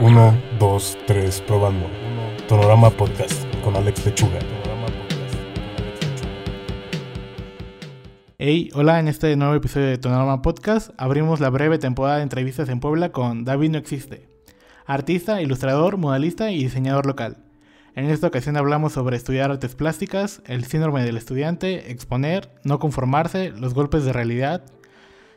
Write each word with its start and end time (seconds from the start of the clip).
1, 0.00 0.42
2, 0.60 0.98
3, 1.08 1.40
probando. 1.40 1.90
Tonorama 2.46 2.88
Podcast 2.88 3.44
con 3.64 3.74
Alex 3.74 4.06
Lechuga. 4.06 4.38
Hey, 8.38 8.70
hola, 8.74 9.00
en 9.00 9.08
este 9.08 9.34
nuevo 9.34 9.56
episodio 9.56 9.88
de 9.88 9.98
Tonorama 9.98 10.40
Podcast 10.40 10.90
abrimos 10.98 11.40
la 11.40 11.50
breve 11.50 11.78
temporada 11.78 12.18
de 12.18 12.22
entrevistas 12.22 12.68
en 12.68 12.78
Puebla 12.78 13.10
con 13.10 13.44
David 13.44 13.70
No 13.70 13.78
Existe, 13.78 14.28
artista, 14.86 15.42
ilustrador, 15.42 15.96
modalista 15.96 16.52
y 16.52 16.62
diseñador 16.62 17.04
local. 17.04 17.38
En 17.96 18.04
esta 18.08 18.28
ocasión 18.28 18.56
hablamos 18.56 18.92
sobre 18.92 19.16
estudiar 19.16 19.50
artes 19.50 19.74
plásticas, 19.74 20.42
el 20.46 20.64
síndrome 20.64 21.02
del 21.02 21.16
estudiante, 21.16 21.90
exponer, 21.90 22.48
no 22.62 22.78
conformarse, 22.78 23.50
los 23.50 23.74
golpes 23.74 24.04
de 24.04 24.12
realidad, 24.12 24.62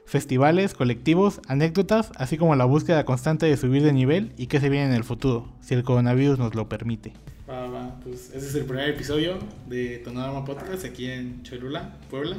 festivales, 0.05 0.73
colectivos, 0.73 1.39
anécdotas, 1.47 2.11
así 2.15 2.38
como 2.38 2.55
la 2.55 2.65
búsqueda 2.65 3.05
constante 3.05 3.45
de 3.45 3.57
subir 3.57 3.83
de 3.83 3.93
nivel 3.93 4.33
y 4.38 4.47
qué 4.47 4.59
se 4.59 4.70
viene 4.70 4.88
en 4.88 4.93
el 4.93 5.04
futuro, 5.04 5.47
si 5.61 5.74
el 5.74 5.83
coronavirus 5.83 6.39
nos 6.39 6.55
lo 6.55 6.68
permite. 6.68 7.14
Va, 7.50 7.68
va, 7.68 8.00
pues 8.04 8.32
ese 8.33 8.47
es 8.47 8.55
el 8.55 8.65
primer 8.65 8.89
episodio 8.89 9.37
de 9.68 9.97
Tonorama 10.00 10.46
Podcast 10.46 10.86
aquí 10.86 11.07
en 11.07 11.43
Cholula, 11.43 11.97
Puebla. 12.10 12.37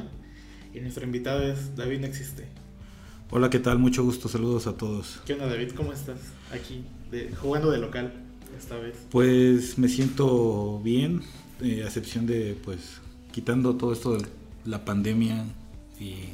Y 0.75 0.81
nuestro 0.81 1.05
invitado 1.05 1.43
es 1.43 1.77
David 1.77 2.01
No 2.01 2.07
Existe. 2.07 2.47
Hola, 3.31 3.51
¿qué 3.51 3.59
tal? 3.59 3.79
Mucho 3.79 4.05
gusto, 4.05 4.29
saludos 4.29 4.67
a 4.67 4.77
todos. 4.77 5.21
¿Qué 5.27 5.35
onda, 5.35 5.47
David? 5.47 5.73
¿Cómo 5.75 5.93
estás? 5.93 6.19
Aquí, 6.51 6.85
jugando 7.41 7.71
de 7.71 7.79
local 7.79 8.13
esta 8.59 8.77
vez. 8.77 8.95
Pues 9.11 9.79
me 9.79 9.89
siento 9.89 10.81
bien, 10.81 11.23
eh, 11.63 11.83
a 11.83 11.87
excepción 11.87 12.27
de, 12.27 12.57
pues, 12.65 13.01
quitando 13.33 13.77
todo 13.77 13.93
esto 13.93 14.17
de 14.17 14.27
la 14.65 14.85
pandemia, 14.85 15.45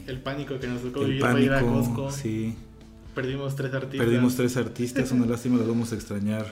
el 0.06 0.20
pánico 0.20 0.58
que 0.58 0.66
nos 0.66 0.82
tocó 0.82 1.00
vivir 1.00 1.20
para 1.20 1.40
ir 1.40 1.52
a 1.52 1.60
Costco. 1.60 2.10
Sí. 2.10 2.54
Perdimos 3.14 3.56
tres 3.56 3.74
artistas. 3.74 4.06
Perdimos 4.06 4.36
tres 4.36 4.56
artistas, 4.56 5.12
una 5.12 5.26
lástima, 5.26 5.56
los 5.56 5.66
vamos 5.66 5.92
a 5.92 5.94
extrañar 5.96 6.46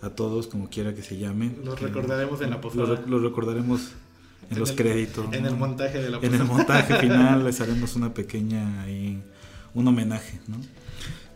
a 0.00 0.10
todos, 0.10 0.48
como 0.48 0.68
quiera 0.68 0.94
que 0.94 1.02
se 1.02 1.16
llamen. 1.16 1.60
Los 1.64 1.80
recordaremos 1.80 2.40
en 2.40 2.50
la 2.50 2.60
posada. 2.60 3.00
Los, 3.06 3.22
recordaremos 3.22 3.92
en, 4.50 4.58
los 4.58 4.72
créditos. 4.72 5.32
En 5.32 5.46
el 5.46 5.56
montaje 5.56 6.02
de 6.02 6.10
la 6.10 6.18
posada. 6.18 6.36
En 6.36 6.42
el 6.42 6.48
montaje 6.48 6.96
final 6.96 7.44
les 7.44 7.60
haremos 7.60 7.94
una 7.94 8.12
pequeña 8.12 8.82
ahí, 8.82 9.22
un 9.74 9.86
homenaje, 9.86 10.40
¿no? 10.48 10.56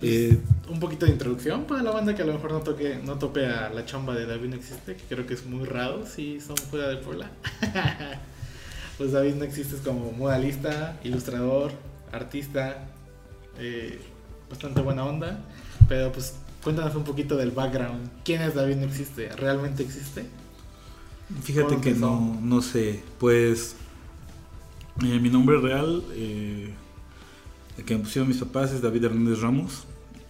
Pues, 0.00 0.12
eh, 0.12 0.38
un 0.68 0.78
poquito 0.78 1.06
de 1.06 1.12
introducción 1.12 1.64
para 1.64 1.82
la 1.82 1.90
banda 1.90 2.14
que 2.14 2.22
a 2.22 2.26
lo 2.26 2.34
mejor 2.34 2.52
no 2.52 2.60
toque 2.60 3.00
no 3.02 3.18
tope 3.18 3.46
a 3.46 3.70
la 3.70 3.86
chamba 3.86 4.14
de 4.14 4.26
David 4.26 4.50
no 4.50 4.56
existe, 4.56 4.94
que 4.94 5.02
creo 5.08 5.26
que 5.26 5.32
es 5.32 5.46
muy 5.46 5.64
raro 5.64 6.04
si 6.06 6.40
son 6.40 6.56
fuera 6.56 6.88
de 6.88 6.96
Puebla. 6.96 7.30
pues 8.98 9.12
David 9.12 9.34
no 9.34 9.44
existes 9.44 9.80
como 9.80 10.12
modalista, 10.12 10.98
ilustrador, 11.04 11.72
artista, 12.12 12.88
eh, 13.58 14.00
bastante 14.48 14.80
buena 14.80 15.04
onda, 15.04 15.44
pero 15.88 16.12
pues 16.12 16.34
cuéntanos 16.62 16.94
un 16.94 17.04
poquito 17.04 17.36
del 17.36 17.50
background. 17.50 18.08
¿Quién 18.24 18.42
es 18.42 18.54
David 18.54 18.76
no 18.76 18.86
existe? 18.86 19.28
¿Realmente 19.30 19.82
existe? 19.82 20.26
Fíjate 21.42 21.80
que 21.80 21.92
no, 21.92 22.38
no 22.40 22.62
sé, 22.62 23.02
pues 23.18 23.74
eh, 25.02 25.18
mi 25.20 25.28
nombre 25.28 25.58
real, 25.58 26.02
eh, 26.12 26.72
el 27.76 27.84
que 27.84 27.96
me 27.96 28.04
pusieron 28.04 28.28
mis 28.28 28.38
papás 28.38 28.72
es 28.72 28.80
David 28.80 29.04
Hernández 29.04 29.40
Ramos, 29.40 29.84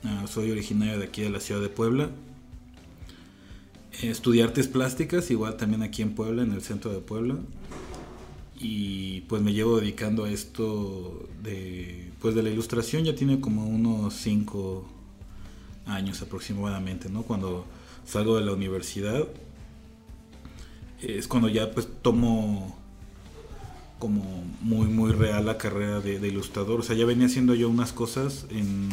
ah, 0.05 0.25
soy 0.27 0.51
originario 0.51 0.99
de 0.99 1.05
aquí 1.05 1.23
de 1.23 1.31
la 1.31 1.39
ciudad 1.41 1.61
de 1.61 1.69
Puebla. 1.69 2.11
estudié 4.03 4.43
artes 4.43 4.69
plásticas, 4.69 5.31
igual 5.31 5.57
también 5.57 5.83
aquí 5.83 6.01
en 6.01 6.15
Puebla, 6.15 6.43
en 6.43 6.53
el 6.53 6.63
centro 6.63 6.91
de 6.91 7.01
Puebla 7.01 7.37
y 8.59 9.23
pues 9.23 9.43
me 9.43 9.53
llevo 9.53 9.81
dedicando 9.81 10.25
a 10.25 10.31
esto 10.31 11.29
de 11.43 12.11
pues 12.21 12.35
de 12.35 12.43
la 12.43 12.51
ilustración. 12.51 13.05
Ya 13.05 13.15
tiene 13.15 13.41
como 13.41 13.67
unos 13.67 14.15
5 14.15 14.85
años 15.87 16.21
aproximadamente 16.23 17.09
no 17.09 17.23
cuando 17.23 17.65
salgo 18.05 18.37
de 18.37 18.45
la 18.45 18.53
universidad 18.53 19.25
es 21.01 21.29
cuando 21.29 21.49
ya 21.49 21.71
pues 21.71 21.89
tomo 22.03 22.77
como 23.99 24.45
muy 24.61 24.87
muy 24.87 25.13
real 25.13 25.47
la 25.47 25.59
carrera 25.59 26.01
de, 26.01 26.27
ilustrador. 26.27 26.81
O 26.81 26.83
sea 26.83 26.97
ya 26.97 27.07
venía 27.07 27.27
haciendo 27.27 27.55
yo 27.55 27.69
unas 27.69 27.93
cosas 27.93 28.47
en, 28.51 28.89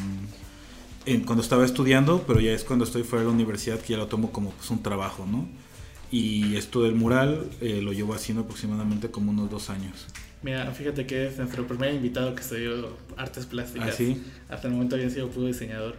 en, 1.06 1.22
cuando 1.22 1.42
estaba 1.42 1.66
estudiando 1.66 2.24
pero 2.28 2.40
ya 2.40 2.52
es 2.52 2.64
cuando 2.64 2.86
estoy 2.86 3.04
fuera 3.04 3.24
de 3.24 3.30
la 3.30 3.34
universidad 3.34 3.80
que 3.80 3.94
ya 3.94 3.98
lo 3.98 4.08
tomo 4.08 4.32
como 4.32 4.52
pues 4.52 4.70
un 4.70 4.84
trabajo 4.84 5.26
no 5.26 5.48
y 6.14 6.58
esto 6.58 6.84
del 6.84 6.94
mural 6.94 7.50
eh, 7.60 7.82
lo 7.82 7.92
llevo 7.92 8.14
haciendo 8.14 8.44
aproximadamente 8.44 9.10
como 9.10 9.32
unos 9.32 9.50
dos 9.50 9.72
años. 9.72 10.06
Mira, 10.44 10.72
fíjate 10.72 11.08
que 11.08 11.26
es 11.26 11.40
nuestro 11.40 11.66
primer 11.66 11.92
invitado 11.92 12.36
que 12.36 12.42
estudió 12.44 12.96
artes 13.18 13.48
plásticas. 13.48 13.90
¿Ah, 13.90 13.92
sí? 13.94 14.22
Hasta 14.48 14.68
el 14.68 14.76
momento 14.76 14.94
había 14.96 15.10
sido 15.10 15.30
puro 15.30 15.48
diseñador. 15.48 15.96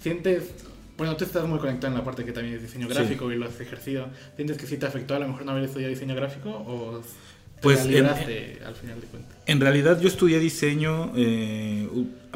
¿Sientes, 0.00 0.50
bueno, 0.98 1.16
tú 1.16 1.24
estás 1.24 1.46
muy 1.46 1.60
conectado 1.60 1.92
en 1.92 1.98
la 2.00 2.04
parte 2.04 2.24
que 2.24 2.32
también 2.32 2.56
es 2.56 2.62
diseño 2.62 2.88
gráfico 2.88 3.30
y 3.30 3.36
lo 3.36 3.46
has 3.46 3.60
ejercido. 3.60 4.08
¿Sientes 4.34 4.58
que 4.58 4.66
sí 4.66 4.78
te 4.78 4.86
afectó 4.86 5.14
a 5.14 5.20
lo 5.20 5.28
mejor 5.28 5.44
no 5.44 5.52
haber 5.52 5.62
estudiado 5.62 5.90
diseño 5.90 6.16
gráfico 6.16 6.50
o 6.50 7.00
pues 7.60 7.86
en, 7.86 8.06
al 8.06 8.74
final 8.74 9.00
de 9.00 9.06
cuentas? 9.06 9.36
En 9.46 9.60
realidad 9.60 10.00
yo 10.00 10.08
estudié 10.08 10.40
diseño 10.40 11.12
eh, 11.14 11.88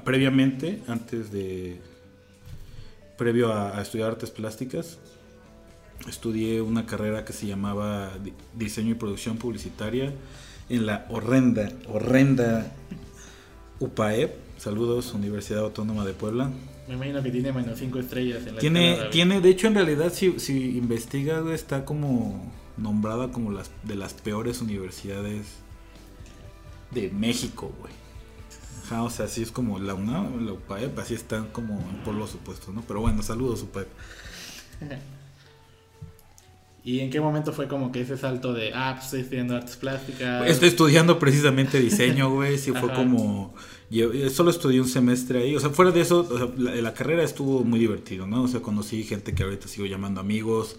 previamente, 0.05 0.79
antes 0.87 1.33
de... 1.33 1.81
previo 3.19 3.53
a 3.53 3.83
estudiar 3.83 4.13
artes 4.13 4.31
plásticas 4.31 5.01
estudié 6.09 6.61
una 6.63 6.87
carrera 6.87 7.25
que 7.25 7.33
se 7.33 7.47
llamaba 7.47 8.11
diseño 8.55 8.93
y 8.93 8.95
producción 8.95 9.37
publicitaria 9.37 10.13
en 10.69 10.87
la 10.87 11.07
horrenda, 11.11 11.71
horrenda 11.89 12.73
UPAEP. 13.81 14.35
Saludos, 14.59 15.13
Universidad 15.13 15.61
Autónoma 15.61 16.05
de 16.05 16.13
Puebla. 16.13 16.51
Me 16.89 16.95
imagino 16.95 17.23
que 17.23 17.31
tiene 17.31 17.53
menos 17.53 17.79
5 17.79 17.99
estrellas 17.99 18.47
en 18.47 18.55
la 18.55 18.61
Tiene, 18.61 18.99
tiene 19.11 19.41
de 19.41 19.49
hecho, 19.51 19.67
en 19.67 19.75
realidad, 19.75 20.13
si, 20.13 20.39
si 20.39 20.77
investigas, 20.77 21.45
está 21.49 21.85
como 21.85 22.53
nombrada 22.77 23.33
como 23.33 23.51
las 23.51 23.71
de 23.83 23.97
las 23.97 24.15
peores 24.15 24.61
universidades 24.61 25.47
de 26.93 27.11
México, 27.11 27.73
güey. 27.81 27.93
o 29.05 29.11
sea, 29.11 29.25
así 29.27 29.43
es 29.43 29.51
como 29.51 29.79
la 29.79 29.95
UNAM, 29.95 30.47
la 30.47 30.53
UPAEP, 30.53 30.99
así 30.99 31.15
están 31.15 31.49
como 31.49 31.75
en 31.75 32.05
polos 32.05 32.35
opuestos, 32.35 32.75
¿no? 32.75 32.83
Pero 32.83 33.01
bueno, 33.01 33.23
saludos, 33.23 33.63
UPAEP. 33.63 33.89
¿Y 36.87 37.01
en 37.01 37.11
qué 37.11 37.21
momento 37.21 37.53
fue 37.53 37.67
como 37.67 37.91
que 37.91 38.03
ese 38.03 38.17
salto 38.17 38.53
de, 38.53 38.71
ah, 38.73 38.93
pues 38.95 39.07
estoy 39.07 39.23
estudiando 39.23 39.57
artes 39.57 39.75
plásticas? 39.75 40.49
Estoy 40.49 40.69
estudiando 40.69 41.19
precisamente 41.19 41.81
diseño, 41.81 42.31
güey. 42.31 42.59
Sí, 42.59 42.71
fue 42.71 42.93
como. 42.93 43.53
Yo 43.91 44.09
solo 44.31 44.51
estudié 44.51 44.81
un 44.81 44.87
semestre 44.87 45.41
ahí. 45.41 45.57
O 45.57 45.59
sea, 45.59 45.71
fuera 45.71 45.91
de 45.91 46.01
eso, 46.01 46.55
la, 46.57 46.95
carrera 46.95 47.25
estuvo 47.25 47.65
muy 47.65 47.81
divertido, 47.81 48.29
¿no? 48.29 48.45
O 48.45 48.49
sea, 48.49 48.61
conocí 48.61 49.03
gente 49.03 49.35
que 49.35 49.43
ahorita 49.43 49.67
sigo 49.67 49.85
llamando 49.85 50.21
amigos. 50.21 50.77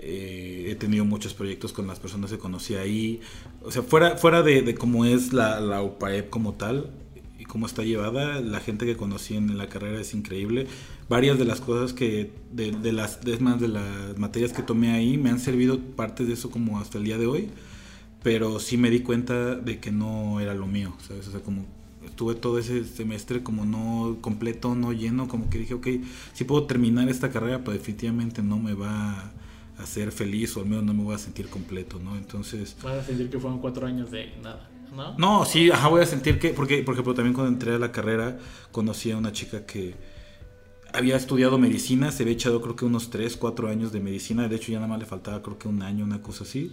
Eh, 0.00 0.66
he 0.68 0.74
tenido 0.74 1.04
muchos 1.04 1.32
proyectos 1.32 1.72
con 1.72 1.86
las 1.86 2.00
personas 2.00 2.32
que 2.32 2.38
conocí 2.38 2.74
ahí. 2.74 3.20
O 3.62 3.70
sea, 3.70 3.82
fuera, 3.82 4.16
fuera 4.16 4.42
de, 4.42 4.62
de 4.62 4.74
cómo 4.74 5.04
es 5.04 5.32
la, 5.32 5.60
la 5.60 5.80
UPAEP 5.80 6.28
como 6.28 6.54
tal, 6.54 6.90
cómo 7.48 7.66
está 7.66 7.82
llevada. 7.82 8.40
La 8.40 8.60
gente 8.60 8.86
que 8.86 8.96
conocí 8.96 9.36
en 9.36 9.56
la 9.58 9.68
carrera 9.68 10.00
es 10.00 10.14
increíble. 10.14 10.66
Varias 11.08 11.38
de 11.38 11.44
las 11.44 11.60
cosas 11.60 11.92
que, 11.92 12.32
de, 12.52 12.72
de 12.72 12.92
las, 12.92 13.22
de, 13.22 13.38
más 13.38 13.60
de 13.60 13.68
las 13.68 14.18
materias 14.18 14.52
que 14.52 14.62
tomé 14.62 14.92
ahí, 14.92 15.16
me 15.16 15.30
han 15.30 15.40
servido 15.40 15.78
partes 15.78 16.26
de 16.26 16.34
eso 16.34 16.50
como 16.50 16.78
hasta 16.78 16.98
el 16.98 17.04
día 17.04 17.18
de 17.18 17.26
hoy. 17.26 17.50
Pero 18.22 18.58
sí 18.58 18.76
me 18.76 18.90
di 18.90 19.00
cuenta 19.00 19.54
de 19.54 19.78
que 19.78 19.92
no 19.92 20.40
era 20.40 20.54
lo 20.54 20.66
mío, 20.66 20.94
¿sabes? 21.06 21.28
O 21.28 21.30
sea, 21.30 21.40
como 21.40 21.64
estuve 22.04 22.34
todo 22.34 22.58
ese 22.58 22.84
semestre 22.84 23.42
como 23.42 23.64
no 23.64 24.18
completo, 24.20 24.74
no 24.74 24.92
lleno, 24.92 25.28
como 25.28 25.50
que 25.50 25.58
dije, 25.58 25.74
ok, 25.74 25.86
si 26.32 26.44
puedo 26.44 26.64
terminar 26.64 27.08
esta 27.08 27.30
carrera, 27.30 27.58
pero 27.60 27.72
definitivamente 27.72 28.42
no 28.42 28.58
me 28.58 28.74
va 28.74 29.12
a 29.12 29.32
hacer 29.78 30.12
feliz 30.12 30.56
o 30.56 30.60
al 30.60 30.66
menos 30.66 30.84
no 30.84 30.94
me 30.94 31.02
voy 31.02 31.14
a 31.14 31.18
sentir 31.18 31.48
completo, 31.48 31.98
¿no? 31.98 32.16
Entonces... 32.16 32.76
Vas 32.82 32.98
a 32.98 33.04
sentir 33.04 33.28
que 33.28 33.38
fueron 33.38 33.60
cuatro 33.60 33.86
años 33.86 34.10
de 34.10 34.32
nada. 34.42 34.70
¿No? 35.16 35.44
sí, 35.44 35.70
ajá, 35.70 35.88
voy 35.88 36.02
a 36.02 36.06
sentir 36.06 36.38
que, 36.38 36.50
porque, 36.50 36.82
por 36.82 36.94
ejemplo, 36.94 37.14
también 37.14 37.34
cuando 37.34 37.52
entré 37.52 37.74
a 37.74 37.78
la 37.78 37.92
carrera 37.92 38.38
conocí 38.72 39.10
a 39.10 39.16
una 39.16 39.32
chica 39.32 39.66
que 39.66 39.94
había 40.92 41.16
estudiado 41.16 41.58
medicina, 41.58 42.10
se 42.12 42.22
había 42.22 42.34
echado 42.34 42.60
creo 42.62 42.76
que 42.76 42.84
unos 42.84 43.10
3, 43.10 43.36
4 43.36 43.68
años 43.68 43.92
de 43.92 44.00
medicina, 44.00 44.48
de 44.48 44.56
hecho 44.56 44.72
ya 44.72 44.78
nada 44.78 44.88
más 44.88 44.98
le 44.98 45.06
faltaba 45.06 45.42
creo 45.42 45.58
que 45.58 45.68
un 45.68 45.82
año, 45.82 46.04
una 46.04 46.22
cosa 46.22 46.44
así. 46.44 46.72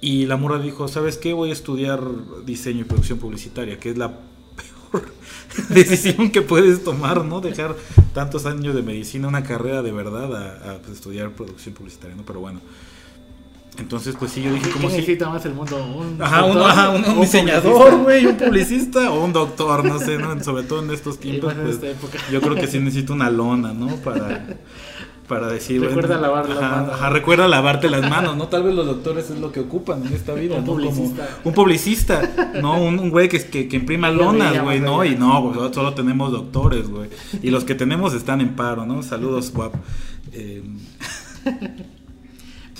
Y 0.00 0.26
la 0.26 0.36
mora 0.36 0.58
dijo, 0.58 0.88
¿sabes 0.88 1.16
qué? 1.16 1.32
Voy 1.32 1.50
a 1.50 1.52
estudiar 1.52 2.02
diseño 2.44 2.80
y 2.80 2.84
producción 2.84 3.18
publicitaria, 3.18 3.78
que 3.78 3.90
es 3.90 3.98
la 3.98 4.08
peor 4.10 5.12
decisión 5.68 6.30
que 6.30 6.42
puedes 6.42 6.82
tomar, 6.82 7.24
¿no? 7.24 7.40
Dejar 7.40 7.76
tantos 8.12 8.46
años 8.46 8.74
de 8.74 8.82
medicina, 8.82 9.28
una 9.28 9.44
carrera 9.44 9.82
de 9.82 9.92
verdad, 9.92 10.74
a, 10.74 10.78
pues, 10.78 10.94
estudiar 10.94 11.30
producción 11.30 11.74
publicitaria, 11.74 12.16
¿no? 12.16 12.24
Pero 12.24 12.40
bueno. 12.40 12.60
Entonces, 13.78 14.14
pues 14.18 14.32
sí, 14.32 14.42
yo 14.42 14.52
dije, 14.52 14.70
¿cómo 14.70 14.88
necesita 14.88 15.30
más 15.30 15.44
el 15.46 15.54
mundo? 15.54 15.82
¿Un, 15.82 16.20
ajá, 16.20 16.90
un, 16.90 17.20
diseñador, 17.20 18.02
güey, 18.02 18.26
un 18.26 18.36
publicista 18.36 19.10
o 19.10 19.24
un 19.24 19.32
doctor, 19.32 19.84
no 19.84 19.98
sé, 19.98 20.18
¿no? 20.18 20.42
Sobre 20.44 20.64
todo 20.64 20.82
en 20.82 20.90
estos 20.90 21.18
tiempos, 21.18 21.54
pues, 21.54 21.80
yo 22.30 22.40
creo 22.42 22.54
que 22.54 22.66
sí 22.66 22.78
necesito 22.78 23.14
una 23.14 23.30
lona, 23.30 23.72
¿no? 23.72 23.96
Para, 23.96 24.46
para 25.26 25.48
decir... 25.48 25.80
Recuerda 25.80 26.18
bueno, 26.18 26.22
lavar 26.22 26.48
las 26.50 26.58
ajá, 26.58 26.76
manos. 26.76 26.94
ajá, 26.94 27.10
recuerda 27.10 27.48
lavarte 27.48 27.88
las 27.88 28.10
manos, 28.10 28.36
¿no? 28.36 28.48
Tal 28.48 28.62
vez 28.64 28.74
los 28.74 28.84
doctores 28.84 29.30
es 29.30 29.38
lo 29.38 29.50
que 29.50 29.60
ocupan 29.60 30.06
en 30.06 30.12
esta 30.12 30.34
vida, 30.34 30.56
Un 30.56 30.66
¿no? 30.66 30.66
Como 30.66 30.82
publicista. 30.82 31.28
un 31.42 31.54
publicista, 31.54 32.52
¿no? 32.60 32.78
Un, 32.78 33.08
güey 33.08 33.30
que, 33.30 33.42
que, 33.42 33.68
que 33.68 33.76
imprima 33.76 34.10
lonas, 34.10 34.62
güey, 34.62 34.80
¿no? 34.80 35.02
Y 35.02 35.16
no, 35.16 35.50
güey, 35.50 35.72
solo 35.72 35.94
tenemos 35.94 36.30
doctores, 36.30 36.90
güey. 36.90 37.08
Y 37.42 37.48
los 37.48 37.64
que 37.64 37.74
tenemos 37.74 38.12
están 38.12 38.42
en 38.42 38.54
paro, 38.54 38.84
¿no? 38.84 39.02
Saludos, 39.02 39.50
guap. 39.50 39.74
Eh, 40.34 40.62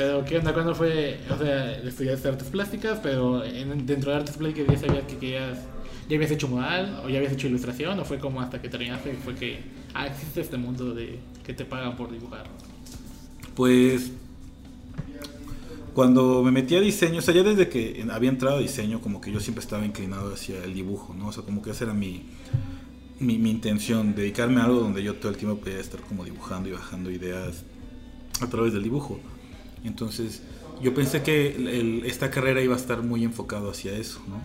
Pero, 0.03 0.25
¿qué 0.25 0.39
onda? 0.39 0.53
¿Cuándo 0.53 0.75
fue? 0.75 1.21
O 1.31 1.39
sea, 1.39 1.75
estudiaste 1.79 2.27
artes 2.29 2.49
plásticas, 2.49 2.99
pero 3.01 3.45
en- 3.45 3.87
dentro 3.87 4.11
de 4.11 4.17
artes 4.17 4.37
plásticas 4.37 4.75
ya 4.75 4.87
sabías 4.89 5.05
que 5.05 5.17
querías. 5.17 5.59
¿Ya 6.09 6.17
habías 6.17 6.33
hecho 6.33 6.49
modal? 6.49 7.01
¿O 7.05 7.09
ya 7.09 7.19
habías 7.19 7.33
hecho 7.35 7.47
ilustración? 7.47 8.01
¿O 8.01 8.05
fue 8.05 8.19
como 8.19 8.41
hasta 8.41 8.61
que 8.61 8.69
terminaste 8.69 9.13
y 9.13 9.17
fue 9.25 9.37
que. 9.37 9.61
Ah, 9.95 10.09
existe 10.09 10.41
este 10.41 10.57
mundo 10.57 10.93
de 10.93 11.21
que 11.47 11.55
te 11.55 11.65
pagan 11.65 11.97
por 11.97 12.11
dibujar? 12.11 12.43
Pues 13.55 14.11
cuando 15.95 16.43
me 16.43 16.51
metí 16.51 16.75
a 16.75 16.81
diseño, 16.81 17.21
o 17.21 17.23
sea, 17.23 17.33
ya 17.35 17.45
desde 17.45 17.69
que 17.69 18.05
había 18.11 18.31
entrado 18.31 18.57
a 18.57 18.61
diseño, 18.61 19.01
como 19.01 19.21
que 19.21 19.31
yo 19.31 19.39
siempre 19.39 19.63
estaba 19.63 19.87
inclinado 19.87 20.35
hacia 20.35 20.65
el 20.65 20.75
dibujo, 20.75 21.15
¿no? 21.15 21.29
O 21.29 21.33
sea, 21.33 21.45
como 21.45 21.63
que 21.63 21.71
esa 21.71 21.85
era 21.85 21.95
mi, 21.95 22.25
mi 23.21 23.51
intención, 23.51 24.17
dedicarme 24.17 24.61
a 24.61 24.65
algo 24.65 24.81
donde 24.81 25.05
yo 25.05 25.15
todo 25.15 25.31
el 25.31 25.39
tiempo 25.39 25.59
podía 25.59 25.79
estar 25.79 26.01
como 26.01 26.25
dibujando 26.25 26.69
y 26.69 26.73
bajando 26.73 27.09
ideas 27.13 27.63
a 28.41 28.49
través 28.49 28.73
del 28.73 28.83
dibujo. 28.83 29.21
Entonces, 29.85 30.43
yo 30.81 30.95
pensé 30.95 31.23
que 31.23 31.49
el- 31.57 32.05
esta 32.07 32.31
carrera 32.31 32.63
iba 32.63 32.75
a 32.75 32.79
estar 32.79 33.03
muy 33.03 33.25
enfocado 33.25 33.71
hacia 33.71 33.93
eso, 33.97 34.21
¿no? 34.29 34.43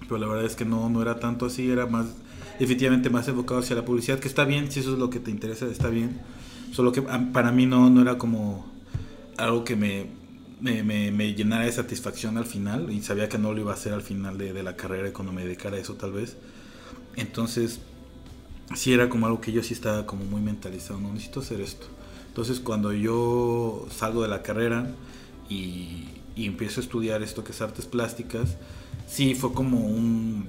Pero 0.00 0.18
la 0.18 0.26
verdad 0.26 0.44
es 0.44 0.56
que 0.56 0.64
no, 0.64 0.88
no 0.90 1.02
era 1.02 1.20
tanto 1.20 1.46
así, 1.46 1.70
era 1.70 1.86
más, 1.86 2.06
efectivamente 2.58 3.10
más 3.10 3.28
enfocado 3.28 3.60
hacia 3.60 3.76
la 3.76 3.84
publicidad, 3.84 4.18
que 4.18 4.28
está 4.28 4.44
bien, 4.44 4.70
si 4.70 4.80
eso 4.80 4.92
es 4.94 4.98
lo 4.98 5.10
que 5.10 5.20
te 5.20 5.30
interesa, 5.30 5.66
está 5.66 5.88
bien. 5.88 6.20
Solo 6.72 6.92
que 6.92 7.02
para 7.02 7.52
mí 7.52 7.66
no, 7.66 7.90
no 7.90 8.02
era 8.02 8.18
como 8.18 8.66
algo 9.38 9.64
que 9.64 9.76
me, 9.76 10.06
me, 10.60 10.82
me- 10.82 11.10
me 11.12 11.34
llenara 11.34 11.64
de 11.64 11.72
satisfacción 11.72 12.38
al 12.38 12.46
final, 12.46 12.92
y 12.92 13.02
sabía 13.02 13.28
que 13.28 13.38
no 13.38 13.52
lo 13.52 13.60
iba 13.60 13.72
a 13.72 13.74
hacer 13.74 13.92
al 13.92 14.02
final 14.02 14.38
de, 14.38 14.52
de 14.52 14.62
la 14.62 14.76
carrera 14.76 15.08
y 15.08 15.12
cuando 15.12 15.32
me 15.32 15.44
dedicara 15.44 15.76
a 15.76 15.80
eso 15.80 15.94
tal 15.94 16.12
vez. 16.12 16.36
Entonces, 17.16 17.80
sí 18.76 18.92
era 18.92 19.08
como 19.08 19.26
algo 19.26 19.40
que 19.40 19.52
yo 19.52 19.62
sí 19.62 19.74
estaba 19.74 20.06
como 20.06 20.24
muy 20.24 20.40
mentalizado, 20.40 21.00
no 21.00 21.12
necesito 21.12 21.40
hacer 21.40 21.60
esto. 21.60 21.86
Entonces 22.30 22.60
cuando 22.60 22.92
yo 22.92 23.86
salgo 23.90 24.22
de 24.22 24.28
la 24.28 24.40
carrera 24.42 24.86
y, 25.48 26.04
y 26.36 26.46
empiezo 26.46 26.80
a 26.80 26.84
estudiar 26.84 27.22
esto 27.22 27.42
que 27.44 27.50
es 27.52 27.60
artes 27.60 27.86
plásticas, 27.86 28.56
sí 29.08 29.34
fue 29.34 29.52
como 29.52 29.78
un 29.80 30.48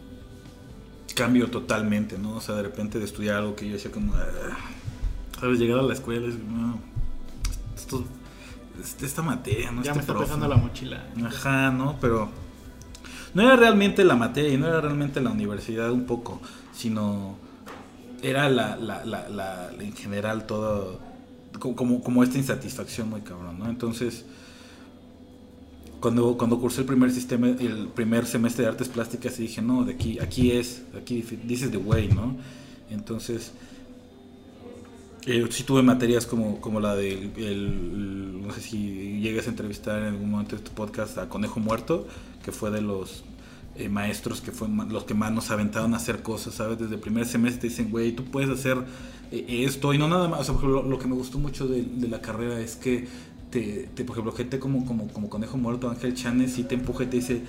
cambio 1.15 1.49
totalmente, 1.49 2.17
¿no? 2.17 2.35
O 2.35 2.41
sea, 2.41 2.55
de 2.55 2.63
repente 2.63 2.99
de 2.99 3.05
estudiar 3.05 3.37
algo 3.37 3.55
que 3.55 3.65
yo 3.67 3.73
decía 3.73 3.91
como, 3.91 4.13
"Ah", 4.15 4.57
¿sabes? 5.39 5.59
Llegar 5.59 5.79
a 5.79 5.81
la 5.83 5.93
escuela 5.93 6.27
es, 6.27 6.35
no, 6.37 6.79
esto, 7.75 8.05
este- 8.81 9.05
esta 9.07 9.21
materia, 9.23 9.71
¿no? 9.71 9.81
ya 9.83 9.89
Este 9.91 9.93
me 9.95 9.99
está 10.01 10.13
profe". 10.13 10.25
pesando 10.27 10.47
la 10.47 10.55
mochila. 10.55 11.03
Ajá, 11.25 11.71
¿no? 11.71 11.97
Pero 11.99 12.29
no 13.33 13.41
era 13.41 13.55
realmente 13.55 14.03
la 14.03 14.15
materia 14.15 14.53
y 14.53 14.57
no 14.57 14.67
era 14.67 14.79
realmente 14.81 15.19
la 15.19 15.31
universidad 15.31 15.91
un 15.91 16.05
poco, 16.05 16.39
sino 16.73 17.35
era 18.21 18.47
la, 18.49 18.75
la, 18.77 19.03
la, 19.03 19.27
la- 19.29 19.71
en 19.79 19.93
general 19.95 20.45
todo, 20.45 20.99
como, 21.61 22.03
esta 22.23 22.37
insatisfacción 22.37 23.09
muy 23.09 23.21
cabrón, 23.21 23.59
¿no? 23.59 23.69
Entonces, 23.69 24.25
cuando, 25.99 26.35
cuando 26.37 26.59
cursé 26.59 26.81
el 26.81 26.87
primer 26.87 27.11
sistema, 27.11 27.47
el 27.47 27.87
primer 27.89 28.25
semestre 28.25 28.63
de 28.63 28.69
artes 28.71 28.87
plásticas, 28.89 29.37
dije, 29.37 29.61
no, 29.61 29.85
de 29.85 29.93
aquí, 29.93 30.19
aquí 30.19 30.51
es, 30.51 30.81
aquí, 30.99 31.23
is 31.47 31.69
the 31.71 31.77
way, 31.77 32.07
¿no? 32.09 32.35
Entonces, 32.89 33.51
eh, 35.27 35.45
sí 35.51 35.63
tuve 35.63 35.83
materias 35.83 36.25
como, 36.25 36.59
como 36.59 36.79
la 36.79 36.95
del, 36.95 37.31
el- 37.37 38.41
no 38.41 38.51
sé 38.53 38.61
si 38.61 39.19
llegas 39.21 39.45
a 39.45 39.51
entrevistar 39.51 39.99
en 40.01 40.07
algún 40.07 40.31
momento 40.31 40.55
de 40.55 40.63
tu 40.63 40.71
podcast 40.71 41.17
a 41.19 41.29
Conejo 41.29 41.59
Muerto, 41.59 42.07
que 42.43 42.51
fue 42.51 42.71
de 42.71 42.81
los 42.81 43.23
eh, 43.75 43.87
maestros 43.87 44.41
que 44.41 44.51
fue 44.51 44.67
ma- 44.67 44.85
los 44.85 45.03
que 45.03 45.13
más 45.13 45.31
nos 45.31 45.51
aventaron 45.51 45.93
a 45.93 45.97
hacer 45.97 46.23
cosas, 46.23 46.55
¿sabes? 46.55 46.79
Desde 46.79 46.95
el 46.95 46.99
primer 47.01 47.25
semestre 47.27 47.61
te 47.61 47.67
dicen, 47.67 47.91
güey, 47.91 48.11
tú 48.13 48.25
puedes 48.25 48.49
hacer 48.49 48.77
esto 49.31 49.93
y 49.93 49.97
no 49.97 50.07
nada 50.07 50.27
más, 50.27 50.41
o 50.41 50.43
sea, 50.43 50.53
por 50.53 50.63
ejemplo, 50.63 50.83
lo, 50.83 50.89
lo 50.89 50.99
que 50.99 51.07
me 51.07 51.15
gustó 51.15 51.39
mucho 51.39 51.67
de, 51.67 51.83
de 51.83 52.07
la 52.07 52.21
carrera 52.21 52.59
es 52.59 52.75
que, 52.75 53.07
te, 53.49 53.89
te- 53.95 54.03
por 54.03 54.15
ejemplo, 54.15 54.31
gente 54.33 54.59
como, 54.59 54.85
como, 54.85 55.07
como 55.09 55.29
Conejo 55.29 55.57
Muerto, 55.57 55.89
Ángel 55.89 56.13
Chanes, 56.13 56.53
sí 56.53 56.63
te 56.63 56.75
empuja 56.75 57.03
y 57.03 57.07
te 57.07 57.17
dice, 57.17 57.41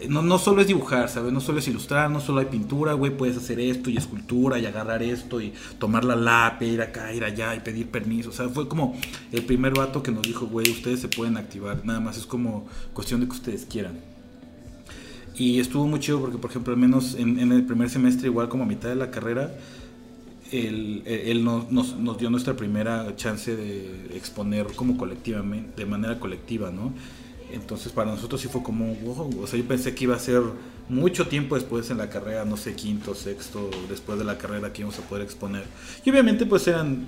eh, 0.00 0.06
no, 0.08 0.22
no 0.22 0.38
solo 0.38 0.60
es 0.60 0.66
dibujar, 0.68 1.08
¿sabes? 1.08 1.32
No 1.32 1.40
solo 1.40 1.58
es 1.58 1.68
ilustrar, 1.68 2.10
no 2.10 2.20
solo 2.20 2.40
hay 2.40 2.46
pintura, 2.46 2.92
güey, 2.94 3.16
puedes 3.16 3.36
hacer 3.36 3.58
esto 3.60 3.90
y 3.90 3.96
escultura 3.96 4.58
y 4.58 4.66
agarrar 4.66 5.02
esto 5.02 5.40
y 5.40 5.52
tomar 5.78 6.04
la 6.04 6.16
lápiz, 6.16 6.66
ir 6.66 6.82
acá, 6.82 7.12
ir 7.12 7.24
allá 7.24 7.54
y 7.54 7.60
pedir 7.60 7.88
permiso. 7.88 8.30
O 8.30 8.32
sea, 8.32 8.48
fue 8.48 8.68
como 8.68 8.96
el 9.32 9.44
primer 9.44 9.74
vato 9.74 10.02
que 10.02 10.12
nos 10.12 10.22
dijo, 10.22 10.46
güey, 10.46 10.70
ustedes 10.70 11.00
se 11.00 11.08
pueden 11.08 11.36
activar, 11.36 11.84
nada 11.84 12.00
más 12.00 12.16
es 12.18 12.26
como 12.26 12.66
cuestión 12.94 13.20
de 13.20 13.26
que 13.26 13.32
ustedes 13.32 13.64
quieran. 13.66 13.98
Y 15.36 15.60
estuvo 15.60 15.86
muy 15.86 16.00
chido 16.00 16.20
porque, 16.20 16.38
por 16.38 16.50
ejemplo, 16.50 16.72
al 16.72 16.80
menos 16.80 17.14
en, 17.14 17.38
en 17.38 17.52
el 17.52 17.64
primer 17.64 17.88
semestre, 17.90 18.26
igual 18.26 18.48
como 18.48 18.64
a 18.64 18.66
mitad 18.66 18.88
de 18.88 18.96
la 18.96 19.10
carrera, 19.10 19.54
él, 20.52 21.02
él 21.06 21.44
nos, 21.44 21.70
nos, 21.70 22.18
dio 22.18 22.30
nuestra 22.30 22.54
primera 22.54 23.14
chance 23.16 23.54
de 23.54 24.10
exponer 24.14 24.66
como 24.74 24.96
colectivamente, 24.96 25.82
de 25.82 25.86
manera 25.86 26.18
colectiva, 26.18 26.70
¿no? 26.70 26.92
Entonces 27.52 27.92
para 27.92 28.10
nosotros 28.10 28.40
sí 28.40 28.48
fue 28.48 28.62
como, 28.62 28.94
wow, 28.94 29.42
o 29.42 29.46
sea, 29.46 29.58
yo 29.58 29.66
pensé 29.66 29.94
que 29.94 30.04
iba 30.04 30.14
a 30.14 30.18
ser 30.18 30.42
mucho 30.88 31.28
tiempo 31.28 31.54
después 31.54 31.90
en 31.90 31.98
la 31.98 32.10
carrera, 32.10 32.44
no 32.44 32.56
sé, 32.56 32.74
quinto, 32.74 33.14
sexto, 33.14 33.70
después 33.88 34.18
de 34.18 34.24
la 34.24 34.36
carrera 34.36 34.72
que 34.72 34.82
íbamos 34.82 34.98
a 34.98 35.02
poder 35.02 35.24
exponer. 35.24 35.64
Y 36.04 36.10
obviamente 36.10 36.46
pues 36.46 36.66
eran 36.68 37.06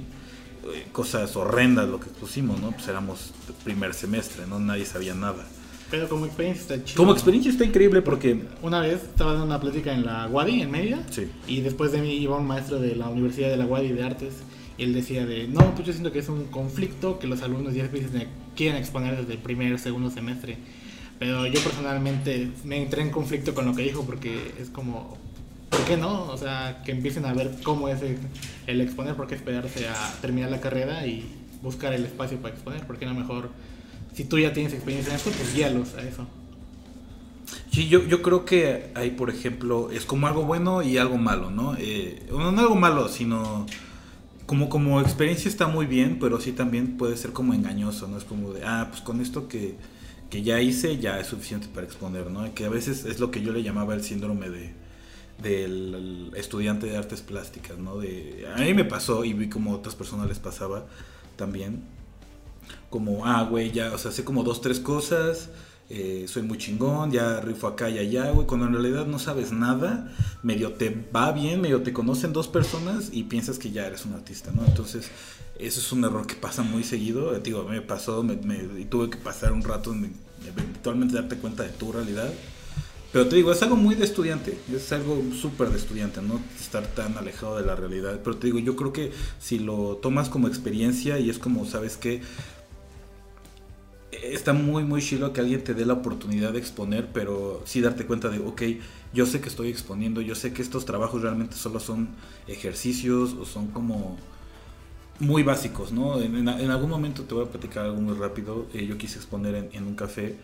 eh, 0.73 0.87
cosas 0.93 1.37
horrendas 1.37 1.89
lo 1.89 2.01
que 2.01 2.09
pusimos, 2.09 2.61
¿no? 2.61 2.73
Pues 2.73 2.89
éramos 2.89 3.33
primer 3.65 3.95
semestre, 3.95 4.47
¿no? 4.47 4.59
Nadie 4.59 4.87
sabía 4.87 5.15
nada. 5.15 5.47
Pero 5.91 6.09
como 6.09 6.27
experiencia 6.27 6.63
está 6.63 6.85
chido. 6.85 6.97
Como 6.97 7.13
experiencia 7.13 7.51
está 7.51 7.65
increíble 7.65 8.01
porque... 8.03 8.45
Una 8.63 8.81
vez 8.81 9.03
estaba 9.03 9.33
dando 9.33 9.47
una 9.47 9.61
plática 9.61 9.93
en 9.93 10.07
la 10.07 10.27
Wadi, 10.29 10.63
en 10.63 10.71
media, 10.71 11.05
Sí. 11.11 11.29
y 11.49 11.61
después 11.63 11.91
de 11.93 12.01
mí 12.01 12.13
iba 12.15 12.37
un 12.37 12.47
maestro 12.47 12.79
de 12.81 12.95
la 12.95 13.09
Universidad 13.09 13.49
de 13.51 13.57
la 13.57 13.67
Wadi 13.67 13.89
de 13.89 14.03
Artes, 14.05 14.35
y 14.79 14.85
él 14.85 14.95
decía 14.95 15.27
de, 15.27 15.49
no, 15.49 15.75
pues 15.75 15.87
yo 15.89 15.93
siento 15.93 16.13
que 16.13 16.21
es 16.21 16.29
un 16.29 16.45
conflicto 16.45 17.19
que 17.19 17.27
los 17.27 17.43
alumnos 17.43 17.75
ya 17.75 17.91
quieren 18.57 18.77
exponer 18.79 19.17
desde 19.17 19.33
el 19.35 19.39
primer, 19.39 19.79
segundo 19.79 20.11
semestre. 20.11 20.57
Pero 21.19 21.47
yo 21.47 21.61
personalmente 21.61 22.49
me 22.65 22.83
entré 22.83 23.03
en 23.03 23.11
conflicto 23.11 23.55
con 23.55 23.67
lo 23.67 23.75
que 23.75 23.83
dijo 23.83 24.05
porque 24.07 24.53
es 24.59 24.71
como, 24.71 25.19
¿por 25.69 25.81
qué 25.85 25.99
no? 25.99 26.25
O 26.31 26.37
sea, 26.39 26.83
que 26.83 26.93
empiecen 26.93 27.27
a 27.27 27.35
ver 27.35 27.51
cómo 27.63 27.89
es 27.89 28.01
el, 28.01 28.17
el 28.67 28.81
exponer, 28.81 29.17
por 29.17 29.27
qué 29.27 29.35
esperarse 29.35 29.87
a 29.87 30.15
terminar 30.23 30.51
la 30.51 30.61
carrera 30.63 31.07
y 31.07 31.29
buscar 31.63 31.93
el 31.93 32.07
espacio 32.07 32.39
para 32.39 32.55
exponer, 32.55 32.87
porque 32.87 33.05
no 33.05 33.13
mejor, 33.13 33.51
si 34.13 34.25
tú 34.25 34.39
ya 34.39 34.53
tienes 34.53 34.73
experiencia 34.73 35.13
en 35.13 35.17
esto, 35.17 35.31
pues 35.31 35.55
guíalos 35.55 35.95
a 35.95 36.03
eso. 36.03 36.27
Sí, 37.73 37.89
yo, 37.89 38.05
yo 38.05 38.23
creo 38.23 38.45
que 38.45 38.91
hay, 38.95 39.11
por 39.13 39.31
ejemplo, 39.31 39.91
es 39.91 40.05
como 40.05 40.27
algo 40.27 40.45
bueno 40.45 40.83
y 40.83 40.99
algo 40.99 41.19
malo, 41.19 41.51
¿no? 41.51 41.75
Eh, 41.79 42.27
no, 42.31 42.53
no 42.53 42.61
algo 42.61 42.77
malo, 42.77 43.09
sino 43.09 43.67
como, 44.47 44.69
como 44.69 45.01
experiencia 45.01 45.49
está 45.49 45.69
muy 45.69 45.87
bien, 45.87 46.19
pero 46.21 46.41
sí 46.41 46.53
también 46.53 46.97
puede 46.97 47.17
ser 47.17 47.33
como 47.33 47.55
engañoso, 47.55 48.09
¿no? 48.09 48.19
Es 48.19 48.25
como 48.25 48.53
de, 48.53 48.65
ah, 48.65 48.89
pues 48.91 49.03
con 49.03 49.21
esto 49.21 49.49
que, 49.49 49.77
que 50.29 50.43
ya 50.43 50.61
hice 50.61 50.99
ya 50.99 51.21
es 51.21 51.29
suficiente 51.29 51.69
para 51.73 51.87
exponer, 51.87 52.31
¿no? 52.31 52.53
Que 52.55 52.65
a 52.65 52.69
veces 52.69 53.05
es 53.05 53.21
lo 53.21 53.31
que 53.31 53.43
yo 53.43 53.53
le 53.53 53.63
llamaba 53.63 53.95
el 53.95 54.03
síndrome 54.03 54.51
de 54.51 54.73
del 55.43 56.33
estudiante 56.37 56.87
de 56.87 56.97
artes 56.97 57.23
plásticas, 57.23 57.79
¿no? 57.79 57.99
De, 57.99 58.47
a 58.55 58.61
mí 58.61 58.75
me 58.75 58.85
pasó 58.85 59.25
y 59.25 59.33
vi 59.33 59.49
como 59.49 59.73
a 59.73 59.77
otras 59.77 59.95
personas 59.95 60.29
les 60.29 60.39
pasaba 60.39 60.87
también. 61.37 61.83
Como, 62.91 63.25
ah, 63.25 63.45
güey, 63.45 63.71
ya, 63.71 63.93
o 63.93 63.99
sea, 63.99 64.11
sé 64.11 64.25
como 64.25 64.43
dos, 64.43 64.61
tres 64.61 64.81
cosas, 64.81 65.49
eh, 65.89 66.27
soy 66.29 66.43
muy 66.43 66.59
chingón, 66.59 67.11
ya 67.13 67.41
rifo 67.41 67.67
acá 67.69 67.89
y 67.89 67.99
allá, 67.99 68.31
güey, 68.33 68.47
cuando 68.47 68.67
en 68.67 68.73
realidad 68.73 69.07
no 69.07 69.19
sabes 69.19 69.53
nada, 69.53 70.13
medio 70.43 70.73
te 70.73 70.91
va 71.15 71.31
bien, 71.33 71.61
medio 71.61 71.83
te 71.83 71.93
conocen 71.93 72.33
dos 72.33 72.49
personas 72.49 73.11
y 73.13 73.25
piensas 73.25 73.59
que 73.59 73.71
ya 73.71 73.87
eres 73.87 74.05
un 74.07 74.15
artista, 74.15 74.51
¿no? 74.53 74.65
Entonces, 74.67 75.09
eso 75.59 75.81
es 75.81 75.93
un 75.93 76.05
error 76.05 76.27
que 76.27 76.35
pasa 76.35 76.63
muy 76.63 76.83
seguido, 76.85 77.35
eh, 77.37 77.41
digo, 77.43 77.65
me 77.65 77.81
pasó 77.81 78.23
me- 78.25 78.37
me- 78.37 78.81
y 78.81 78.85
tuve 78.87 79.09
que 79.11 79.19
pasar 79.19 79.53
un 79.53 79.63
rato 79.63 79.93
en 79.93 80.13
eventualmente 80.47 81.15
darte 81.15 81.37
cuenta 81.37 81.63
de 81.63 81.69
tu 81.71 81.93
realidad. 81.93 82.33
Pero 83.13 83.27
te 83.29 83.35
digo, 83.37 83.51
es 83.53 83.61
algo 83.63 83.75
muy 83.75 83.97
de 83.97 84.05
estudiante, 84.05 84.57
es 84.73 84.93
algo 84.93 85.21
súper 85.41 85.69
de 85.71 85.79
estudiante, 85.79 86.23
no 86.23 86.41
estar 86.61 86.87
tan 86.87 87.19
alejado 87.19 87.57
de 87.59 87.67
la 87.67 87.75
realidad. 87.75 88.21
Pero 88.23 88.37
te 88.37 88.47
digo, 88.47 88.61
yo 88.61 88.77
creo 88.77 88.93
que 88.93 89.11
si 89.41 89.59
lo 89.59 89.97
tomas 89.97 90.29
como 90.29 90.47
experiencia 90.47 91.19
y 91.19 91.29
es 91.29 91.39
como, 91.39 91.67
¿sabes 91.67 91.97
qué? 91.97 92.23
Está 94.13 94.53
muy, 94.53 94.83
muy 94.85 95.01
chido 95.03 95.33
que 95.33 95.41
alguien 95.41 95.63
te 95.63 95.73
dé 95.75 95.87
la 95.87 95.95
oportunidad 95.95 96.53
de 96.53 96.59
exponer, 96.59 97.09
pero 97.13 97.63
sí 97.65 97.81
darte 97.81 98.07
cuenta 98.07 98.29
de, 98.29 98.41
ok, 98.41 98.63
yo 99.13 99.25
sé 99.27 99.41
que 99.41 99.49
estoy 99.49 99.69
exponiendo, 99.69 100.21
yo 100.21 100.35
sé 100.35 100.53
que 100.53 100.63
estos 100.63 100.85
trabajos 100.85 101.23
realmente 101.23 101.55
solo 101.57 101.79
son 101.81 102.09
ejercicios 102.49 103.35
o 103.35 103.45
son 103.47 103.69
como 103.69 104.19
muy 105.19 105.43
básicos, 105.43 105.93
¿no? 105.93 106.21
En, 106.21 106.49
algún 106.49 106.89
momento 106.91 107.25
te 107.25 107.35
voy 107.35 107.45
a 107.45 107.51
platicar 107.51 107.85
algo 107.85 108.01
muy 108.01 108.15
rápido. 108.17 108.67
Eh, 108.73 108.87
yo 108.87 108.97
quise 108.99 109.19
exponer 109.19 109.69
en, 109.73 109.85
un 109.85 109.95
café, 109.95 110.37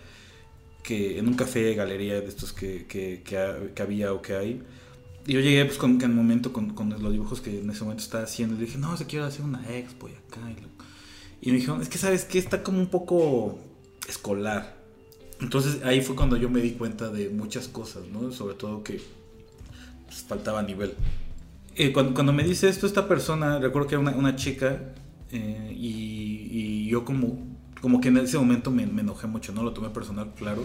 que 0.83 1.19
en 1.19 1.29
un 1.29 1.35
café 1.35 1.75
galería 1.75 2.21
de 2.21 2.29
estos 2.29 2.53
que, 2.53 2.87
que, 2.87 3.23
que 3.25 3.39
ha- 3.39 3.75
que 3.75 3.83
había 3.83 4.13
o 4.15 4.23
que 4.23 4.35
hay. 4.37 4.63
y 5.27 5.35
yo 5.35 5.41
llegué 5.41 5.65
pues 5.67 5.79
con 5.79 5.93
en 5.97 6.03
el 6.03 6.11
momento 6.17 6.53
con, 6.53 6.71
con 6.75 6.91
los 6.91 7.13
dibujos 7.13 7.41
que 7.43 7.61
en 7.61 7.71
ese 7.71 7.83
momento 7.85 8.05
estaba 8.05 8.25
haciendo 8.25 8.57
y 8.57 8.61
dije, 8.67 8.79
no, 8.79 8.97
se 8.97 9.07
quiero 9.07 9.27
hacer 9.27 9.45
una 9.45 9.63
expo 9.77 10.09
y 10.09 10.13
acá. 10.13 10.41
Y, 10.51 10.61
lo- 10.63 10.69
y 11.41 11.51
me 11.51 11.57
dijeron, 11.57 11.83
es 11.83 11.89
que 11.89 11.99
sabes 11.99 12.25
que 12.25 12.39
está 12.39 12.63
como 12.63 12.79
un 12.79 12.89
poco 12.89 13.59
escolar. 14.09 14.77
Entonces 15.41 15.83
ahí 15.85 16.01
fue 16.01 16.17
cuando 16.17 16.37
yo 16.37 16.49
me 16.49 16.61
di 16.61 16.73
cuenta 16.73 17.11
de 17.11 17.29
muchas 17.29 17.69
cosas, 17.69 18.05
¿no? 18.13 18.33
Sobre 18.33 18.55
todo 18.55 18.83
que 18.83 19.01
pues, 20.07 20.23
faltaba 20.23 20.63
nivel. 20.63 20.95
Eh, 21.75 21.93
cuando, 21.93 22.15
cuando 22.15 22.33
me 22.33 22.43
dice 22.43 22.69
esto 22.69 22.87
esta 22.87 23.07
persona, 23.07 23.59
recuerdo 23.59 23.89
que 23.89 23.95
era 23.97 24.01
una, 24.01 24.13
una 24.13 24.35
chica 24.35 24.95
eh, 25.31 25.75
y, 25.77 26.49
y 26.51 26.89
yo 26.89 27.05
como, 27.05 27.39
como 27.83 28.01
que 28.01 28.09
en 28.09 28.17
ese 28.17 28.39
momento 28.39 28.71
me, 28.71 28.87
me 28.87 29.03
enojé 29.03 29.27
mucho, 29.27 29.53
¿no? 29.53 29.63
Lo 29.63 29.73
tomé 29.73 29.91
personal, 29.91 30.33
claro. 30.35 30.65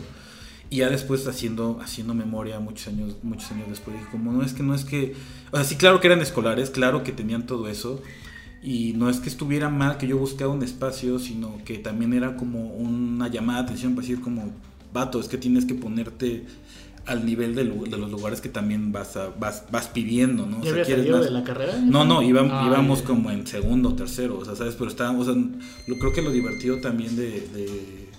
Y 0.72 0.78
ya 0.78 0.90
después 0.90 1.28
haciendo, 1.28 1.80
haciendo 1.84 2.14
memoria 2.14 2.62
muchos 2.62 2.88
años, 2.88 3.18
muchos 3.24 3.52
años 3.52 3.68
después, 3.68 3.98
dije 3.98 4.10
como 4.10 4.32
no 4.32 4.42
es 4.42 4.54
que 4.54 4.64
no 4.64 4.74
es 4.74 4.86
que. 4.86 5.16
O 5.52 5.58
sea, 5.58 5.66
sí, 5.66 5.76
claro 5.76 6.00
que 6.00 6.08
eran 6.08 6.22
escolares, 6.22 6.70
claro 6.70 7.04
que 7.04 7.12
tenían 7.12 7.46
todo 7.46 7.68
eso. 7.68 8.02
Y 8.64 8.94
no 8.94 9.10
es 9.10 9.20
que 9.20 9.30
estuviera 9.30 9.70
mal 9.70 9.98
que 9.98 10.08
yo 10.08 10.18
buscara 10.18 10.50
un 10.50 10.62
espacio, 10.64 11.18
sino 11.18 11.58
que 11.66 11.80
también 11.80 12.14
era 12.14 12.36
como 12.38 12.68
una 12.76 13.28
llamada 13.28 13.60
de 13.62 13.66
atención 13.66 13.96
para 13.96 14.08
decir 14.08 14.22
como, 14.22 14.52
vato, 14.94 15.20
es 15.20 15.28
que 15.28 15.38
tienes 15.38 15.66
que 15.66 15.74
ponerte 15.74 16.46
al 17.08 17.26
nivel 17.26 17.56
de, 17.56 17.64
los 17.64 18.12
lugares 18.12 18.40
que 18.42 18.50
también 18.50 18.92
vas 18.92 19.18
a, 19.18 19.30
vas, 19.30 19.64
vas 19.72 19.88
pidiendo, 19.88 20.46
¿no? 20.46 20.58
O 20.60 20.64
¿Ya 20.64 20.74
sea, 20.76 20.84
quieres 20.84 20.98
salido 21.06 21.18
más- 21.18 21.26
de 21.26 21.32
la 21.32 21.44
carrera? 21.44 21.76
no, 21.84 22.06
no, 22.06 22.22
íbamos, 22.22 22.52
Ah, 22.54 22.66
íbamos 22.68 23.02
como 23.02 23.32
en 23.32 23.48
segundo, 23.48 23.96
tercero, 23.96 24.38
o 24.38 24.46
sea, 24.46 24.56
¿sabes? 24.56 24.76
Pero 24.76 24.92
estábamos, 24.92 25.28
o 25.28 25.34
sea, 25.34 25.44
lo, 25.88 25.98
creo 25.98 26.14
que 26.14 26.22
lo 26.22 26.30
divertido 26.32 26.80
también 26.82 27.16
de, 27.16 27.32
de- 27.48 28.10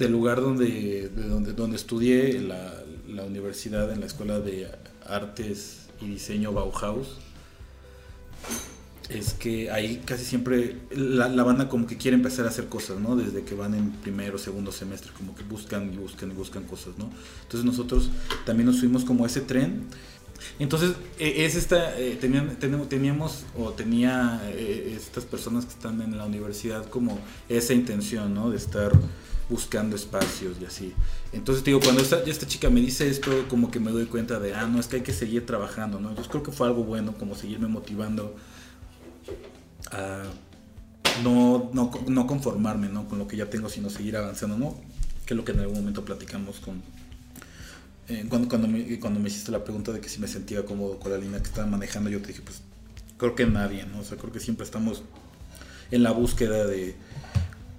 del 0.00 0.10
lugar 0.10 0.40
donde, 0.40 1.08
de 1.14 1.28
donde, 1.28 1.52
donde 1.52 1.76
estudié, 1.76 2.40
la, 2.40 2.74
la 3.08 3.22
universidad, 3.22 3.92
en 3.92 4.00
la 4.00 4.06
Escuela 4.06 4.40
de 4.40 4.66
Artes 5.06 5.86
y 6.00 6.06
Diseño 6.06 6.52
Bauhaus, 6.52 7.18
es 9.10 9.34
que 9.34 9.70
ahí 9.70 10.02
casi 10.04 10.24
siempre 10.24 10.76
la, 10.90 11.28
banda 11.42 11.68
como 11.68 11.86
que 11.86 11.96
quiere 11.96 12.16
empezar 12.16 12.46
a 12.46 12.48
hacer 12.48 12.68
cosas, 12.68 13.00
¿no? 13.00 13.16
Desde 13.16 13.42
que 13.42 13.54
van 13.54 13.74
en 13.74 13.90
primero, 13.90 14.38
segundo 14.38 14.70
semestre, 14.70 15.10
como 15.16 15.34
que 15.34 15.42
buscan 15.42 15.92
y 15.92 15.96
buscan 15.96 16.30
y 16.30 16.34
buscan 16.34 16.64
cosas, 16.64 16.96
¿no? 16.96 17.10
Entonces 17.42 17.64
nosotros 17.64 18.10
también 18.46 18.66
nos 18.66 18.76
subimos 18.76 19.04
como 19.04 19.26
ese 19.26 19.40
tren. 19.40 19.84
Entonces, 20.58 20.92
eh, 21.18 21.44
es 21.44 21.54
esta, 21.56 21.98
eh, 21.98 22.16
tenían- 22.20 22.56
tenemos, 22.58 22.88
teníamos 22.88 23.44
o 23.58 23.72
tenía 23.72 24.40
eh, 24.52 24.94
estas 24.96 25.24
personas 25.24 25.66
que 25.66 25.72
están 25.72 26.00
en 26.00 26.16
la 26.16 26.24
universidad 26.24 26.88
como 26.88 27.18
esa 27.48 27.74
intención, 27.74 28.32
¿no? 28.32 28.50
De 28.50 28.56
estar 28.56 28.92
buscando 29.50 29.96
espacios 29.96 30.56
y 30.60 30.64
así. 30.64 30.94
Entonces, 31.32 31.64
digo, 31.64 31.80
cuando 31.80 32.00
esta, 32.00 32.22
esta 32.22 32.46
chica 32.46 32.70
me 32.70 32.80
dice 32.80 33.08
esto, 33.08 33.30
como 33.48 33.70
que 33.70 33.80
me 33.80 33.90
doy 33.90 34.06
cuenta 34.06 34.38
de, 34.38 34.54
ah, 34.54 34.66
no, 34.66 34.78
es 34.78 34.86
que 34.86 34.96
hay 34.96 35.02
que 35.02 35.12
seguir 35.12 35.44
trabajando, 35.44 35.98
¿no? 36.00 36.10
Entonces 36.10 36.30
creo 36.30 36.44
que 36.44 36.52
fue 36.52 36.68
algo 36.68 36.84
bueno, 36.84 37.14
como 37.18 37.34
seguirme 37.34 37.66
motivando 37.66 38.36
a 39.92 40.22
no, 41.24 41.70
no, 41.72 41.90
no 42.06 42.26
conformarme 42.26 42.88
¿no? 42.88 43.08
con 43.08 43.18
lo 43.18 43.26
que 43.26 43.36
ya 43.36 43.50
tengo, 43.50 43.68
sino 43.68 43.90
seguir 43.90 44.16
avanzando, 44.16 44.56
¿no? 44.56 44.76
Que 45.26 45.34
es 45.34 45.36
lo 45.36 45.44
que 45.44 45.52
en 45.52 45.60
algún 45.60 45.76
momento 45.78 46.04
platicamos 46.04 46.60
con... 46.60 46.82
eh, 48.08 48.26
cuando, 48.28 48.48
cuando, 48.48 48.68
me, 48.68 48.98
cuando 49.00 49.20
me 49.20 49.28
hiciste 49.28 49.50
la 49.52 49.62
pregunta 49.64 49.92
de 49.92 50.00
que 50.00 50.08
si 50.08 50.20
me 50.20 50.28
sentía 50.28 50.64
cómodo 50.64 50.98
con 50.98 51.12
la 51.12 51.18
línea 51.18 51.40
que 51.40 51.48
estaba 51.48 51.66
manejando, 51.66 52.10
yo 52.10 52.20
te 52.20 52.28
dije, 52.28 52.42
pues 52.42 52.62
creo 53.18 53.34
que 53.34 53.46
nadie, 53.46 53.84
¿no? 53.86 54.00
O 54.00 54.04
sea, 54.04 54.16
creo 54.18 54.32
que 54.32 54.40
siempre 54.40 54.64
estamos 54.64 55.02
en 55.90 56.02
la 56.02 56.12
búsqueda 56.12 56.64
de, 56.66 56.94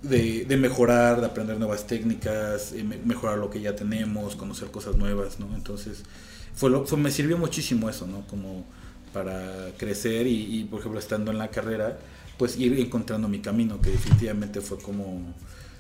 de, 0.04 0.46
de 0.46 0.58
mejorar, 0.58 1.20
de 1.22 1.28
aprender 1.28 1.58
nuevas 1.58 1.88
técnicas, 1.88 2.74
eh, 2.74 2.84
me- 2.84 2.98
mejorar 2.98 3.38
lo 3.38 3.50
que 3.50 3.62
ya 3.62 3.76
tenemos, 3.76 4.36
conocer 4.36 4.70
cosas 4.70 4.98
nuevas, 4.98 5.40
¿no? 5.40 5.48
Entonces, 5.56 6.04
fue 6.54 6.70
lo, 6.70 6.86
fue, 6.86 6.98
me 7.00 7.10
sirvió 7.12 7.38
muchísimo 7.38 7.90
eso, 7.90 8.06
¿no? 8.08 8.28
Como 8.28 8.66
para 9.14 9.72
crecer 9.78 10.28
y, 10.28 10.60
y, 10.60 10.64
por 10.66 10.80
ejemplo, 10.80 11.00
estando 11.00 11.32
en 11.32 11.38
la 11.38 11.50
carrera, 11.50 11.98
pues 12.38 12.58
ir 12.58 12.80
encontrando 12.80 13.28
mi 13.28 13.40
camino, 13.40 13.80
que 13.82 13.92
definitivamente 13.92 14.62
fue 14.62 14.80
como 14.80 15.22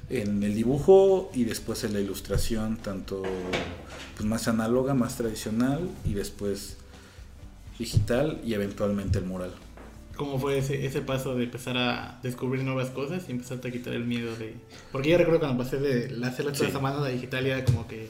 en 0.10 0.44
el 0.44 0.54
dibujo 0.54 1.32
y 1.34 1.46
después 1.46 1.84
en 1.86 1.94
la 1.94 2.00
ilustración, 2.02 2.78
tanto 2.78 3.24
pues 4.16 4.26
más 4.28 4.48
análoga, 4.48 4.94
más 4.94 5.16
tradicional 5.18 5.90
y 6.06 6.14
después 6.14 6.78
digital 7.80 8.40
y 8.46 8.54
eventualmente 8.54 9.20
el 9.20 9.26
mural. 9.26 9.52
¿Cómo 10.16 10.38
fue 10.38 10.58
ese, 10.60 10.86
ese 10.86 11.02
paso 11.02 11.34
de 11.36 11.46
empezar 11.46 11.78
a 11.78 12.20
descubrir 12.22 12.64
nuevas 12.64 12.90
cosas 12.90 13.24
y 13.28 13.32
empezarte 13.32 13.70
a 13.70 13.72
quitar 13.72 13.94
el 13.94 14.06
miedo 14.06 14.36
de...? 14.36 14.54
Porque 14.92 15.10
yo 15.10 15.18
recuerdo 15.18 15.40
cuando 15.40 15.64
pasé 15.64 15.78
de 15.80 16.14
hacer 16.26 16.46
las 16.46 16.58
Sí. 16.58 16.64
cosas 16.66 16.76
a 16.76 16.80
mano 16.80 17.04
a 17.04 17.10
digital 17.10 17.46
ya 17.46 17.66
como 17.66 17.88
que 17.88 18.10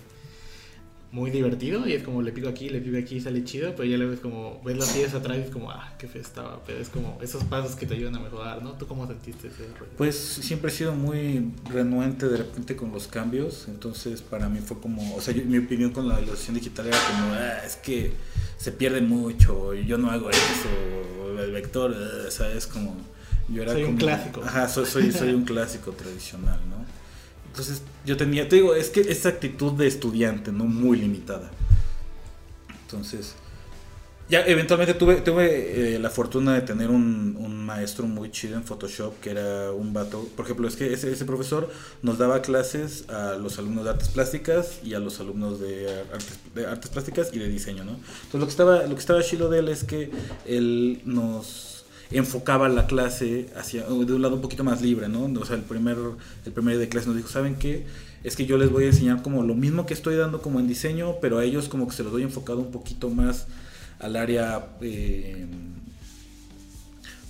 muy 1.11 1.29
divertido 1.29 1.85
y 1.87 1.91
es 1.93 2.03
como 2.03 2.21
le 2.21 2.31
pico 2.31 2.47
aquí, 2.47 2.69
le 2.69 2.79
pico 2.79 2.97
aquí 2.97 3.15
y 3.17 3.21
sale 3.21 3.43
chido, 3.43 3.73
pero 3.75 3.83
ya 3.83 3.97
luego 3.97 4.13
es 4.13 4.21
como 4.21 4.61
ves 4.63 4.77
las 4.77 4.89
piezas 4.93 5.15
atrás 5.15 5.37
y 5.39 5.41
es 5.41 5.49
como, 5.49 5.69
ah, 5.69 5.93
qué 5.99 6.07
feo 6.07 6.21
estaba, 6.21 6.61
pero 6.65 6.79
es 6.79 6.87
como 6.87 7.19
esos 7.21 7.43
pasos 7.43 7.75
que 7.75 7.85
te 7.85 7.95
ayudan 7.95 8.15
a 8.15 8.19
mejorar, 8.19 8.63
¿no? 8.63 8.71
¿Tú 8.73 8.87
cómo 8.87 9.05
sentiste 9.07 9.49
ese 9.49 9.65
rollo? 9.77 9.91
Pues 9.97 10.15
siempre 10.15 10.71
he 10.71 10.73
sido 10.73 10.93
muy 10.95 11.51
renuente 11.69 12.29
de 12.29 12.37
repente 12.37 12.77
con 12.77 12.93
los 12.93 13.07
cambios, 13.07 13.65
entonces 13.67 14.21
para 14.21 14.47
mí 14.47 14.59
fue 14.59 14.79
como, 14.79 15.15
o 15.15 15.19
sea, 15.19 15.33
yo- 15.33 15.43
mi 15.43 15.57
opinión 15.57 15.91
con 15.91 16.07
la 16.07 16.15
ilustración 16.21 16.55
digital 16.55 16.87
era 16.87 16.97
como, 16.97 17.33
"Ah, 17.33 17.57
es 17.65 17.75
que 17.75 18.13
se 18.57 18.71
pierde 18.71 19.01
mucho, 19.01 19.73
yo 19.73 19.97
no 19.97 20.11
hago 20.11 20.29
eso, 20.29 21.41
el 21.43 21.51
vector, 21.51 21.93
ah", 21.93 22.31
¿sabes? 22.31 22.67
Como, 22.67 22.95
yo 23.49 23.63
era 23.63 23.73
Soy 23.73 23.81
un 23.83 23.87
como- 23.97 23.99
clásico. 23.99 24.43
Ajá, 24.43 24.69
soy, 24.69 24.85
soy, 24.85 25.11
soy 25.11 25.29
un 25.33 25.43
clásico 25.43 25.91
tradicional, 25.91 26.59
¿no? 26.69 26.80
Entonces 27.51 27.81
yo 28.05 28.15
tenía, 28.15 28.47
te 28.47 28.55
digo, 28.55 28.75
es 28.75 28.89
que 28.89 29.01
esa 29.01 29.27
actitud 29.27 29.73
de 29.73 29.85
estudiante, 29.85 30.53
¿no? 30.53 30.63
Muy 30.63 30.97
limitada. 30.97 31.51
Entonces, 32.83 33.35
ya 34.29 34.45
eventualmente 34.45 34.93
tuve, 34.93 35.15
tuve 35.15 35.95
eh, 35.95 35.99
la 35.99 36.09
fortuna 36.09 36.53
de 36.53 36.61
tener 36.61 36.89
un, 36.89 37.35
un 37.37 37.65
maestro 37.65 38.07
muy 38.07 38.31
chido 38.31 38.55
en 38.55 38.63
Photoshop, 38.63 39.19
que 39.19 39.31
era 39.31 39.73
un 39.73 39.91
vato. 39.91 40.29
Por 40.37 40.45
ejemplo, 40.45 40.65
es 40.69 40.77
que 40.77 40.93
ese, 40.93 41.11
ese 41.11 41.25
profesor 41.25 41.69
nos 42.01 42.17
daba 42.17 42.41
clases 42.41 43.09
a 43.09 43.35
los 43.35 43.59
alumnos 43.59 43.83
de 43.83 43.89
artes 43.89 44.07
plásticas 44.07 44.79
y 44.81 44.93
a 44.93 44.99
los 44.99 45.19
alumnos 45.19 45.59
de 45.59 45.89
artes, 46.13 46.39
de 46.55 46.65
artes 46.65 46.89
plásticas 46.89 47.31
y 47.33 47.39
de 47.39 47.49
diseño, 47.49 47.83
¿no? 47.83 47.91
Entonces 47.91 48.39
lo 48.39 48.45
que 48.45 48.51
estaba, 48.51 48.83
lo 48.83 48.95
que 48.95 49.01
estaba 49.01 49.21
chido 49.21 49.49
de 49.49 49.59
él 49.59 49.67
es 49.67 49.83
que 49.83 50.09
él 50.45 51.01
nos 51.03 51.70
enfocaba 52.11 52.69
la 52.69 52.87
clase 52.87 53.47
hacia 53.55 53.83
de 53.83 54.13
un 54.13 54.21
lado 54.21 54.35
un 54.35 54.41
poquito 54.41 54.63
más 54.63 54.81
libre, 54.81 55.07
¿no? 55.07 55.23
O 55.39 55.45
sea, 55.45 55.55
el 55.55 55.63
primer, 55.63 55.97
el 56.45 56.51
primer 56.51 56.75
día 56.75 56.81
de 56.81 56.89
clase 56.89 57.07
nos 57.07 57.15
dijo, 57.15 57.29
¿saben 57.29 57.55
qué? 57.55 57.85
Es 58.23 58.35
que 58.35 58.45
yo 58.45 58.57
les 58.57 58.69
voy 58.69 58.83
a 58.83 58.87
enseñar 58.87 59.21
como 59.21 59.43
lo 59.43 59.55
mismo 59.55 59.85
que 59.85 59.93
estoy 59.93 60.15
dando 60.15 60.41
como 60.41 60.59
en 60.59 60.67
diseño, 60.67 61.15
pero 61.21 61.39
a 61.39 61.43
ellos 61.43 61.69
como 61.69 61.87
que 61.87 61.93
se 61.93 62.03
los 62.03 62.11
doy 62.11 62.23
enfocado 62.23 62.59
un 62.59 62.71
poquito 62.71 63.09
más 63.09 63.47
al 63.99 64.15
área 64.15 64.75
eh, 64.81 65.47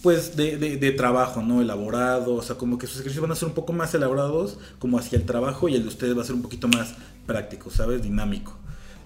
pues 0.02 0.36
de, 0.36 0.58
de, 0.58 0.78
de 0.78 0.92
trabajo, 0.92 1.42
¿no? 1.42 1.62
Elaborado, 1.62 2.34
o 2.34 2.42
sea, 2.42 2.58
como 2.58 2.78
que 2.78 2.88
sus 2.88 2.98
ejercicios 2.98 3.22
van 3.22 3.32
a 3.32 3.36
ser 3.36 3.48
un 3.48 3.54
poco 3.54 3.74
más 3.74 3.94
elaborados 3.94 4.58
como 4.80 4.98
hacia 4.98 5.18
el 5.18 5.26
trabajo 5.26 5.70
y 5.70 5.76
el 5.76 5.84
de 5.84 5.90
ustedes 5.90 6.18
va 6.18 6.22
a 6.24 6.26
ser 6.26 6.36
un 6.36 6.42
poquito 6.42 6.68
más 6.68 6.96
práctico, 7.26 7.70
¿sabes? 7.70 8.02
Dinámico. 8.02 8.61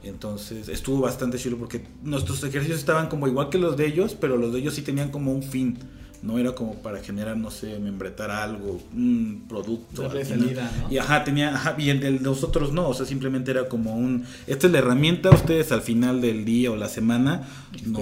Entonces 0.05 0.69
estuvo 0.69 1.01
bastante 1.01 1.37
chulo 1.39 1.57
porque 1.57 1.83
nuestros 2.03 2.43
ejercicios 2.43 2.79
estaban 2.79 3.07
como 3.07 3.27
igual 3.27 3.49
que 3.49 3.57
los 3.57 3.75
de 3.75 3.87
ellos, 3.87 4.15
pero 4.19 4.37
los 4.37 4.53
de 4.53 4.59
ellos 4.59 4.75
sí 4.75 4.83
tenían 4.83 5.09
como 5.09 5.33
un 5.33 5.43
fin. 5.43 5.79
No 6.21 6.39
era 6.39 6.53
como 6.53 6.75
para 6.75 7.03
generar, 7.03 7.37
no 7.37 7.51
sé, 7.51 7.77
membretar 7.77 8.31
algo, 8.31 8.79
un 8.95 9.45
producto. 9.47 10.09
Salida, 10.23 10.71
¿no? 10.81 10.91
Y 10.91 10.97
ajá, 10.97 11.23
tenía, 11.23 11.53
ajá, 11.53 11.75
y 11.77 11.91
el 11.91 11.99
de 11.99 12.11
nosotros 12.11 12.71
no, 12.71 12.87
o 12.87 12.93
sea, 12.95 13.05
simplemente 13.05 13.51
era 13.51 13.67
como 13.67 13.95
un, 13.95 14.25
esta 14.47 14.65
es 14.65 14.73
la 14.73 14.79
herramienta, 14.79 15.29
ustedes 15.29 15.71
al 15.71 15.81
final 15.81 16.21
del 16.21 16.43
día 16.43 16.71
o 16.71 16.75
la 16.75 16.89
semana 16.89 17.47
nos, 17.85 18.01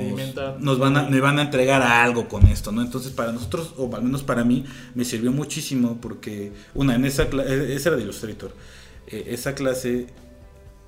nos 0.60 0.80
van 0.80 0.96
a, 0.96 1.10
me 1.10 1.20
van 1.20 1.38
a 1.38 1.42
entregar 1.42 1.82
algo 1.82 2.30
con 2.30 2.46
esto, 2.48 2.72
¿no? 2.72 2.82
Entonces 2.82 3.12
para 3.12 3.34
nosotros, 3.34 3.74
o 3.78 3.94
al 3.94 4.04
menos 4.04 4.24
para 4.24 4.46
mí, 4.46 4.64
me 4.96 5.04
sirvió 5.04 5.34
muchísimo 5.34 5.98
porque, 6.00 6.54
una, 6.76 6.96
en 6.96 7.04
esa 7.04 7.28
clase, 7.28 7.74
esa 7.74 7.90
era 7.90 7.98
de 7.98 8.04
Illustrator, 8.04 8.54
eh, 9.08 9.26
esa 9.32 9.54
clase 9.54 10.08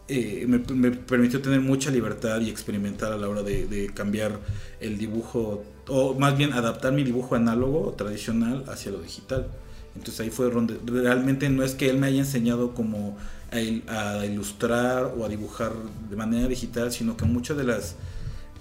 eh, 0.08 0.46
me, 0.48 0.60
permitió 0.92 1.42
tener 1.42 1.62
mucha 1.62 1.90
libertad 1.90 2.40
y 2.42 2.50
experimentar 2.50 3.12
a 3.12 3.18
la 3.18 3.28
hora 3.28 3.42
de, 3.42 3.90
cambiar 3.94 4.40
el 4.80 4.98
dibujo, 4.98 5.64
o 5.88 6.14
más 6.14 6.38
bien 6.38 6.54
adaptar 6.54 6.94
mi 6.94 7.04
dibujo 7.04 7.36
análogo 7.36 7.94
tradicional 7.98 8.64
hacia 8.68 8.92
lo 8.92 9.02
digital. 9.02 9.48
Entonces 9.96 10.20
ahí 10.20 10.30
fue 10.30 10.52
donde 10.52 10.78
realmente 10.86 11.50
no 11.50 11.64
es 11.64 11.74
que 11.74 11.90
él 11.90 11.98
me 11.98 12.08
haya 12.08 12.20
enseñado 12.20 12.76
como 12.76 13.18
a, 13.52 14.20
a 14.20 14.26
ilustrar 14.26 15.14
o 15.18 15.26
a 15.26 15.30
dibujar 15.30 15.72
de 16.10 16.16
manera 16.16 16.48
digital, 16.48 16.92
sino 16.92 17.18
que 17.18 17.26
muchas 17.26 17.58
de 17.58 17.64
las 17.64 17.96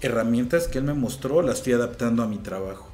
herramientas 0.01 0.67
que 0.67 0.79
él 0.79 0.85
me 0.85 0.93
mostró 0.93 1.41
las 1.41 1.61
fui 1.61 1.73
adaptando 1.73 2.23
a 2.23 2.27
mi 2.27 2.37
trabajo. 2.37 2.89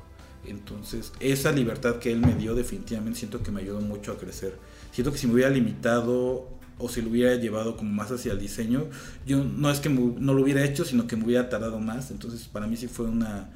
Entonces 0.46 1.13
esa 1.20 1.51
libertad 1.51 1.98
que 1.98 2.12
él 2.12 2.20
me 2.20 2.34
dio 2.34 2.55
definitivamente 2.55 3.20
siento 3.20 3.43
que 3.43 3.51
me 3.51 3.62
ayudó 3.62 3.79
mucho 3.79 4.12
a 4.12 4.17
crecer. 4.17 4.58
Siento 4.91 5.12
que 5.12 5.17
si 5.17 5.27
me 5.27 5.36
hubiera 5.36 5.50
limitado 5.50 6.48
o 6.81 6.89
si 6.89 7.01
lo 7.01 7.09
hubiera 7.09 7.35
llevado 7.35 7.77
como 7.77 7.91
más 7.91 8.11
hacia 8.11 8.31
el 8.33 8.39
diseño, 8.39 8.85
yo 9.25 9.43
no 9.43 9.69
es 9.71 9.79
que 9.79 9.89
me- 9.89 10.15
no 10.19 10.33
lo 10.33 10.41
hubiera 10.43 10.63
hecho, 10.65 10.83
sino 10.85 11.07
que 11.07 11.15
me 11.15 11.25
hubiera 11.25 11.50
tardado 11.50 11.79
más. 11.79 12.11
Entonces 12.11 12.47
para 12.51 12.67
mí 12.67 12.75
sí 12.77 12.88
fue 12.88 13.05
una, 13.05 13.50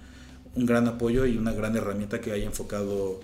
un 0.56 0.66
gran 0.66 0.88
apoyo 0.88 1.26
y 1.26 1.38
una 1.38 1.52
gran 1.54 1.76
herramienta 1.76 2.22
que 2.22 2.32
haya 2.32 2.46
enfocado 2.46 3.20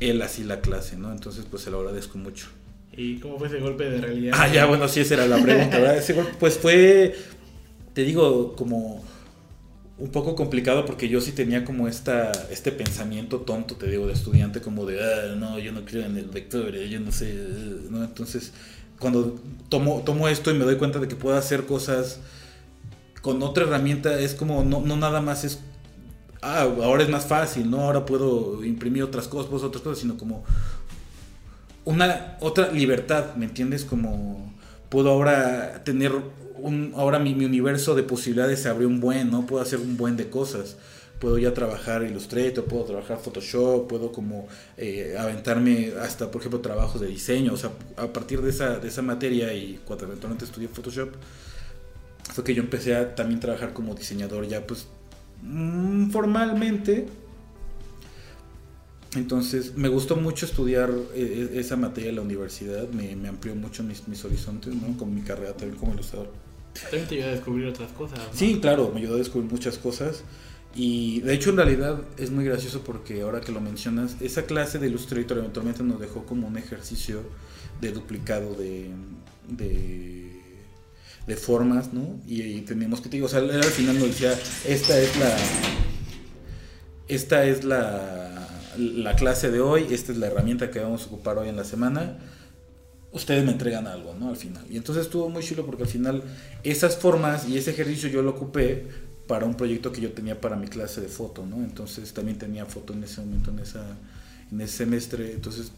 él 0.00 0.20
así 0.22 0.44
la 0.44 0.60
clase, 0.60 0.96
¿no? 0.96 1.12
Entonces 1.12 1.44
pues 1.50 1.62
se 1.62 1.70
lo 1.70 1.78
agradezco 1.80 2.18
mucho. 2.18 2.48
¿Y 2.96 3.16
cómo 3.18 3.38
fue 3.38 3.48
ese 3.48 3.58
golpe 3.58 3.84
de 3.90 4.00
realidad? 4.00 4.34
Ah, 4.38 4.46
ya, 4.52 4.66
bueno, 4.66 4.86
sí, 4.88 5.00
esa 5.00 5.14
era 5.14 5.26
la 5.26 5.42
pregunta, 5.42 5.78
¿verdad? 5.78 5.96
Ese 5.98 6.12
golpe, 6.12 6.32
pues 6.38 6.58
fue, 6.58 7.14
te 7.92 8.02
digo, 8.02 8.54
como 8.54 9.04
un 9.96 10.10
poco 10.10 10.34
complicado 10.34 10.84
porque 10.84 11.08
yo 11.08 11.20
sí 11.20 11.32
tenía 11.32 11.64
como 11.64 11.86
esta, 11.88 12.32
este 12.50 12.72
pensamiento 12.72 13.40
tonto, 13.40 13.76
te 13.76 13.88
digo, 13.88 14.06
de 14.08 14.12
estudiante, 14.12 14.60
como 14.60 14.86
de, 14.86 15.00
ah, 15.00 15.34
no, 15.36 15.58
yo 15.58 15.72
no 15.72 15.84
creo 15.84 16.04
en 16.04 16.16
el 16.16 16.26
vector, 16.26 16.72
yo 16.74 17.00
no 17.00 17.12
sé, 17.12 17.32
¿no? 17.90 18.02
Entonces, 18.04 18.52
cuando 18.98 19.36
tomo, 19.68 20.02
tomo 20.04 20.28
esto 20.28 20.50
y 20.50 20.54
me 20.54 20.64
doy 20.64 20.76
cuenta 20.76 20.98
de 20.98 21.08
que 21.08 21.16
puedo 21.16 21.36
hacer 21.36 21.66
cosas 21.66 22.20
con 23.22 23.42
otra 23.42 23.64
herramienta, 23.64 24.18
es 24.20 24.34
como, 24.34 24.64
no, 24.64 24.80
no 24.80 24.96
nada 24.96 25.20
más 25.20 25.44
es, 25.44 25.60
ah, 26.42 26.62
ahora 26.62 27.02
es 27.02 27.08
más 27.08 27.26
fácil, 27.26 27.70
¿no? 27.70 27.80
Ahora 27.80 28.04
puedo 28.04 28.62
imprimir 28.64 29.02
otras 29.02 29.28
cosas, 29.28 29.50
otras 29.62 29.82
cosas, 29.82 29.98
sino 29.98 30.18
como 30.18 30.44
una 31.84 32.36
otra 32.40 32.70
libertad, 32.70 33.34
¿me 33.36 33.46
entiendes? 33.46 33.84
Como 33.84 34.52
puedo 34.90 35.10
ahora 35.10 35.82
tener 35.84 36.12
ahora 36.96 37.18
mi, 37.18 37.32
universo 37.44 37.94
de 37.94 38.02
posibilidades 38.02 38.62
se 38.62 38.68
abrió 38.68 38.88
un 38.88 39.00
buen, 39.00 39.30
¿no? 39.30 39.46
Puedo 39.46 39.62
hacer 39.62 39.78
un 39.80 39.96
buen 39.96 40.16
de 40.16 40.30
cosas. 40.30 40.76
Puedo 41.18 41.38
ya 41.38 41.54
trabajar 41.54 42.02
Illustrator, 42.02 42.64
puedo 42.64 42.84
trabajar 42.84 43.18
Photoshop, 43.18 43.88
puedo 43.88 44.12
como 44.12 44.46
eh, 44.76 45.16
aventarme 45.18 45.92
hasta, 46.00 46.30
por 46.30 46.40
ejemplo, 46.40 46.60
trabajos 46.60 47.00
de 47.00 47.06
diseño. 47.06 47.52
O 47.52 47.56
sea, 47.56 47.70
a 47.96 48.12
partir 48.12 48.42
de 48.42 48.50
esa, 48.50 48.78
de 48.78 48.88
esa 48.88 49.02
materia 49.02 49.52
y 49.54 49.80
cuando 49.84 50.04
eventualmente 50.06 50.44
estudié 50.44 50.68
Photoshop, 50.68 51.10
fue 52.32 52.44
que 52.44 52.54
yo 52.54 52.62
empecé 52.62 52.96
a 52.96 53.14
también 53.14 53.40
trabajar 53.40 53.72
como 53.72 53.94
diseñador 53.94 54.46
ya 54.46 54.66
pues 54.66 54.86
mm, 55.42 56.10
formalmente. 56.10 57.06
Entonces 59.14 59.76
me 59.76 59.88
gustó 59.88 60.16
mucho 60.16 60.44
estudiar 60.44 60.90
eh, 61.14 61.50
esa 61.54 61.76
materia 61.76 62.10
en 62.10 62.16
la 62.16 62.22
universidad, 62.22 62.88
me, 62.88 63.14
me 63.14 63.28
amplió 63.28 63.54
mucho 63.54 63.84
mis, 63.84 64.08
mis 64.08 64.24
horizontes, 64.24 64.74
¿no? 64.74 64.96
Con 64.98 65.14
mi 65.14 65.22
carrera 65.22 65.52
también 65.52 65.78
como 65.78 65.94
ilustrador. 65.94 66.32
También 66.82 67.06
te 67.06 67.14
ayudó 67.14 67.28
a 67.28 67.32
descubrir 67.32 67.66
otras 67.68 67.92
cosas. 67.92 68.18
Sí, 68.32 68.58
claro, 68.60 68.90
me 68.92 69.00
ayudó 69.00 69.14
a 69.14 69.18
descubrir 69.18 69.50
muchas 69.50 69.78
cosas. 69.78 70.24
Y 70.74 71.20
de 71.20 71.34
hecho 71.34 71.50
en 71.50 71.56
realidad 71.56 72.00
es 72.18 72.30
muy 72.30 72.44
gracioso 72.44 72.82
porque 72.82 73.22
ahora 73.22 73.40
que 73.40 73.52
lo 73.52 73.60
mencionas, 73.60 74.16
esa 74.20 74.42
clase 74.42 74.78
de 74.78 74.88
Illustrator 74.88 75.38
eventualmente 75.38 75.82
nos 75.84 76.00
dejó 76.00 76.26
como 76.26 76.48
un 76.48 76.56
ejercicio 76.56 77.22
de 77.80 77.92
duplicado 77.92 78.54
de, 78.54 78.90
de, 79.48 81.36
formas, 81.36 81.92
¿no? 81.92 82.20
Y, 82.26 82.60
teníamos 82.62 83.00
que, 83.00 83.22
o 83.22 83.28
sea, 83.28 83.40
al 83.40 83.62
final 83.64 83.98
nos 83.98 84.08
decía, 84.08 84.38
esta 84.66 84.98
es 84.98 85.16
la... 85.18 85.36
Esta 87.06 87.44
es 87.44 87.64
la, 87.64 88.48
la 88.78 89.14
clase 89.14 89.50
de 89.50 89.60
hoy, 89.60 89.88
esta 89.90 90.10
es 90.10 90.16
la 90.16 90.28
herramienta 90.28 90.70
que 90.70 90.80
vamos 90.80 91.02
a 91.02 91.06
ocupar 91.06 91.36
hoy 91.36 91.50
en 91.50 91.56
la 91.56 91.64
semana 91.64 92.18
ustedes 93.14 93.44
me 93.44 93.52
entregan 93.52 93.86
algo, 93.86 94.14
¿no? 94.18 94.28
Al 94.28 94.36
final. 94.36 94.64
Y 94.68 94.76
entonces 94.76 95.06
estuvo 95.06 95.30
muy 95.30 95.42
chulo 95.42 95.64
porque 95.64 95.84
al 95.84 95.88
final 95.88 96.22
esas 96.64 96.96
formas 96.96 97.48
y 97.48 97.56
ese 97.56 97.70
ejercicio 97.70 98.08
yo 98.08 98.22
lo 98.22 98.30
ocupé 98.32 98.88
para 99.26 99.46
un 99.46 99.54
proyecto 99.54 99.92
que 99.92 100.00
yo 100.00 100.12
tenía 100.12 100.40
para 100.40 100.56
mi 100.56 100.68
clase 100.68 101.00
de 101.00 101.08
foto, 101.08 101.46
¿no? 101.46 101.56
Entonces 101.56 102.12
también 102.12 102.38
tenía 102.38 102.66
foto 102.66 102.92
en 102.92 103.04
ese 103.04 103.20
momento, 103.20 103.50
en, 103.50 103.60
esa, 103.60 103.84
en 104.50 104.60
ese 104.60 104.78
semestre. 104.78 105.32
Entonces 105.32 105.72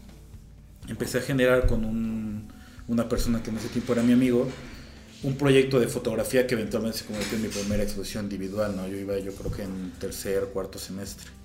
empecé 0.87 1.19
a 1.19 1.21
generar 1.21 1.67
con 1.67 1.85
un, 1.85 2.47
una 2.87 3.07
persona 3.07 3.41
que 3.41 3.49
en 3.49 3.57
ese 3.57 3.69
tiempo 3.69 3.93
era 3.93 4.03
mi 4.03 4.13
amigo, 4.13 4.47
un 5.23 5.35
proyecto 5.35 5.79
de 5.79 5.87
fotografía 5.87 6.45
que 6.45 6.55
eventualmente 6.55 6.99
se 6.99 7.05
convirtió 7.05 7.37
en 7.37 7.43
mi 7.43 7.49
primera 7.49 7.83
exposición 7.83 8.25
individual, 8.25 8.75
¿no? 8.75 8.87
Yo 8.87 8.97
iba 8.97 9.17
yo 9.19 9.33
creo 9.33 9.51
que 9.51 9.63
en 9.63 9.91
tercer, 9.99 10.45
cuarto 10.53 10.77
semestre. 10.77 11.36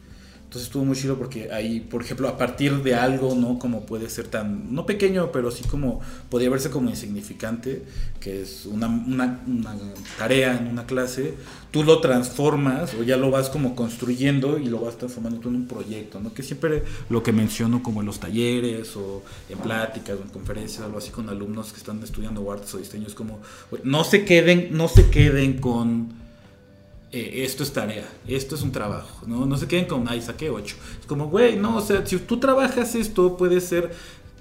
Entonces 0.53 0.69
estuvo 0.69 0.85
muy 0.85 0.95
chido 0.95 1.17
porque 1.17 1.51
ahí, 1.51 1.81
por 1.81 2.03
ejemplo, 2.03 2.29
a 2.29 2.37
partir 2.37 2.83
de 2.83 2.95
algo, 2.95 3.35
¿no? 3.35 3.59
Como 3.59 3.87
puede 3.87 4.11
ser 4.11 4.29
tan, 4.29 4.75
no 4.75 4.85
pequeño, 4.85 5.33
pero 5.33 5.51
sí 5.51 5.65
como, 5.65 6.03
podría 6.29 6.51
verse 6.51 6.69
como 6.69 6.91
insignificante, 6.91 7.83
que 8.21 8.43
es 8.43 8.67
una, 8.67 8.87
una, 8.87 9.41
una, 9.47 9.75
tarea 10.19 10.59
en 10.59 10.67
una 10.67 10.85
clase, 10.85 11.33
tú 11.71 11.85
lo 11.85 12.03
transformas 12.03 12.93
o 12.93 13.03
ya 13.03 13.17
lo 13.17 13.31
vas 13.31 13.49
como 13.49 13.75
construyendo 13.75 14.59
y 14.59 14.67
lo 14.67 14.81
vas 14.81 14.99
transformando 14.99 15.41
tú 15.41 15.49
en 15.49 15.55
un 15.55 15.67
proyecto, 15.67 16.21
¿no? 16.21 16.35
Que 16.35 16.43
siempre 16.43 16.83
lo 17.09 17.23
que 17.23 17.33
menciono 17.33 17.83
como 17.83 18.01
en 18.01 18.07
los 18.09 18.21
talleres 18.21 18.95
o 18.95 19.23
en 19.49 19.59
pláticas 19.59 20.19
o 20.19 20.23
en 20.23 20.29
conferencias, 20.29 20.83
algo 20.83 20.99
así 20.99 21.13
con 21.13 21.31
alumnos 21.31 21.73
que 21.73 21.79
están 21.79 22.03
estudiando 22.03 22.53
artes 22.53 22.75
o 22.75 22.77
diseños, 22.77 23.15
como, 23.15 23.41
no 23.85 24.05
se 24.05 24.27
queden, 24.27 24.77
no 24.77 24.89
se 24.89 25.09
queden 25.09 25.57
con 25.57 26.21
eh, 27.13 27.45
esto 27.45 27.63
es 27.63 27.75
tarea, 27.75 28.09
esto 28.27 28.55
es 28.55 28.63
un 28.63 28.73
trabajo, 28.73 29.27
¿no? 29.27 29.45
No 29.45 29.59
se 29.59 29.69
queden 29.69 29.85
con, 29.85 30.09
ay, 30.09 30.23
saqué 30.23 30.49
8. 30.49 30.77
Es 30.99 31.07
como, 31.07 31.29
güey, 31.29 31.57
no, 31.57 31.77
o 31.77 31.81
sea, 31.83 32.07
si 32.07 32.17
tú 32.17 32.41
trabajas 32.41 32.95
esto, 32.95 33.37
puede 33.37 33.61
ser, 33.61 33.91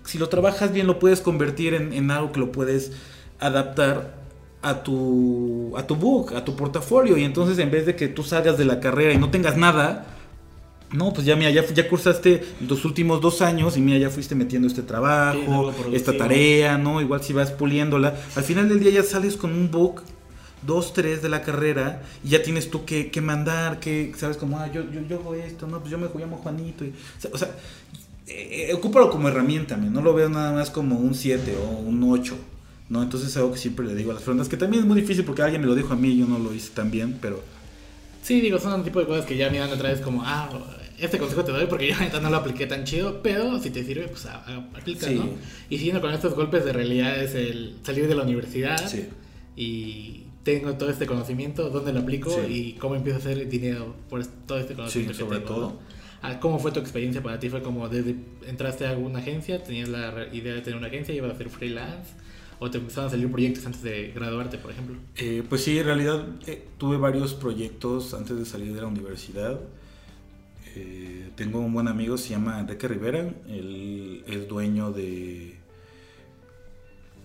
si 0.06 0.18
lo 0.18 0.30
trabajas 0.30 0.72
bien, 0.72 0.88
lo 0.88 0.98
puedes 0.98 1.20
convertir 1.20 1.74
en, 1.74 2.12
algo 2.12 2.32
que 2.32 2.40
lo 2.40 2.54
puedes 2.54 2.94
adaptar 3.42 4.22
a 4.62 4.84
tu, 4.84 5.74
a 5.76 5.86
tu 5.86 5.96
book, 5.98 6.34
a 6.34 6.46
tu 6.46 6.56
portafolio. 6.56 7.18
Y 7.18 7.26
entonces, 7.26 7.60
en 7.60 7.72
vez 7.72 7.86
de 7.86 7.98
que 7.98 8.08
tú 8.08 8.24
salgas 8.24 8.58
de 8.58 8.64
la 8.64 8.80
carrera 8.80 9.12
y 9.12 9.18
no 9.18 9.30
tengas 9.32 9.58
nada, 9.58 10.06
no, 10.94 11.12
pues 11.12 11.26
ya 11.26 11.36
mira, 11.36 11.52
ya, 11.52 11.66
ya 11.66 11.90
cursaste 11.90 12.42
los 12.66 12.86
últimos 12.86 13.20
dos 13.20 13.42
años 13.42 13.76
y 13.76 13.82
mira, 13.82 13.98
ya 13.98 14.10
fuiste 14.10 14.34
metiendo 14.34 14.70
este 14.70 14.82
trabajo, 14.82 15.74
esta 15.92 16.16
tarea, 16.18 16.78
¿no? 16.78 17.02
Igual 17.02 17.22
si 17.22 17.34
vas 17.34 17.52
puliéndola. 17.52 18.16
Al 18.34 18.44
final 18.44 18.70
del 18.70 18.80
día 18.80 18.92
ya 18.92 19.04
sales 19.04 19.36
con 19.36 19.52
un 19.52 19.70
book 19.70 20.04
dos, 20.66 20.94
tres 20.94 21.22
de 21.22 21.30
la 21.30 21.42
carrera 21.42 22.04
y 22.24 22.30
ya 22.30 22.44
tienes 22.44 22.70
tú 22.70 22.86
que, 22.86 23.12
que 23.12 23.22
mandar, 23.22 23.80
que 23.80 24.14
sabes 24.18 24.38
como, 24.38 24.60
ah, 24.60 24.72
yo, 24.72 24.84
yo, 24.92 25.02
yo 25.08 25.20
hago 25.20 25.34
esto, 25.36 25.68
no, 25.68 25.80
pues 25.80 25.92
yo 25.92 25.98
me 25.98 26.08
llamo 26.16 26.38
Juanito. 26.38 26.86
Y, 26.86 26.94
o 27.32 27.38
sea, 27.38 27.50
eh, 28.28 28.68
eh, 28.70 28.74
ocúpalo 28.74 29.10
como 29.10 29.28
herramienta, 29.28 29.78
no 29.78 30.02
lo 30.02 30.14
veo 30.14 30.30
nada 30.30 30.54
más 30.54 30.70
como 30.70 30.98
un 30.98 31.16
7 31.16 31.58
o 31.58 31.80
un 31.80 32.04
8. 32.04 32.38
¿no? 32.92 33.02
Entonces 33.02 33.30
es 33.30 33.38
algo 33.38 33.54
que 33.54 33.58
siempre 33.58 33.86
le 33.86 33.96
digo 33.96 34.12
a 34.12 34.16
las 34.16 34.24
personas, 34.24 34.50
que 34.50 34.58
también 34.58 34.84
es 34.84 34.88
muy 34.88 35.00
difícil 35.00 35.24
porque 35.24 35.42
alguien 35.42 35.62
me 35.62 35.68
lo 35.68 35.76
dijo 35.76 35.94
a 35.94 35.96
mí 35.96 36.10
y 36.10 36.18
yo 36.18 36.26
no 36.28 36.38
lo 36.38 36.54
hice 36.54 36.72
tan 36.74 36.92
bien, 36.92 37.18
pero... 37.22 37.42
Sí, 38.22 38.42
digo, 38.42 38.60
son 38.60 38.74
un 38.74 38.84
tipo 38.84 39.00
de 39.00 39.08
cosas 39.08 39.26
que 39.26 39.38
ya 39.38 39.50
miran 39.50 39.72
otra 39.72 39.90
vez 39.90 40.02
como, 40.02 40.22
ah, 40.26 40.50
este 41.00 41.18
consejo 41.18 41.46
te 41.46 41.54
doy 41.54 41.68
porque 41.68 41.88
yo 41.88 41.96
ahorita 41.96 42.20
no 42.20 42.30
lo 42.30 42.36
apliqué 42.36 42.68
tan 42.68 42.84
chido, 42.84 43.22
pero 43.24 43.60
si 43.60 43.70
te 43.70 43.86
sirve, 43.86 44.10
pues 44.10 44.26
aplica, 44.26 45.10
¿no? 45.10 45.30
Y 45.70 45.78
siguiendo 45.78 46.02
con 46.02 46.14
estos 46.14 46.36
golpes 46.36 46.66
de 46.66 46.74
realidad 46.74 47.18
es 47.18 47.34
el 47.34 47.78
salir 47.82 48.10
de 48.10 48.16
la 48.16 48.24
universidad 48.24 48.86
sí. 48.88 49.08
y 49.56 50.21
tengo 50.44 50.74
todo 50.74 50.90
este 50.90 51.06
conocimiento, 51.06 51.70
dónde 51.70 51.94
lo 51.94 52.00
aplico 52.00 52.36
y 52.48 52.74
cómo 52.74 52.96
empiezo 52.96 53.18
a 53.18 53.22
hacer 53.22 53.48
dinero 53.48 53.96
por 54.10 54.26
todo 54.26 54.60
este 54.60 54.74
conocimiento. 54.74 55.14
Sí, 55.14 55.20
sobre 55.20 55.40
todo. 55.40 55.80
Ah, 56.24 56.40
¿Cómo 56.40 56.60
fue 56.60 56.72
tu 56.72 56.80
experiencia 56.80 57.22
para 57.22 57.40
ti? 57.40 57.50
¿Fue 57.50 57.62
como 57.62 57.90
desde 57.90 58.16
entraste 58.48 58.86
a 58.86 58.92
alguna 58.92 59.20
agencia, 59.20 59.64
tenías 59.64 59.90
la 59.90 60.28
idea 60.32 60.54
de 60.54 60.62
tener 60.62 60.78
una 60.78 60.88
agencia, 60.88 61.14
ibas 61.14 61.32
a 61.32 61.34
hacer 61.34 61.50
freelance? 61.50 62.14
¿O 62.60 62.70
te 62.70 62.78
empezaron 62.78 63.08
a 63.08 63.10
salir 63.10 63.32
proyectos 63.32 63.66
antes 63.66 63.82
de 63.82 64.12
graduarte, 64.14 64.60
por 64.60 64.70
ejemplo? 64.70 64.96
Eh, 65.18 65.44
pues 65.50 65.64
sí, 65.64 65.80
en 65.80 65.86
realidad 65.86 66.28
eh, 66.46 66.68
tuve 66.78 66.98
varios 66.98 67.34
proyectos 67.34 68.14
antes 68.14 68.38
de 68.38 68.46
salir 68.46 68.74
de 68.74 68.82
la 68.82 68.88
universidad. 68.88 69.60
Eh, 70.76 71.30
tengo 71.36 71.60
un 71.60 71.74
buen 71.74 71.88
amigo, 71.88 72.20
se 72.20 72.30
llama 72.30 72.60
Enrique 72.60 72.88
Rivera. 72.88 73.34
Él 73.48 74.24
es 74.28 74.48
dueño 74.48 74.92
de, 74.92 75.56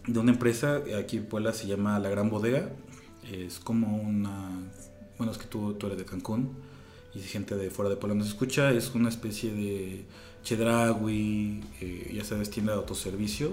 de 0.07 0.19
una 0.19 0.33
empresa 0.33 0.83
aquí 0.99 1.19
en 1.19 1.27
Puebla, 1.27 1.53
se 1.53 1.67
llama 1.67 1.99
La 1.99 2.09
Gran 2.09 2.31
Bodega 2.31 2.71
es 3.33 3.59
como 3.59 3.97
una... 3.97 4.51
Bueno, 5.19 5.33
es 5.33 5.39
que 5.39 5.47
tú, 5.47 5.75
tú 5.75 5.87
eres 5.87 5.99
de 5.99 6.05
Cancún 6.05 6.51
y 7.15 7.21
gente 7.21 7.57
de 7.57 7.71
fuera 7.71 7.89
de 7.89 7.97
Puebla 7.97 8.15
nos 8.15 8.29
escucha, 8.29 8.71
es 8.71 8.95
una 8.95 9.09
especie 9.09 9.53
de 9.53 10.05
Chedragui, 10.45 11.63
eh, 11.81 12.13
ya 12.15 12.25
sabes, 12.25 12.51
tienda 12.51 12.73
de 12.73 12.79
autoservicio. 12.79 13.53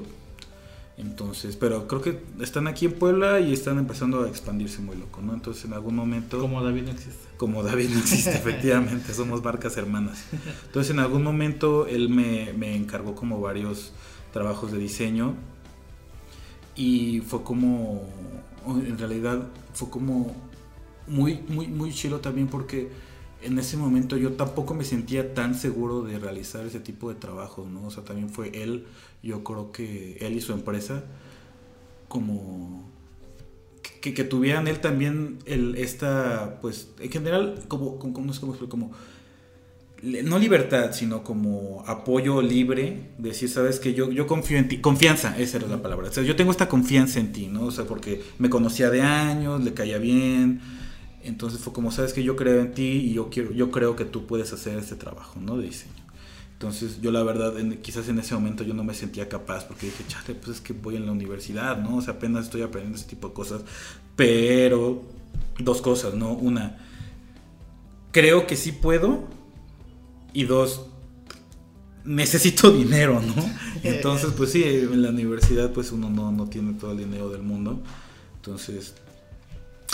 Entonces, 0.97 1.55
pero 1.55 1.87
creo 1.87 2.01
que 2.01 2.21
están 2.39 2.67
aquí 2.67 2.85
en 2.85 2.93
Puebla 2.93 3.39
y 3.39 3.51
están 3.51 3.79
empezando 3.79 4.23
a 4.23 4.27
expandirse 4.27 4.79
muy 4.79 4.95
loco, 4.95 5.21
¿no? 5.21 5.33
Entonces, 5.33 5.65
en 5.65 5.73
algún 5.73 5.95
momento... 5.95 6.39
Como 6.39 6.61
David 6.61 6.83
no 6.83 6.91
existe. 6.91 7.27
Como 7.37 7.63
David 7.63 7.89
no 7.89 7.99
existe, 7.99 8.31
efectivamente, 8.35 9.13
somos 9.13 9.41
barcas 9.41 9.75
hermanas. 9.77 10.25
Entonces, 10.65 10.91
en 10.91 10.99
algún 10.99 11.23
momento 11.23 11.87
él 11.87 12.09
me, 12.09 12.53
me 12.53 12.75
encargó 12.75 13.15
como 13.15 13.41
varios 13.41 13.93
trabajos 14.33 14.71
de 14.71 14.77
diseño 14.77 15.35
y 16.75 17.21
fue 17.21 17.43
como 17.43 18.03
en 18.67 18.97
realidad 18.97 19.47
fue 19.73 19.89
como 19.89 20.33
muy, 21.07 21.39
muy, 21.47 21.67
muy 21.67 21.93
chilo 21.93 22.19
también 22.19 22.47
porque 22.47 22.89
en 23.41 23.59
ese 23.59 23.75
momento 23.77 24.15
yo 24.17 24.33
tampoco 24.33 24.73
me 24.73 24.85
sentía 24.85 25.33
tan 25.33 25.55
seguro 25.55 26.01
de 26.01 26.17
realizar 26.17 26.65
ese 26.65 26.79
tipo 26.79 27.09
de 27.09 27.15
trabajos, 27.15 27.67
¿no? 27.67 27.87
O 27.87 27.91
sea, 27.91 28.03
también 28.03 28.29
fue 28.29 28.63
él, 28.63 28.85
yo 29.21 29.43
creo 29.43 29.71
que 29.71 30.17
él 30.21 30.33
y 30.33 30.41
su 30.41 30.53
empresa, 30.53 31.03
como 32.07 32.89
que, 34.01 34.13
que 34.13 34.23
tuvieran 34.23 34.67
él 34.67 34.79
también 34.79 35.39
el, 35.45 35.75
esta, 35.75 36.59
pues, 36.61 36.89
en 36.99 37.11
general, 37.11 37.63
como, 37.67 37.99
como, 37.99 38.13
como, 38.13 38.33
como, 38.39 38.69
como 38.69 38.91
no 40.03 40.37
libertad, 40.37 40.91
sino 40.91 41.23
como 41.23 41.83
apoyo 41.87 42.41
libre, 42.41 43.11
decir, 43.17 43.49
sabes 43.49 43.79
que 43.79 43.93
yo, 43.93 44.11
yo 44.11 44.27
confío 44.27 44.57
en 44.57 44.67
ti, 44.67 44.79
confianza, 44.79 45.37
esa 45.39 45.57
era 45.57 45.67
la 45.67 45.81
palabra, 45.81 46.09
o 46.09 46.11
sea, 46.11 46.23
yo 46.23 46.35
tengo 46.35 46.51
esta 46.51 46.67
confianza 46.67 47.21
en 47.21 47.31
ti, 47.31 47.47
¿no? 47.47 47.63
O 47.67 47.71
sea, 47.71 47.85
porque 47.85 48.21
me 48.37 48.49
conocía 48.49 48.89
de 48.89 49.01
años, 49.01 49.63
le 49.63 49.73
caía 49.73 49.97
bien, 49.99 50.59
entonces 51.23 51.61
fue 51.61 51.71
como, 51.71 51.89
sabes 51.91 52.11
que 52.11 52.21
yo 52.21 52.35
creo 52.35 52.59
en 52.59 52.73
ti 52.73 52.83
y 52.83 53.13
yo, 53.13 53.29
quiero, 53.29 53.51
yo 53.53 53.71
creo 53.71 53.95
que 53.95 54.03
tú 54.03 54.27
puedes 54.27 54.51
hacer 54.51 54.77
este 54.77 54.95
trabajo, 54.95 55.39
¿no? 55.39 55.57
De 55.57 55.67
diseño. 55.67 55.93
Entonces 56.51 56.99
yo 57.01 57.11
la 57.11 57.23
verdad, 57.23 57.53
quizás 57.81 58.07
en 58.09 58.19
ese 58.19 58.35
momento 58.35 58.63
yo 58.63 58.73
no 58.73 58.83
me 58.83 58.93
sentía 58.93 59.27
capaz 59.27 59.65
porque 59.65 59.87
dije, 59.87 60.03
chale, 60.07 60.35
pues 60.35 60.57
es 60.57 60.61
que 60.61 60.73
voy 60.73 60.97
en 60.97 61.05
la 61.05 61.11
universidad, 61.13 61.77
¿no? 61.77 61.97
O 61.97 62.01
sea, 62.01 62.15
apenas 62.15 62.45
estoy 62.45 62.61
aprendiendo 62.61 62.97
ese 62.97 63.07
tipo 63.07 63.29
de 63.29 63.33
cosas, 63.33 63.61
pero 64.15 65.01
dos 65.59 65.81
cosas, 65.81 66.13
¿no? 66.13 66.33
Una, 66.33 66.77
creo 68.11 68.47
que 68.47 68.55
sí 68.55 68.71
puedo. 68.73 69.27
Y 70.33 70.43
dos, 70.43 70.87
necesito 72.05 72.71
dinero, 72.71 73.21
¿no? 73.21 73.35
Entonces, 73.83 74.31
pues 74.35 74.51
sí, 74.51 74.63
en 74.63 75.01
la 75.01 75.09
universidad 75.09 75.71
pues 75.71 75.91
uno 75.91 76.09
no, 76.09 76.31
no 76.31 76.47
tiene 76.47 76.73
todo 76.73 76.91
el 76.91 76.97
dinero 76.97 77.29
del 77.29 77.43
mundo. 77.43 77.81
Entonces, 78.35 78.95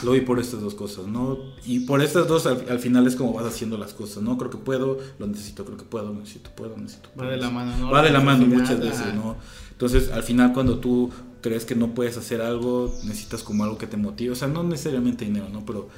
lo 0.03 0.11
vi 0.11 0.21
por 0.21 0.39
estas 0.39 0.61
dos 0.61 0.75
cosas, 0.75 1.07
¿no? 1.07 1.37
Y 1.65 1.81
por 1.81 2.01
estas 2.01 2.27
dos 2.27 2.45
al, 2.45 2.79
final 2.79 3.05
es 3.07 3.15
como 3.15 3.33
vas 3.33 3.45
haciendo 3.45 3.77
las 3.77 3.93
cosas, 3.93 4.23
¿no? 4.23 4.37
Creo 4.37 4.49
que 4.49 4.57
puedo, 4.57 4.97
lo 5.17 5.27
necesito, 5.27 5.65
creo 5.65 5.77
que 5.77 5.83
puedo, 5.83 6.13
necesito, 6.13 6.49
puedo, 6.55 6.77
necesito. 6.77 7.09
Va 7.19 7.27
de 7.27 7.37
la 7.37 7.49
mano, 7.49 7.77
¿no? 7.77 7.91
Va 7.91 8.01
de 8.01 8.11
la 8.11 8.21
mano 8.21 8.45
muchas 8.45 8.79
veces, 8.79 9.13
¿no? 9.13 9.35
Entonces, 9.71 10.11
al 10.11 10.23
final 10.23 10.53
cuando 10.53 10.79
tú 10.79 11.09
crees 11.41 11.65
que 11.65 11.75
no 11.75 11.93
puedes 11.93 12.17
hacer 12.17 12.41
algo, 12.41 12.93
necesitas 13.03 13.43
como 13.43 13.63
algo 13.63 13.77
que 13.77 13.87
te 13.87 13.97
motive, 13.97 14.31
o 14.31 14.35
sea, 14.35 14.47
no 14.47 14.63
necesariamente 14.63 15.25
dinero, 15.25 15.49
¿no? 15.49 15.65
Pero 15.65 15.89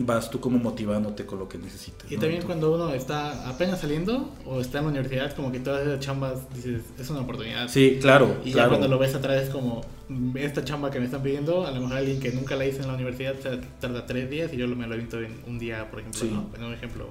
vas 0.00 0.30
tú 0.30 0.40
como 0.40 0.58
motivándote 0.58 1.24
con 1.26 1.38
lo 1.38 1.48
que 1.48 1.58
necesitas. 1.58 2.10
Y 2.10 2.16
también 2.16 2.42
cuando 2.42 2.74
uno 2.74 2.92
está 2.92 3.48
apenas 3.48 3.80
saliendo 3.80 4.30
o 4.44 4.60
está 4.60 4.78
en 4.78 4.84
la 4.84 4.90
universidad, 4.90 5.34
como 5.34 5.50
que 5.50 5.60
todas 5.60 5.86
esas 5.86 6.00
chambas 6.00 6.52
dices, 6.54 6.82
es 6.98 7.10
una 7.10 7.20
oportunidad. 7.20 7.68
Sí, 7.68 7.98
claro. 8.00 8.36
Y 8.44 8.52
ya 8.52 8.68
cuando 8.68 8.88
lo 8.88 8.98
ves 8.98 9.14
atrás 9.14 9.44
es 9.44 9.50
como, 9.50 9.82
mm, 10.08 10.36
esta 10.36 10.64
chamba 10.64 10.90
que 10.90 10.98
me 10.98 11.06
están 11.06 11.22
pidiendo, 11.22 11.66
a 11.66 11.70
lo 11.70 11.80
mejor 11.80 11.96
alguien 11.96 12.20
que 12.20 12.32
nunca 12.32 12.56
la 12.56 12.66
hizo 12.66 12.82
en 12.82 12.88
la 12.88 12.94
universidad 12.94 13.34
tarda 13.80 14.06
tres 14.06 14.28
días 14.30 14.52
y 14.52 14.56
yo 14.56 14.68
me 14.68 14.86
lo 14.86 14.94
he 14.94 14.98
visto 14.98 15.20
en 15.20 15.40
un 15.46 15.58
día, 15.58 15.90
por 15.90 16.00
ejemplo, 16.00 16.24
¿no? 16.24 16.50
En 16.56 16.64
un 16.64 16.74
ejemplo 16.74 17.08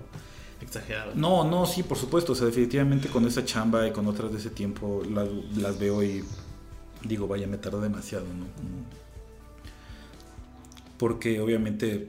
exagerado. 0.62 1.12
No, 1.15 1.43
no, 1.43 1.65
sí, 1.65 1.84
por 1.84 1.97
supuesto. 1.97 2.34
O 2.34 2.36
sea, 2.36 2.47
definitivamente 2.47 3.08
con 3.10 3.26
esa 3.26 3.43
chamba 3.43 3.88
y 3.88 3.91
con 3.91 4.08
otras 4.08 4.32
de 4.32 4.38
ese 4.38 4.50
tiempo 4.50 5.02
las, 5.12 5.28
las 5.56 5.80
veo 5.80 6.04
y 6.04 6.23
digo, 7.04 7.28
vaya, 7.28 7.47
me 7.47 7.58
tarda 7.58 7.82
demasiado, 7.82 8.26
¿no? 8.26 8.45
Porque 10.97 11.39
obviamente 11.39 12.08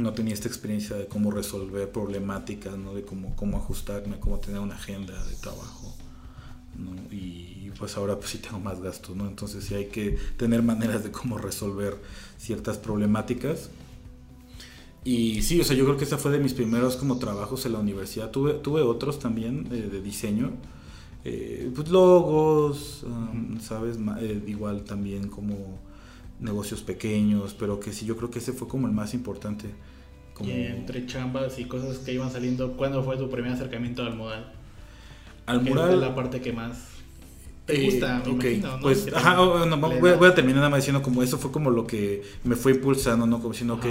no 0.00 0.12
tenía 0.12 0.34
esta 0.34 0.48
experiencia 0.48 0.96
de 0.96 1.06
cómo 1.06 1.30
resolver 1.30 1.90
problemáticas, 1.90 2.76
¿no? 2.76 2.94
de 2.94 3.02
cómo, 3.02 3.34
cómo 3.36 3.56
ajustarme, 3.58 4.18
cómo 4.18 4.38
tener 4.38 4.60
una 4.60 4.74
agenda 4.74 5.24
de 5.24 5.34
trabajo. 5.36 5.94
Y 7.10 7.70
pues 7.78 7.96
ahora 7.96 8.16
pues 8.16 8.30
sí 8.30 8.38
tengo 8.38 8.60
más 8.60 8.80
gastos, 8.80 9.16
¿no? 9.16 9.26
Entonces 9.26 9.64
sí 9.64 9.74
hay 9.74 9.86
que 9.86 10.16
tener 10.36 10.62
maneras 10.62 11.04
de 11.04 11.10
cómo 11.10 11.38
resolver 11.38 11.96
ciertas 12.38 12.78
problemáticas. 12.78 13.70
Y 15.04 15.42
sí, 15.42 15.60
o 15.60 15.64
sea, 15.64 15.76
yo 15.76 15.84
creo 15.84 15.96
que 15.96 16.04
esa 16.04 16.18
fue 16.18 16.30
de 16.30 16.38
mis 16.38 16.52
primeros 16.52 16.96
como 16.96 17.18
trabajos 17.18 17.64
en 17.66 17.72
la 17.72 17.78
universidad. 17.78 18.30
Tuve, 18.30 18.54
tuve 18.54 18.82
otros 18.82 19.18
también 19.18 19.66
eh, 19.70 19.88
de 19.90 20.02
diseño, 20.02 20.52
eh, 21.24 21.70
pues 21.74 21.88
logos, 21.88 23.04
um, 23.04 23.58
¿sabes? 23.60 23.98
Eh, 24.20 24.42
igual 24.46 24.84
también 24.84 25.28
como 25.28 25.78
negocios 26.38 26.82
pequeños, 26.82 27.54
pero 27.58 27.80
que 27.80 27.92
sí, 27.92 28.04
yo 28.04 28.16
creo 28.16 28.30
que 28.30 28.40
ese 28.40 28.52
fue 28.52 28.68
como 28.68 28.86
el 28.86 28.92
más 28.92 29.14
importante. 29.14 29.70
Y 30.42 30.50
entre 30.50 31.06
chambas 31.06 31.58
y 31.58 31.64
cosas 31.64 31.98
que 31.98 32.12
iban 32.12 32.30
saliendo, 32.30 32.76
¿cuándo 32.76 33.02
fue 33.02 33.16
tu 33.16 33.28
primer 33.30 33.52
acercamiento 33.52 34.02
al 34.02 34.14
mural? 34.14 34.52
Al 35.46 35.62
mural. 35.62 35.94
Es 35.94 36.00
la 36.00 36.14
parte 36.14 36.40
que 36.40 36.52
más 36.52 36.99
te 37.66 37.84
gusta, 37.84 38.22
Pues, 38.80 39.08
ajá, 39.14 39.40
oh, 39.40 39.66
voy, 40.00 40.28
a 40.28 40.34
terminar 40.34 40.58
nada 40.58 40.70
más 40.70 40.78
diciendo 40.78 41.02
como 41.02 41.22
eso 41.22 41.38
fue 41.38 41.52
como 41.52 41.70
lo 41.70 41.86
que 41.86 42.22
me 42.44 42.56
fue 42.56 42.72
impulsando, 42.72 43.26
¿no? 43.26 43.38
Como 43.38 43.52
diciendo, 43.52 43.74
ok, 43.74 43.86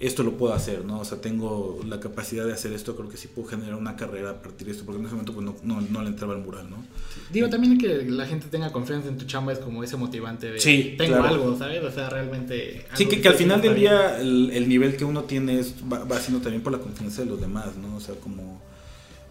esto 0.00 0.22
lo 0.22 0.32
puedo 0.32 0.52
hacer, 0.52 0.84
¿no? 0.84 1.00
O 1.00 1.04
sea, 1.04 1.20
tengo 1.20 1.80
la 1.86 2.00
capacidad 2.00 2.44
de 2.44 2.52
hacer 2.52 2.72
esto, 2.72 2.96
creo 2.96 3.08
que 3.08 3.16
sí 3.16 3.28
puedo 3.28 3.48
generar 3.48 3.76
una 3.76 3.96
carrera 3.96 4.30
a 4.30 4.42
partir 4.42 4.66
de 4.66 4.72
esto, 4.72 4.84
porque 4.84 5.00
en 5.00 5.06
ese 5.06 5.14
momento 5.14 5.32
pues 5.32 5.46
no, 5.46 5.56
no, 5.62 5.80
no 5.80 6.02
le 6.02 6.08
entraba 6.08 6.34
el 6.34 6.40
mural, 6.40 6.68
¿no? 6.68 6.84
Digo, 7.32 7.48
también 7.48 7.78
que 7.78 8.04
la 8.04 8.26
gente 8.26 8.48
tenga 8.48 8.72
confianza 8.72 9.08
en 9.08 9.16
tu 9.16 9.24
chamba 9.24 9.52
es 9.52 9.58
como 9.60 9.82
ese 9.82 9.96
motivante 9.96 10.50
de, 10.50 10.60
sí, 10.60 10.94
tengo 10.98 11.22
algo, 11.22 11.56
¿sabes? 11.56 11.82
O 11.82 11.90
sea, 11.90 12.10
realmente... 12.10 12.84
Sí, 12.94 13.06
que, 13.06 13.20
que, 13.20 13.28
al 13.28 13.34
final 13.34 13.62
del 13.62 13.74
día 13.74 14.20
el, 14.20 14.50
el, 14.50 14.68
nivel 14.68 14.96
que 14.96 15.04
uno 15.04 15.22
tiene 15.22 15.60
es, 15.60 15.74
va, 15.90 16.04
va 16.04 16.20
siendo 16.20 16.42
también 16.42 16.62
por 16.62 16.72
la 16.72 16.78
confianza 16.78 17.22
de 17.22 17.28
los 17.28 17.40
demás, 17.40 17.76
¿no? 17.76 17.96
O 17.96 18.00
sea, 18.00 18.14
como 18.16 18.60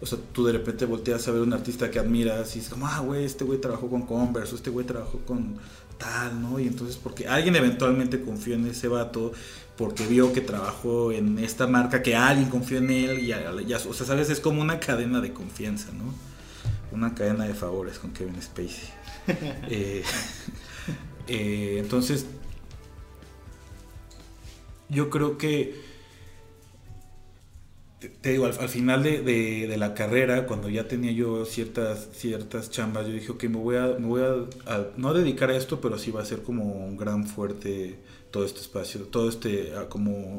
o 0.04 0.06
sea, 0.06 0.18
tú 0.32 0.44
de 0.44 0.52
repente 0.52 0.84
volteas 0.84 1.26
a 1.28 1.30
ver 1.30 1.40
un 1.40 1.54
artista 1.54 1.90
que 1.90 1.98
admiras 1.98 2.54
y 2.56 2.58
es 2.58 2.68
como, 2.68 2.86
ah, 2.86 3.00
güey, 3.00 3.24
este 3.24 3.42
güey 3.42 3.58
trabajó 3.58 3.88
con 3.88 4.02
Converse, 4.02 4.52
o 4.52 4.56
este 4.56 4.68
güey 4.68 4.84
trabajó 4.84 5.18
con 5.20 5.56
tal, 5.96 6.42
¿no? 6.42 6.60
Y 6.60 6.66
entonces, 6.66 6.98
porque 6.98 7.26
alguien 7.26 7.56
eventualmente 7.56 8.20
confió 8.20 8.54
en 8.54 8.66
ese 8.66 8.86
vato, 8.86 9.32
porque 9.78 10.06
vio 10.06 10.30
que 10.34 10.42
trabajó 10.42 11.10
en 11.10 11.38
esta 11.38 11.66
marca, 11.66 12.02
que 12.02 12.14
alguien 12.14 12.50
confió 12.50 12.76
en 12.76 12.90
él, 12.90 13.18
y 13.20 13.28
ya, 13.28 13.78
o 13.88 13.94
sea, 13.94 14.06
sabes, 14.06 14.28
es 14.28 14.40
como 14.40 14.60
una 14.60 14.78
cadena 14.78 15.22
de 15.22 15.32
confianza, 15.32 15.90
¿no? 15.92 16.12
Una 16.92 17.14
cadena 17.14 17.44
de 17.46 17.54
favores 17.54 17.98
con 17.98 18.12
Kevin 18.12 18.42
Spacey. 18.42 18.90
Eh, 19.70 20.04
eh, 21.28 21.78
entonces, 21.80 22.26
yo 24.90 25.08
creo 25.08 25.38
que 25.38 25.93
te 28.08 28.32
digo, 28.32 28.46
al, 28.46 28.68
final 28.68 29.02
de, 29.02 29.74
la 29.76 29.94
carrera, 29.94 30.46
cuando 30.46 30.68
ya 30.68 30.88
tenía 30.88 31.12
yo 31.12 31.44
ciertas, 31.44 32.08
ciertas 32.12 32.70
chambas, 32.70 33.06
yo 33.06 33.12
dije, 33.12 33.32
ok, 33.32 33.44
me 33.44 33.56
voy, 33.56 33.76
a, 33.76 33.86
me 33.98 34.06
voy 34.06 34.22
a, 34.22 34.88
no 34.96 35.14
dedicar 35.14 35.50
a 35.50 35.56
esto, 35.56 35.80
pero 35.80 35.98
sí 35.98 36.10
va 36.10 36.22
a 36.22 36.24
ser 36.24 36.42
como 36.42 36.64
un 36.64 36.96
gran 36.96 37.26
fuerte 37.26 37.98
todo 38.30 38.44
este 38.44 38.60
espacio, 38.60 39.02
todo 39.02 39.28
este, 39.28 39.72
como, 39.88 40.38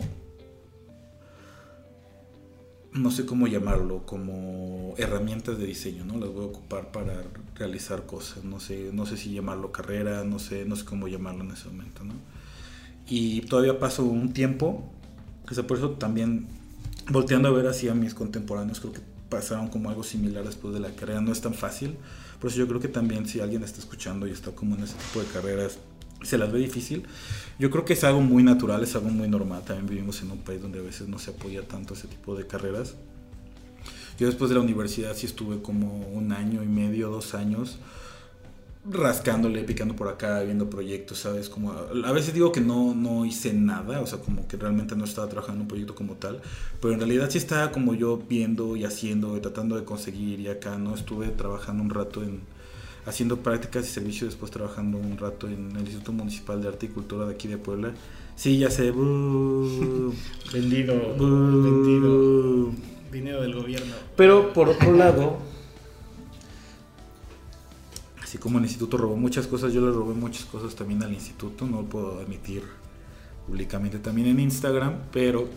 no 2.94 3.12
sé 3.12 3.26
cómo 3.26 3.48
llamarlo, 3.48 4.06
como 4.06 4.94
herramientas 4.98 5.58
de 5.58 5.66
diseño, 5.66 6.06
¿no? 6.06 6.18
Las 6.18 6.30
voy 6.30 6.46
a 6.46 6.48
ocupar 6.48 6.92
para 6.92 7.24
realizar 7.56 8.06
cosas, 8.06 8.44
no 8.44 8.60
sé, 8.60 8.90
no 8.94 9.06
sé 9.06 9.18
si 9.18 9.34
llamarlo 9.34 9.72
carrera, 9.72 10.24
no 10.24 10.40
sé, 10.40 10.66
no 10.66 10.76
sé 10.76 10.86
cómo 10.86 11.08
llamarlo 11.08 11.44
en 11.44 11.52
ese 11.52 11.68
momento, 11.68 12.04
¿no? 12.04 12.14
Y 13.08 13.42
todavía 13.42 13.80
pasó 13.80 14.04
un 14.04 14.34
tiempo, 14.34 14.84
que 15.48 15.62
por 15.64 15.78
eso 15.78 15.92
también 15.92 16.48
volteando 17.10 17.50
a 17.50 17.52
ver 17.52 17.68
así 17.68 17.88
a 17.88 17.94
mis 17.94 18.14
contemporáneos, 18.14 18.80
creo 18.80 18.94
que 18.94 19.02
pasaron 19.30 19.68
como 19.68 19.90
algo 19.90 20.04
similar 20.04 20.44
después 20.44 20.74
de 20.74 20.80
la 20.80 20.92
carrera. 20.92 21.22
No 21.22 21.32
es 21.32 21.42
tan 21.42 21.54
fácil. 21.54 21.98
Por 22.40 22.50
eso 22.50 22.60
yo 22.60 22.68
creo 22.68 22.80
que 22.80 22.88
también 22.88 23.26
si 23.26 23.40
alguien 23.40 23.64
está 23.64 23.80
escuchando 23.80 24.28
y 24.28 24.32
está 24.32 24.52
como 24.52 24.76
en 24.76 24.84
ese 24.84 24.96
tipo 24.96 25.22
de 25.22 25.32
carreras, 25.32 25.78
se 26.24 26.38
las 26.38 26.52
ve 26.52 26.60
difícil. 26.60 27.04
Yo 27.60 27.70
creo 27.70 27.86
que 27.86 27.94
es 27.94 28.04
algo 28.04 28.22
muy 28.22 28.44
natural, 28.44 28.84
es 28.84 28.96
algo 28.96 29.10
muy 29.10 29.28
normal. 29.28 29.64
También 29.66 29.88
vivimos 29.88 30.22
en 30.22 30.32
un 30.32 30.40
país 30.40 30.62
donde 30.62 30.80
a 30.80 30.82
veces 30.82 31.08
no 31.08 31.20
se 31.20 31.32
apoya 31.32 31.68
tanto 31.68 31.94
ese 31.94 32.08
tipo 32.08 32.36
de 32.36 32.48
carreras. 32.48 32.96
Yo 34.20 34.28
después 34.28 34.50
de 34.50 34.56
la 34.56 34.62
universidad 34.62 35.16
sí 35.16 35.26
estuve 35.26 35.62
como 35.62 36.08
un 36.08 36.32
año 36.32 36.64
y 36.64 36.68
medio, 36.68 37.10
dos 37.10 37.34
años 37.34 37.80
rascándole, 38.90 39.64
picando 39.64 39.96
por 39.96 40.08
acá, 40.08 40.42
viendo 40.42 40.70
proyectos, 40.70 41.20
¿sabes? 41.20 41.50
Como 41.50 41.72
a, 41.72 42.12
veces 42.12 42.34
digo 42.34 42.52
que 42.52 42.62
no, 42.62 42.94
no 42.94 43.26
hice 43.26 43.54
nada, 43.54 44.02
o 44.02 44.08
sea, 44.08 44.20
como 44.20 44.48
que 44.48 44.58
realmente 44.58 44.96
no 44.96 45.06
estaba 45.06 45.28
trabajando 45.28 45.58
en 45.58 45.62
un 45.64 45.68
proyecto 45.68 45.96
como 45.96 46.14
tal, 46.16 46.42
pero 46.82 46.94
en 46.94 47.00
realidad 47.00 47.30
sí 47.30 47.38
estaba 47.38 47.72
como 47.72 47.96
yo 47.96 48.18
viendo 48.18 48.76
y 48.76 48.86
haciendo, 48.86 49.36
y 49.38 49.40
tratando 49.42 49.76
de 49.76 49.84
conseguir, 49.84 50.40
y 50.40 50.48
acá, 50.50 50.78
¿no? 50.78 50.94
Estuve 50.94 51.30
trabajando 51.30 51.82
un 51.82 51.90
rato 51.90 52.22
en, 52.22 52.42
haciendo 53.06 53.38
prácticas 53.38 53.86
y 53.86 53.90
servicios, 53.90 54.32
después 54.32 54.52
trabajando 54.52 54.98
un 54.98 55.18
rato 55.18 55.48
en 55.48 55.72
el 55.72 55.82
Instituto 55.82 56.12
Municipal 56.12 56.62
de 56.62 56.68
Arte 56.68 56.86
y 56.86 56.90
Cultura 56.90 57.26
de 57.26 57.34
aquí 57.34 57.48
de 57.48 57.58
Puebla. 57.58 57.94
Sí, 58.36 58.60
ya 58.60 58.70
sé, 58.70 58.92
vendido, 60.54 60.94
vendido, 61.18 62.72
dinero 63.12 63.42
del 63.42 63.56
gobierno. 63.56 63.96
Pero 64.16 64.54
por 64.54 64.70
otro 64.70 64.92
lado 64.94 65.55
como 68.38 68.58
el 68.58 68.66
instituto 68.66 68.98
robó 68.98 69.16
muchas 69.16 69.48
cosas, 69.48 69.74
yo 69.74 69.82
le 69.82 69.92
robé 69.92 70.14
muchas 70.14 70.46
cosas 70.46 70.76
también 70.76 71.04
al 71.04 71.14
instituto, 71.14 71.66
no 71.66 71.82
lo 71.82 71.88
puedo 71.88 72.20
admitir 72.20 72.64
públicamente 73.48 74.00
también 74.00 74.28
en 74.28 74.40
Instagram, 74.40 75.04
pero 75.12 75.48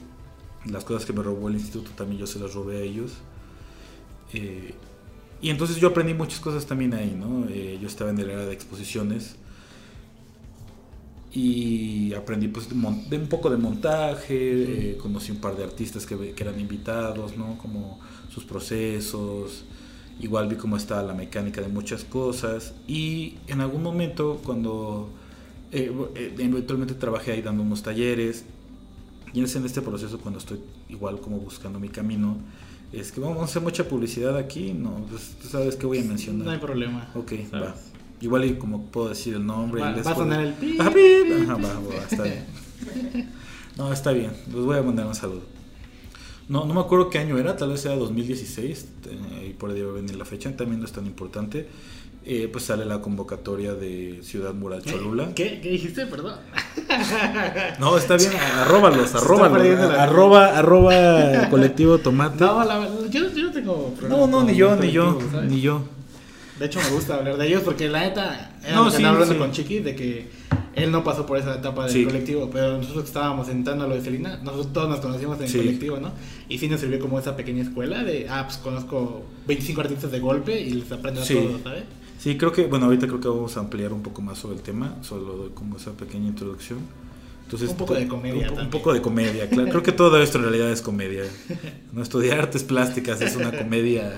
las 0.67 0.85
cosas 0.85 1.07
que 1.07 1.13
me 1.13 1.23
robó 1.23 1.49
el 1.49 1.55
instituto 1.55 1.91
también 1.97 2.21
yo 2.21 2.27
se 2.27 2.39
las 2.39 2.55
robé 2.55 2.79
a 2.79 2.81
ellos. 2.81 3.13
Eh, 4.33 4.75
y 5.41 5.51
entonces 5.51 5.77
yo 5.77 5.89
aprendí 5.89 6.15
muchas 6.15 6.41
cosas 6.41 6.67
también 6.67 6.95
ahí, 6.95 7.17
¿no? 7.19 7.47
Eh, 7.49 7.79
yo 7.81 7.87
estaba 7.87 8.11
en 8.11 8.19
el 8.19 8.31
área 8.31 8.47
de 8.47 8.53
exposiciones 8.53 9.37
y 11.33 12.13
aprendí 12.15 12.49
pues 12.49 12.69
de, 12.69 13.17
un 13.19 13.29
poco 13.29 13.51
de 13.51 13.57
montaje, 13.57 14.93
eh, 14.93 14.97
conocí 14.97 15.31
un 15.31 15.39
par 15.39 15.57
de 15.57 15.63
artistas 15.63 16.07
que, 16.07 16.35
eran 16.37 16.59
invitados, 16.59 17.37
¿no? 17.37 17.57
Como 17.59 18.01
sus 18.29 18.45
procesos, 18.45 19.65
Igual 20.21 20.49
vi 20.49 20.57
cómo 20.57 20.77
estaba 20.77 21.03
la 21.03 21.15
mecánica 21.15 21.61
de 21.61 21.69
muchas 21.69 22.05
cosas 22.05 22.75
y 22.89 23.37
en 23.47 23.61
algún 23.61 23.83
momento 23.83 24.41
cuando 24.45 25.11
eh, 25.71 25.93
eh, 26.17 26.35
eventualmente 26.39 26.95
trabajé 26.95 27.33
ahí 27.33 27.43
dando 27.43 27.63
unos 27.63 27.83
talleres 27.83 28.45
y 29.33 29.43
es 29.43 29.55
en 29.55 29.65
este 29.65 29.81
proceso 29.81 30.19
cuando 30.19 30.41
estoy 30.41 30.61
igual 30.89 31.21
como 31.21 31.39
buscando 31.39 31.79
mi 31.79 31.89
camino 31.89 32.39
es 32.93 33.13
que 33.13 33.21
vamos 33.21 33.39
a 33.39 33.45
hacer 33.45 33.63
mucha 33.63 33.87
publicidad 33.87 34.37
aquí, 34.37 34.73
no, 34.73 35.05
pues, 35.11 35.35
tú 35.43 35.49
sabes 35.49 35.77
que 35.77 35.87
voy 35.87 35.99
a 35.99 36.05
mencionar. 36.05 36.47
No 36.47 36.51
hay 36.53 36.59
problema. 36.59 37.09
Ok, 37.15 37.33
va. 37.53 37.75
Igual 38.21 38.47
y 38.47 38.55
como 38.55 38.87
puedo 38.87 39.11
decir 39.11 39.35
el 39.35 39.47
nombre. 39.47 39.81
Va, 39.83 39.93
va 39.93 40.11
a 40.11 40.15
sonar 40.15 40.41
el 40.41 40.55
pi. 40.55 40.79
Ajá, 40.81 40.91
va, 40.91 41.81
va, 41.81 42.05
está 42.11 42.23
bien. 42.23 42.45
No, 43.77 43.93
está 43.93 44.11
bien. 44.11 44.33
Les 44.49 44.57
voy 44.57 44.77
a 44.77 44.83
mandar 44.83 45.07
un 45.07 45.15
saludo. 45.15 45.43
No, 46.49 46.65
no 46.65 46.75
me 46.75 46.81
acuerdo 46.81 47.11
qué 47.11 47.19
año 47.19 47.39
era, 47.39 47.57
tal 47.57 47.71
vez 47.71 47.85
era 47.85 47.97
2016, 47.97 48.87
eh, 49.11 49.49
y 49.51 49.53
por 49.53 49.71
ahí 49.71 49.77
debe 49.77 49.93
venir 49.93 50.17
la 50.17 50.25
fecha, 50.25 50.55
también 50.57 50.81
no 50.81 50.87
es 50.87 50.93
tan 50.93 51.07
importante. 51.07 51.69
Eh, 52.25 52.49
pues 52.53 52.65
sale 52.65 52.85
la 52.85 53.01
convocatoria 53.01 53.73
de 53.75 54.21
Ciudad 54.23 54.53
Mural 54.53 54.83
Cholula. 54.83 55.31
¿Qué? 55.35 55.61
¿Qué 55.63 55.71
dijiste? 55.71 56.07
Perdón. 56.07 56.37
No, 57.79 57.97
está 57.97 58.17
bien, 58.17 58.33
arróbalos, 58.35 59.15
arróbalos. 59.15 59.79
Arroba, 59.99 60.59
arroba 60.59 61.49
colectivo 61.51 61.99
tomate. 61.99 62.45
No, 62.45 62.65
la, 62.65 62.89
yo, 63.11 63.31
yo 63.33 63.45
no 63.45 63.53
tengo 63.53 63.95
problema 63.95 64.17
No, 64.17 64.27
no, 64.27 64.45
ni 64.45 64.57
yo, 64.57 64.77
ni 64.77 64.91
yo, 64.91 65.19
ni 65.47 65.61
yo. 65.61 65.83
De 66.59 66.67
hecho, 66.67 66.81
me 66.81 66.91
gusta 66.91 67.15
hablar 67.17 67.37
de 67.37 67.47
ellos 67.47 67.63
porque 67.63 67.89
la 67.89 68.01
neta, 68.01 68.53
era 68.65 68.75
No, 68.75 68.85
lo 68.85 68.91
que 68.91 68.97
sí, 68.97 68.97
andaba 68.97 69.15
hablando 69.15 69.35
sí. 69.35 69.41
con 69.41 69.53
Chiqui 69.53 69.79
de 69.81 69.95
que 69.95 70.31
él 70.75 70.91
no 70.91 71.03
pasó 71.05 71.27
por 71.27 71.39
esa 71.39 71.55
etapa 71.57 71.85
del 71.85 71.93
Sí. 71.93 72.05
colectivo, 72.05 72.49
pero 72.53 72.77
nosotros 72.79 73.03
que 73.05 73.09
estábamos 73.09 73.49
entrando 73.49 73.85
a 73.85 73.89
lo 73.89 73.95
de 73.95 74.01
Celina, 74.01 74.37
nosotros 74.43 74.73
todos 74.73 74.89
nos 74.89 75.01
conocimos 75.01 75.39
en 75.39 75.45
el 75.45 75.51
Sí. 75.51 75.59
colectivo, 75.59 75.99
¿no? 75.99 76.13
Y 76.49 76.59
sí 76.59 76.69
nos 76.69 76.81
sirvió 76.81 76.99
como 77.01 77.19
esa 77.19 77.37
pequeña 77.37 77.63
escuela 77.63 78.05
de, 78.05 78.27
ah, 78.29 78.45
pues 78.47 78.59
conozco 78.59 79.23
25 79.47 79.81
artistas 79.81 80.11
de 80.13 80.21
golpe 80.21 80.61
y 80.61 80.71
les 80.71 80.91
aprendo 80.93 81.21
a 81.21 81.25
Sí. 81.25 81.35
todos, 81.35 81.61
¿sabes? 81.63 81.85
Sí, 82.19 82.37
creo 82.37 82.53
que, 82.53 82.67
bueno, 82.67 82.87
ahorita 82.87 83.07
creo 83.07 83.21
que 83.21 83.29
vamos 83.29 83.57
a 83.57 83.61
ampliar 83.61 83.93
un 83.93 84.03
poco 84.03 84.23
más 84.23 84.39
sobre 84.39 84.57
el 84.57 84.63
tema, 84.63 84.97
solo 85.03 85.35
doy 85.37 85.51
como 85.51 85.77
esa 85.77 85.93
pequeña 85.93 86.27
introducción. 86.29 86.79
Entonces, 87.45 87.71
Un 87.71 87.77
poco 87.77 87.95
de 87.95 88.07
comedia 88.07 88.53
Un, 88.53 88.61
un 88.61 88.71
poco 88.71 88.93
de 88.93 89.01
comedia, 89.01 89.49
claro. 89.49 89.71
Creo 89.71 89.83
que 89.83 89.93
todo 89.93 90.21
esto 90.23 90.37
en 90.37 90.45
realidad 90.45 90.71
es 90.71 90.83
comedia. 90.83 91.23
No 91.93 92.03
estudiar 92.03 92.41
artes 92.41 92.63
plásticas 92.63 93.21
es 93.23 93.37
una 93.37 93.51
comedia. 93.57 94.13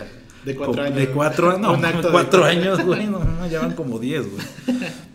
De 0.45 0.57
cuatro 0.57 0.83
años. 0.83 0.97
De 0.97 1.09
cuatro, 1.11 1.59
no, 1.59 1.75
Un 1.75 1.85
acto 1.85 2.09
de- 2.09 2.13
cuatro 2.13 2.45
años, 2.45 2.83
güey. 2.85 3.07
No, 3.07 3.23
no, 3.23 3.47
ya 3.47 3.61
van 3.61 3.75
como 3.75 3.99
diez, 4.01 4.25
güey. 4.29 4.43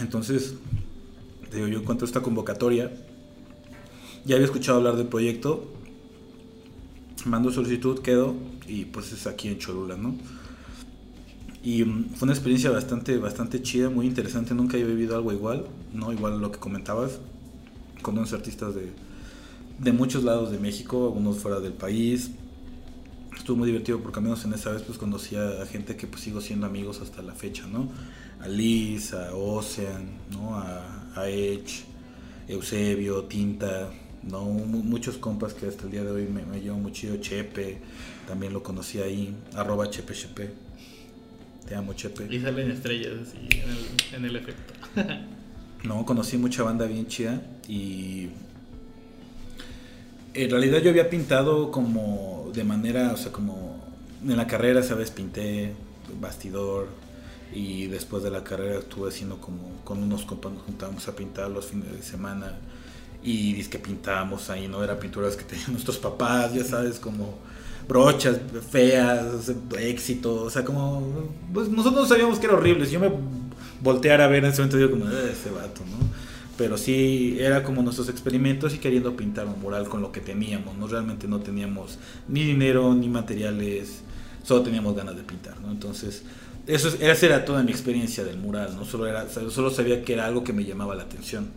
Entonces, 0.00 0.54
digo, 1.52 1.66
yo 1.66 1.80
encuentro 1.80 2.06
esta 2.06 2.20
convocatoria. 2.22 2.92
Ya 4.24 4.36
había 4.36 4.46
escuchado 4.46 4.78
hablar 4.78 4.96
del 4.96 5.08
proyecto. 5.08 5.72
Mando 7.24 7.50
solicitud, 7.50 8.00
quedo. 8.00 8.34
Y 8.66 8.84
pues 8.84 9.12
es 9.12 9.26
aquí 9.26 9.48
en 9.48 9.58
Cholula, 9.58 9.96
¿no? 9.96 10.14
Y 11.62 11.84
mm, 11.84 12.10
fue 12.14 12.26
una 12.26 12.32
experiencia 12.32 12.70
bastante, 12.70 13.18
bastante 13.18 13.62
chida, 13.62 13.90
muy 13.90 14.06
interesante. 14.06 14.54
Nunca 14.54 14.76
he 14.76 14.84
vivido 14.84 15.16
algo 15.16 15.32
igual, 15.32 15.66
¿no? 15.92 16.12
Igual 16.12 16.34
a 16.34 16.36
lo 16.36 16.52
que 16.52 16.58
comentabas, 16.58 17.18
con 18.02 18.16
unos 18.16 18.32
artistas 18.32 18.74
de, 18.74 18.92
de 19.78 19.92
muchos 19.92 20.24
lados 20.24 20.50
de 20.50 20.58
México, 20.58 21.06
algunos 21.06 21.38
fuera 21.38 21.60
del 21.60 21.72
país. 21.72 22.30
Estuvo 23.36 23.56
muy 23.56 23.68
divertido 23.68 24.00
porque 24.00 24.18
al 24.18 24.24
menos 24.24 24.44
en 24.44 24.52
esa 24.52 24.70
vez 24.70 24.82
pues 24.82 24.98
conocí 24.98 25.36
a 25.36 25.64
gente 25.66 25.96
que 25.96 26.06
pues 26.06 26.22
sigo 26.22 26.40
siendo 26.40 26.66
amigos 26.66 27.00
hasta 27.00 27.22
la 27.22 27.34
fecha, 27.34 27.66
¿no? 27.66 27.88
A 28.42 28.48
Liz, 28.48 29.12
a 29.14 29.34
Ocean, 29.34 30.06
¿no? 30.30 30.54
A, 30.56 31.12
a 31.16 31.28
Edge, 31.28 31.84
Eusebio, 32.48 33.24
Tinta, 33.24 33.90
¿no? 34.22 34.44
Mu- 34.44 34.82
Muchos 34.82 35.16
compas 35.18 35.54
que 35.54 35.66
hasta 35.66 35.84
el 35.84 35.90
día 35.90 36.04
de 36.04 36.10
hoy 36.10 36.24
me, 36.26 36.44
me 36.44 36.60
llevan 36.60 36.82
muy 36.82 36.92
chido. 36.92 37.16
Chepe, 37.16 37.78
también 38.26 38.52
lo 38.52 38.62
conocí 38.62 39.00
ahí, 39.00 39.34
arroba 39.54 39.90
Chepe 39.90 40.14
Chepe. 40.14 40.50
Te 41.66 41.74
amo, 41.74 41.92
Chepe. 41.94 42.32
Y 42.34 42.40
salen 42.40 42.70
estrellas 42.70 43.12
así 43.22 43.38
en 43.52 43.68
el, 43.70 44.14
en 44.14 44.24
el 44.24 44.36
efecto. 44.36 44.72
No, 45.84 46.04
conocí 46.04 46.36
mucha 46.38 46.64
banda 46.64 46.86
bien 46.86 47.06
chida 47.06 47.40
y 47.68 48.30
en 50.34 50.50
realidad 50.50 50.80
yo 50.82 50.90
había 50.90 51.08
pintado 51.08 51.70
como 51.70 52.50
de 52.52 52.64
manera, 52.64 53.12
o 53.12 53.16
sea, 53.16 53.30
como 53.30 53.78
en 54.26 54.36
la 54.36 54.48
carrera, 54.48 54.82
sabes, 54.82 55.12
pinté 55.12 55.72
bastidor 56.20 56.88
y 57.54 57.86
después 57.86 58.22
de 58.22 58.30
la 58.30 58.44
carrera 58.44 58.78
estuve 58.78 59.08
haciendo 59.08 59.40
como 59.40 59.80
con 59.84 60.02
unos 60.02 60.24
compas 60.24 60.52
nos 60.52 60.62
juntábamos 60.62 61.08
a 61.08 61.16
pintar 61.16 61.50
los 61.50 61.66
fines 61.66 61.90
de 61.92 62.02
semana 62.02 62.58
y 63.22 63.54
dice 63.54 63.70
que 63.70 63.78
pintábamos 63.78 64.50
ahí, 64.50 64.68
no 64.68 64.82
era 64.84 64.98
pinturas 64.98 65.36
que 65.36 65.44
tenían 65.50 65.72
nuestros 65.72 65.98
papás, 65.98 66.54
ya 66.54 66.64
sabes, 66.64 66.98
como 66.98 67.38
brochas 67.88 68.38
feas, 68.70 69.50
éxito, 69.78 70.42
o 70.42 70.50
sea, 70.50 70.64
como 70.64 71.02
pues 71.52 71.68
nosotros 71.68 72.08
sabíamos 72.08 72.38
que 72.38 72.46
era 72.46 72.54
horrible, 72.56 72.84
si 72.86 72.92
yo 72.92 73.00
me 73.00 73.10
volteara 73.82 74.24
a 74.24 74.28
ver 74.28 74.44
en 74.44 74.50
ese 74.50 74.60
momento 74.60 74.76
digo 74.76 74.90
como 74.90 75.10
"Eh, 75.10 75.32
ese 75.32 75.50
vato, 75.50 75.80
¿no? 75.86 76.06
Pero 76.56 76.76
sí 76.76 77.36
era 77.40 77.62
como 77.62 77.82
nuestros 77.82 78.08
experimentos 78.08 78.74
y 78.74 78.78
queriendo 78.78 79.16
pintar 79.16 79.46
un 79.46 79.60
mural 79.60 79.88
con 79.88 80.02
lo 80.02 80.10
que 80.12 80.20
teníamos, 80.20 80.76
no 80.76 80.86
realmente 80.88 81.28
no 81.28 81.38
teníamos 81.40 81.98
ni 82.28 82.44
dinero 82.44 82.94
ni 82.94 83.08
materiales, 83.08 84.00
solo 84.42 84.62
teníamos 84.62 84.94
ganas 84.96 85.16
de 85.16 85.22
pintar, 85.22 85.60
¿no? 85.60 85.70
Entonces, 85.70 86.24
eso 86.68 86.88
es- 86.88 87.00
esa 87.00 87.26
era 87.26 87.44
toda 87.44 87.62
mi 87.62 87.70
experiencia 87.72 88.22
del 88.24 88.36
mural, 88.38 88.76
no 88.76 88.84
solo 88.84 89.06
era 89.06 89.28
solo 89.28 89.70
sabía 89.70 90.04
que 90.04 90.12
era 90.12 90.26
algo 90.26 90.44
que 90.44 90.52
me 90.52 90.64
llamaba 90.64 90.94
la 90.94 91.02
atención. 91.04 91.48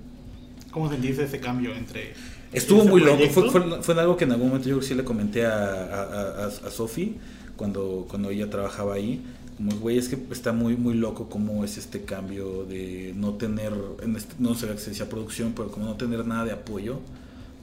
¿Cómo 0.72 0.90
sentiste 0.90 1.24
ese 1.26 1.40
cambio 1.40 1.76
entre... 1.76 2.14
Estuvo 2.54 2.84
muy 2.86 3.02
loco. 3.02 3.24
Fue, 3.30 3.50
fue, 3.50 3.82
fue 3.84 4.00
algo 4.00 4.18
que 4.18 4.24
en 4.26 4.32
algún 4.32 4.48
momento 4.50 4.68
yo 4.70 4.82
sí 4.82 4.94
le 4.96 5.04
comenté 5.04 5.46
a, 5.46 5.54
a, 5.54 6.44
a, 6.44 6.48
a 6.48 6.72
Sofi 6.72 7.16
cuando, 7.56 8.06
cuando 8.10 8.30
ella 8.30 8.50
trabajaba 8.50 8.96
ahí. 8.96 9.22
Como, 9.58 9.76
güey, 9.78 9.98
es 9.98 10.10
que 10.10 10.18
está 10.32 10.52
muy, 10.54 10.76
muy 10.76 10.96
loco 10.96 11.30
cómo 11.30 11.64
es 11.64 11.78
este 11.78 12.02
cambio 12.04 12.64
de 12.66 13.14
no 13.16 13.34
tener, 13.36 13.74
en 14.02 14.16
este- 14.16 14.36
no 14.40 14.56
sé 14.56 14.78
si 14.80 14.90
decía 14.92 15.08
producción, 15.08 15.54
pero 15.56 15.70
como 15.72 15.86
no 15.86 15.96
tener 15.96 16.26
nada 16.26 16.46
de 16.46 16.52
apoyo, 16.52 17.00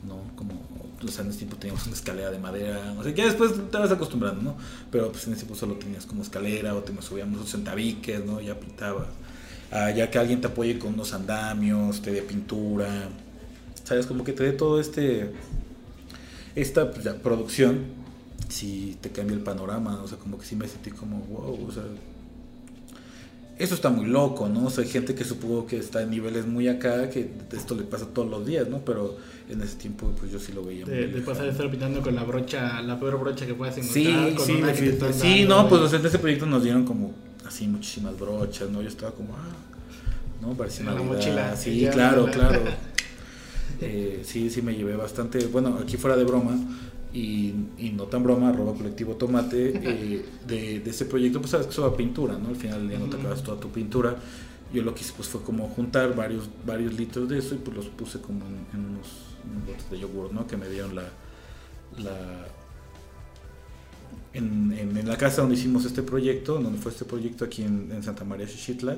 ¿no? 0.06 0.20
Como, 0.37 0.52
o 1.04 1.08
sea, 1.08 1.24
en 1.24 1.30
ese 1.30 1.38
tiempo 1.38 1.56
teníamos 1.56 1.87
una 1.87 1.94
escalera 1.94 2.30
de 2.30 2.38
madera, 2.38 2.92
no 2.94 3.02
sé, 3.02 3.14
ya 3.14 3.24
después 3.24 3.52
te 3.70 3.78
vas 3.78 3.90
acostumbrando, 3.90 4.42
¿no? 4.42 4.56
Pero 4.90 5.11
pues 5.12 5.26
en 5.26 5.32
ese 5.32 5.42
tiempo 5.42 5.58
solo 5.58 5.74
tenías 5.74 6.06
como 6.06 6.22
escalera 6.22 6.74
o 6.74 6.78
te 6.78 6.92
subíamos 7.02 7.40
los 7.40 7.50
centaviques, 7.50 8.24
¿no? 8.24 8.40
Ya 8.40 8.58
pintabas. 8.58 9.06
Ah, 9.70 9.90
ya 9.90 10.11
que 10.11 10.18
alguien 10.18 10.40
te 10.40 10.46
apoye 10.46 10.78
con 10.78 10.94
unos 10.94 11.12
andamios, 11.12 12.00
te 12.00 12.11
dé 12.11 12.22
pintura, 12.22 13.08
¿sabes? 13.84 14.06
Como 14.06 14.24
que 14.24 14.32
te 14.32 14.42
dé 14.42 14.52
todo 14.52 14.80
este, 14.80 15.30
esta 16.54 16.90
pues, 16.90 17.06
producción, 17.22 17.84
si 18.48 18.96
te 19.00 19.11
cambia 19.11 19.37
el 19.37 19.42
panorama, 19.42 20.00
o 20.02 20.08
sea, 20.08 20.18
como 20.18 20.38
que 20.38 20.46
sí 20.46 20.56
me 20.56 20.66
sentí 20.66 20.90
como, 20.90 21.18
wow, 21.18 21.66
o 21.68 21.72
sea, 21.72 21.84
eso 23.58 23.74
está 23.74 23.90
muy 23.90 24.06
loco, 24.06 24.48
¿no? 24.48 24.66
O 24.66 24.70
sea, 24.70 24.84
hay 24.84 24.90
gente 24.90 25.14
que 25.14 25.24
supongo 25.24 25.66
que 25.66 25.78
está 25.78 26.02
en 26.02 26.11
niveles 26.11 26.46
muy 26.46 26.68
acá, 26.68 27.11
que 27.11 27.30
esto 27.52 27.74
le 27.74 27.82
pasa 27.82 28.06
todos 28.06 28.30
los 28.30 28.46
días, 28.46 28.68
¿no? 28.68 28.78
Pero 28.84 29.16
en 29.50 29.62
ese 29.62 29.76
tiempo, 29.76 30.11
pues 30.18 30.30
yo 30.30 30.38
sí 30.38 30.52
lo 30.52 30.62
veía. 30.64 30.84
De, 30.84 31.06
muy 31.08 31.20
de 31.34 31.48
estar 31.48 31.70
pintando 31.70 32.02
con 32.02 32.14
la 32.14 32.24
brocha, 32.24 32.82
la 32.82 32.98
peor 33.00 33.18
brocha 33.18 33.46
que 33.46 33.54
puedas 33.54 33.74
Sí, 33.76 34.06
encontrar, 34.06 34.34
con 34.34 34.46
sí, 34.46 34.52
una 34.52 34.72
que 34.72 34.92
sí, 35.12 35.44
dando, 35.44 35.62
no, 35.62 35.68
pues 35.68 35.92
en 35.92 36.04
ese 36.06 36.18
proyecto 36.18 36.46
nos 36.46 36.62
dieron 36.62 36.84
como 36.84 37.14
así 37.46 37.66
muchísimas 37.66 38.18
brochas, 38.18 38.68
¿no? 38.70 38.82
Yo 38.82 38.88
estaba 38.88 39.12
como, 39.12 39.34
ah, 39.34 39.56
¿no? 40.42 40.52
Parecía 40.54 40.84
Navidad. 40.87 41.04
mochila, 41.04 41.56
Sí, 41.56 41.80
ya, 41.80 41.90
claro, 41.90 42.26
la- 42.26 42.32
claro. 42.32 42.62
Eh, 43.80 44.22
sí, 44.24 44.50
sí 44.50 44.61
me 44.62 44.74
llevé 44.74 44.96
bastante, 44.96 45.46
bueno, 45.46 45.78
aquí 45.80 45.96
fuera 45.96 46.16
de 46.16 46.24
broma 46.24 46.56
y, 47.12 47.54
y 47.78 47.92
no 47.94 48.04
tan 48.04 48.24
broma, 48.24 48.48
arroba 48.48 48.74
colectivo 48.74 49.14
tomate, 49.14 49.72
eh, 49.84 50.24
de, 50.48 50.80
de 50.80 50.90
ese 50.90 51.04
proyecto, 51.04 51.38
pues 51.38 51.52
sabes 51.52 51.66
que 51.66 51.72
eso 51.74 51.82
va 51.82 51.96
pintura, 51.96 52.37
¿no? 52.38 52.48
Al 52.48 52.56
final 52.56 52.80
del 52.80 52.88
día 52.88 52.98
no 52.98 53.06
te 53.06 53.16
acabas 53.18 53.42
toda 53.42 53.61
tu 53.61 53.68
pintura. 53.70 54.16
Yo 54.72 54.82
lo 54.82 54.94
que 54.94 55.02
hice 55.02 55.12
pues 55.16 55.28
fue 55.28 55.42
como 55.42 55.68
juntar 55.68 56.14
varios, 56.16 56.48
varios 56.66 56.94
litros 56.94 57.28
de 57.28 57.38
eso 57.38 57.54
y 57.54 57.58
pues 57.58 57.76
los 57.76 57.87
puse 57.87 58.20
como 58.20 58.40
en, 58.46 58.66
en 58.74 58.87
unos 58.90 59.06
de 59.90 59.98
yogur, 59.98 60.33
¿no? 60.33 60.46
Que 60.46 60.57
me 60.57 60.68
dieron 60.68 60.94
la, 60.94 61.05
la 61.98 62.46
en, 64.33 64.72
en, 64.72 64.96
en 64.96 65.09
la 65.09 65.16
casa 65.16 65.42
donde 65.42 65.57
hicimos 65.57 65.85
este 65.85 66.03
proyecto, 66.03 66.59
donde 66.61 66.79
fue 66.79 66.92
este 66.92 67.05
proyecto 67.05 67.44
aquí 67.44 67.62
en, 67.62 67.90
en 67.92 68.03
Santa 68.03 68.24
María 68.24 68.46
Xixitla, 68.46 68.96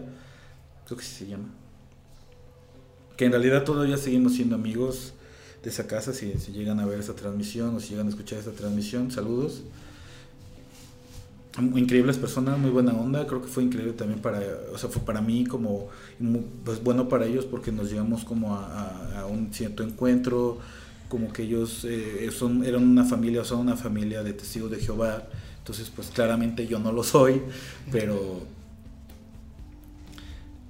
creo 0.86 0.98
que 0.98 1.04
sí 1.04 1.24
se 1.24 1.26
llama. 1.26 1.48
Que 3.16 3.26
en 3.26 3.32
realidad 3.32 3.64
todavía 3.64 3.96
seguimos 3.96 4.34
siendo 4.34 4.54
amigos 4.54 5.14
de 5.62 5.70
esa 5.70 5.86
casa, 5.86 6.12
si, 6.12 6.38
si 6.38 6.52
llegan 6.52 6.80
a 6.80 6.86
ver 6.86 7.00
esa 7.00 7.14
transmisión 7.14 7.76
o 7.76 7.80
si 7.80 7.90
llegan 7.90 8.06
a 8.06 8.10
escuchar 8.10 8.38
esta 8.38 8.52
transmisión, 8.52 9.10
saludos. 9.10 9.62
Increíbles 11.58 12.16
personas, 12.16 12.58
muy 12.58 12.70
buena 12.70 12.92
onda, 12.92 13.26
creo 13.26 13.42
que 13.42 13.48
fue 13.48 13.64
increíble 13.64 13.92
también 13.94 14.20
para, 14.20 14.40
o 14.72 14.78
sea, 14.78 14.88
fue 14.88 15.02
para 15.02 15.20
mí 15.20 15.44
como, 15.44 15.88
pues 16.64 16.82
bueno 16.82 17.08
para 17.08 17.26
ellos 17.26 17.44
porque 17.44 17.72
nos 17.72 17.90
llevamos 17.90 18.24
como 18.24 18.54
a, 18.54 19.20
a- 19.20 19.26
un 19.26 19.52
cierto 19.52 19.82
encuentro, 19.82 20.58
como 21.08 21.32
que 21.32 21.42
ellos 21.42 21.84
eh, 21.84 22.30
eran 22.64 22.84
una 22.84 23.04
familia, 23.04 23.40
o 23.40 23.44
son 23.44 23.58
una 23.60 23.76
familia 23.76 24.22
de 24.22 24.32
testigos 24.32 24.70
de 24.70 24.78
Jehová, 24.78 25.24
entonces 25.58 25.90
pues 25.94 26.08
claramente 26.10 26.68
yo 26.68 26.78
no 26.78 26.92
lo 26.92 27.02
soy, 27.02 27.42
pero 27.90 28.42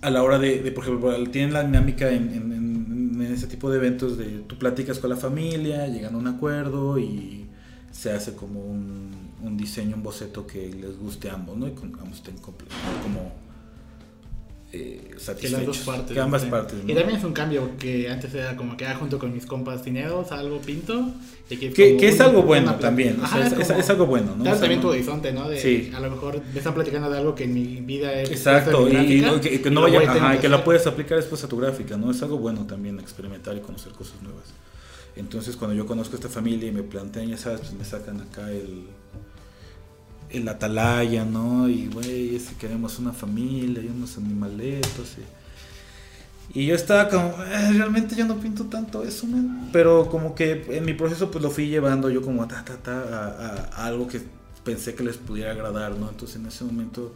a 0.02 0.10
la 0.10 0.22
hora 0.22 0.38
de, 0.38 0.62
de, 0.62 0.72
por 0.72 0.84
ejemplo, 0.84 1.24
tienen 1.30 1.52
la 1.52 1.62
dinámica 1.62 2.10
en 2.10 3.20
ese 3.32 3.46
tipo 3.46 3.70
de 3.70 3.76
eventos 3.78 4.16
de 4.16 4.40
tú 4.46 4.56
platicas 4.58 4.98
con 4.98 5.10
la 5.10 5.16
familia, 5.16 5.86
llegan 5.86 6.14
a 6.14 6.18
un 6.18 6.26
acuerdo 6.26 6.98
y 6.98 7.46
se 7.92 8.10
hace 8.12 8.34
como 8.34 8.60
un, 8.60 9.10
un 9.42 9.56
diseño, 9.56 9.96
un 9.96 10.02
boceto 10.02 10.46
que 10.46 10.68
les 10.72 10.98
guste 10.98 11.30
a 11.30 11.34
ambos, 11.34 11.56
¿no? 11.56 11.66
Y 11.68 11.72
con, 11.72 11.92
ambos 12.00 12.18
estén 12.18 12.36
como 12.38 13.32
eh, 14.72 15.08
Que 15.14 15.18
satisfechos. 15.18 15.58
las 15.58 15.66
dos 15.66 15.78
partes. 15.78 16.12
Que 16.14 16.20
ambas 16.20 16.44
¿no? 16.44 16.50
partes, 16.50 16.78
Y 16.86 16.92
¿no? 16.92 16.94
también 16.94 17.18
es 17.18 17.24
un 17.24 17.32
cambio 17.32 17.66
porque 17.66 18.08
antes 18.08 18.32
era 18.34 18.54
como 18.56 18.76
que 18.76 18.86
ah, 18.86 18.94
junto 18.94 19.18
con 19.18 19.32
mis 19.32 19.44
compas 19.44 19.82
tineros 19.82 20.30
algo 20.30 20.60
pinto. 20.60 21.10
Y 21.48 21.56
Que, 21.56 21.66
como 21.72 22.00
que 22.00 22.08
es 22.08 22.20
algo 22.20 22.42
bueno 22.44 22.76
también, 22.76 23.14
o 23.20 23.26
sea, 23.26 23.38
Ajá, 23.38 23.46
es, 23.48 23.52
es- 23.58 23.66
como- 23.68 23.80
es 23.80 23.90
algo 23.90 24.06
bueno, 24.06 24.36
¿no? 24.36 24.44
Dar 24.44 24.52
O 24.52 24.56
sea, 24.56 24.60
también 24.60 24.80
tu 24.80 24.88
horizonte, 24.88 25.32
¿no? 25.32 25.48
De, 25.48 25.60
Sí. 25.60 25.90
A 25.92 25.98
lo 25.98 26.08
mejor 26.10 26.40
me 26.52 26.58
están 26.58 26.74
platicando 26.74 27.10
de 27.10 27.18
algo 27.18 27.34
que 27.34 27.44
en 27.44 27.54
mi 27.54 27.80
vida 27.80 28.12
es. 28.12 28.30
Exacto, 28.30 28.88
y, 28.88 28.94
y 28.94 29.20
no, 29.22 29.40
que, 29.40 29.60
que 29.60 29.70
no 29.72 29.82
vaya, 29.82 30.00
ajá, 30.02 30.36
y 30.36 30.38
que 30.38 30.48
la 30.48 30.62
puedes 30.62 30.82
puedes 30.82 30.86
aplicar 30.86 31.18
después 31.18 31.42
a 31.42 31.48
tu 31.48 31.56
gráfica, 31.56 31.96
¿no? 31.96 32.12
Es 32.12 32.22
algo 32.22 32.38
bueno 32.38 32.64
también 32.66 33.00
experimentar 33.00 33.56
y 33.56 33.60
conocer 33.60 33.90
cosas 33.92 34.22
nuevas. 34.22 34.44
Entonces 35.16 35.56
cuando 35.56 35.74
yo 35.76 35.84
conozco 35.84 36.14
a 36.14 36.18
esta 36.20 36.28
familia 36.28 36.68
y 36.68 36.72
me 36.72 36.84
plantean, 36.84 37.26
ya 37.28 37.36
sabes, 37.36 37.58
pues 37.62 37.72
me 37.72 37.84
sacan 37.84 38.20
acá 38.20 38.48
el, 38.52 38.84
el 40.32 40.48
atalaya, 40.48 41.24
¿no? 41.24 41.68
Y 41.68 41.88
güey, 41.88 42.38
si 42.38 42.54
queremos 42.54 42.98
una 42.98 43.12
familia 43.12 43.82
y 43.82 43.86
unos 43.86 44.16
animaletos. 44.16 45.16
Y, 46.54 46.60
y 46.60 46.66
yo 46.66 46.74
estaba 46.74 47.08
como, 47.08 47.42
"Eh, 47.44 47.72
realmente 47.72 48.14
yo 48.16 48.26
no 48.26 48.36
pinto 48.38 48.64
tanto 48.64 49.02
eso, 49.04 49.26
man". 49.26 49.70
Pero 49.72 50.08
como 50.08 50.34
que 50.34 50.66
en 50.70 50.84
mi 50.84 50.94
proceso 50.94 51.30
pues 51.30 51.42
lo 51.42 51.50
fui 51.50 51.68
llevando 51.68 52.10
yo 52.10 52.22
como 52.22 52.46
ta, 52.48 52.64
ta, 52.64 52.76
ta, 52.76 53.68
a, 53.76 53.86
algo 53.86 54.08
que 54.08 54.20
pensé 54.64 54.94
que 54.94 55.02
les 55.04 55.16
pudiera 55.16 55.52
agradar, 55.52 55.96
¿no? 55.96 56.08
Entonces 56.08 56.36
en 56.36 56.46
ese 56.46 56.64
momento 56.64 57.12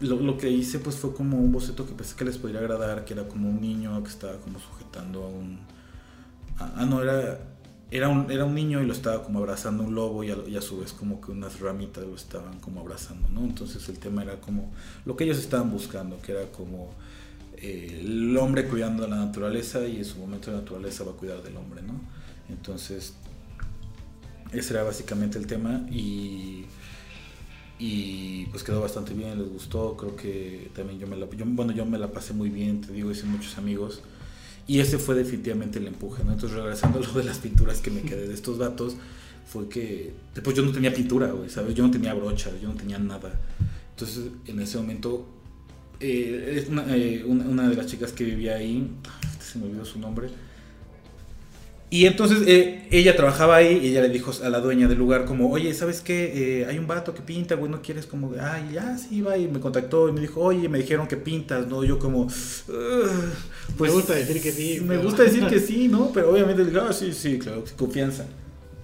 lo, 0.00 0.38
que 0.38 0.48
hice 0.48 0.78
pues 0.78 0.96
fue 0.96 1.12
como 1.12 1.38
un 1.38 1.50
boceto 1.50 1.86
que 1.86 1.92
pensé 1.92 2.14
que 2.14 2.24
les 2.24 2.38
podría 2.38 2.60
agradar, 2.60 3.04
que 3.04 3.14
era 3.14 3.26
como 3.26 3.48
un 3.48 3.60
niño 3.60 4.00
que 4.02 4.10
estaba 4.10 4.34
como 4.38 4.58
sujetando 4.58 5.24
a 5.24 5.28
un... 5.28 5.58
Ah, 6.58 6.86
no, 6.88 7.02
era, 7.02 7.38
era, 7.90 8.08
un, 8.08 8.30
era 8.30 8.44
un 8.44 8.54
niño 8.54 8.82
y 8.82 8.86
lo 8.86 8.92
estaba 8.92 9.22
como 9.24 9.38
abrazando 9.38 9.82
un 9.82 9.94
lobo 9.94 10.22
y 10.24 10.30
a, 10.30 10.58
a 10.58 10.62
su 10.62 10.78
vez 10.78 10.92
como 10.92 11.20
que 11.20 11.30
unas 11.30 11.60
ramitas 11.60 12.04
lo 12.04 12.14
estaban 12.14 12.58
como 12.60 12.80
abrazando, 12.80 13.28
¿no? 13.30 13.40
Entonces 13.40 13.88
el 13.88 13.98
tema 13.98 14.22
era 14.22 14.40
como 14.40 14.72
lo 15.04 15.16
que 15.16 15.24
ellos 15.24 15.38
estaban 15.38 15.70
buscando, 15.70 16.20
que 16.20 16.32
era 16.32 16.52
como 16.52 16.90
eh, 17.56 18.00
el 18.02 18.36
hombre 18.36 18.66
cuidando 18.66 19.04
de 19.04 19.08
la 19.08 19.16
naturaleza 19.16 19.86
y 19.86 19.96
en 19.96 20.04
su 20.04 20.18
momento 20.18 20.50
la 20.50 20.58
naturaleza 20.58 21.04
va 21.04 21.12
a 21.12 21.14
cuidar 21.14 21.42
del 21.42 21.56
hombre, 21.56 21.82
¿no? 21.82 22.00
Entonces 22.50 23.14
ese 24.52 24.74
era 24.74 24.82
básicamente 24.82 25.38
el 25.38 25.46
tema 25.46 25.86
y 25.90 26.66
y 27.78 28.46
pues 28.46 28.64
quedó 28.64 28.80
bastante 28.80 29.14
bien, 29.14 29.38
les 29.38 29.48
gustó, 29.48 29.96
creo 29.96 30.16
que 30.16 30.70
también 30.74 30.98
yo 30.98 31.06
me 31.06 31.16
la, 31.16 31.26
bueno, 31.26 31.72
yo 31.72 31.86
me 31.86 31.96
la 31.96 32.10
pasé 32.10 32.34
muy 32.34 32.50
bien, 32.50 32.80
te 32.80 32.92
digo, 32.92 33.12
hice 33.12 33.24
muchos 33.24 33.56
amigos 33.56 34.02
y 34.68 34.80
ese 34.80 34.98
fue 34.98 35.14
definitivamente 35.14 35.78
el 35.78 35.86
empuje, 35.86 36.22
¿no? 36.22 36.34
Entonces 36.34 36.56
regresando 36.56 36.98
a 36.98 37.02
lo 37.02 37.12
de 37.12 37.24
las 37.24 37.38
pinturas 37.38 37.80
que 37.80 37.90
me 37.90 38.02
quedé 38.02 38.28
de 38.28 38.34
estos 38.34 38.58
datos, 38.58 38.96
fue 39.46 39.66
que 39.66 40.12
después 40.34 40.54
yo 40.54 40.62
no 40.62 40.72
tenía 40.72 40.92
pintura, 40.92 41.32
¿sabes? 41.48 41.74
Yo 41.74 41.84
no 41.84 41.90
tenía 41.90 42.12
brocha, 42.12 42.50
yo 42.60 42.68
no 42.68 42.74
tenía 42.74 42.98
nada. 42.98 43.32
Entonces 43.90 44.26
en 44.46 44.60
ese 44.60 44.76
momento, 44.76 45.26
eh, 46.00 46.66
una, 46.70 46.84
eh, 46.94 47.24
una, 47.26 47.44
una 47.44 47.68
de 47.68 47.76
las 47.76 47.86
chicas 47.86 48.12
que 48.12 48.24
vivía 48.24 48.56
ahí, 48.56 48.90
se 49.40 49.58
me 49.58 49.64
olvidó 49.64 49.86
su 49.86 49.98
nombre, 49.98 50.28
y 51.90 52.04
entonces 52.06 52.40
eh, 52.46 52.86
ella 52.90 53.16
trabajaba 53.16 53.56
ahí 53.56 53.80
y 53.82 53.88
ella 53.88 54.02
le 54.02 54.10
dijo 54.10 54.32
a 54.44 54.48
la 54.50 54.60
dueña 54.60 54.88
del 54.88 54.98
lugar 54.98 55.24
como, 55.24 55.50
oye, 55.50 55.72
¿sabes 55.72 56.00
qué? 56.02 56.60
Eh, 56.60 56.66
hay 56.66 56.78
un 56.78 56.86
vato 56.86 57.14
que 57.14 57.22
pinta, 57.22 57.54
güey, 57.54 57.70
¿no 57.70 57.80
quieres 57.80 58.04
como, 58.06 58.32
ay, 58.40 58.70
ya, 58.74 58.98
sí, 58.98 59.22
va? 59.22 59.38
Y 59.38 59.48
me 59.48 59.58
contactó 59.58 60.08
y 60.08 60.12
me 60.12 60.20
dijo, 60.20 60.40
oye, 60.42 60.68
me 60.68 60.78
dijeron 60.78 61.06
que 61.06 61.16
pintas, 61.16 61.66
¿no? 61.66 61.84
Yo 61.84 61.98
como, 61.98 62.20
"Ugh, 62.22 62.30
pues... 63.76 63.90
Me 63.90 63.96
gusta 63.96 64.14
decir 64.14 64.42
que 64.42 64.52
sí, 64.52 64.80
Me 64.82 64.88
pero- 64.96 65.02
gusta 65.04 65.22
decir 65.22 65.46
que 65.46 65.60
sí, 65.68 65.88
¿no? 65.88 66.10
Pero 66.12 66.30
obviamente 66.32 66.62
le 66.64 66.70
digo, 66.70 66.82
ah, 66.88 66.92
sí, 66.92 67.12
sí, 67.12 67.38
claro, 67.38 67.64
confianza. 67.76 68.24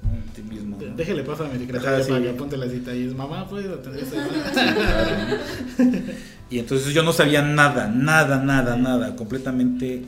En 0.03 0.33
ti 0.33 0.43
mismo. 0.43 0.79
¿no? 0.81 0.97
Déjele 0.97 1.23
paso 1.25 1.45
a 1.45 1.49
mi 1.49 1.59
secretaria 1.59 2.03
sí. 2.05 2.11
para 2.11 2.23
que 2.23 2.31
apunte 2.31 2.57
las 2.57 2.71
citas. 2.71 2.95
Y 2.95 3.07
es, 3.07 3.15
mamá, 3.15 3.47
¿puedes 3.49 3.71
atender 3.71 4.03
esta 4.05 4.17
llamada?" 4.17 5.41
Y 6.51 6.59
entonces 6.59 6.93
yo 6.95 7.03
no 7.03 7.13
sabía 7.13 7.43
nada, 7.43 7.89
nada, 7.89 8.37
nada, 8.43 8.77
nada, 8.77 9.17
completamente 9.17 10.03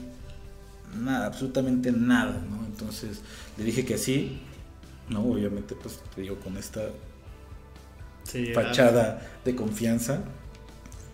nada, 1.00 1.26
absolutamente 1.26 1.90
nada, 1.92 2.40
¿no? 2.48 2.65
Entonces 2.78 3.22
le 3.56 3.64
dije 3.64 3.84
que 3.84 3.98
sí, 3.98 4.42
¿no? 5.08 5.24
Obviamente, 5.24 5.74
pues 5.76 6.00
te 6.14 6.22
digo, 6.22 6.36
con 6.40 6.56
esta 6.56 6.82
Sí, 8.24 8.52
fachada 8.52 9.20
de 9.44 9.54
confianza, 9.54 10.24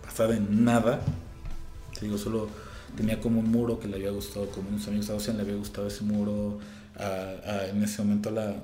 basada 0.03 0.35
en 0.37 0.65
nada, 0.65 1.01
te 1.99 2.05
digo, 2.05 2.17
solo 2.17 2.49
tenía 2.95 3.19
como 3.21 3.39
un 3.41 3.51
muro 3.51 3.79
que 3.79 3.87
le 3.87 3.97
había 3.97 4.11
gustado, 4.11 4.49
como 4.51 4.69
unos 4.69 4.87
amigos 4.87 5.09
a 5.09 5.15
Ocean 5.15 5.37
le 5.37 5.43
había 5.43 5.55
gustado 5.55 5.87
ese 5.87 6.03
muro, 6.03 6.59
a- 6.97 7.03
a- 7.51 7.67
en 7.69 7.83
ese 7.83 8.01
momento 8.03 8.29
a 8.29 8.31
la, 8.33 8.55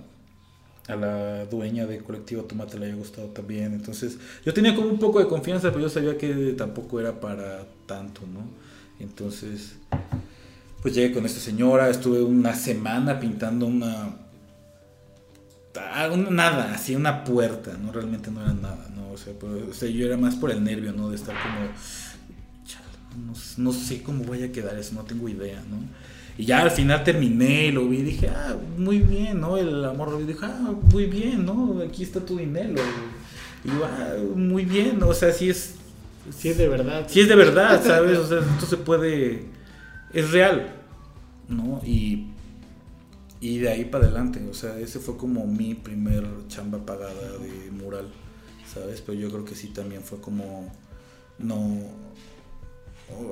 a 0.88 0.96
la 0.96 1.46
dueña 1.46 1.86
del 1.88 2.04
colectivo 2.04 2.44
Tomate 2.46 2.80
le 2.80 2.86
había 2.88 2.98
gustado 2.98 3.28
también, 3.30 3.74
entonces 3.74 4.18
yo 4.46 4.54
tenía 4.54 4.76
como 4.76 4.90
un 4.90 5.00
poco 5.00 5.20
de 5.20 5.28
confianza, 5.28 5.70
pero 5.70 5.82
yo 5.84 5.90
sabía 5.90 6.18
que 6.18 6.54
tampoco 6.58 7.00
era 7.00 7.20
para 7.20 7.66
tanto, 7.88 8.22
¿no? 8.28 8.42
Entonces, 9.00 9.76
pues 10.82 10.94
llegué 10.94 11.14
con 11.14 11.26
esta 11.26 11.40
señora, 11.40 11.90
estuve 11.90 12.22
una 12.22 12.56
semana 12.56 13.20
pintando 13.20 13.66
una 13.66 14.16
Ah, 15.78 16.10
nada, 16.30 16.74
así 16.74 16.96
una 16.96 17.24
puerta, 17.24 17.78
no 17.78 17.92
realmente 17.92 18.32
no 18.32 18.42
era 18.42 18.54
nada, 18.54 18.90
no, 18.96 19.12
o 19.12 19.18
sea, 19.18 19.34
pero, 19.40 19.70
o 19.70 19.74
sea, 19.74 19.90
yo 19.90 20.06
era 20.06 20.18
más 20.18 20.36
por 20.36 20.52
el 20.52 20.64
nervio, 20.64 20.94
¿no? 20.94 21.10
De 21.10 21.16
estar 21.16 21.36
como, 21.42 21.68
no, 23.26 23.34
no 23.58 23.74
sé 23.74 24.02
cómo 24.02 24.24
vaya 24.26 24.48
a 24.48 24.52
quedar 24.52 24.78
eso, 24.78 24.96
no 24.96 25.04
tengo 25.04 25.30
idea, 25.30 25.62
¿no? 25.70 25.78
Y 26.38 26.46
ya 26.46 26.62
al 26.62 26.72
final 26.72 27.04
terminé 27.04 27.68
y 27.68 27.72
lo 27.72 27.88
vi 27.88 27.98
y 28.00 28.04
dije, 28.04 28.30
ah, 28.30 28.56
muy 28.78 29.00
bien, 29.00 29.42
¿no? 29.42 29.58
El 29.58 29.84
amor 29.86 30.26
dije, 30.26 30.40
ah, 30.42 30.74
muy 30.92 31.06
bien, 31.06 31.46
¿no? 31.46 31.82
Aquí 31.86 32.04
está 32.04 32.20
tu 32.20 32.38
dinero. 32.38 32.82
Y 33.64 33.68
yo, 33.68 33.86
ah, 33.86 34.16
muy 34.36 34.66
bien, 34.66 35.02
o 35.04 35.14
sea, 35.14 35.32
sí 35.32 35.50
es, 35.50 35.76
Sí, 36.36 36.50
es 36.50 36.58
de 36.58 36.68
verdad. 36.68 37.06
Sí 37.10 37.22
es 37.22 37.28
de 37.28 37.36
verdad, 37.36 37.82
¿sabes? 37.84 38.18
O 38.18 38.28
sea, 38.28 38.40
esto 38.40 38.66
se 38.66 38.78
puede... 38.78 39.46
Es 40.14 40.32
real, 40.32 40.74
¿no? 41.48 41.82
Y, 41.86 42.28
y 43.40 43.60
de 43.60 43.70
ahí 43.70 43.86
para 43.86 44.06
adelante, 44.06 44.46
o 44.50 44.54
sea, 44.54 44.80
ese 44.80 45.00
fue 45.00 45.18
como 45.18 45.46
mi 45.46 45.76
primer 45.76 46.26
chamba 46.48 46.80
pagada 46.86 47.38
de 47.38 47.72
mural, 47.72 48.08
¿sabes? 48.72 49.02
Pero 49.02 49.20
yo 49.20 49.30
creo 49.30 49.46
que 49.46 49.56
sí 49.56 49.68
también 49.68 50.02
fue 50.02 50.20
como... 50.20 50.72
No... 51.38 52.10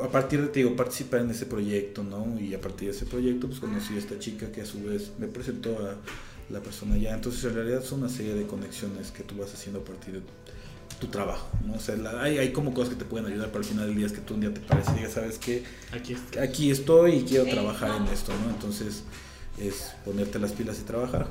A 0.03 0.09
partir 0.09 0.41
de, 0.41 0.47
te 0.47 0.59
digo, 0.59 0.75
participar 0.75 1.21
en 1.21 1.31
ese 1.31 1.45
proyecto, 1.45 2.03
¿no? 2.03 2.39
Y 2.39 2.53
a 2.55 2.61
partir 2.61 2.89
de 2.89 2.95
ese 2.95 3.05
proyecto, 3.05 3.47
pues 3.47 3.59
conocí 3.59 3.93
a 3.95 3.99
esta 3.99 4.17
chica 4.17 4.51
que 4.51 4.61
a 4.61 4.65
su 4.65 4.83
vez 4.83 5.11
me 5.19 5.27
presentó 5.27 5.77
a 5.85 5.97
la 6.51 6.61
persona 6.61 6.97
ya. 6.97 7.13
Entonces, 7.13 7.43
en 7.45 7.53
realidad 7.53 7.83
son 7.83 7.99
una 7.99 8.09
serie 8.09 8.33
de 8.33 8.47
conexiones 8.47 9.11
que 9.11 9.23
tú 9.23 9.35
vas 9.35 9.53
haciendo 9.53 9.81
a 9.81 9.83
partir 9.83 10.15
de 10.15 10.21
tu 10.99 11.07
trabajo, 11.07 11.47
¿no? 11.65 11.73
O 11.75 11.79
sea, 11.79 11.95
la- 11.95 12.21
hay, 12.23 12.37
hay 12.39 12.51
como 12.51 12.73
cosas 12.73 12.89
que 12.93 12.95
te 12.95 13.05
pueden 13.05 13.27
ayudar, 13.27 13.47
pero 13.47 13.59
al 13.59 13.65
final 13.65 13.87
del 13.87 13.95
día 13.95 14.05
es 14.07 14.13
que 14.13 14.21
tú 14.21 14.33
un 14.33 14.41
día 14.41 14.53
te 14.53 14.59
pares 14.61 14.87
y 14.93 14.97
digas, 14.97 15.13
¿sabes 15.13 15.37
qué? 15.37 15.63
Aquí 15.91 16.13
está. 16.13 16.41
Aquí 16.41 16.71
estoy 16.71 17.15
y 17.17 17.23
quiero 17.23 17.45
trabajar 17.45 17.91
en 18.01 18.07
esto, 18.07 18.31
¿no? 18.43 18.49
Entonces, 18.49 19.03
es 19.59 19.91
ponerte 20.05 20.39
las 20.39 20.51
pilas 20.53 20.79
y 20.79 20.83
trabajar. 20.83 21.27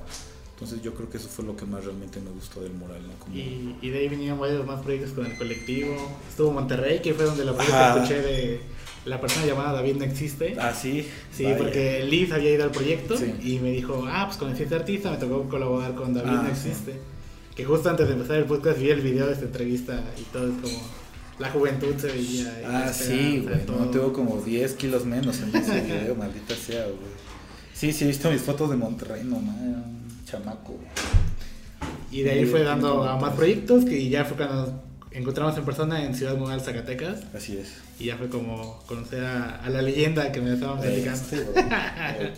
Entonces, 0.54 0.80
yo 0.82 0.94
creo 0.94 1.10
que 1.10 1.18
eso 1.18 1.28
fue 1.28 1.44
lo 1.44 1.54
que 1.56 1.66
más 1.66 1.84
realmente 1.84 2.18
me 2.20 2.30
gustó 2.30 2.60
del 2.62 2.72
mural, 2.72 3.02
¿no? 3.06 3.12
Como- 3.18 3.34
Y, 3.36 3.76
y 3.82 3.90
de 3.90 3.98
ahí 3.98 4.08
vinieron 4.08 4.38
varios 4.40 4.64
más 4.66 4.80
proyectos 4.82 5.12
con 5.12 5.26
el 5.26 5.36
colectivo. 5.36 5.94
Estuvo 6.28 6.50
Monterrey, 6.52 7.00
que 7.02 7.12
fue 7.12 7.24
donde 7.24 7.44
la 7.44 7.56
primera 7.56 7.92
que 7.94 8.00
escuché 8.00 8.22
de 8.22 8.60
la 9.04 9.20
persona 9.20 9.46
llamada 9.46 9.72
David 9.74 9.96
no 9.96 10.04
existe. 10.04 10.56
Ah, 10.58 10.72
sí. 10.72 11.06
Sí, 11.32 11.44
vaya. 11.44 11.58
porque 11.58 12.04
Liz 12.04 12.32
había 12.32 12.52
ido 12.52 12.64
al 12.64 12.70
proyecto 12.70 13.16
Sí. 13.18 13.34
y 13.42 13.58
me 13.58 13.70
dijo, 13.70 14.04
ah, 14.08 14.26
pues 14.34 14.40
a 14.50 14.62
este 14.62 14.74
artista, 14.74 15.10
me 15.10 15.18
tocó 15.18 15.48
colaborar 15.48 15.94
con 15.94 16.14
David 16.14 16.30
Ah, 16.32 16.46
no 16.48 16.54
sí. 16.56 16.70
Que 17.56 17.64
justo 17.64 17.88
antes 17.88 18.06
de 18.06 18.12
empezar 18.14 18.36
el 18.36 18.44
podcast 18.44 18.78
vi 18.78 18.90
el 18.90 19.00
video 19.00 19.26
de 19.26 19.32
esta 19.32 19.46
entrevista 19.46 19.98
y 20.18 20.22
todo 20.24 20.44
es 20.48 20.54
como 20.60 20.78
la 21.38 21.50
juventud 21.50 21.94
se 21.98 22.08
veía. 22.08 22.62
Ah, 22.66 22.92
sí, 22.92 23.40
güey. 23.42 23.56
No, 23.66 23.86
tengo 23.90 24.12
como 24.12 24.40
10 24.42 24.74
kilos 24.74 25.04
menos 25.06 25.40
en 25.40 25.54
ese 25.56 25.80
video, 25.82 26.14
maldita 26.14 26.54
sea, 26.54 26.84
güey. 26.84 26.96
Sí, 27.72 27.92
sí, 27.92 28.04
he 28.04 28.08
visto 28.08 28.30
mis 28.30 28.42
fotos 28.42 28.70
de 28.70 28.76
Monterrey, 28.76 29.22
no 29.24 29.38
man, 29.40 29.84
chamaco. 30.26 30.78
Y 32.10 32.22
de 32.22 32.30
ahí 32.30 32.46
fue 32.46 32.62
dando 32.62 33.02
a 33.04 33.18
más 33.18 33.34
proyectos 33.34 33.84
que 33.84 34.08
ya 34.08 34.24
fue 34.24 34.36
cuando 34.36 34.54
nos 34.66 34.70
encontramos 35.12 35.56
en 35.58 35.64
persona 35.64 36.04
en 36.04 36.14
Ciudad 36.14 36.36
Mugal, 36.36 36.60
Zacatecas. 36.60 37.20
Así 37.34 37.56
es. 37.58 37.74
Y 37.98 38.06
ya 38.06 38.16
fue 38.16 38.28
como 38.28 38.82
conocer 38.86 39.24
a, 39.24 39.56
a 39.62 39.68
la 39.70 39.82
leyenda 39.82 40.30
que 40.32 40.40
me 40.42 40.52
estaban 40.54 40.80
platicando. 40.80 41.20
Este, 41.20 41.40
bro. 41.40 41.62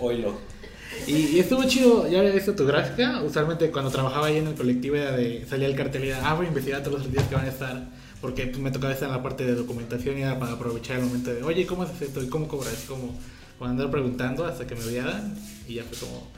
O- 0.00 0.06
Oilo. 0.06 0.38
Y, 1.06 1.36
y 1.36 1.38
estuvo 1.40 1.64
chido, 1.64 2.08
ya 2.08 2.20
había 2.20 2.32
visto 2.32 2.54
tu 2.54 2.66
gráfica. 2.66 3.22
Usualmente 3.22 3.70
cuando 3.70 3.90
trabajaba 3.90 4.26
ahí 4.26 4.38
en 4.38 4.48
el 4.48 4.54
colectivo 4.54 4.96
era 4.96 5.12
de 5.12 5.46
salía 5.48 5.68
el 5.68 5.76
cartel 5.76 6.04
y 6.04 6.08
era, 6.08 6.28
ah, 6.28 6.34
voy 6.34 6.46
a 6.46 6.48
investigar 6.48 6.82
todos 6.82 6.98
los 6.98 7.06
artistas 7.06 7.28
que 7.28 7.34
van 7.34 7.44
a 7.46 7.48
estar. 7.48 7.88
Porque 8.20 8.46
pues, 8.46 8.58
me 8.58 8.70
tocaba 8.70 8.92
estar 8.92 9.08
en 9.08 9.14
la 9.14 9.22
parte 9.22 9.44
de 9.44 9.54
documentación 9.54 10.18
y 10.18 10.22
era 10.22 10.38
para 10.38 10.52
aprovechar 10.52 10.98
el 10.98 11.04
momento 11.04 11.32
de, 11.32 11.42
oye, 11.42 11.66
¿cómo 11.66 11.82
haces 11.82 12.02
esto? 12.02 12.22
¿Y 12.22 12.28
cómo 12.28 12.48
cobras? 12.48 12.84
Como 12.88 13.14
andar 13.60 13.90
preguntando 13.90 14.44
hasta 14.44 14.66
que 14.66 14.74
me 14.74 14.84
veían. 14.84 15.36
Y 15.66 15.74
ya 15.74 15.84
fue 15.84 15.98
como, 15.98 16.28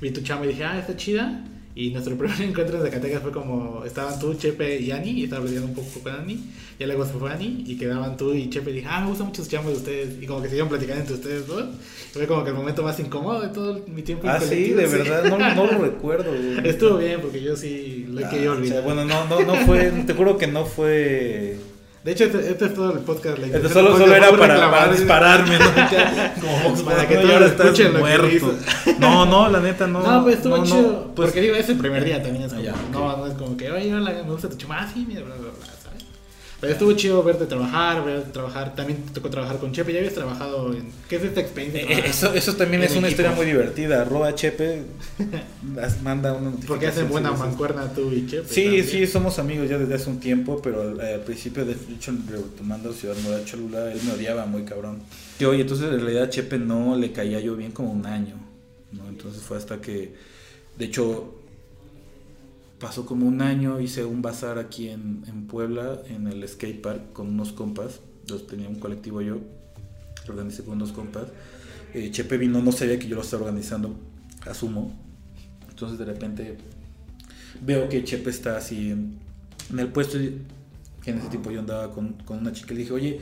vi 0.00 0.10
tu 0.10 0.22
chamba 0.22 0.46
y 0.46 0.50
dije, 0.50 0.64
ah, 0.64 0.78
está 0.78 0.96
chida. 0.96 1.44
Y 1.76 1.90
nuestro 1.90 2.16
primer 2.18 2.40
encuentro 2.40 2.76
en 2.78 2.84
Zacatecas 2.84 3.22
fue 3.22 3.32
como, 3.32 3.82
estaban 3.84 4.18
tú, 4.20 4.34
Chepe 4.34 4.80
y 4.80 4.90
Ani, 4.92 5.10
y 5.10 5.24
estaba 5.24 5.42
platicando 5.42 5.68
un 5.70 5.74
poco 5.74 5.88
con 6.02 6.12
Ani. 6.14 6.38
Y 6.78 6.84
luego 6.84 7.04
se 7.04 7.12
fue 7.14 7.30
Ani, 7.32 7.64
y 7.66 7.76
quedaban 7.76 8.16
tú 8.16 8.32
y 8.32 8.48
Chepe 8.50 8.70
y 8.70 8.74
dije, 8.74 8.86
ah, 8.88 9.00
me 9.00 9.08
gustan 9.08 9.26
mucho 9.28 9.44
chambas 9.46 9.72
de 9.72 9.78
ustedes. 9.78 10.22
Y 10.22 10.26
como 10.26 10.40
que 10.40 10.48
siguieron 10.48 10.68
platicando 10.68 11.00
entre 11.00 11.14
ustedes 11.16 11.46
dos. 11.46 11.64
Fue 12.12 12.26
como 12.28 12.44
que 12.44 12.50
el 12.50 12.56
momento 12.56 12.82
más 12.84 12.98
incómodo 13.00 13.40
de 13.40 13.48
todo 13.48 13.84
mi 13.88 14.02
tiempo. 14.02 14.24
en 14.26 14.30
Ah, 14.30 14.40
sí, 14.40 14.70
de 14.70 14.86
verdad, 14.86 15.24
no, 15.24 15.36
no 15.38 15.66
lo 15.72 15.78
recuerdo, 15.84 16.30
güey. 16.30 16.68
Estuvo 16.68 16.98
bien 16.98 17.20
porque 17.20 17.42
yo 17.42 17.56
sí 17.56 18.06
lo 18.08 18.20
he 18.20 18.24
Ah, 18.24 18.30
querido 18.30 18.52
o 18.52 18.54
sea, 18.54 18.62
olvidar. 18.62 18.82
bueno, 18.84 19.04
no, 19.04 19.26
no, 19.26 19.40
no 19.40 19.54
fue, 19.66 19.90
te 20.06 20.14
juro 20.14 20.38
que 20.38 20.46
no 20.46 20.64
fue. 20.66 21.56
De 22.04 22.12
hecho, 22.12 22.24
este, 22.24 22.50
este 22.50 22.66
es 22.66 22.74
todo 22.74 22.92
el 22.92 22.98
podcast. 22.98 23.38
La 23.38 23.46
intención 23.46 23.72
solo, 23.72 23.96
solo 23.96 24.14
era 24.14 24.30
para, 24.30 24.70
para 24.70 24.92
dispararme, 24.92 25.58
¿no? 25.58 25.64
Vox 26.68 26.82
Para 26.82 27.08
que 27.08 27.16
todos 27.16 27.30
ahora 27.32 27.46
estás 27.46 27.92
muerto. 27.98 28.54
No, 28.98 29.24
no, 29.24 29.48
la 29.48 29.60
neta 29.60 29.86
no. 29.86 30.02
No, 30.02 30.22
pues 30.22 30.36
estuvo 30.36 30.58
no, 30.58 30.64
no, 30.64 30.68
chido. 30.70 31.12
pues, 31.14 31.28
porque 31.28 31.40
digo, 31.40 31.54
es 31.56 31.66
el 31.70 31.78
primer 31.78 32.04
día 32.04 32.22
también. 32.22 32.44
Es 32.44 32.52
Ah, 32.52 32.56
como, 32.56 32.62
ya, 32.62 32.72
ok. 32.72 32.78
no, 32.92 33.16
no 33.16 33.26
es 33.26 33.34
como 33.34 33.56
que, 33.56 33.70
oye, 33.70 33.94
hola, 33.94 34.10
me 34.10 34.30
gusta 34.30 34.50
tu 34.50 34.56
chamba. 34.56 34.80
Ah, 34.82 34.90
sí, 34.92 35.04
mira, 35.08 35.22
bla, 35.22 35.34
bla, 35.34 35.48
bla. 35.50 35.73
Pero 36.64 36.72
estuvo 36.72 36.92
chido 36.94 37.22
verte 37.22 37.44
trabajar, 37.44 38.02
verte 38.04 38.30
trabajar. 38.30 38.74
También 38.74 39.02
te 39.02 39.12
tocó 39.12 39.28
trabajar 39.28 39.58
con 39.58 39.72
Chepe. 39.72 39.92
Ya 39.92 39.98
habías 39.98 40.14
trabajado 40.14 40.72
en. 40.72 40.88
¿Qué 41.08 41.16
es 41.16 41.24
esta 41.24 41.40
experiencia? 41.40 41.82
Eh, 41.82 42.04
Eso, 42.06 42.32
eso 42.32 42.54
también 42.54 42.82
es 42.82 42.96
una 42.96 43.08
historia 43.08 43.32
muy 43.32 43.44
divertida. 43.44 44.00
Arroba 44.00 44.34
Chepe 44.34 44.82
manda 46.02 46.32
una 46.32 46.50
notificación. 46.50 46.66
Porque 46.66 46.86
hacen 46.86 47.08
buena 47.10 47.32
sí, 47.34 47.38
mancuerna 47.38 47.92
tú 47.92 48.10
y 48.12 48.26
Chepe. 48.26 48.48
Sí, 48.48 48.62
también. 48.64 48.86
sí, 48.86 49.06
somos 49.06 49.38
amigos 49.38 49.68
ya 49.68 49.76
desde 49.76 49.94
hace 49.94 50.08
un 50.08 50.20
tiempo, 50.20 50.60
pero 50.62 50.82
al, 50.82 51.00
al 51.00 51.20
principio, 51.20 51.64
de 51.66 51.76
hecho, 51.94 52.12
retomando 52.30 52.92
Ciudad 52.92 53.14
Nueva 53.22 53.44
Cholula, 53.44 53.92
él 53.92 54.00
me 54.06 54.12
odiaba 54.12 54.46
muy 54.46 54.64
cabrón. 54.64 55.00
Y 55.38 55.44
oye, 55.44 55.60
entonces 55.62 55.86
en 55.92 56.00
realidad 56.00 56.24
a 56.24 56.30
Chepe 56.30 56.58
no 56.58 56.96
le 56.96 57.12
caía 57.12 57.40
yo 57.40 57.56
bien 57.56 57.72
como 57.72 57.92
un 57.92 58.06
año, 58.06 58.36
¿no? 58.92 59.06
Entonces 59.08 59.42
fue 59.42 59.58
hasta 59.58 59.80
que, 59.80 60.14
de 60.78 60.84
hecho, 60.86 61.34
pasó 62.84 63.06
como 63.06 63.26
un 63.26 63.40
año, 63.40 63.80
hice 63.80 64.04
un 64.04 64.20
bazar 64.20 64.58
aquí 64.58 64.90
en, 64.90 65.22
en 65.26 65.46
Puebla, 65.46 66.02
en 66.06 66.26
el 66.26 66.46
skate 66.46 66.82
park, 66.82 67.14
con 67.14 67.28
unos 67.28 67.54
compas, 67.54 68.00
los 68.28 68.46
tenía 68.46 68.68
un 68.68 68.74
colectivo 68.74 69.22
yo, 69.22 69.36
lo 70.26 70.34
organicé 70.34 70.64
con 70.64 70.74
unos 70.74 70.92
compas. 70.92 71.28
Eh, 71.94 72.10
Chepe 72.10 72.36
vino, 72.36 72.60
no 72.60 72.72
sabía 72.72 72.98
que 72.98 73.08
yo 73.08 73.16
lo 73.16 73.22
estaba 73.22 73.44
organizando, 73.44 73.96
asumo. 74.42 74.92
Entonces 75.70 75.98
de 75.98 76.04
repente 76.04 76.58
veo 77.64 77.88
que 77.88 78.04
Chepe 78.04 78.28
está 78.28 78.58
así 78.58 78.90
en, 78.90 79.18
el 79.78 79.88
puesto 79.88 80.18
que 80.18 81.10
en 81.10 81.18
ese 81.18 81.28
tiempo 81.28 81.50
yo 81.50 81.60
andaba 81.60 81.90
con, 81.90 82.12
con 82.26 82.36
una 82.36 82.52
chica 82.52 82.74
y 82.74 82.76
le 82.76 82.82
dije, 82.82 82.92
oye, 82.92 83.20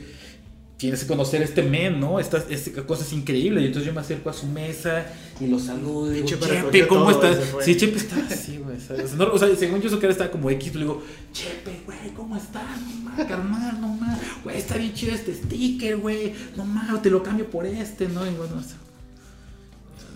tienes 0.77 1.01
que 1.01 1.07
conocer 1.07 1.41
este 1.41 1.63
men, 1.63 1.99
¿no? 1.99 2.19
Esta, 2.19 2.43
esta 2.49 2.83
cosa 2.85 3.03
es 3.03 3.13
increíble. 3.13 3.61
Y 3.61 3.67
entonces 3.67 3.87
yo 3.87 3.93
me 3.93 4.01
acerco 4.01 4.29
a 4.29 4.33
su 4.33 4.47
mesa 4.47 5.05
y 5.39 5.47
lo 5.47 5.59
saludo 5.59 6.11
y 6.11 6.15
digo, 6.21 6.27
Chepe 6.27 6.87
¿cómo 6.87 7.11
estás? 7.11 7.37
Sí, 7.61 7.77
Chepe 7.77 7.97
estaba 7.97 8.23
así, 8.25 8.57
güey. 8.57 8.77
o 8.77 9.37
sea, 9.37 9.55
según 9.55 9.81
yo 9.81 9.89
su 9.89 9.99
cara 9.99 10.11
estaba 10.11 10.31
como 10.31 10.49
X, 10.49 10.75
le 10.75 10.81
digo, 10.81 11.03
Chepe, 11.31 11.81
güey, 11.85 12.13
¿cómo 12.15 12.35
estás? 12.35 12.81
No 12.81 13.09
más, 13.09 13.25
carnal, 13.25 13.79
no 13.81 13.87
más. 13.89 14.19
Güey, 14.43 14.57
está 14.57 14.77
bien 14.77 14.93
chido 14.93 15.13
este 15.13 15.33
sticker, 15.33 15.97
güey. 15.97 16.33
No 16.55 16.65
más, 16.65 17.01
te 17.01 17.09
lo 17.09 17.23
cambio 17.23 17.49
por 17.49 17.65
este, 17.65 18.07
¿no? 18.07 18.25
Y 18.25 18.31
bueno, 18.31 18.55
o 18.57 18.61
sea, 18.61 18.77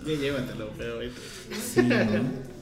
Ya 0.06 0.20
llévatelo, 0.20 0.70
pero. 0.76 1.00
Sí, 1.02 1.82
¿no? 1.82 2.57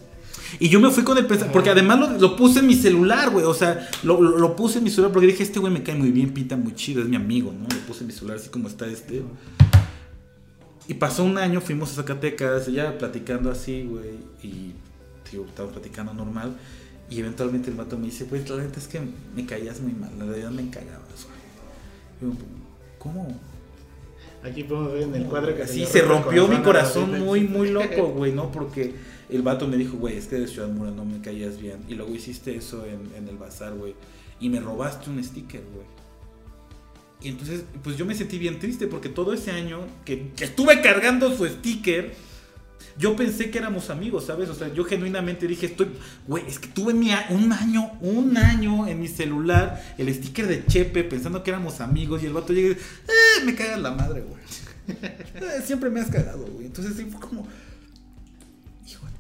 Y 0.61 0.69
yo 0.69 0.81
me 0.81 0.91
fui 0.91 1.03
con 1.05 1.19
el 1.19 1.25
pensamiento, 1.27 1.53
porque 1.53 1.71
además 1.71 1.99
lo, 1.99 2.19
lo 2.19 2.37
puse 2.37 2.61
en 2.61 2.67
mi 2.67 2.75
celular, 2.75 3.31
güey, 3.31 3.45
o 3.45 3.55
sea, 3.55 3.89
lo, 4.03 4.21
lo- 4.21 4.39
lo 4.39 4.57
puse 4.57 4.79
en 4.79 4.85
mi 4.85 4.91
celular 4.91 5.13
porque 5.13 5.27
dije, 5.27 5.43
este 5.43 5.59
güey 5.59 5.73
me 5.73 5.83
cae 5.83 5.95
muy 5.97 6.11
bien, 6.11 6.33
pinta 6.33 6.57
muy 6.57 6.75
chido, 6.75 7.03
es 7.03 7.09
mi 7.09 7.17
amigo, 7.17 7.53
¿no? 7.53 7.67
Lo 7.75 7.81
puse 7.87 8.01
en 8.01 8.07
mi 8.09 8.13
celular 8.13 8.37
así 8.39 8.49
como 8.49 8.69
está 8.69 8.87
este. 8.87 9.23
Y 10.89 10.95
pasó 10.95 11.25
un 11.25 11.37
año, 11.37 11.61
fuimos 11.61 11.91
a 11.93 11.95
Zacatecas, 11.97 12.67
ya 12.69 12.97
platicando 12.97 13.51
así, 13.51 13.83
güey, 13.85 14.11
y 14.43 14.73
digo, 15.33 15.45
estábamos 15.47 15.73
platicando 15.77 16.15
normal, 16.15 16.57
y 17.11 17.19
eventualmente 17.19 17.71
el 17.71 17.77
vato 17.77 17.99
me 17.99 18.07
dice, 18.07 18.25
pues 18.25 18.49
la 18.49 18.59
neta 18.59 18.79
es 18.79 18.87
que 18.87 19.01
me 19.35 19.47
caías 19.47 19.81
muy 19.81 19.93
mal, 19.93 20.11
la 20.19 20.27
realidad 20.27 20.51
me 20.53 20.63
encagabas, 20.63 21.27
güey. 22.21 22.31
Y 22.33 22.37
yo, 22.39 22.41
¿cómo? 22.99 23.37
Aquí 24.47 24.63
podemos 24.63 24.93
ver 24.93 25.03
en 25.03 25.15
el 25.17 25.25
cuadro 25.25 25.55
que 25.57 25.65
le 25.65 25.87
se 25.87 26.03
rompió 26.03 26.47
mi 26.47 26.59
corazón 26.59 27.19
muy, 27.19 27.41
muy 27.41 27.71
loco, 27.71 28.09
güey, 28.17 28.33
¿no? 28.33 28.53
Porque 28.53 28.95
el 29.29 29.43
vato 29.43 29.67
me 29.67 29.77
dijo, 29.77 29.97
güey, 29.97 30.17
es 30.17 30.27
que 30.27 30.37
de 30.37 30.47
Ciudad 30.47 30.69
Mura 30.69 30.93
no 30.93 31.05
me 31.05 31.21
caías 31.21 31.61
bien. 31.61 31.79
Y 31.89 31.95
luego 31.95 32.15
hiciste 32.15 32.55
eso 32.55 32.85
en, 32.87 33.11
en 33.17 33.29
el 33.29 33.37
bazar, 33.37 33.75
güey. 33.75 33.95
Y 34.39 34.49
me 34.49 34.61
robaste 34.61 35.11
un 35.11 35.23
sticker, 35.23 35.63
güey. 35.75 35.87
Y 37.23 37.29
entonces, 37.31 37.65
pues 37.83 37.97
yo 37.97 38.07
me 38.07 38.15
sentí 38.15 38.39
bien 38.39 38.61
triste 38.61 38.87
porque 38.87 39.09
todo 39.09 39.33
ese 39.33 39.51
año 39.51 39.81
que, 40.05 40.29
que 40.37 40.45
estuve 40.45 40.81
cargando 40.81 41.35
su 41.37 41.47
sticker, 41.47 42.15
yo 42.99 43.15
pensé 43.15 43.51
que 43.51 43.59
éramos 43.59 43.91
amigos, 43.91 44.25
¿sabes? 44.27 44.49
O 44.49 44.55
sea, 44.55 44.73
yo 44.73 44.85
genuinamente 44.85 45.47
dije, 45.47 45.67
estoy, 45.67 45.89
güey, 46.27 46.47
es 46.47 46.59
que 46.59 46.69
tuve 46.69 46.95
un 46.95 47.53
año, 47.53 47.93
un 48.01 48.37
año 48.37 48.87
en 48.87 49.01
mi 49.01 49.09
celular, 49.09 49.83
el 49.99 50.13
sticker 50.15 50.47
de 50.47 50.65
Chepe, 50.65 51.05
pensando 51.05 51.43
que 51.43 51.51
éramos 51.51 51.81
amigos, 51.81 52.23
y 52.23 52.27
el 52.27 52.33
vato 52.33 52.53
llega 52.53 52.69
y 52.69 52.75
dice, 52.75 52.87
eh, 53.09 53.45
me 53.45 53.55
cagas 53.55 53.81
la 53.81 53.91
madre, 53.93 54.23
güey. 54.23 54.41
Eh, 55.37 55.63
Siempre 55.65 55.91
me 55.91 56.01
has 56.01 56.11
cagado, 56.11 56.47
güey. 56.47 56.67
Entonces 56.67 56.97
sí 56.97 57.05
fue 57.05 57.21
como, 57.21 57.47
hijo 58.87 59.05
de 59.07 59.13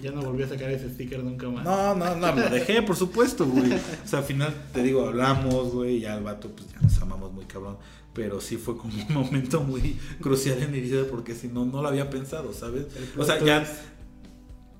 Ya 0.00 0.12
no 0.12 0.22
volvió 0.22 0.46
a 0.46 0.48
sacar 0.48 0.70
ese 0.70 0.90
sticker 0.90 1.24
nunca 1.24 1.48
más. 1.48 1.64
no, 1.64 1.94
no, 1.94 2.14
no, 2.14 2.34
lo 2.34 2.50
dejé, 2.50 2.82
por 2.82 2.96
supuesto, 2.96 3.46
güey. 3.46 3.72
O 3.72 4.08
sea, 4.08 4.20
al 4.20 4.24
final, 4.24 4.54
te 4.72 4.82
digo, 4.82 5.06
hablamos, 5.06 5.72
güey, 5.72 6.00
ya 6.00 6.16
el 6.16 6.22
vato, 6.22 6.50
pues 6.50 6.70
ya 6.72 6.80
nos 6.80 7.00
amamos 7.02 7.32
muy 7.32 7.46
cabrón. 7.46 7.78
Pero 8.14 8.40
sí 8.40 8.56
fue 8.56 8.76
como 8.76 8.92
un 9.08 9.12
momento 9.12 9.60
muy 9.60 9.98
crucial 10.20 10.62
en 10.62 10.70
mi 10.70 10.80
vida 10.80 11.02
porque 11.10 11.34
si 11.34 11.48
no, 11.48 11.64
no 11.64 11.82
lo 11.82 11.88
había 11.88 12.10
pensado, 12.10 12.52
¿sabes? 12.52 12.86
O 13.16 13.24
sea, 13.24 13.42
ya 13.44 13.66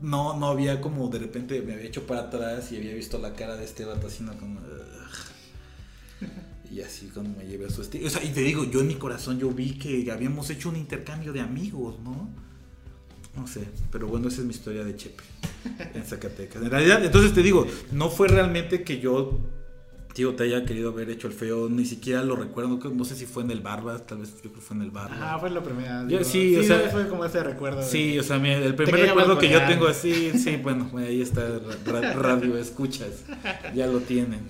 no, 0.00 0.38
no 0.38 0.48
había 0.48 0.80
como 0.80 1.08
de 1.08 1.18
repente 1.18 1.60
me 1.62 1.72
había 1.74 1.86
hecho 1.86 2.06
para 2.06 2.22
atrás 2.22 2.70
y 2.72 2.76
había 2.76 2.94
visto 2.94 3.18
la 3.18 3.34
cara 3.34 3.56
de 3.56 3.64
este 3.64 3.84
vato 3.84 4.06
así, 4.06 4.22
¿no? 4.22 4.36
Como... 4.38 4.60
Y 6.70 6.82
así 6.82 7.06
como 7.06 7.30
me 7.30 7.46
llevé 7.46 7.66
a 7.66 7.70
su 7.70 7.82
estilo. 7.82 8.06
O 8.06 8.10
sea, 8.10 8.22
y 8.22 8.28
te 8.28 8.40
digo, 8.40 8.64
yo 8.64 8.80
en 8.80 8.88
mi 8.88 8.96
corazón 8.96 9.38
yo 9.38 9.50
vi 9.50 9.78
que 9.78 10.10
habíamos 10.12 10.50
hecho 10.50 10.68
un 10.68 10.76
intercambio 10.76 11.32
de 11.32 11.40
amigos, 11.40 11.98
¿no? 12.00 12.28
No 13.38 13.46
sé, 13.46 13.62
pero 13.92 14.06
bueno, 14.08 14.28
esa 14.28 14.40
es 14.40 14.46
mi 14.46 14.52
historia 14.52 14.84
de 14.84 14.96
Chepe 14.96 15.22
en 15.94 16.04
Zacatecas. 16.04 16.62
En 16.62 16.70
realidad, 16.70 17.04
entonces 17.04 17.32
te 17.32 17.42
digo, 17.42 17.66
no 17.92 18.10
fue 18.10 18.26
realmente 18.28 18.82
que 18.82 18.98
yo, 19.00 19.38
digo, 20.14 20.34
te 20.34 20.42
haya 20.44 20.64
querido 20.64 20.90
haber 20.90 21.08
hecho 21.10 21.28
el 21.28 21.32
feo, 21.34 21.68
ni 21.68 21.84
siquiera 21.84 22.22
lo 22.24 22.34
recuerdo, 22.34 22.78
no 22.92 23.04
sé 23.04 23.14
si 23.14 23.26
fue 23.26 23.44
en 23.44 23.50
el 23.52 23.60
Barbas, 23.60 24.06
tal 24.06 24.18
vez 24.18 24.30
yo 24.34 24.40
creo 24.40 24.52
que 24.54 24.60
fue 24.60 24.76
en 24.76 24.82
el 24.82 24.90
Barbas. 24.90 25.18
Ah, 25.20 25.38
fue 25.38 25.50
la 25.50 25.62
primera. 25.62 26.02
Yo 26.02 26.08
digo, 26.18 26.24
sí, 26.24 26.56
o 26.56 26.62
sea, 26.64 26.80
fue 26.90 27.08
como 27.08 27.24
ese 27.24 27.42
recuerdo. 27.44 27.78
de- 27.78 27.86
Sí, 27.86 28.18
o 28.18 28.22
sea, 28.24 28.38
mi- 28.38 28.50
el 28.50 28.74
primer 28.74 29.00
recuerdo 29.06 29.38
que 29.38 29.48
yo 29.50 29.58
tengo 29.66 29.86
así, 29.86 30.32
sí, 30.36 30.56
bueno, 30.62 30.90
ahí 30.96 31.22
está, 31.22 31.42
ra- 31.86 32.00
ra- 32.00 32.12
radio 32.14 32.56
escuchas, 32.58 33.22
ya 33.74 33.86
lo 33.86 34.00
tienen. 34.00 34.40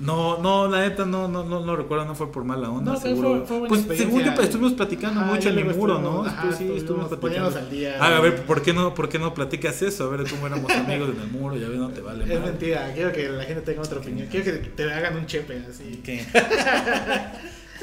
No, 0.00 0.38
no, 0.38 0.68
la 0.68 0.80
neta 0.80 1.04
no, 1.04 1.28
no, 1.28 1.44
no, 1.44 1.76
recuerdo, 1.76 2.04
no 2.06 2.14
fue 2.14 2.32
por 2.32 2.44
mala 2.44 2.70
onda, 2.70 2.92
No, 2.92 2.98
seguro. 3.00 3.44
fue- 3.46 3.58
fue 3.60 3.68
pues 3.68 3.98
según 3.98 4.22
yo 4.24 4.34
pues, 4.34 4.46
estuvimos 4.46 4.72
platicando 4.72 5.20
Ajá, 5.20 5.32
mucho 5.34 5.48
en 5.50 5.56
mi 5.56 5.64
muro, 5.64 5.98
¿no? 6.00 6.24
ajá, 6.24 6.46
Después 6.48 6.56
sí, 6.56 6.76
estuvimos 6.78 7.08
platicando. 7.08 7.58
al 7.58 7.70
día. 7.70 7.96
Ah, 8.00 8.16
a 8.16 8.20
ver, 8.20 8.42
¿por 8.44 8.62
qué 8.62 8.72
no, 8.72 8.94
por 8.94 9.08
qué 9.08 9.18
no 9.18 9.32
platicas 9.34 9.80
eso? 9.82 10.04
A 10.04 10.08
ver 10.16 10.28
cómo 10.28 10.46
éramos 10.46 10.70
amigos 10.72 11.10
en 11.14 11.20
el 11.22 11.28
muro, 11.28 11.56
ya 11.56 11.68
ves, 11.68 11.78
no 11.78 11.88
te 11.90 12.00
vale 12.00 12.24
Es 12.32 12.40
mentira, 12.40 12.90
quiero 12.94 13.12
que 13.12 13.28
la 13.28 13.44
gente 13.44 13.62
tenga 13.62 13.82
otra 13.82 13.98
opinión. 14.00 14.26
Quiero 14.28 14.44
que 14.46 14.52
te 14.52 14.92
hagan 14.92 15.16
un 15.16 15.26
chepe 15.26 15.62
así. 15.68 16.00
¿Qué? 16.02 16.24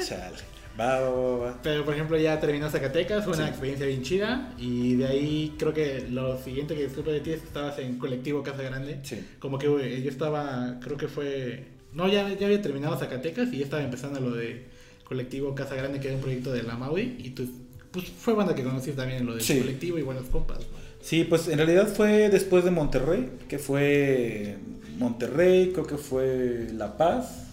Chale. 0.06 0.36
Va, 0.78 1.00
va, 1.00 1.10
va, 1.10 1.36
va. 1.46 1.58
Pero 1.62 1.84
por 1.84 1.94
ejemplo 1.94 2.16
ya 2.16 2.40
terminó 2.40 2.70
Zacatecas, 2.70 3.24
fue 3.24 3.34
una 3.34 3.44
Sí. 3.44 3.50
experiencia 3.50 3.86
bien 3.86 4.02
chida 4.02 4.52
y 4.56 4.94
de 4.96 5.06
ahí 5.06 5.54
creo 5.58 5.74
que 5.74 6.06
lo 6.10 6.38
siguiente 6.38 6.74
que 6.74 6.88
supe 6.88 7.12
de 7.12 7.20
ti 7.20 7.32
es 7.32 7.40
que 7.40 7.46
estabas 7.48 7.78
en 7.78 7.98
colectivo 7.98 8.42
Casa 8.42 8.62
Grande. 8.62 9.00
Sí. 9.02 9.22
Como 9.38 9.58
que 9.58 9.66
yo 10.02 10.08
estaba, 10.08 10.76
creo 10.80 10.96
que 10.96 11.08
fue, 11.08 11.66
no 11.94 12.08
ya, 12.08 12.28
ya 12.34 12.46
había 12.46 12.62
terminado 12.62 12.96
Zacatecas 12.98 13.52
y 13.52 13.58
ya 13.58 13.64
estaba 13.64 13.82
empezando 13.82 14.20
lo 14.20 14.30
de 14.32 14.66
colectivo 15.04 15.54
Casa 15.54 15.74
Grande 15.74 15.98
que 16.00 16.06
era 16.08 16.16
un 16.16 16.22
proyecto 16.22 16.52
de 16.52 16.62
la 16.62 16.76
Maui 16.76 17.16
y 17.18 17.30
tú, 17.30 17.48
pues 17.90 18.06
fue 18.06 18.34
banda 18.34 18.54
que 18.54 18.62
conocí 18.62 18.92
también 18.92 19.26
lo 19.26 19.34
del 19.34 19.42
Sí. 19.42 19.58
colectivo 19.60 19.98
y 19.98 20.02
buenos 20.02 20.26
compas. 20.28 20.58
Sí, 21.02 21.24
pues 21.24 21.48
en 21.48 21.56
realidad 21.58 21.88
fue 21.88 22.28
después 22.28 22.64
de 22.64 22.70
Monterrey, 22.70 23.30
que 23.48 23.58
fue 23.58 24.56
Monterrey, 24.98 25.70
creo 25.72 25.86
que 25.86 25.96
fue 25.96 26.68
La 26.74 26.96
Paz, 26.96 27.46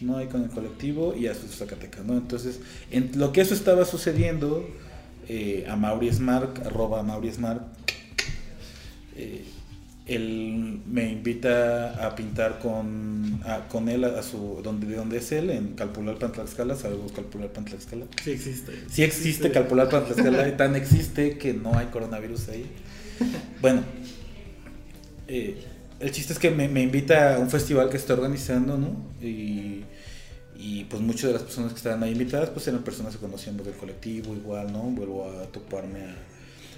¿no? 0.00 0.16
Ahí 0.18 0.26
con 0.26 0.42
el 0.42 0.50
colectivo 0.50 1.14
y 1.16 1.28
a 1.28 1.34
sus 1.34 1.52
Zacatecas, 1.56 2.04
¿no? 2.04 2.14
Entonces, 2.14 2.60
en 2.90 3.12
lo 3.14 3.32
que 3.32 3.40
eso 3.40 3.54
estaba 3.54 3.84
sucediendo, 3.84 4.68
eh, 5.28 5.66
a 5.70 5.76
Mauri 5.76 6.12
Smart, 6.12 6.58
arroba 6.66 7.02
Mauri 7.04 7.30
Smart, 7.32 7.62
eh, 9.16 9.44
él 10.06 10.80
me 10.86 11.10
invita 11.10 12.06
a 12.06 12.14
pintar 12.14 12.58
con, 12.58 13.40
a- 13.44 13.68
con 13.68 13.88
él 13.88 14.04
a, 14.04 14.18
a 14.18 14.22
su, 14.22 14.60
donde, 14.62 14.86
de 14.86 14.96
donde 14.96 15.18
es 15.18 15.32
él, 15.32 15.50
en 15.50 15.74
Calpulalpan, 15.74 16.32
Tlaxcala, 16.32 16.76
¿sabemos 16.76 17.12
Calpulalpan, 17.12 17.64
Tlaxcala? 17.64 18.06
Sí 18.22 18.30
existe. 18.32 18.72
Sí 18.90 19.02
existe 19.02 19.50
Calpulalpan, 19.50 20.04
Tlaxcala, 20.06 20.48
y 20.48 20.52
tan 20.56 20.76
existe 20.76 21.38
que 21.38 21.54
no 21.54 21.76
hay 21.78 21.86
coronavirus 21.86 22.48
ahí. 22.50 22.70
Bueno, 23.60 23.82
eh, 25.26 25.64
el 26.00 26.10
chiste 26.10 26.32
es 26.32 26.38
que 26.38 26.50
me, 26.50 26.68
me 26.68 26.82
invita 26.82 27.36
a 27.36 27.38
un 27.38 27.50
festival 27.50 27.88
que 27.90 27.96
está 27.96 28.14
organizando, 28.14 28.76
¿no? 28.76 29.10
Y, 29.22 29.84
y 30.54 30.84
pues 30.84 31.02
muchas 31.02 31.24
de 31.28 31.32
las 31.34 31.42
personas 31.42 31.72
que 31.72 31.78
estaban 31.78 32.02
ahí 32.02 32.12
invitadas, 32.12 32.50
pues 32.50 32.66
eran 32.68 32.82
personas 32.84 33.14
que 33.14 33.20
conocíamos 33.20 33.64
del 33.66 33.76
colectivo, 33.76 34.34
igual, 34.34 34.72
¿no? 34.72 34.82
Vuelvo 34.84 35.30
a 35.30 35.44
toparme 35.46 36.00
a, 36.04 36.16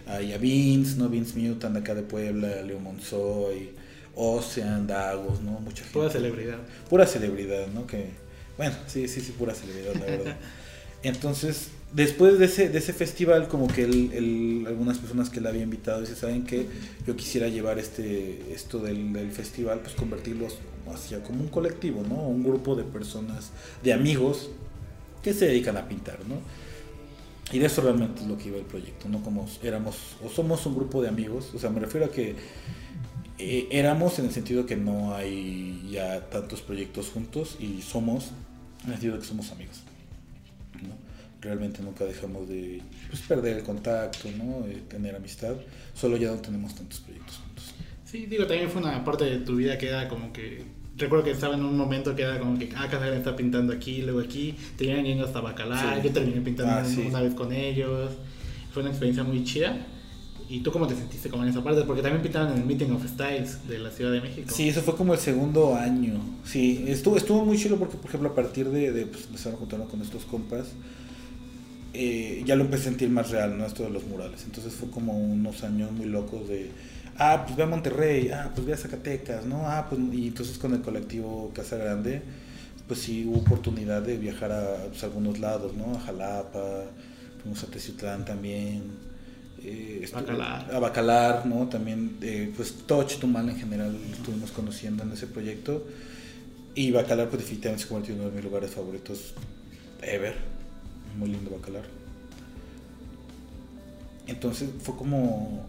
a, 0.06 0.22
y 0.22 0.32
a 0.32 0.38
Vince, 0.38 0.96
¿no? 0.96 1.08
Vince 1.08 1.38
Mutant 1.38 1.76
acá 1.76 1.94
de 1.94 2.02
Puebla, 2.02 2.62
Leo 2.62 2.78
Monzoy, 2.78 3.70
Ocean, 4.14 4.86
Dagos, 4.86 5.40
¿no? 5.42 5.52
Mucha 5.60 5.82
gente. 5.82 5.92
Toda 5.92 6.10
celebridad. 6.10 6.58
Pura 6.88 7.06
celebridad, 7.06 7.66
¿no? 7.68 7.86
Que, 7.86 8.10
bueno, 8.56 8.74
sí, 8.86 9.08
sí, 9.08 9.20
sí, 9.20 9.32
pura 9.32 9.54
celebridad, 9.54 9.94
la 9.94 10.06
verdad. 10.06 10.36
Entonces, 11.02 11.68
después 11.92 12.38
de 12.38 12.46
ese, 12.46 12.68
de 12.68 12.78
ese 12.78 12.92
festival, 12.92 13.48
como 13.48 13.68
que 13.68 13.84
algunas 14.66 14.98
personas 14.98 15.30
que 15.30 15.40
le 15.40 15.48
había 15.48 15.62
invitado, 15.62 16.00
dice, 16.00 16.16
¿saben 16.16 16.44
qué? 16.44 16.66
Yo 17.06 17.14
quisiera 17.14 17.48
llevar 17.48 17.78
este, 17.78 18.52
esto 18.52 18.78
del, 18.78 19.12
del 19.12 19.30
festival, 19.30 19.80
pues 19.80 19.94
convertirlos 19.94 20.58
hacia 20.92 21.22
como 21.22 21.40
un 21.40 21.48
colectivo, 21.48 22.02
¿no? 22.08 22.16
Un 22.16 22.42
grupo 22.42 22.74
de 22.74 22.84
personas, 22.84 23.50
de 23.82 23.92
amigos 23.92 24.50
que 25.22 25.34
se 25.34 25.46
dedican 25.46 25.76
a 25.76 25.88
pintar, 25.88 26.18
¿no? 26.28 26.36
Y 27.52 27.58
de 27.58 27.66
eso 27.66 27.80
realmente 27.82 28.22
es 28.22 28.26
lo 28.26 28.36
que 28.36 28.48
iba 28.48 28.58
el 28.58 28.64
proyecto, 28.64 29.08
¿no? 29.08 29.22
Como 29.22 29.48
éramos, 29.62 29.96
o 30.24 30.28
somos 30.28 30.66
un 30.66 30.74
grupo 30.74 31.00
de 31.02 31.08
amigos, 31.08 31.52
o 31.54 31.58
sea, 31.58 31.70
me 31.70 31.80
refiero 31.80 32.06
a 32.06 32.10
que 32.10 32.36
Eh, 33.38 33.68
éramos 33.70 34.18
en 34.18 34.24
el 34.24 34.32
sentido 34.32 34.64
que 34.64 34.76
no 34.76 35.14
hay 35.14 35.86
ya 35.90 36.30
tantos 36.30 36.62
proyectos 36.62 37.10
juntos 37.10 37.58
y 37.60 37.82
somos 37.82 38.30
en 38.84 38.86
el 38.86 38.92
sentido 38.92 39.14
de 39.14 39.20
que 39.20 39.26
somos 39.26 39.50
amigos. 39.52 39.82
¿no? 40.80 40.96
Realmente 41.42 41.82
nunca 41.82 42.06
dejamos 42.06 42.48
de 42.48 42.80
pues, 43.10 43.20
perder 43.22 43.58
el 43.58 43.62
contacto, 43.62 44.30
¿no? 44.38 44.66
De 44.66 44.76
tener 44.88 45.14
amistad, 45.14 45.54
solo 45.94 46.16
ya 46.16 46.30
no 46.30 46.38
tenemos 46.40 46.74
tantos 46.74 47.00
proyectos 47.00 47.36
juntos. 47.36 47.74
Sí, 48.06 48.24
digo, 48.24 48.46
también 48.46 48.70
fue 48.70 48.80
una 48.80 49.04
parte 49.04 49.26
de 49.26 49.38
tu 49.40 49.56
vida 49.56 49.76
que 49.76 49.88
era 49.88 50.08
como 50.08 50.32
que 50.32 50.64
recuerdo 50.98 51.24
que 51.24 51.30
estaba 51.32 51.54
en 51.54 51.64
un 51.64 51.76
momento 51.76 52.14
que 52.16 52.22
era 52.22 52.38
como 52.38 52.58
que, 52.58 52.70
ah, 52.76 52.84
Casagrande 52.84 53.18
está 53.18 53.36
pintando 53.36 53.72
aquí, 53.72 54.02
luego 54.02 54.20
aquí, 54.20 54.54
te 54.76 54.84
iban 54.86 55.04
yendo 55.04 55.24
hasta 55.24 55.40
Bacalar, 55.40 55.96
Sí. 55.96 56.08
yo 56.08 56.12
terminé 56.12 56.40
pintando 56.40 56.72
Ah, 56.72 56.84
sí. 56.84 57.04
una 57.08 57.20
vez 57.20 57.34
con 57.34 57.52
ellos, 57.52 58.12
fue 58.72 58.82
una 58.82 58.90
experiencia 58.90 59.24
muy 59.24 59.44
chida. 59.44 59.76
¿Y 60.48 60.60
tú 60.60 60.70
cómo 60.70 60.86
te 60.86 60.94
sentiste 60.94 61.28
como 61.28 61.42
en 61.42 61.48
esa 61.48 61.64
parte? 61.64 61.82
Porque 61.82 62.02
también 62.02 62.22
pintaban 62.22 62.52
en 62.52 62.58
el 62.60 62.64
Meeting 62.66 62.92
of 62.92 63.04
Styles 63.04 63.66
de 63.68 63.80
la 63.80 63.90
Ciudad 63.90 64.12
de 64.12 64.20
México. 64.20 64.48
Sí, 64.54 64.68
eso 64.68 64.80
fue 64.80 64.94
como 64.94 65.12
el 65.12 65.18
segundo 65.18 65.74
año. 65.74 66.20
Sí, 66.44 66.84
estuvo, 66.86 67.16
estuvo 67.16 67.44
muy 67.44 67.58
chido 67.58 67.76
porque, 67.78 67.96
por 67.96 68.06
ejemplo, 68.06 68.28
a 68.28 68.34
partir 68.36 68.68
de, 68.68 68.92
de 68.92 69.06
pues, 69.06 69.26
empezar 69.26 69.54
a 69.54 69.56
juntarnos 69.56 69.88
con 69.90 70.00
estos 70.02 70.24
compas, 70.24 70.68
eh, 71.94 72.42
ya 72.46 72.54
lo 72.56 72.62
empecé 72.64 72.82
a 72.82 72.90
sentir 72.90 73.08
más 73.08 73.30
real, 73.30 73.56
¿no? 73.58 73.66
Esto 73.66 73.82
de 73.84 73.90
los 73.90 74.04
murales. 74.06 74.44
Entonces 74.44 74.72
fue 74.74 74.88
como 74.90 75.18
unos 75.18 75.64
años 75.64 75.90
muy 75.92 76.06
locos 76.06 76.46
de, 76.48 76.70
ah, 77.18 77.44
pues 77.44 77.56
ve 77.56 77.62
a 77.62 77.66
Monterrey, 77.66 78.30
ah, 78.30 78.50
pues 78.54 78.66
ve 78.66 78.72
a 78.72 78.76
Zacatecas, 78.76 79.44
¿no? 79.44 79.62
Ah, 79.66 79.86
pues, 79.88 80.00
y 80.12 80.28
entonces 80.28 80.58
con 80.58 80.74
el 80.74 80.82
colectivo 80.82 81.50
Casa 81.54 81.76
Grande, 81.76 82.22
pues 82.86 83.00
sí 83.00 83.24
hubo 83.26 83.38
oportunidad 83.38 84.02
de 84.02 84.16
viajar 84.16 84.52
a 84.52 84.84
pues, 84.88 85.02
algunos 85.04 85.38
lados, 85.38 85.74
¿no? 85.74 85.96
A 85.96 86.00
Jalapa, 86.00 86.84
fuimos 87.42 87.62
a 87.64 87.66
Teciutlán 87.66 88.24
también. 88.24 88.82
eh, 89.62 90.08
Bacalar. 90.12 90.74
A 90.74 90.78
Bacalar, 90.78 91.46
¿no? 91.46 91.68
También, 91.68 92.18
eh, 92.22 92.52
pues 92.56 92.74
todo 92.86 93.02
Chetumal 93.04 93.48
en 93.48 93.56
general 93.56 93.96
estuvimos 94.12 94.50
conociendo 94.52 95.02
en 95.02 95.12
ese 95.12 95.26
proyecto. 95.26 95.86
Y 96.74 96.90
Bacalar, 96.90 97.28
pues 97.28 97.42
definitivamente 97.42 97.84
se 97.84 97.88
convirtió 97.88 98.14
en 98.14 98.20
uno 98.20 98.30
de 98.30 98.36
mis 98.36 98.44
lugares 98.44 98.70
favoritos 98.70 99.34
ever. 100.02 100.34
Muy 101.18 101.30
lindo 101.30 101.50
Bacalar. 101.50 101.84
Entonces 104.26 104.68
fue 104.82 104.96
como, 104.96 105.66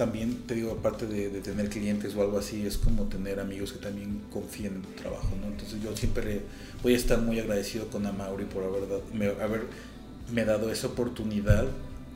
también 0.00 0.44
te 0.46 0.54
digo, 0.54 0.72
aparte 0.72 1.04
de, 1.06 1.28
tener 1.42 1.68
clientes 1.68 2.16
o 2.16 2.22
algo 2.22 2.38
así, 2.38 2.66
es 2.66 2.78
como 2.78 3.04
tener 3.04 3.38
amigos 3.38 3.74
que 3.74 3.80
también 3.80 4.22
confíen 4.32 4.76
en 4.76 4.80
tu 4.80 4.88
trabajo, 4.92 5.28
¿no? 5.38 5.48
Entonces 5.48 5.82
yo 5.82 5.94
siempre 5.94 6.40
voy 6.82 6.94
a 6.94 6.96
estar 6.96 7.20
muy 7.20 7.38
agradecido 7.38 7.86
con 7.88 8.06
Amauri 8.06 8.46
por 8.46 8.64
haber 8.64 8.88
dado, 8.88 9.02
me, 9.12 9.26
haberme 9.26 10.44
dado 10.46 10.72
esa 10.72 10.86
oportunidad 10.86 11.66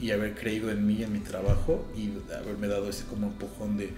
y 0.00 0.12
haber 0.12 0.34
creído 0.34 0.70
en 0.70 0.86
mí, 0.86 1.02
en 1.02 1.12
mi 1.12 1.18
trabajo 1.18 1.84
y 1.94 2.08
haberme 2.34 2.68
dado 2.68 2.88
ese 2.88 3.04
como 3.04 3.26
empujón 3.26 3.76
de 3.76 3.90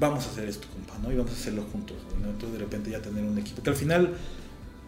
vamos 0.00 0.26
a 0.26 0.30
hacer 0.30 0.48
esto, 0.48 0.66
compa, 0.72 0.96
¿no? 1.02 1.12
Y 1.12 1.16
vamos 1.16 1.32
a 1.32 1.34
hacerlo 1.34 1.64
juntos, 1.70 1.98
¿no? 2.22 2.30
Entonces 2.30 2.58
de 2.58 2.64
repente 2.64 2.90
ya 2.90 3.02
tener 3.02 3.24
un 3.24 3.36
equipo, 3.36 3.62
que 3.62 3.68
al 3.68 3.76
final, 3.76 4.14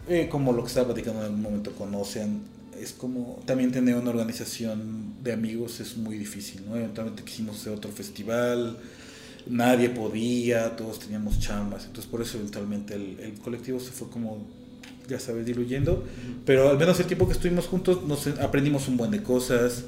eh, 0.07 0.27
como 0.31 0.51
lo 0.51 0.63
que 0.63 0.69
estaba 0.69 0.87
platicando 0.87 1.19
en 1.19 1.25
algún 1.27 1.43
momento 1.43 1.73
con 1.73 1.93
Ocean, 1.93 2.41
es 2.81 2.93
como 2.93 3.41
también 3.45 3.71
tener 3.71 3.95
una 3.95 4.09
organización 4.09 5.13
de 5.23 5.33
amigos 5.33 5.79
es 5.79 5.97
muy 5.97 6.17
difícil, 6.17 6.61
¿no? 6.67 6.75
Eventualmente 6.75 7.23
quisimos 7.23 7.59
hacer 7.59 7.73
otro 7.73 7.91
festival, 7.91 8.77
nadie 9.47 9.89
podía, 9.89 10.75
todos 10.75 10.99
teníamos 10.99 11.39
chambas, 11.39 11.85
entonces 11.85 12.09
por 12.09 12.21
eso 12.21 12.37
eventualmente 12.37 12.95
el, 12.95 13.19
el 13.19 13.33
colectivo 13.39 13.79
se 13.79 13.91
fue 13.91 14.09
como, 14.09 14.45
ya 15.07 15.19
sabes, 15.19 15.45
diluyendo, 15.45 16.05
pero 16.45 16.69
al 16.69 16.77
menos 16.77 16.99
el 16.99 17.05
tiempo 17.05 17.27
que 17.27 17.33
estuvimos 17.33 17.67
juntos 17.67 18.03
nos 18.03 18.27
aprendimos 18.27 18.87
un 18.87 18.97
buen 18.97 19.11
de 19.11 19.23
cosas, 19.23 19.83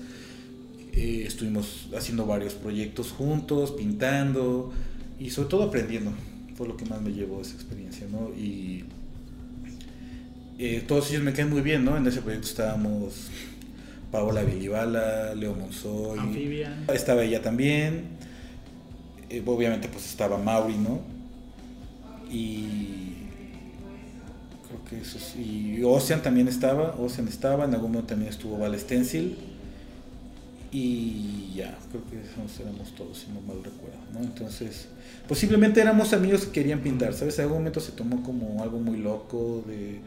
eh, 0.93 1.23
estuvimos 1.25 1.87
haciendo 1.95 2.25
varios 2.25 2.53
proyectos 2.53 3.11
juntos, 3.11 3.71
pintando 3.71 4.73
y 5.19 5.29
sobre 5.29 5.49
todo 5.49 5.63
aprendiendo, 5.63 6.11
fue 6.55 6.67
lo 6.67 6.75
que 6.75 6.85
más 6.85 7.01
me 7.01 7.11
llevó 7.11 7.41
esa 7.41 7.53
experiencia, 7.53 8.07
¿no? 8.11 8.29
Y 8.37 8.83
eh, 10.57 10.83
todos 10.87 11.09
ellos 11.09 11.23
me 11.23 11.33
caen 11.33 11.49
muy 11.49 11.61
bien, 11.61 11.83
¿no? 11.83 11.97
En 11.97 12.05
ese 12.05 12.21
proyecto 12.21 12.47
estábamos 12.47 13.29
Paola 14.11 14.43
Vilibala, 14.43 15.33
Leo 15.33 15.55
Monzoy, 15.55 16.19
Amphibian. 16.19 16.85
estaba 16.93 17.23
ella 17.23 17.41
también, 17.41 18.03
eh, 19.29 19.41
obviamente 19.45 19.87
pues 19.87 20.05
estaba 20.05 20.37
Mauri, 20.37 20.77
¿no? 20.77 20.99
Y 22.29 23.13
creo 24.67 24.83
que 24.89 25.01
eso 25.01 25.17
sí, 25.19 25.77
y 25.79 25.83
Ocean 25.83 26.21
también 26.21 26.47
estaba, 26.47 26.95
Ocean 26.99 27.27
estaba, 27.27 27.65
en 27.65 27.73
algún 27.73 27.91
momento 27.91 28.09
también 28.09 28.31
estuvo 28.31 28.57
Val 28.57 28.77
Stencil 28.77 29.37
y 30.71 31.53
ya, 31.53 31.77
creo 31.89 32.03
que 32.09 32.17
éramos 32.61 32.95
todos, 32.95 33.17
si 33.17 33.27
no 33.31 33.41
mal 33.41 33.63
recuerdo, 33.63 33.99
¿no? 34.13 34.19
Entonces, 34.21 34.87
posiblemente 35.27 35.81
éramos 35.81 36.13
amigos 36.13 36.45
que 36.45 36.51
querían 36.51 36.79
pintar, 36.79 37.13
¿sabes? 37.13 37.37
En 37.39 37.43
algún 37.43 37.59
momento 37.59 37.79
se 37.81 37.91
tomó 37.91 38.23
como 38.23 38.61
algo 38.63 38.79
muy 38.79 38.97
loco 38.97 39.63
de, 39.67 39.99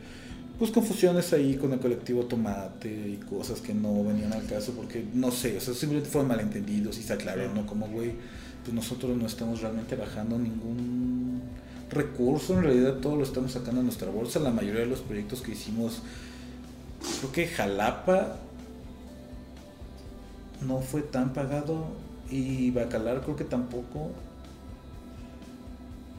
pues, 0.58 0.70
confusiones 0.70 1.32
ahí 1.32 1.56
con 1.56 1.72
el 1.72 1.80
colectivo 1.80 2.24
Tomate 2.24 2.88
y 2.88 3.16
cosas 3.16 3.60
que 3.60 3.74
no 3.74 4.04
venían 4.04 4.32
al 4.32 4.46
caso, 4.46 4.72
porque, 4.72 5.04
no 5.12 5.30
sé, 5.30 5.56
o 5.56 5.60
sea, 5.60 5.74
simplemente 5.74 6.10
fueron 6.10 6.28
malentendidos 6.28 6.98
y 6.98 7.02
se 7.02 7.12
aclaró, 7.12 7.52
¿no? 7.52 7.66
Como, 7.66 7.86
güey, 7.88 8.12
pues 8.62 8.74
nosotros 8.74 9.16
no 9.16 9.26
estamos 9.26 9.60
realmente 9.60 9.96
bajando 9.96 10.38
ningún 10.38 11.42
recurso, 11.90 12.54
en 12.54 12.64
realidad 12.64 12.94
todo 12.94 13.16
lo 13.16 13.24
estamos 13.24 13.52
sacando 13.52 13.80
de 13.80 13.84
nuestra 13.84 14.10
bolsa, 14.10 14.40
la 14.40 14.50
mayoría 14.50 14.80
de 14.80 14.86
los 14.86 15.00
proyectos 15.00 15.42
que 15.42 15.52
hicimos, 15.52 16.02
creo 17.20 17.32
que 17.32 17.46
Jalapa 17.46 18.36
no 20.66 20.80
fue 20.80 21.02
tan 21.02 21.32
pagado 21.32 21.86
y 22.30 22.70
Bacalar 22.70 23.22
creo 23.22 23.36
que 23.36 23.44
tampoco. 23.44 24.10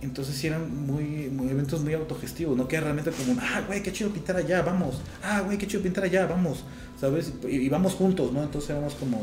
Entonces 0.06 0.36
sí 0.36 0.48
eran 0.48 0.86
muy, 0.86 1.30
muy 1.30 1.50
eventos 1.50 1.82
muy 1.82 1.94
autogestivos, 1.94 2.56
no 2.56 2.68
que 2.68 2.76
era 2.76 2.86
realmente 2.86 3.12
como, 3.12 3.40
ah, 3.42 3.64
güey, 3.66 3.82
qué 3.82 3.92
chido 3.92 4.12
pintar 4.12 4.36
allá, 4.38 4.62
vamos, 4.62 5.02
ah, 5.24 5.42
güey, 5.42 5.58
qué 5.58 5.68
chido 5.68 5.82
pintar 5.82 6.04
allá, 6.04 6.28
vamos, 6.28 6.64
¿sabes? 7.00 7.34
Y, 7.50 7.56
y 7.56 7.70
vamos 7.70 7.94
juntos, 7.94 8.32
¿no? 8.32 8.44
Entonces 8.44 8.70
éramos 8.70 8.94
como, 8.94 9.20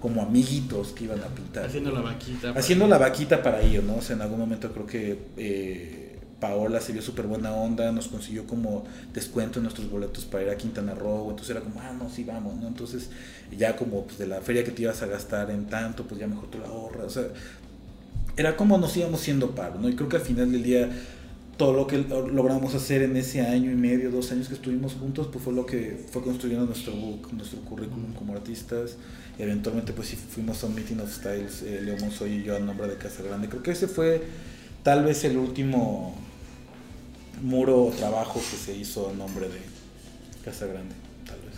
como 0.00 0.22
amiguitos 0.22 0.92
que 0.92 1.04
iban 1.04 1.20
a 1.20 1.26
pintar. 1.26 1.66
Haciendo 1.66 1.92
la 1.92 2.00
vaquita. 2.00 2.50
Haciendo 2.50 2.88
la 2.88 2.98
vaquita 2.98 3.42
para 3.42 3.60
ello, 3.60 3.82
¿no? 3.82 3.96
O 3.96 4.02
sea, 4.02 4.16
en 4.16 4.22
algún 4.22 4.40
momento 4.40 4.72
creo 4.72 4.86
que 4.86 5.18
eh, 5.36 6.18
Paola 6.40 6.80
se 6.80 6.92
vio 6.92 7.02
súper 7.02 7.26
buena 7.26 7.52
onda, 7.52 7.92
nos 7.92 8.08
consiguió 8.08 8.46
como 8.46 8.84
descuento 9.12 9.58
en 9.58 9.64
nuestros 9.64 9.90
boletos 9.90 10.24
para 10.24 10.44
ir 10.44 10.50
a 10.50 10.56
Quintana 10.56 10.94
Roo, 10.94 11.30
entonces 11.30 11.50
era 11.50 11.60
como, 11.60 11.80
ah, 11.80 11.92
no, 11.92 12.08
sí, 12.10 12.24
vamos, 12.24 12.56
¿no? 12.56 12.68
Entonces 12.68 13.10
ya 13.56 13.76
como 13.76 14.04
pues, 14.04 14.18
de 14.18 14.26
la 14.26 14.40
feria 14.40 14.64
que 14.64 14.70
te 14.70 14.82
ibas 14.82 15.02
a 15.02 15.06
gastar 15.06 15.50
en 15.50 15.66
tanto, 15.66 16.04
pues 16.04 16.18
ya 16.18 16.26
mejor 16.26 16.50
te 16.50 16.58
la 16.58 16.66
ahorras, 16.66 17.06
o 17.06 17.10
sea, 17.10 17.24
era 18.36 18.56
como 18.56 18.78
nos 18.78 18.96
íbamos 18.96 19.20
siendo 19.20 19.54
paro, 19.54 19.78
¿no? 19.80 19.88
Y 19.88 19.96
creo 19.96 20.08
que 20.08 20.16
al 20.16 20.22
final 20.22 20.52
del 20.52 20.62
día 20.62 20.90
todo 21.56 21.72
lo 21.72 21.86
que 21.86 21.98
logramos 21.98 22.74
hacer 22.74 23.02
en 23.02 23.16
ese 23.16 23.40
año 23.40 23.70
y 23.70 23.74
medio, 23.74 24.10
dos 24.10 24.30
años 24.30 24.48
que 24.48 24.54
estuvimos 24.54 24.92
juntos, 24.94 25.28
pues 25.32 25.42
fue 25.42 25.54
lo 25.54 25.64
que 25.64 26.04
fue 26.10 26.22
construyendo 26.22 26.66
nuestro 26.66 26.92
book, 26.92 27.32
nuestro 27.32 27.60
currículum 27.60 28.12
como 28.12 28.34
artistas. 28.34 28.96
Y 29.38 29.42
eventualmente 29.42 29.92
pues 29.92 30.08
sí 30.08 30.16
fuimos 30.16 30.62
a 30.62 30.66
un 30.66 30.74
Meeting 30.74 31.00
of 31.00 31.12
Styles, 31.12 31.62
eh, 31.62 31.80
Leo 31.82 31.96
Monzoy 31.98 32.32
y 32.32 32.42
yo 32.42 32.56
a 32.56 32.58
nombre 32.58 32.88
de 32.88 32.96
Casa 32.96 33.22
Grande. 33.22 33.48
Creo 33.48 33.62
que 33.62 33.70
ese 33.70 33.88
fue 33.88 34.22
tal 34.82 35.04
vez 35.04 35.24
el 35.24 35.38
último 35.38 36.14
muro 37.42 37.84
o 37.84 37.90
trabajo 37.90 38.40
que 38.40 38.56
se 38.56 38.76
hizo 38.76 39.10
a 39.10 39.14
nombre 39.14 39.48
de 39.48 39.60
Casa 40.44 40.66
Grande, 40.66 40.94
tal 41.26 41.36
vez. 41.36 41.54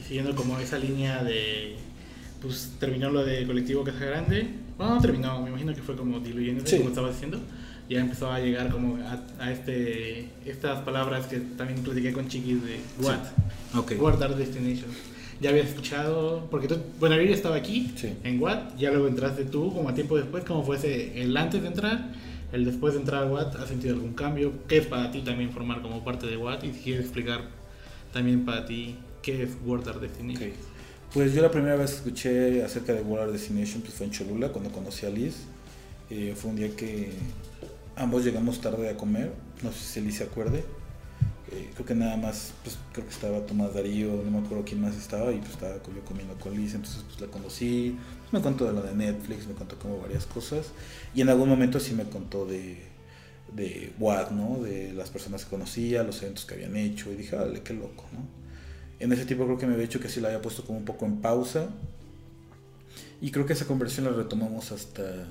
Y 0.00 0.06
siguiendo 0.06 0.36
como 0.36 0.58
esa 0.58 0.78
línea 0.78 1.24
de. 1.24 1.76
Pues 2.40 2.72
terminó 2.78 3.10
lo 3.10 3.24
de 3.24 3.44
colectivo 3.46 3.84
Casa 3.84 4.04
Grande. 4.04 4.48
Bueno, 4.80 4.94
no 4.94 5.00
terminó, 5.02 5.42
me 5.42 5.50
imagino 5.50 5.74
que 5.74 5.82
fue 5.82 5.94
como 5.94 6.20
diluyéndose, 6.20 6.70
Sí. 6.70 6.76
como 6.78 6.88
estaba 6.88 7.10
diciendo. 7.10 7.38
Ya 7.90 8.00
empezó 8.00 8.32
a 8.32 8.38
llegar 8.40 8.70
como 8.70 8.96
a, 8.96 9.20
a 9.44 9.52
este 9.52 10.30
estas 10.46 10.80
palabras 10.82 11.26
que 11.26 11.38
también 11.58 11.82
platiqué 11.82 12.12
con 12.14 12.28
Chiquis 12.28 12.62
de 12.64 12.78
What. 13.02 13.18
Ok. 13.76 13.92
What 14.00 14.22
are 14.22 14.34
destinations. 14.34 14.96
Ya 15.40 15.50
había 15.50 15.64
escuchado, 15.64 16.46
porque 16.50 16.66
tú, 16.66 16.76
bueno, 16.98 17.16
yo 17.20 17.34
estaba 17.34 17.56
aquí 17.56 17.92
Sí. 17.96 18.12
en 18.24 18.40
What, 18.40 18.76
ya 18.78 18.90
luego 18.90 19.06
entraste 19.08 19.44
tú, 19.44 19.70
como 19.74 19.88
a 19.90 19.94
tiempo 19.94 20.16
después, 20.16 20.44
¿cómo 20.44 20.62
fue 20.64 20.76
ese, 20.76 21.20
el 21.22 21.36
antes 21.36 21.60
de 21.60 21.68
entrar, 21.68 22.12
el 22.52 22.64
después 22.64 22.94
de 22.94 23.00
entrar 23.00 23.24
a 23.24 23.26
What? 23.26 23.56
¿Has 23.56 23.68
sentido 23.68 23.94
algún 23.94 24.14
cambio? 24.14 24.52
¿Qué 24.66 24.78
es 24.78 24.86
para 24.86 25.10
ti 25.10 25.20
también 25.20 25.50
formar 25.50 25.82
como 25.82 26.02
parte 26.04 26.26
de 26.26 26.36
What? 26.38 26.62
Y 26.64 26.72
si 26.72 26.80
quieres 26.80 27.02
explicar 27.04 27.42
también 28.14 28.46
para 28.46 28.64
ti 28.64 28.96
qué 29.22 29.42
es 29.42 29.50
World 29.66 29.88
Art 29.88 30.00
Destination. 30.00 30.50
Ok. 30.50 30.56
Pues 31.12 31.34
yo 31.34 31.42
la 31.42 31.50
primera 31.50 31.74
vez 31.74 31.90
que 31.90 31.96
escuché 31.96 32.62
acerca 32.62 32.92
de 32.92 33.00
Art 33.00 33.32
Destination 33.32 33.82
pues 33.82 33.94
fue 33.94 34.06
en 34.06 34.12
Cholula, 34.12 34.50
cuando 34.50 34.70
conocí 34.70 35.06
a 35.06 35.10
Liz. 35.10 35.38
Eh, 36.08 36.34
fue 36.36 36.50
un 36.50 36.56
día 36.56 36.76
que 36.76 37.10
ambos 37.96 38.24
llegamos 38.24 38.60
tarde 38.60 38.88
a 38.88 38.96
comer, 38.96 39.32
no 39.62 39.72
sé 39.72 39.78
si 39.80 40.00
Liz 40.02 40.18
se 40.18 40.24
acuerde. 40.24 40.62
Eh, 41.50 41.70
creo 41.74 41.84
que 41.84 41.96
nada 41.96 42.16
más, 42.16 42.52
pues 42.62 42.78
creo 42.92 43.06
que 43.06 43.12
estaba 43.12 43.44
Tomás 43.44 43.74
Darío, 43.74 44.22
no 44.24 44.30
me 44.30 44.38
acuerdo 44.38 44.64
quién 44.64 44.80
más 44.80 44.94
estaba, 44.94 45.32
y 45.32 45.38
pues 45.38 45.50
estaba 45.50 45.74
yo 45.78 46.04
comiendo 46.04 46.38
con 46.38 46.54
Liz, 46.54 46.74
entonces 46.74 47.02
pues 47.02 47.20
la 47.20 47.26
conocí, 47.26 47.96
me 48.30 48.40
contó 48.40 48.66
de 48.66 48.72
lo 48.72 48.82
de 48.82 48.94
Netflix, 48.94 49.48
me 49.48 49.54
contó 49.54 49.76
como 49.80 49.98
varias 49.98 50.26
cosas, 50.26 50.66
y 51.12 51.22
en 51.22 51.28
algún 51.28 51.48
momento 51.48 51.80
sí 51.80 51.92
me 51.92 52.04
contó 52.04 52.46
de, 52.46 52.78
de 53.52 53.92
Watt, 53.98 54.30
¿no? 54.30 54.62
De 54.62 54.92
las 54.92 55.10
personas 55.10 55.44
que 55.44 55.50
conocía, 55.50 56.04
los 56.04 56.22
eventos 56.22 56.44
que 56.44 56.54
habían 56.54 56.76
hecho, 56.76 57.10
y 57.10 57.16
dije, 57.16 57.34
dale, 57.34 57.62
qué 57.62 57.74
loco, 57.74 58.04
¿no? 58.12 58.39
En 59.00 59.12
ese 59.12 59.24
tiempo 59.24 59.44
creo 59.46 59.58
que 59.58 59.66
me 59.66 59.72
había 59.72 59.86
dicho 59.86 59.98
que 59.98 60.08
sí 60.08 60.20
la 60.20 60.28
había 60.28 60.40
puesto 60.40 60.64
como 60.64 60.78
un 60.78 60.84
poco 60.84 61.06
en 61.06 61.20
pausa. 61.20 61.68
Y 63.20 63.30
creo 63.32 63.46
que 63.46 63.54
esa 63.54 63.66
conversión 63.66 64.06
la 64.06 64.12
retomamos 64.12 64.72
hasta 64.72 65.26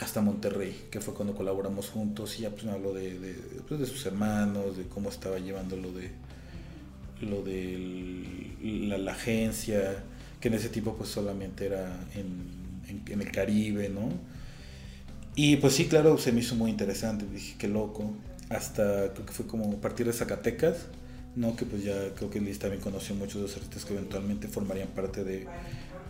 hasta 0.00 0.20
Monterrey, 0.20 0.86
que 0.90 1.00
fue 1.00 1.12
cuando 1.12 1.34
colaboramos 1.34 1.88
juntos 1.88 2.38
y 2.38 2.42
ya 2.42 2.50
pues 2.50 2.64
me 2.64 2.70
habló 2.70 2.94
de, 2.94 3.18
de, 3.18 3.34
pues, 3.66 3.80
de 3.80 3.86
sus 3.86 4.06
hermanos, 4.06 4.76
de 4.76 4.84
cómo 4.84 5.08
estaba 5.08 5.38
llevando 5.38 5.76
lo 5.76 5.92
de 5.92 6.12
lo 7.20 7.42
de 7.42 8.98
la, 8.98 9.12
agencia, 9.12 10.04
que 10.40 10.48
en 10.48 10.54
ese 10.54 10.68
tipo 10.68 10.94
pues 10.94 11.10
solamente 11.10 11.66
era 11.66 11.98
en, 12.14 12.58
el 13.08 13.32
Caribe, 13.32 13.88
¿no? 13.88 14.08
Y 15.34 15.56
pues 15.56 15.74
sí, 15.74 15.86
claro, 15.86 16.16
se 16.18 16.32
me 16.32 16.40
hizo 16.40 16.54
muy 16.54 16.70
interesante, 16.70 17.26
dije, 17.26 17.56
qué 17.58 17.68
loco, 17.68 18.12
hasta 18.50 19.12
creo 19.12 19.26
que 19.26 19.32
fue 19.32 19.46
como 19.46 19.72
a 19.72 19.80
partir 19.80 20.06
de 20.06 20.12
Zacatecas, 20.12 20.86
¿no? 21.36 21.56
Que 21.56 21.64
pues 21.64 21.84
ya 21.84 22.14
creo 22.14 22.30
que 22.30 22.40
Liz 22.40 22.58
también 22.58 22.82
conoció 22.82 23.14
muchos 23.14 23.36
de 23.36 23.42
los 23.42 23.56
artistas 23.56 23.84
que 23.84 23.94
eventualmente 23.94 24.48
formarían 24.48 24.88
parte 24.88 25.24
de 25.24 25.46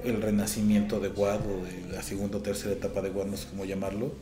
el 0.04 0.22
renacimiento 0.22 1.00
de 1.00 1.08
Wad 1.08 1.40
o 1.46 1.64
de 1.64 1.92
la 1.92 2.02
segunda 2.02 2.38
o 2.38 2.40
tercera 2.40 2.72
etapa 2.72 3.02
de 3.02 3.10
Wad, 3.10 3.26
no 3.26 3.36
sé 3.36 3.48
cómo 3.50 3.64
llamarlo, 3.64 4.12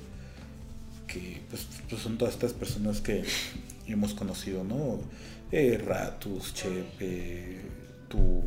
que 1.07 1.43
pues, 1.51 1.67
pues 1.89 2.03
son 2.03 2.19
todas 2.19 2.35
estas 2.35 2.53
personas 2.53 3.01
que 3.01 3.25
hemos 3.87 4.15
conocido, 4.15 4.65
¿no? 4.65 5.01
Eh, 5.53 5.81
Ratus, 5.85 6.55
Chepe, 6.55 7.61
tú, 8.09 8.43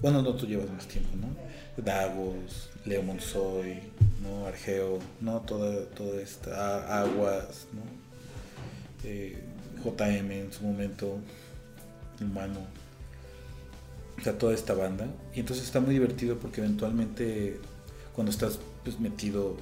bueno, 0.00 0.22
no, 0.22 0.34
tú 0.34 0.46
llevas 0.46 0.70
más 0.70 0.86
tiempo, 0.86 1.10
¿no? 1.16 1.28
Dagos, 1.82 2.70
Leo 2.84 3.02
Monzoy, 3.02 3.78
¿no? 4.22 4.46
Argeo, 4.46 4.98
¿no? 5.20 5.40
Toda, 5.40 5.84
toda 5.86 6.20
esta, 6.20 7.00
Aguas, 7.00 7.66
¿no? 7.72 7.82
Eh, 9.04 9.36
JM 9.84 10.30
en 10.30 10.52
su 10.52 10.64
momento, 10.64 11.18
Humano, 12.20 12.60
o 14.18 14.22
sea, 14.22 14.36
toda 14.36 14.54
esta 14.54 14.74
banda. 14.74 15.06
Y 15.34 15.40
entonces 15.40 15.64
está 15.64 15.80
muy 15.80 15.94
divertido 15.94 16.38
porque 16.38 16.60
eventualmente 16.60 17.60
cuando 18.14 18.30
estás 18.32 18.58
pues, 18.84 18.98
metido 18.98 19.56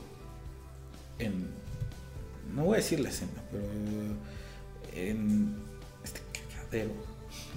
en, 1.18 1.46
no 2.54 2.64
voy 2.64 2.74
a 2.74 2.76
decir 2.78 3.00
la 3.00 3.10
escena, 3.10 3.42
pero 3.50 3.64
en 4.94 5.56
este 6.02 6.20
cagadero. 6.32 6.92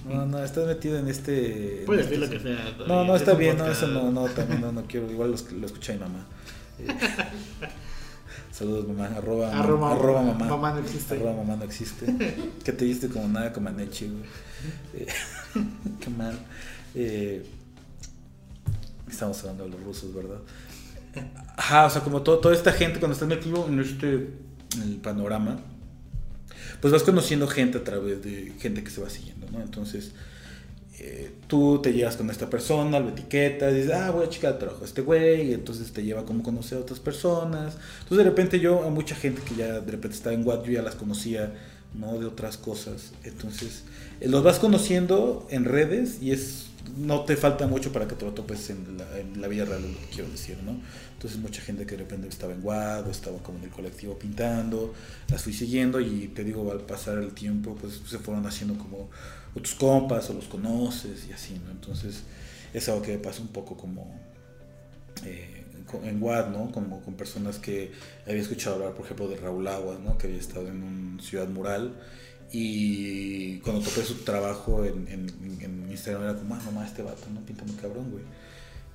No, 0.06 0.26
no, 0.26 0.42
estás 0.42 0.66
metido 0.66 0.98
en 0.98 1.08
este... 1.08 1.82
Puedes 1.86 2.06
decir 2.06 2.18
lo 2.18 2.30
que 2.30 2.40
sea. 2.40 2.76
No, 2.86 3.04
no, 3.04 3.16
está 3.16 3.34
bien, 3.34 3.56
no, 3.56 3.66
eso 3.66 3.86
no, 3.86 4.10
no, 4.10 4.26
también 4.28 4.60
no, 4.60 4.72
no 4.72 4.84
quiero, 4.84 5.10
igual 5.10 5.30
lo, 5.30 5.58
lo 5.58 5.66
escucha 5.66 5.92
mi 5.94 6.00
mamá. 6.00 6.26
Saludos 8.52 8.88
mamá, 8.88 9.06
arroba, 9.16 9.56
arroba, 9.56 9.92
arroba 9.92 10.22
mamá. 10.22 10.46
Mamá 10.46 10.72
no 10.72 10.80
existe. 10.80 11.14
Arroba 11.14 11.34
mamá 11.34 11.56
no 11.56 11.64
existe. 11.64 12.06
que 12.64 12.72
te 12.72 12.84
diste 12.84 13.08
como 13.08 13.28
nada 13.28 13.52
como 13.52 13.68
Anechi, 13.68 14.08
güey. 14.08 14.24
Eh, 14.94 15.06
qué 16.00 16.10
mal. 16.10 16.38
Eh, 16.94 17.46
estamos 19.08 19.40
hablando 19.40 19.64
de 19.64 19.70
los 19.70 19.82
rusos, 19.82 20.14
¿verdad? 20.14 20.40
Ajá, 21.56 21.86
o 21.86 21.90
sea, 21.90 22.02
como 22.02 22.22
todo, 22.22 22.38
toda 22.38 22.54
esta 22.54 22.72
gente, 22.72 22.98
cuando 22.98 23.14
estás 23.14 23.28
metido 23.28 23.66
en 23.66 23.80
este 23.80 24.14
en 24.76 24.82
el 24.82 24.96
panorama, 24.96 25.58
pues 26.80 26.92
vas 26.92 27.02
conociendo 27.02 27.46
gente 27.48 27.78
a 27.78 27.84
través 27.84 28.22
de 28.22 28.52
gente 28.58 28.82
que 28.84 28.90
se 28.90 29.00
va 29.00 29.10
siguiendo, 29.10 29.50
¿no? 29.50 29.60
Entonces, 29.60 30.12
tú 31.46 31.80
te 31.82 31.92
llevas 31.92 32.16
con 32.16 32.30
esta 32.30 32.48
persona, 32.48 33.00
lo 33.00 33.08
etiquetas, 33.08 33.74
dices, 33.74 33.92
ah, 33.92 34.10
voy 34.10 34.24
a 34.24 34.58
trabajo 34.58 34.80
de 34.80 34.86
este 34.86 35.02
güey, 35.02 35.50
y 35.50 35.54
entonces 35.54 35.92
te 35.92 36.02
lleva 36.02 36.24
como 36.24 36.42
conocer 36.42 36.78
a 36.78 36.80
otras 36.82 37.00
personas. 37.00 37.76
Entonces, 38.02 38.18
de 38.18 38.24
repente 38.24 38.60
yo, 38.60 38.84
a 38.84 38.90
mucha 38.90 39.14
gente 39.14 39.42
que 39.42 39.56
ya 39.56 39.80
de 39.80 39.90
repente 39.90 40.16
estaba 40.16 40.34
en 40.34 40.46
Watt, 40.46 40.64
yo 40.64 40.72
ya 40.72 40.82
las 40.82 40.94
conocía, 40.94 41.52
¿no? 41.94 42.18
De 42.18 42.26
otras 42.26 42.56
cosas. 42.56 43.12
Entonces, 43.24 43.82
eh, 44.20 44.28
los 44.28 44.42
vas 44.42 44.58
conociendo 44.58 45.46
en 45.50 45.64
redes 45.64 46.22
y 46.22 46.32
es 46.32 46.69
no 46.96 47.24
te 47.24 47.36
falta 47.36 47.66
mucho 47.66 47.92
para 47.92 48.06
que 48.06 48.14
te 48.14 48.24
lo 48.24 48.32
topes 48.32 48.70
en 48.70 48.98
la, 48.98 49.18
en 49.18 49.40
la 49.40 49.48
vida 49.48 49.64
real, 49.64 49.82
lo 49.82 49.98
que 50.00 50.06
quiero 50.06 50.30
decir, 50.30 50.58
¿no? 50.64 50.80
Entonces 51.14 51.38
mucha 51.38 51.60
gente 51.60 51.84
que 51.86 51.96
de 51.96 52.02
repente 52.02 52.28
estaba 52.28 52.52
en 52.52 52.62
Guado, 52.62 53.10
estaba 53.10 53.38
como 53.38 53.58
en 53.58 53.64
el 53.64 53.70
colectivo 53.70 54.18
pintando, 54.18 54.94
las 55.28 55.42
fui 55.42 55.52
siguiendo 55.52 56.00
y 56.00 56.28
te 56.28 56.44
digo, 56.44 56.70
al 56.72 56.80
pasar 56.80 57.18
el 57.18 57.32
tiempo, 57.32 57.76
pues 57.80 58.00
se 58.06 58.18
fueron 58.18 58.46
haciendo 58.46 58.78
como 58.78 59.10
o 59.54 59.60
tus 59.60 59.74
compas 59.74 60.30
o 60.30 60.34
los 60.34 60.46
conoces 60.46 61.26
y 61.28 61.32
así, 61.32 61.60
¿no? 61.64 61.70
Entonces 61.70 62.22
es 62.72 62.88
algo 62.88 63.02
que 63.02 63.18
pasa 63.18 63.42
un 63.42 63.48
poco 63.48 63.76
como 63.76 64.18
eh, 65.24 65.64
en 66.04 66.20
Guad, 66.20 66.50
¿no? 66.50 66.70
Como 66.70 67.02
con 67.02 67.14
personas 67.14 67.58
que 67.58 67.92
había 68.26 68.40
escuchado 68.40 68.76
hablar, 68.76 68.92
por 68.94 69.04
ejemplo, 69.04 69.28
de 69.28 69.36
Raúl 69.36 69.66
Aguas, 69.66 69.98
¿no? 70.00 70.16
Que 70.18 70.28
había 70.28 70.38
estado 70.38 70.68
en 70.68 70.82
una 70.82 71.22
ciudad 71.22 71.48
mural 71.48 71.94
y 72.52 73.58
cuando 73.58 73.82
topé 73.82 74.02
su 74.02 74.14
trabajo 74.24 74.84
en, 74.84 75.30
Instagram 75.90 76.22
era 76.22 76.34
como, 76.34 76.54
ah, 76.54 76.62
no 76.72 76.82
este 76.82 77.02
vato, 77.02 77.26
¿no? 77.32 77.40
Pinta 77.40 77.64
muy 77.64 77.74
cabrón, 77.76 78.10
güey. 78.10 78.24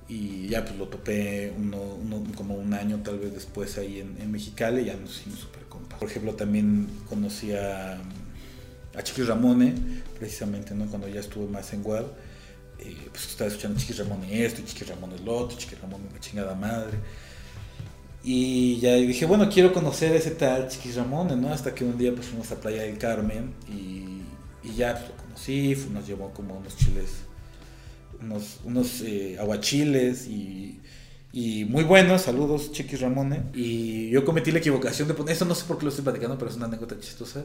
Y 0.08 0.48
ya 0.48 0.64
pues 0.64 0.78
lo 0.78 0.88
topé 0.88 1.52
uno, 1.56 1.78
uno, 1.82 2.22
como 2.34 2.54
un 2.54 2.72
año 2.72 3.00
tal 3.02 3.18
vez 3.18 3.34
después 3.34 3.76
ahí 3.76 4.00
en, 4.00 4.30
Mexicali 4.30 4.82
y 4.82 4.84
ya 4.86 4.96
nos 4.96 5.20
hicimos 5.20 5.40
súper 5.40 5.64
compas. 5.64 5.98
Por 5.98 6.08
ejemplo, 6.08 6.34
también 6.34 6.88
conocí 7.08 7.52
a, 7.52 7.98
a 8.94 9.02
Chiquis 9.02 9.26
Ramone, 9.26 9.74
precisamente, 10.18 10.74
¿no? 10.74 10.86
Cuando 10.86 11.08
ya 11.08 11.20
estuve 11.20 11.46
más 11.48 11.72
en 11.72 11.82
Guad. 11.82 12.04
Eh, 12.78 13.08
pues 13.10 13.26
estaba 13.28 13.48
escuchando 13.48 13.78
Chiquis 13.78 13.98
Ramone 13.98 14.44
esto, 14.44 14.62
Chiquis 14.64 14.88
Ramone 14.88 15.18
lo 15.24 15.36
otro, 15.36 15.56
Chiquis 15.56 15.80
Ramone 15.80 16.04
una 16.10 16.20
chingada 16.20 16.54
madre. 16.54 16.98
Y 18.28 18.80
ya 18.80 18.94
dije, 18.94 19.24
bueno, 19.24 19.48
quiero 19.48 19.72
conocer 19.72 20.10
a 20.10 20.16
ese 20.16 20.32
tal 20.32 20.66
Chiquis 20.66 20.96
Ramón, 20.96 21.40
¿no? 21.40 21.52
Hasta 21.52 21.72
que 21.72 21.84
un 21.84 21.96
día 21.96 22.12
pues 22.12 22.26
fuimos 22.26 22.50
a 22.50 22.56
Playa 22.56 22.82
del 22.82 22.98
Carmen 22.98 23.54
y, 23.68 24.22
y 24.68 24.74
ya 24.74 24.94
pues, 24.94 25.10
lo 25.10 25.16
conocí, 25.16 25.76
nos 25.92 26.08
llevó 26.08 26.32
como 26.34 26.56
unos 26.56 26.76
chiles, 26.76 27.18
unos, 28.20 28.58
unos 28.64 29.00
eh, 29.02 29.36
aguachiles 29.38 30.26
y, 30.26 30.80
y, 31.32 31.66
muy 31.66 31.84
buenos, 31.84 32.22
saludos 32.22 32.72
Chiquis 32.72 33.00
Ramón. 33.00 33.52
Y 33.54 34.10
yo 34.10 34.24
cometí 34.24 34.50
la 34.50 34.58
equivocación 34.58 35.06
de 35.06 35.14
poner, 35.14 35.36
eso 35.36 35.44
no 35.44 35.54
sé 35.54 35.64
por 35.64 35.78
qué 35.78 35.84
lo 35.84 35.90
estoy 35.90 36.02
platicando, 36.02 36.36
pero 36.36 36.50
es 36.50 36.56
una 36.56 36.66
anécdota 36.66 36.98
chistosa. 36.98 37.44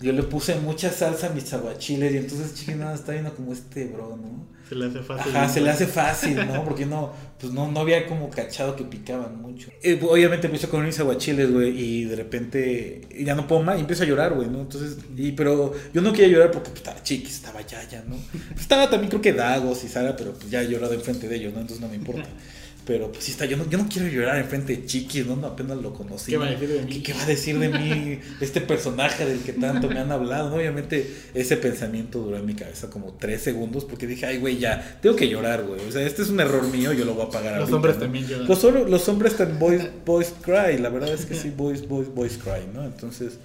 Yo 0.00 0.12
le 0.12 0.24
puse 0.24 0.56
mucha 0.56 0.90
salsa 0.90 1.28
a 1.28 1.30
mis 1.30 1.52
aguachiles 1.52 2.12
y 2.12 2.16
entonces 2.16 2.52
Chiquis 2.52 2.76
nada 2.76 2.96
está 2.96 3.12
viendo 3.12 3.32
como 3.32 3.52
este 3.52 3.86
bro, 3.86 4.16
¿no? 4.16 4.55
Se 4.68 4.74
le 4.74 4.86
hace 4.86 5.00
fácil. 5.00 5.36
Ajá, 5.36 5.48
se 5.48 5.60
le 5.60 5.70
hace 5.70 5.86
fácil, 5.86 6.36
¿no? 6.46 6.64
Porque 6.64 6.86
no, 6.86 7.12
pues 7.38 7.52
no, 7.52 7.70
no 7.70 7.80
había 7.80 8.06
como 8.06 8.30
cachado 8.30 8.74
que 8.74 8.84
picaban 8.84 9.40
mucho. 9.40 9.70
Eh, 9.82 10.00
obviamente 10.02 10.48
empiezo 10.48 10.68
con 10.68 10.84
mis 10.84 10.98
aguachiles, 10.98 11.52
güey, 11.52 11.78
y 11.78 12.04
de 12.04 12.16
repente 12.16 13.02
ya 13.16 13.34
no 13.36 13.46
puedo 13.46 13.62
más 13.62 13.76
y 13.76 13.80
empiezo 13.80 14.02
a 14.02 14.06
llorar, 14.06 14.34
güey, 14.34 14.48
¿no? 14.48 14.62
Entonces, 14.62 14.96
y, 15.16 15.32
pero 15.32 15.72
yo 15.94 16.02
no 16.02 16.12
quería 16.12 16.28
llorar 16.28 16.50
porque 16.50 16.70
pues, 16.70 16.80
estaba 16.80 17.02
chiquis, 17.02 17.36
estaba 17.36 17.60
ya, 17.62 17.86
ya, 17.88 18.02
¿no? 18.08 18.16
Estaba 18.58 18.90
también 18.90 19.08
creo 19.08 19.22
que 19.22 19.32
Dagos 19.32 19.84
y 19.84 19.88
Sara, 19.88 20.16
pero 20.16 20.32
pues 20.32 20.50
ya 20.50 20.62
he 20.62 20.68
llorado 20.68 20.94
enfrente 20.94 21.28
de 21.28 21.36
ellos, 21.36 21.54
¿no? 21.54 21.60
Entonces 21.60 21.80
no 21.80 21.88
me 21.88 21.96
importa. 21.96 22.28
Pero 22.86 23.10
pues 23.10 23.24
sí 23.24 23.32
está, 23.32 23.46
yo 23.46 23.56
no, 23.56 23.68
yo 23.68 23.78
no 23.78 23.88
quiero 23.88 24.06
llorar 24.06 24.38
enfrente 24.38 24.76
de 24.76 24.86
Chiquis, 24.86 25.26
¿no? 25.26 25.34
no 25.34 25.48
apenas 25.48 25.76
lo 25.78 25.92
conocí. 25.92 26.30
¿Qué 26.30 26.38
va 26.38 26.46
a 26.46 26.50
decir 26.50 26.68
de 26.68 26.82
mí? 26.82 26.92
¿Qué, 26.92 27.02
¿Qué, 27.02 27.12
va 27.14 27.22
a 27.24 27.26
decir 27.26 27.58
de 27.58 27.68
mí 27.68 28.20
este 28.40 28.60
personaje 28.60 29.26
del 29.26 29.40
que 29.40 29.52
tanto 29.52 29.88
me 29.88 29.98
han 29.98 30.12
hablado? 30.12 30.50
¿no? 30.50 30.56
Obviamente 30.56 31.12
ese 31.34 31.56
pensamiento 31.56 32.20
duró 32.20 32.36
en 32.36 32.46
mi 32.46 32.54
cabeza 32.54 32.88
como 32.88 33.14
tres 33.14 33.42
segundos 33.42 33.84
porque 33.84 34.06
dije, 34.06 34.26
ay, 34.26 34.38
güey, 34.38 34.58
ya, 34.58 35.00
tengo 35.02 35.16
que 35.16 35.28
llorar, 35.28 35.64
güey. 35.64 35.80
O 35.80 35.90
sea, 35.90 36.06
este 36.06 36.22
es 36.22 36.28
un 36.28 36.38
error 36.38 36.64
mío, 36.68 36.92
yo 36.92 37.04
lo 37.04 37.14
voy 37.14 37.26
a 37.26 37.28
pagar. 37.28 37.54
Los 37.54 37.62
ahorita, 37.62 37.76
hombres 37.76 37.96
¿no? 37.96 38.02
también 38.02 38.28
lloran. 38.28 38.46
Los, 38.46 38.62
los 38.88 39.08
hombres 39.08 39.36
también, 39.36 39.58
boys, 39.58 39.82
boys 40.06 40.34
cry, 40.42 40.78
la 40.78 40.88
verdad 40.88 41.12
es 41.12 41.26
que 41.26 41.34
sí, 41.34 41.50
boys, 41.56 41.88
boys, 41.88 42.08
boys 42.14 42.38
cry, 42.38 42.68
¿no? 42.72 42.84
Entonces 42.84 43.38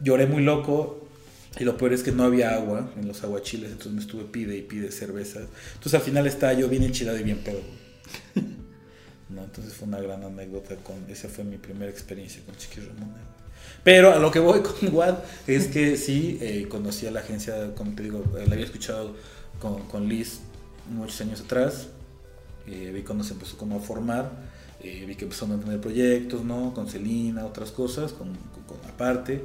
lloré 0.00 0.26
muy 0.26 0.42
loco. 0.42 1.06
Y 1.58 1.64
lo 1.64 1.76
peor 1.76 1.92
es 1.92 2.02
que 2.02 2.10
no 2.12 2.24
había 2.24 2.54
agua 2.54 2.92
en 2.96 3.06
los 3.06 3.22
aguachiles, 3.22 3.70
entonces 3.70 3.92
me 3.92 4.00
estuve 4.00 4.24
pide 4.24 4.56
y 4.56 4.62
pide 4.62 4.90
cervezas. 4.90 5.44
Entonces 5.74 5.94
al 5.94 6.00
final 6.00 6.26
estaba 6.26 6.52
yo 6.54 6.68
bien 6.68 6.82
enchilado 6.82 7.18
y 7.18 7.22
bien 7.22 7.38
pedo. 7.38 7.60
¿no? 9.30 9.44
Entonces 9.44 9.74
fue 9.74 9.88
una 9.88 10.00
gran 10.00 10.22
anécdota 10.24 10.76
con 10.76 10.96
esa 11.08 11.28
fue 11.28 11.44
mi 11.44 11.58
primera 11.58 11.90
experiencia 11.90 12.42
con 12.44 12.56
Chiquis 12.56 12.86
Ramón. 12.86 13.10
Pero 13.84 14.12
a 14.12 14.18
lo 14.18 14.30
que 14.30 14.38
voy 14.38 14.60
con 14.62 14.94
Wad 14.94 15.18
es 15.46 15.68
que 15.68 15.96
sí 15.96 16.38
eh, 16.40 16.66
conocí 16.68 17.06
a 17.06 17.10
la 17.10 17.20
agencia, 17.20 17.74
como 17.74 17.94
te 17.94 18.02
digo, 18.02 18.24
la 18.34 18.52
había 18.52 18.64
escuchado 18.64 19.14
con, 19.60 19.86
con 19.88 20.08
Liz 20.08 20.40
muchos 20.90 21.20
años 21.20 21.40
atrás. 21.40 21.88
Eh, 22.66 22.92
vi 22.94 23.02
cuando 23.02 23.24
se 23.24 23.32
empezó 23.32 23.56
como 23.56 23.76
a 23.76 23.80
formar, 23.80 24.30
eh, 24.82 25.04
vi 25.06 25.14
que 25.14 25.24
empezaron 25.24 25.58
a 25.58 25.60
tener 25.62 25.80
proyectos, 25.80 26.44
¿no? 26.44 26.74
Con 26.74 26.88
Celina, 26.88 27.44
otras 27.46 27.70
cosas, 27.70 28.12
con 28.12 28.36
aparte. 28.88 29.42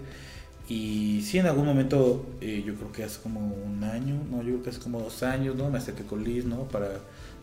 Y 0.68 1.22
sí, 1.22 1.38
en 1.38 1.46
algún 1.46 1.66
momento, 1.66 2.26
eh, 2.42 2.64
yo 2.66 2.74
creo 2.76 2.92
que 2.92 3.04
hace 3.04 3.22
como 3.22 3.40
un 3.40 3.84
año, 3.84 4.20
no, 4.32 4.38
yo 4.38 4.54
creo 4.54 4.64
que 4.64 4.70
hace 4.72 4.80
como 4.80 5.00
dos 5.00 5.22
años, 5.22 5.56
¿no? 5.56 5.70
Me 5.70 5.78
acerqué 5.78 6.04
con 6.04 6.24
Liz, 6.24 6.46
¿no? 6.46 6.64
Para 6.64 6.90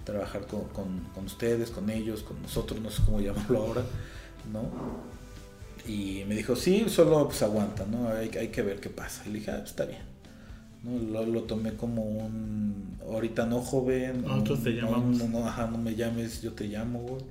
trabajar 0.04 0.46
con, 0.46 0.64
con, 0.68 1.00
con, 1.14 1.26
ustedes, 1.26 1.70
con 1.70 1.88
ellos, 1.88 2.22
con 2.22 2.42
nosotros, 2.42 2.80
no 2.80 2.90
sé 2.90 3.02
cómo 3.04 3.20
llamarlo 3.20 3.58
ahora, 3.58 3.82
¿no? 4.52 4.62
Y 5.86 6.24
me 6.28 6.34
dijo, 6.34 6.56
sí, 6.56 6.84
solo 6.88 7.26
pues 7.26 7.42
aguanta, 7.42 7.84
¿no? 7.86 8.08
Hay, 8.08 8.30
hay 8.38 8.48
que 8.48 8.62
ver 8.62 8.80
qué 8.80 8.90
pasa. 8.90 9.22
Y 9.26 9.30
le 9.30 9.38
dije, 9.38 9.50
ah, 9.50 9.62
está 9.64 9.84
bien. 9.84 10.02
¿no? 10.82 10.98
Lo, 10.98 11.26
lo, 11.26 11.42
tomé 11.42 11.74
como 11.74 12.02
un, 12.02 12.98
ahorita 13.02 13.46
no 13.46 13.60
joven. 13.60 14.22
Nosotros 14.22 14.58
no, 14.60 14.64
te 14.64 14.70
llamamos. 14.72 15.18
No, 15.18 15.28
no, 15.28 15.46
ajá, 15.46 15.66
no 15.66 15.78
me 15.78 15.94
llames, 15.94 16.42
yo 16.42 16.52
te 16.52 16.66
llamo, 16.66 17.00
güey. 17.00 17.22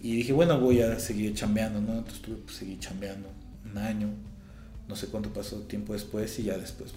Y 0.00 0.16
dije, 0.16 0.32
bueno, 0.32 0.60
voy 0.60 0.80
a 0.80 0.98
seguir 0.98 1.34
chambeando, 1.34 1.80
¿no? 1.80 1.98
Entonces 1.98 2.22
tuve 2.22 2.36
pues, 2.36 2.56
seguir 2.56 2.78
chambeando 2.78 3.28
un 3.64 3.78
año, 3.78 4.08
no 4.88 4.96
sé 4.96 5.08
cuánto 5.08 5.32
pasó 5.32 5.56
tiempo 5.62 5.92
después 5.92 6.38
y 6.38 6.44
ya 6.44 6.58
después 6.58 6.92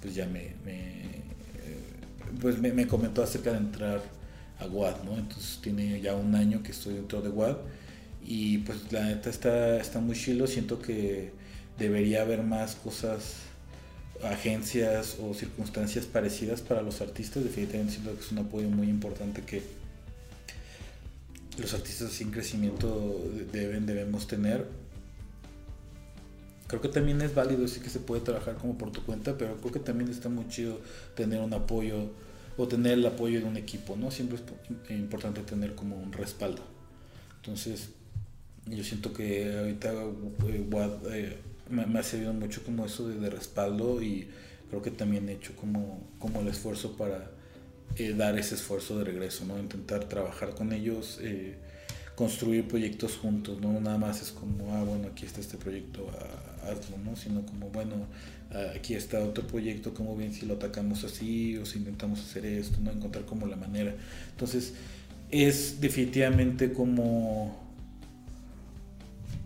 pues 0.00 0.14
ya 0.14 0.26
me, 0.26 0.54
me 0.64 1.22
pues 2.40 2.58
me, 2.58 2.72
me, 2.72 2.86
comentó 2.86 3.22
acerca 3.22 3.52
de 3.52 3.58
entrar 3.58 4.02
a 4.58 4.66
WAD, 4.66 5.02
¿no? 5.04 5.16
Entonces 5.16 5.60
tiene 5.62 6.00
ya 6.00 6.14
un 6.14 6.34
año 6.34 6.62
que 6.62 6.72
estoy 6.72 6.94
dentro 6.94 7.22
de 7.22 7.28
WAD 7.28 7.56
Y 8.22 8.58
pues 8.58 8.92
la 8.92 9.04
neta 9.04 9.30
está, 9.30 9.78
está 9.80 10.00
muy 10.00 10.16
chilo, 10.16 10.46
siento 10.46 10.80
que 10.80 11.32
debería 11.78 12.22
haber 12.22 12.42
más 12.42 12.76
cosas, 12.76 13.36
agencias 14.22 15.16
o 15.20 15.34
circunstancias 15.34 16.06
parecidas 16.06 16.60
para 16.60 16.82
los 16.82 17.00
artistas, 17.00 17.44
definitivamente 17.44 17.94
siento 17.94 18.14
que 18.14 18.20
es 18.20 18.32
un 18.32 18.38
apoyo 18.38 18.68
muy 18.68 18.88
importante 18.88 19.42
que 19.42 19.62
los 21.58 21.72
artistas 21.74 22.10
sin 22.10 22.30
crecimiento 22.30 23.30
deben, 23.52 23.86
debemos 23.86 24.26
tener. 24.26 24.66
Creo 26.66 26.80
que 26.80 26.88
también 26.88 27.20
es 27.20 27.34
válido 27.34 27.62
decir 27.62 27.82
que 27.82 27.90
se 27.90 28.00
puede 28.00 28.22
trabajar 28.22 28.56
como 28.56 28.78
por 28.78 28.90
tu 28.90 29.02
cuenta, 29.04 29.36
pero 29.36 29.56
creo 29.58 29.72
que 29.72 29.80
también 29.80 30.10
está 30.10 30.28
muy 30.28 30.48
chido 30.48 30.80
tener 31.14 31.40
un 31.40 31.52
apoyo 31.52 32.10
o 32.56 32.68
tener 32.68 32.94
el 32.94 33.06
apoyo 33.06 33.40
de 33.40 33.46
un 33.46 33.56
equipo, 33.56 33.96
¿no? 33.96 34.10
Siempre 34.10 34.38
es 34.88 34.90
importante 34.98 35.42
tener 35.42 35.74
como 35.74 35.96
un 35.96 36.12
respaldo. 36.12 36.62
Entonces, 37.36 37.90
yo 38.66 38.82
siento 38.82 39.12
que 39.12 39.58
ahorita 39.58 39.92
eh, 39.92 40.66
eh, 41.10 41.36
me, 41.68 41.98
ha 41.98 42.02
servido 42.02 42.32
mucho 42.32 42.62
como 42.64 42.86
eso 42.86 43.08
de, 43.08 43.28
respaldo 43.28 44.00
y 44.02 44.28
creo 44.70 44.80
que 44.80 44.90
también 44.90 45.28
he 45.28 45.32
hecho 45.32 45.54
como, 45.56 46.00
como 46.18 46.40
el 46.40 46.48
esfuerzo 46.48 46.96
para 46.96 47.30
eh, 47.96 48.14
dar 48.16 48.38
ese 48.38 48.54
esfuerzo 48.54 48.98
de 48.98 49.04
regreso, 49.04 49.44
¿no? 49.44 49.58
Intentar 49.58 50.04
trabajar 50.08 50.54
con 50.54 50.72
ellos, 50.72 51.20
construir 52.14 52.68
proyectos 52.68 53.16
juntos, 53.16 53.60
no 53.60 53.80
nada 53.80 53.98
más 53.98 54.22
es 54.22 54.30
como, 54.30 54.74
ah, 54.74 54.84
bueno, 54.84 55.08
aquí 55.08 55.26
está 55.26 55.40
este 55.40 55.58
proyecto, 55.58 56.08
ah, 56.18 56.53
Sino 57.16 57.44
como, 57.46 57.70
bueno, 57.70 57.94
ah, 58.52 58.72
aquí 58.76 58.94
está 58.94 59.20
otro 59.20 59.46
proyecto, 59.46 59.94
como 59.94 60.16
bien 60.16 60.32
si 60.32 60.46
lo 60.46 60.54
atacamos 60.54 61.04
así 61.04 61.56
o 61.58 61.66
si 61.66 61.78
intentamos 61.78 62.20
hacer 62.20 62.46
esto, 62.46 62.78
¿no? 62.80 62.90
Encontrar 62.90 63.24
como 63.24 63.46
la 63.46 63.56
manera. 63.56 63.94
Entonces, 64.30 64.74
es 65.30 65.80
definitivamente 65.80 66.72
como 66.72 67.64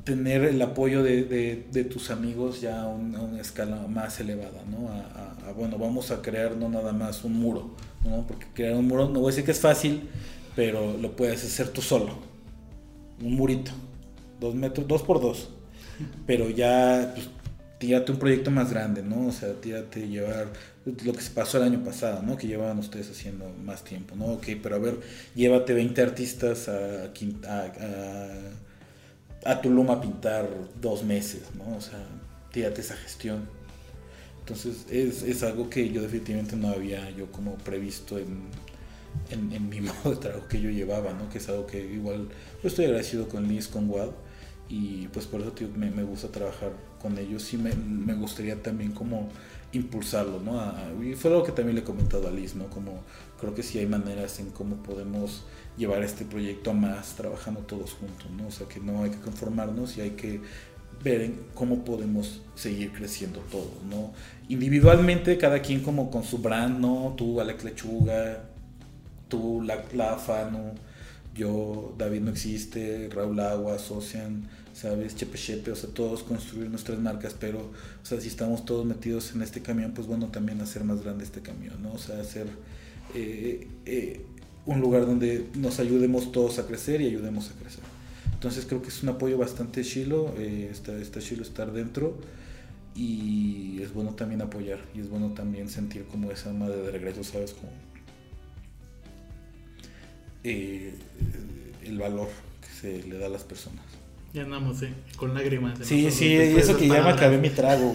tener 0.09 0.45
el 0.45 0.63
apoyo 0.63 1.03
de, 1.03 1.25
de, 1.25 1.85
tus 1.85 2.11
amigos 2.11 2.63
ya 2.63 2.85
a, 2.85 2.89
una 2.89 3.41
escala 3.41 3.77
más 3.89 4.19
elevada, 4.21 4.63
¿no? 4.71 4.89
A, 4.89 5.53
bueno, 5.53 5.77
vamos 5.77 6.11
a 6.11 6.23
crear 6.23 6.57
no 6.57 6.71
nada 6.71 6.93
más 6.93 7.25
un 7.25 7.39
muro, 7.39 7.75
¿no? 8.05 8.27
Porque 8.27 8.47
crear 8.55 8.75
un 8.75 8.89
muro, 8.89 9.09
no 9.09 9.21
voy 9.21 9.29
a 9.29 9.31
decir 9.33 9.45
que 9.45 9.51
es 9.51 9.61
fácil, 9.61 10.09
pero 10.57 10.97
lo 10.97 11.15
puedes 11.15 11.45
hacer 11.45 11.69
tú 11.69 11.83
solo. 11.83 12.19
Un 13.23 13.35
murito, 13.35 13.71
dos 14.41 14.55
metros, 14.55 14.89
dos 14.89 15.03
por 15.03 15.21
dos. 15.21 15.51
Pero 16.27 16.51
ya, 16.51 17.13
pues, 17.15 17.29
tírate 17.79 18.13
un 18.13 18.19
proyecto 18.19 18.51
más 18.51 18.71
grande, 18.71 19.03
¿no? 19.03 19.27
O 19.27 19.33
sea, 19.33 19.53
tírate 19.55 20.09
llevar 20.09 20.49
lo 20.85 21.13
que 21.13 21.21
se 21.21 21.31
pasó 21.31 21.59
el 21.59 21.65
año 21.65 21.85
pasado, 21.85 22.23
¿no? 22.23 22.37
Que 22.37 22.47
llevaban 22.47 22.79
ustedes 22.79 23.11
haciendo 23.11 23.49
más 23.65 23.85
tiempo, 23.85 24.17
¿no? 24.17 24.27
Ok, 24.27 24.47
pero 24.63 24.77
a 24.77 24.79
ver, 24.79 24.99
llévate 25.35 25.75
20 25.75 26.03
artistas 26.03 26.69
a, 26.69 27.11
a 27.47 27.69
a 29.45 29.61
Tulum 29.61 29.91
a 29.91 30.01
pintar 30.01 30.49
dos 30.81 31.05
meses, 31.05 31.43
¿no? 31.57 31.77
O 31.77 31.81
sea, 31.81 31.99
tírate 32.53 32.81
esa 32.81 32.97
gestión. 32.97 33.49
Entonces 34.41 34.87
es, 34.91 35.23
es 35.23 35.43
algo 35.43 35.69
que 35.69 35.91
yo 35.91 36.03
definitivamente 36.03 36.57
no 36.57 36.69
había 36.69 37.11
yo 37.11 37.31
como 37.31 37.57
previsto 37.57 38.19
en, 38.19 38.49
en, 39.31 39.69
mi 39.69 39.81
modo 39.81 40.11
de 40.11 40.17
trabajo 40.17 40.49
que 40.49 40.61
yo 40.61 40.71
llevaba, 40.71 41.13
¿no? 41.13 41.29
Que 41.29 41.39
es 41.39 41.49
algo 41.49 41.67
que 41.67 41.81
igual 41.81 42.29
estoy 42.63 42.87
agradecido 42.87 43.29
con 43.29 43.47
Liz, 43.47 43.69
con 43.69 43.89
Wad 43.91 44.11
y 44.69 45.09
pues 45.09 45.27
por 45.27 45.41
eso 45.41 45.53
tío, 45.53 45.69
me, 45.75 45.91
me, 45.91 46.03
gusta 46.03 46.29
trabajar 46.29 46.73
con 47.01 47.17
ellos 47.19 47.53
y 47.55 47.57
me, 47.57 48.15
gustaría 48.15 48.63
también 48.63 48.93
como 48.93 49.29
impulsarlo, 49.73 50.41
¿no? 50.41 50.61
y 51.05 51.15
fue 51.15 51.31
algo 51.31 51.45
que 51.45 51.53
también 51.53 51.77
le 51.77 51.83
he 51.83 51.85
comentado 51.85 52.29
a 52.29 52.31
Liz, 52.31 52.55
¿no? 52.55 52.67
Como 52.69 53.03
creo 53.39 53.55
que 53.55 53.63
sí 53.63 53.79
hay 53.79 53.87
maneras 53.87 54.41
en 54.41 54.51
cómo 54.51 54.77
podemos 54.77 55.45
llevar 55.77 56.03
este 56.03 56.25
proyecto 56.25 56.71
a 56.71 56.75
más 56.75 57.15
trabajando 57.15 57.61
todos 57.61 57.93
juntos, 57.93 58.31
¿no? 58.31 58.49
O 58.49 58.51
sea, 58.51 58.67
que 58.67 58.81
no 58.81 59.03
hay 59.03 59.11
que 59.11 59.21
conformarnos 59.21 59.97
y 59.97 60.01
hay 60.01 60.11
que 60.11 60.41
ver 61.03 61.23
en 61.23 61.41
cómo 61.55 61.85
podemos 61.85 62.43
seguir 62.55 62.93
creciendo 62.93 63.41
todos, 63.51 63.83
¿no? 63.89 64.13
Individualmente, 64.49 65.39
cada 65.39 65.61
quien 65.61 65.83
como 65.83 66.11
con 66.11 66.25
su 66.25 66.39
brand, 66.39 66.81
¿no? 66.81 67.15
Tú, 67.17 67.41
Alex 67.41 67.65
Lechuga, 67.65 68.45
tú, 69.29 69.63
La, 69.63 69.85
la 69.95 70.51
¿no? 70.51 70.88
Yo, 71.35 71.95
David 71.97 72.21
No 72.21 72.31
Existe, 72.31 73.09
Raúl 73.13 73.39
Agua, 73.41 73.79
Socian, 73.79 74.49
¿sabes? 74.73 75.15
Chepe 75.17 75.39
Chepe, 75.39 75.71
o 75.71 75.77
sea, 75.77 75.91
todos 75.91 76.23
construir 76.23 76.69
nuestras 76.71 76.99
marcas, 76.99 77.35
pero, 77.39 77.59
o 77.61 78.07
sea, 78.07 78.21
si 78.21 78.29
estamos 78.29 78.65
todos 78.65 78.85
metidos 78.85 79.33
en 79.35 79.43
este 79.43 79.63
camión, 79.63 79.93
pues 79.93 80.07
bueno, 80.07 80.29
también 80.29 80.61
hacer 80.61 80.85
más 80.85 81.03
grande 81.03 81.25
este 81.25 81.41
camión, 81.41 81.83
¿no? 81.83 81.93
O 81.93 81.99
sea, 81.99 82.21
hacer... 82.21 82.47
Eh, 83.15 83.67
eh, 83.87 84.21
un 84.69 84.81
lugar 84.83 85.07
donde 85.07 85.47
nos 85.55 85.81
ayudemos 85.81 86.31
todos 86.31 86.59
a 86.59 86.67
crecer 86.67 87.01
y 87.01 87.07
ayudemos 87.07 87.51
a 87.51 87.55
crecer. 87.55 87.83
Entonces 88.35 88.67
creo 88.67 88.83
que 88.83 88.89
es 88.89 89.03
un 89.03 89.09
apoyo 89.09 89.39
bastante 89.39 89.83
chilo, 89.83 90.35
eh, 90.39 90.69
está, 90.71 90.97
está 90.99 91.21
chilo 91.21 91.43
estar 91.43 91.73
dentro 91.73 92.19
y 92.95 93.81
es 93.81 93.95
bueno 93.95 94.15
también 94.15 94.43
apoyar 94.43 94.79
y 94.95 95.01
es 95.01 95.09
bueno 95.09 95.33
también 95.33 95.71
sentir 95.71 96.05
como 96.05 96.31
esa 96.31 96.53
madre 96.53 96.77
de 96.83 96.91
regreso, 96.91 97.25
¿sabes? 97.25 97.55
Como 97.55 97.73
eh, 100.45 100.95
el 101.85 101.99
valor 101.99 102.29
que 102.61 102.69
se 102.69 103.03
le 103.09 103.19
da 103.19 103.27
a 103.27 103.31
las 103.31 103.45
personas. 103.45 103.85
Ya 104.33 104.43
andamos, 104.43 104.83
¿eh? 104.83 104.93
Con 105.17 105.35
lágrimas. 105.35 105.79
Sí, 105.83 106.11
sí, 106.11 106.35
eso 106.35 106.77
que 106.77 106.87
ya 106.89 107.03
me 107.03 107.11
acabé 107.11 107.39
mi 107.39 107.51
trago. 107.51 107.95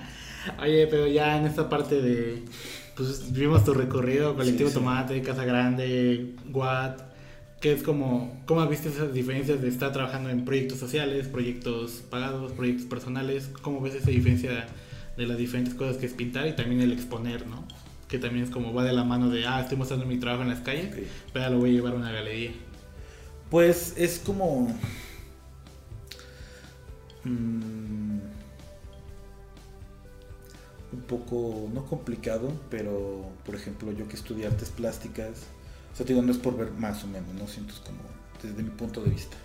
Oye, 0.62 0.86
pero 0.86 1.06
ya 1.06 1.38
en 1.38 1.46
esta 1.46 1.68
parte 1.68 2.00
de 2.00 2.42
pues 2.96 3.30
vimos 3.32 3.62
tu 3.62 3.74
recorrido, 3.74 4.34
Colectivo 4.34 4.70
Tomate, 4.70 5.20
Casa 5.20 5.44
Grande, 5.44 6.34
Watt, 6.50 7.02
que 7.60 7.72
es 7.72 7.82
como, 7.82 8.42
¿cómo 8.46 8.62
has 8.62 8.70
visto 8.70 8.88
esas 8.88 9.12
diferencias 9.12 9.60
de 9.60 9.68
estar 9.68 9.92
trabajando 9.92 10.30
en 10.30 10.46
proyectos 10.46 10.78
sociales, 10.78 11.28
proyectos 11.28 12.02
pagados, 12.08 12.52
proyectos 12.52 12.86
personales? 12.86 13.50
¿Cómo 13.60 13.82
ves 13.82 13.96
esa 13.96 14.10
diferencia 14.10 14.66
de 15.16 15.26
las 15.26 15.36
diferentes 15.36 15.74
cosas 15.74 15.98
que 15.98 16.06
es 16.06 16.14
pintar 16.14 16.46
y 16.46 16.52
también 16.54 16.80
el 16.80 16.92
exponer, 16.92 17.46
¿no? 17.46 17.66
Que 18.08 18.18
también 18.18 18.44
es 18.44 18.50
como 18.50 18.72
va 18.72 18.84
de 18.84 18.92
la 18.92 19.04
mano 19.04 19.30
de, 19.30 19.46
ah, 19.46 19.60
estoy 19.60 19.76
mostrando 19.76 20.06
mi 20.06 20.18
trabajo 20.18 20.42
en 20.42 20.50
las 20.50 20.60
calles, 20.60 20.94
pero 21.32 21.50
lo 21.50 21.58
voy 21.58 21.70
a 21.70 21.72
llevar 21.72 21.92
a 21.92 21.96
una 21.96 22.12
galería. 22.12 22.52
Pues 23.50 23.94
es 23.96 24.18
como... 24.18 24.74
Mmm 27.24 28.06
un 30.92 31.02
poco, 31.02 31.68
no 31.72 31.84
complicado, 31.84 32.52
pero 32.70 33.30
por 33.44 33.54
ejemplo 33.54 33.92
yo 33.92 34.08
que 34.08 34.16
estudié 34.16 34.46
artes 34.46 34.70
plásticas, 34.70 35.42
o 35.92 35.96
sea, 35.96 36.06
digo, 36.06 36.22
no 36.22 36.32
es 36.32 36.38
por 36.38 36.56
ver 36.56 36.72
más 36.72 37.04
o 37.04 37.06
menos, 37.06 37.34
¿no? 37.34 37.46
Siento 37.46 37.74
es 37.74 37.80
como 37.80 37.98
desde 38.42 38.62
mi 38.62 38.70
punto 38.70 39.02
de 39.02 39.10
vista 39.10 39.36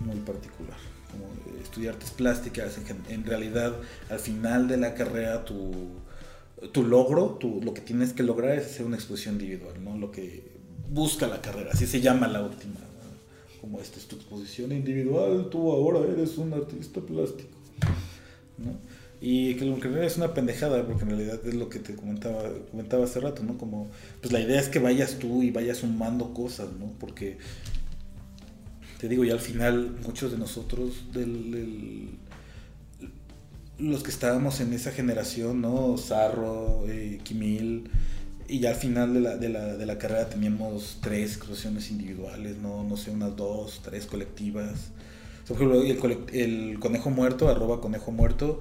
muy 0.00 0.16
particular. 0.20 0.76
Como 1.10 1.24
estudiar 1.62 1.94
artes 1.94 2.10
plásticas, 2.10 2.78
en, 3.08 3.24
realidad 3.24 3.74
al 4.10 4.18
final 4.18 4.68
de 4.68 4.76
la 4.76 4.94
carrera 4.94 5.44
tu, 5.44 5.72
tu 6.72 6.84
logro, 6.84 7.36
tu, 7.40 7.60
lo 7.62 7.72
que 7.74 7.80
tienes 7.80 8.12
que 8.12 8.22
lograr 8.22 8.58
es 8.58 8.66
hacer 8.66 8.86
una 8.86 8.96
exposición 8.96 9.34
individual, 9.34 9.82
¿no? 9.82 9.96
Lo 9.96 10.10
que 10.10 10.42
busca 10.90 11.26
la 11.26 11.40
carrera, 11.40 11.70
así 11.72 11.86
se 11.86 12.00
llama 12.00 12.28
la 12.28 12.42
última. 12.42 12.74
Como 13.60 13.80
esta 13.80 13.98
es 13.98 14.06
tu 14.06 14.16
exposición 14.16 14.72
individual, 14.72 15.48
tú 15.50 15.72
ahora 15.72 16.00
eres 16.10 16.38
un 16.38 16.52
artista 16.54 17.00
plástico. 17.00 17.50
¿no? 18.56 18.72
Y 19.20 19.56
que 19.56 19.64
lo 19.64 19.80
que 19.80 20.06
es 20.06 20.16
una 20.16 20.32
pendejada, 20.32 20.86
porque 20.86 21.02
en 21.02 21.10
realidad 21.10 21.40
es 21.44 21.54
lo 21.54 21.68
que 21.68 21.80
te 21.80 21.96
comentaba, 21.96 22.50
comentaba 22.70 23.04
hace 23.04 23.18
rato, 23.18 23.42
¿no? 23.42 23.58
Como, 23.58 23.90
pues 24.20 24.32
la 24.32 24.40
idea 24.40 24.60
es 24.60 24.68
que 24.68 24.78
vayas 24.78 25.18
tú 25.18 25.42
y 25.42 25.50
vayas 25.50 25.78
sumando 25.78 26.32
cosas, 26.32 26.68
¿no? 26.78 26.92
Porque, 27.00 27.38
te 29.00 29.08
digo, 29.08 29.24
ya 29.24 29.32
al 29.32 29.40
final, 29.40 29.96
muchos 30.04 30.30
de 30.30 30.38
nosotros, 30.38 31.12
del, 31.12 32.10
los 33.78 34.02
que 34.02 34.10
estábamos 34.10 34.60
en 34.60 34.72
esa 34.72 34.90
generación, 34.90 35.60
¿no? 35.60 35.96
Zarro, 35.96 36.84
eh, 36.88 37.20
Kimil, 37.22 37.90
y 38.48 38.60
ya 38.60 38.70
al 38.70 38.76
final 38.76 39.14
de 39.14 39.20
la, 39.20 39.36
de 39.36 39.48
la, 39.50 39.76
de 39.76 39.86
la 39.86 39.98
carrera 39.98 40.28
teníamos 40.28 40.98
tres 41.00 41.36
exposiciones 41.36 41.90
individuales, 41.90 42.56
¿no? 42.56 42.82
No 42.82 42.96
sé, 42.96 43.10
unas 43.10 43.36
dos, 43.36 43.80
tres 43.84 44.06
colectivas. 44.06 44.90
Por 45.46 45.56
ejemplo, 45.56 45.82
el, 45.82 46.24
el 46.32 46.78
Conejo 46.78 47.10
Muerto, 47.10 47.48
arroba 47.48 47.80
Conejo 47.80 48.10
Muerto, 48.10 48.60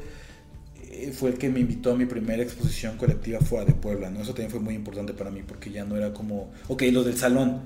eh, 0.92 1.12
fue 1.14 1.32
el 1.32 1.38
que 1.38 1.50
me 1.50 1.62
invitó 1.62 1.92
a 1.92 1.96
mi 1.96 2.06
primera 2.06 2.44
exposición 2.44 2.98
colectiva 2.98 3.40
fuera 3.40 3.66
de 3.66 3.74
Puebla, 3.74 4.10
¿no? 4.10 4.22
Eso 4.22 4.32
también 4.32 4.52
fue 4.52 4.60
muy 4.60 4.74
importante 4.74 5.14
para 5.14 5.32
mí 5.32 5.42
porque 5.46 5.72
ya 5.72 5.86
no 5.86 5.96
era 5.96 6.14
como, 6.14 6.52
ok, 6.68 6.84
los 6.92 7.06
del 7.06 7.18
salón, 7.18 7.62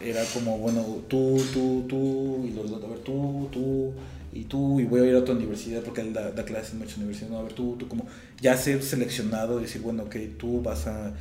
era 0.00 0.22
como, 0.32 0.58
bueno, 0.58 0.82
tú, 1.08 1.42
tú, 1.52 1.84
tú, 1.88 2.44
y 2.46 2.52
los 2.52 2.72
a 2.72 2.86
ver, 2.86 2.98
tú, 3.00 3.48
tú, 3.52 3.92
y 4.32 4.44
tú, 4.44 4.80
y 4.80 4.84
voy 4.84 5.00
a 5.00 5.06
ir 5.06 5.14
a 5.14 5.18
otra 5.18 5.34
universidad 5.34 5.82
porque 5.82 6.02
él 6.02 6.12
da, 6.12 6.32
clases 6.44 6.72
en 6.72 6.78
muchas 6.78 6.96
universidades, 6.98 7.32
no, 7.32 7.38
a 7.38 7.42
ver, 7.42 7.52
tú, 7.52 7.76
tú, 7.78 7.88
como, 7.88 8.06
ya 8.40 8.56
ser 8.56 8.82
seleccionado, 8.82 9.60
decir, 9.60 9.82
bueno, 9.82 10.04
ok, 10.04 10.16
tú 10.38 10.62
vas 10.62 10.86
a, 10.86 11.14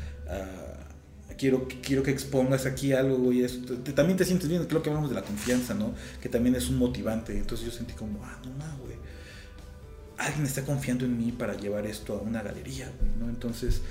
quiero, 1.38 1.68
quiero 1.82 2.04
que 2.04 2.12
expongas 2.12 2.66
aquí 2.66 2.94
algo 2.94 3.32
y 3.32 3.44
esto, 3.44 3.76
también 3.96 4.18
te 4.18 4.26
sientes 4.26 4.48
bien, 4.48 4.66
creo 4.66 4.84
que 4.84 4.90
hablamos 4.90 5.10
de 5.10 5.16
la 5.16 5.24
confianza, 5.24 5.74
¿no? 5.74 5.94
Que 6.22 6.30
también 6.30 6.56
es 6.56 6.70
un 6.70 6.78
motivante, 6.78 7.38
entonces 7.38 7.66
yo 7.66 7.72
sentí 7.72 7.94
como, 7.94 8.24
ah, 8.24 8.40
no, 8.44 8.52
no, 8.52 8.78
güey 8.84 9.00
alguien 10.20 10.46
está 10.46 10.64
confiando 10.64 11.06
en 11.06 11.18
mí 11.18 11.32
para 11.32 11.56
llevar 11.56 11.86
esto 11.86 12.18
a 12.18 12.22
una 12.22 12.44
galería, 12.44 12.92
¿no? 13.20 13.30
Entonces, 13.30 13.82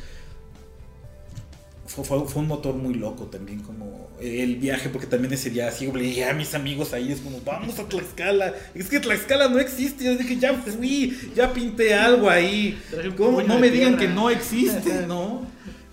fue, 1.88 2.18
un 2.18 2.48
motor 2.48 2.74
muy 2.74 2.94
loco 2.94 3.24
también, 3.24 3.60
como 3.60 4.10
el 4.20 4.56
viaje, 4.56 4.90
porque 4.90 5.06
también 5.06 5.32
ese 5.32 5.48
día 5.48 5.68
así 5.68 5.86
obligué 5.86 6.24
a 6.26 6.34
mis 6.34 6.54
amigos 6.54 6.92
ahí, 6.92 7.10
es 7.10 7.20
como, 7.20 7.40
vamos 7.44 7.78
a 7.78 7.88
Tlaxcala. 7.88 8.54
Es 8.74 8.88
que 8.88 9.00
Tlaxcala 9.00 9.48
no 9.48 9.58
existe, 9.58 10.04
yo 10.04 10.16
dije, 10.16 10.38
ya 10.38 10.54
fui, 10.54 11.16
ya 11.34 11.52
pinté 11.52 11.94
algo 11.94 12.28
ahí. 12.28 12.78
¿Cómo? 13.16 13.42
No 13.42 13.58
me 13.58 13.70
digan 13.70 13.96
que 13.96 14.06
no 14.06 14.28
existe, 14.28 15.06
¿no? 15.08 15.46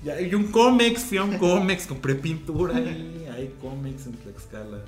Ya, 0.03 0.15
hay 0.15 0.35
un 0.35 0.51
cómics, 0.51 1.03
fui 1.03 1.17
a 1.17 1.23
un 1.23 1.37
cómics, 1.37 1.87
compré 1.87 2.15
pintura 2.15 2.75
ahí, 2.75 3.25
hay 3.33 3.53
cómics 3.61 4.05
en 4.05 4.13
Tlaxcala. 4.13 4.83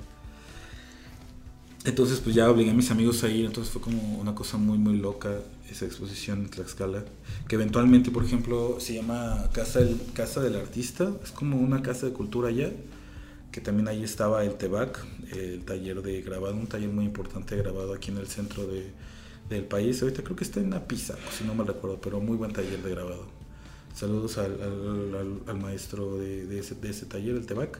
Entonces, 1.84 2.20
pues 2.20 2.34
ya 2.34 2.50
obligué 2.50 2.70
a 2.70 2.74
mis 2.74 2.90
amigos 2.90 3.24
a 3.24 3.28
ir, 3.28 3.46
entonces 3.46 3.72
fue 3.72 3.80
como 3.80 4.18
una 4.18 4.34
cosa 4.34 4.58
muy, 4.58 4.76
muy 4.76 4.98
loca 4.98 5.38
esa 5.70 5.84
exposición 5.84 6.40
en 6.40 6.48
Tlaxcala, 6.48 7.04
que 7.46 7.56
eventualmente, 7.56 8.10
por 8.10 8.24
ejemplo, 8.24 8.78
se 8.80 8.94
llama 8.94 9.50
Casa 9.52 9.80
del, 9.80 10.00
casa 10.14 10.40
del 10.40 10.56
Artista, 10.56 11.12
es 11.22 11.30
como 11.30 11.56
una 11.58 11.82
casa 11.82 12.06
de 12.06 12.12
cultura 12.12 12.48
allá, 12.48 12.70
que 13.52 13.60
también 13.60 13.88
ahí 13.88 14.04
estaba 14.04 14.44
el 14.44 14.54
TEBAC, 14.54 15.06
el 15.32 15.64
taller 15.64 16.02
de 16.02 16.22
grabado, 16.22 16.54
un 16.54 16.66
taller 16.66 16.90
muy 16.90 17.04
importante 17.04 17.56
grabado 17.56 17.94
aquí 17.94 18.10
en 18.10 18.18
el 18.18 18.28
centro 18.28 18.66
de, 18.66 18.90
del 19.48 19.64
país. 19.64 20.02
Ahorita 20.02 20.22
creo 20.22 20.36
que 20.36 20.44
está 20.44 20.60
en 20.60 20.70
Pisa, 20.86 21.16
si 21.36 21.44
no 21.44 21.54
me 21.54 21.64
recuerdo, 21.64 22.00
pero 22.00 22.20
muy 22.20 22.36
buen 22.36 22.52
taller 22.52 22.82
de 22.82 22.90
grabado. 22.90 23.26
Saludos 23.94 24.38
al, 24.38 25.40
al, 25.46 25.58
maestro 25.58 26.18
de, 26.18 26.46
de, 26.46 26.60
ese, 26.60 27.06
taller, 27.06 27.34
el 27.34 27.46
TEBAC. 27.46 27.78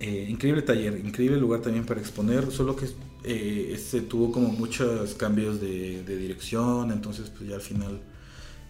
Eh, 0.00 0.26
increíble 0.28 0.62
taller, 0.62 0.98
increíble 1.04 1.36
lugar 1.36 1.60
también 1.60 1.84
para 1.84 2.00
exponer, 2.00 2.50
solo 2.50 2.74
que 2.74 2.86
eh, 3.28 3.76
se 3.76 4.02
tuvo 4.02 4.30
como 4.30 4.48
muchos 4.50 5.14
cambios 5.16 5.60
de, 5.60 6.04
dirección, 6.04 6.92
entonces 6.92 7.28
pues 7.28 7.50
ya 7.50 7.56
al 7.56 7.60
final 7.60 7.98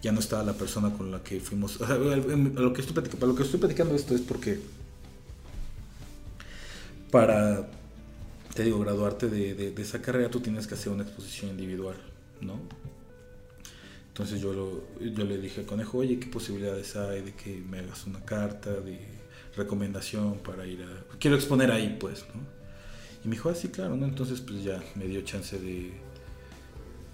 ya 0.00 0.12
no 0.12 0.20
estaba 0.20 0.42
la 0.44 0.54
persona 0.54 0.94
con 0.94 1.10
la 1.10 1.22
que 1.22 1.40
fuimos. 1.40 1.78
O 1.78 1.86
lo 1.86 2.72
que 2.72 2.80
estoy 2.80 2.94
platicando, 2.94 3.26
lo 3.26 3.34
que 3.34 3.42
estoy 3.42 3.60
platicando 3.60 3.94
esto 3.94 4.14
es 4.14 4.22
porque 4.22 4.58
para, 7.10 7.68
te 8.54 8.64
digo, 8.64 8.80
graduarte 8.80 9.28
de, 9.28 9.74
esa 9.76 10.00
carrera 10.00 10.30
tú 10.30 10.40
tienes 10.40 10.66
que 10.66 10.72
hacer 10.72 10.90
una 10.90 11.02
exposición 11.02 11.50
individual, 11.50 11.96
¿no? 12.40 12.58
Entonces 14.08 14.40
yo, 14.40 14.54
lo, 14.54 14.84
yo 14.98 15.24
le 15.24 15.36
dije 15.36 15.60
al 15.60 15.66
conejo, 15.66 15.98
oye, 15.98 16.18
¿qué 16.18 16.28
posibilidades 16.28 16.96
hay 16.96 17.20
de 17.20 17.34
que 17.34 17.62
me 17.68 17.80
hagas 17.80 18.06
una 18.06 18.24
carta 18.24 18.72
de 18.72 18.98
recomendación 19.54 20.38
para 20.38 20.66
ir 20.66 20.82
a... 20.82 21.18
Quiero 21.18 21.36
exponer 21.36 21.70
ahí, 21.70 21.98
pues, 22.00 22.24
¿no? 22.34 22.55
Y 23.26 23.28
me 23.28 23.34
dijo, 23.34 23.50
ah, 23.50 23.56
sí, 23.56 23.68
claro, 23.68 23.96
¿no? 23.96 24.06
Entonces, 24.06 24.40
pues 24.40 24.62
ya 24.62 24.80
me 24.94 25.08
dio 25.08 25.20
chance 25.22 25.58
de, 25.58 25.90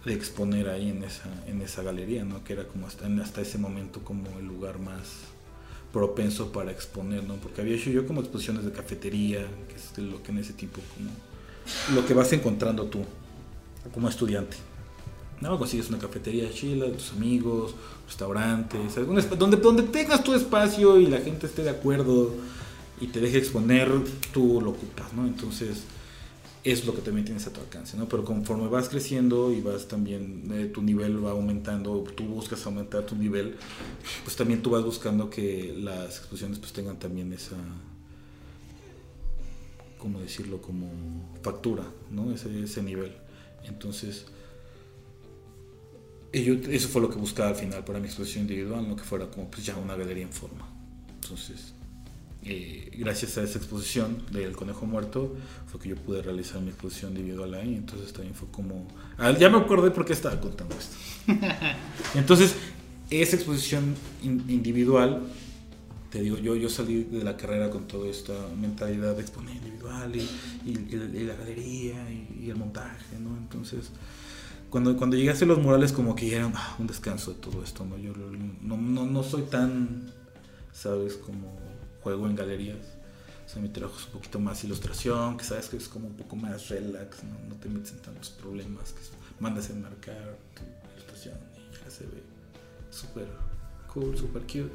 de 0.05 0.13
exponer 0.13 0.69
ahí 0.69 0.91
en 0.91 1.03
esa, 1.03 1.25
en 1.47 1.63
esa 1.63 1.83
galería, 1.83 2.23
¿no? 2.23 2.45
Que 2.45 2.53
era 2.53 2.65
como 2.65 2.87
hasta, 2.87 3.07
hasta 3.23 3.41
ese 3.41 3.57
momento 3.57 4.01
como 4.05 4.29
el 4.39 4.47
lugar 4.47 4.79
más 4.79 5.09
propenso 5.91 6.53
para 6.53 6.71
exponer, 6.71 7.25
¿no? 7.25 7.37
Porque 7.37 7.63
había 7.63 7.77
hecho 7.77 7.89
yo 7.89 8.07
como 8.07 8.21
exposiciones 8.21 8.67
de 8.67 8.73
cafetería, 8.73 9.47
que 9.69 9.75
es 9.75 10.07
lo 10.07 10.23
que 10.23 10.33
en 10.33 10.39
ese 10.39 10.53
tipo 10.53 10.83
como... 10.95 11.11
Lo 11.99 12.07
que 12.07 12.13
vas 12.13 12.31
encontrando 12.35 12.85
tú 12.85 13.07
como 13.95 14.07
estudiante. 14.07 14.59
No, 15.41 15.59
consigues 15.59 15.89
una 15.89 15.99
cafetería 15.99 16.51
chila, 16.53 16.93
tus 16.93 17.13
amigos, 17.13 17.75
restaurantes, 18.07 18.97
donde, 19.39 19.57
donde 19.57 19.83
tengas 19.85 20.23
tu 20.23 20.35
espacio 20.35 21.01
y 21.01 21.07
la 21.07 21.23
gente 21.23 21.47
esté 21.47 21.63
de 21.63 21.71
acuerdo 21.71 22.35
y 23.01 23.07
te 23.07 23.19
deje 23.19 23.39
exponer, 23.39 23.91
tú 24.31 24.61
lo 24.61 24.73
ocupas, 24.73 25.11
¿no? 25.15 25.27
Entonces, 25.27 25.85
es 26.65 26.87
lo 26.87 26.95
que 26.95 27.01
también 27.01 27.25
tienes 27.25 27.47
a 27.47 27.53
tu 27.53 27.61
alcance, 27.61 27.97
¿no? 27.97 28.09
Pero 28.09 28.25
conforme 28.25 28.69
vas 28.69 28.89
creciendo 28.89 29.53
y 29.53 29.61
vas 29.61 29.89
también, 29.89 30.49
eh, 30.53 30.67
tu 30.67 30.81
nivel 30.83 31.25
va 31.25 31.33
aumentando, 31.33 32.05
tú 32.17 32.25
buscas 32.25 32.65
aumentar 32.67 33.05
tu 33.05 33.17
nivel, 33.17 33.57
pues 34.23 34.37
también 34.37 34.63
tú 34.63 34.71
vas 34.71 34.85
buscando 34.85 35.29
que 35.29 35.75
las 35.77 36.19
exposiciones 36.19 36.59
pues 36.59 36.73
tengan 36.73 36.99
también 36.99 37.33
esa, 37.33 37.57
¿cómo 39.99 40.21
decirlo? 40.21 40.63
Como 40.63 40.89
factura, 41.43 41.85
¿no? 42.11 42.33
Ese, 42.33 42.63
ese 42.63 42.83
nivel. 42.83 43.13
Entonces, 43.65 44.27
eso 46.33 46.89
fue 46.89 47.03
lo 47.03 47.11
que 47.11 47.17
buscaba 47.17 47.51
al 47.51 47.57
final 47.57 47.85
para 47.85 47.99
mi 47.99 48.07
exposición 48.07 48.43
individual, 48.43 48.89
no 48.89 48.97
que 48.97 49.03
fuera 49.03 49.29
como 49.29 49.51
pues 49.51 49.67
ya 49.67 49.77
una 49.77 49.97
galería 49.97 50.25
en 50.25 50.33
forma. 50.33 50.69
Entonces, 51.15 51.75
eh, 52.45 52.91
gracias 52.99 53.39
a 53.39 53.43
esa 53.43 53.59
exposición 53.59 54.23
del 54.31 54.57
conejo 54.57 54.87
muerto 54.87 55.37
fue 55.67 55.81
que 55.81 55.89
yo 55.91 55.97
pude 55.97 56.23
realizar 56.23 56.61
mi 56.61 56.69
exposición 56.69 57.17
individual 57.17 57.55
ahí. 57.55 57.75
Entonces 57.75 58.13
también 58.13 58.35
fue 58.35 58.49
como... 58.51 58.89
Ah, 59.19 59.33
ya 59.33 59.49
me 59.49 59.59
acordé 59.59 59.91
por 59.91 60.05
qué 60.05 60.13
estaba 60.13 60.41
contando 60.41 60.75
esto. 60.77 60.97
Entonces, 62.15 62.55
esa 63.11 63.37
exposición 63.37 63.95
in, 64.23 64.45
individual, 64.49 65.23
te 66.11 66.21
digo, 66.21 66.39
yo, 66.39 66.57
yo 66.57 66.69
salí 66.69 67.05
de 67.05 67.25
la 67.25 67.37
carrera 67.37 67.71
con 67.71 67.87
toda 67.87 68.11
esta 68.11 68.35
mentalidad 68.61 69.15
de 69.15 69.23
exponer 69.23 69.57
individual 69.57 70.15
y, 70.15 70.21
y, 70.67 70.89
y 70.95 71.25
la 71.25 71.35
galería 71.35 72.11
y, 72.11 72.45
y 72.45 72.51
el 72.51 72.57
montaje, 72.57 73.19
¿no? 73.19 73.37
Entonces 73.39 73.91
cuando, 74.73 74.97
cuando 74.97 75.17
llegué 75.17 75.29
a 75.29 75.35
hacer 75.35 75.47
los 75.47 75.59
murales 75.59 75.93
como 75.93 76.17
que 76.17 76.35
era 76.35 76.51
ah, 76.55 76.77
un 76.79 76.87
descanso 76.87 77.35
de 77.35 77.41
todo 77.41 77.63
esto, 77.63 77.85
¿no? 77.85 77.99
Yo 77.99 78.15
no, 78.63 78.79
no, 78.79 79.05
no, 79.05 79.23
soy 79.23 79.43
tan, 79.43 80.11
¿sabes? 80.73 81.17
Como 81.17 81.59
juego 82.03 82.27
en 82.27 82.37
galerías. 82.37 82.79
O 83.47 83.49
sea, 83.49 83.61
mi 83.61 83.69
trabajo 83.69 83.99
es 83.99 84.07
un 84.07 84.13
poquito 84.13 84.39
más 84.39 84.63
ilustración, 84.65 85.37
que 85.37 85.45
sabes 85.45 85.69
que 85.69 85.77
es 85.77 85.89
como 85.89 86.07
un 86.07 86.15
poco 86.15 86.37
más 86.37 86.69
relax, 86.69 87.25
¿no? 87.25 87.37
No 87.49 87.57
te 87.57 87.69
metes 87.69 87.93
en 87.93 87.99
tantos 87.99 88.31
problemas, 88.31 88.93
que 88.93 89.01
mandas 89.41 89.69
a 89.71 89.73
enmarcar 89.73 90.39
tu 90.55 90.63
ilustración 90.93 91.35
y 91.57 91.85
ya 91.85 91.91
se 91.91 92.05
ve 92.05 92.23
súper 92.91 93.27
cool, 93.93 94.17
súper 94.17 94.43
cute. 94.43 94.71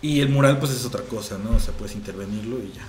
Y 0.00 0.20
el 0.20 0.28
mural 0.28 0.58
pues 0.58 0.70
es 0.72 0.84
otra 0.84 1.02
cosa, 1.02 1.38
¿no? 1.38 1.56
O 1.56 1.60
sea, 1.60 1.74
puedes 1.74 1.96
intervenirlo 1.96 2.58
y 2.62 2.72
ya, 2.72 2.86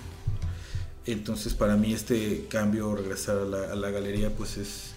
entonces 1.12 1.54
para 1.54 1.76
mí 1.76 1.94
este 1.94 2.46
cambio, 2.50 2.96
regresar 2.96 3.38
a 3.38 3.46
la, 3.46 3.72
a 3.72 3.76
la 3.76 3.90
galería, 3.90 4.30
pues 4.36 4.58
es... 4.58 4.92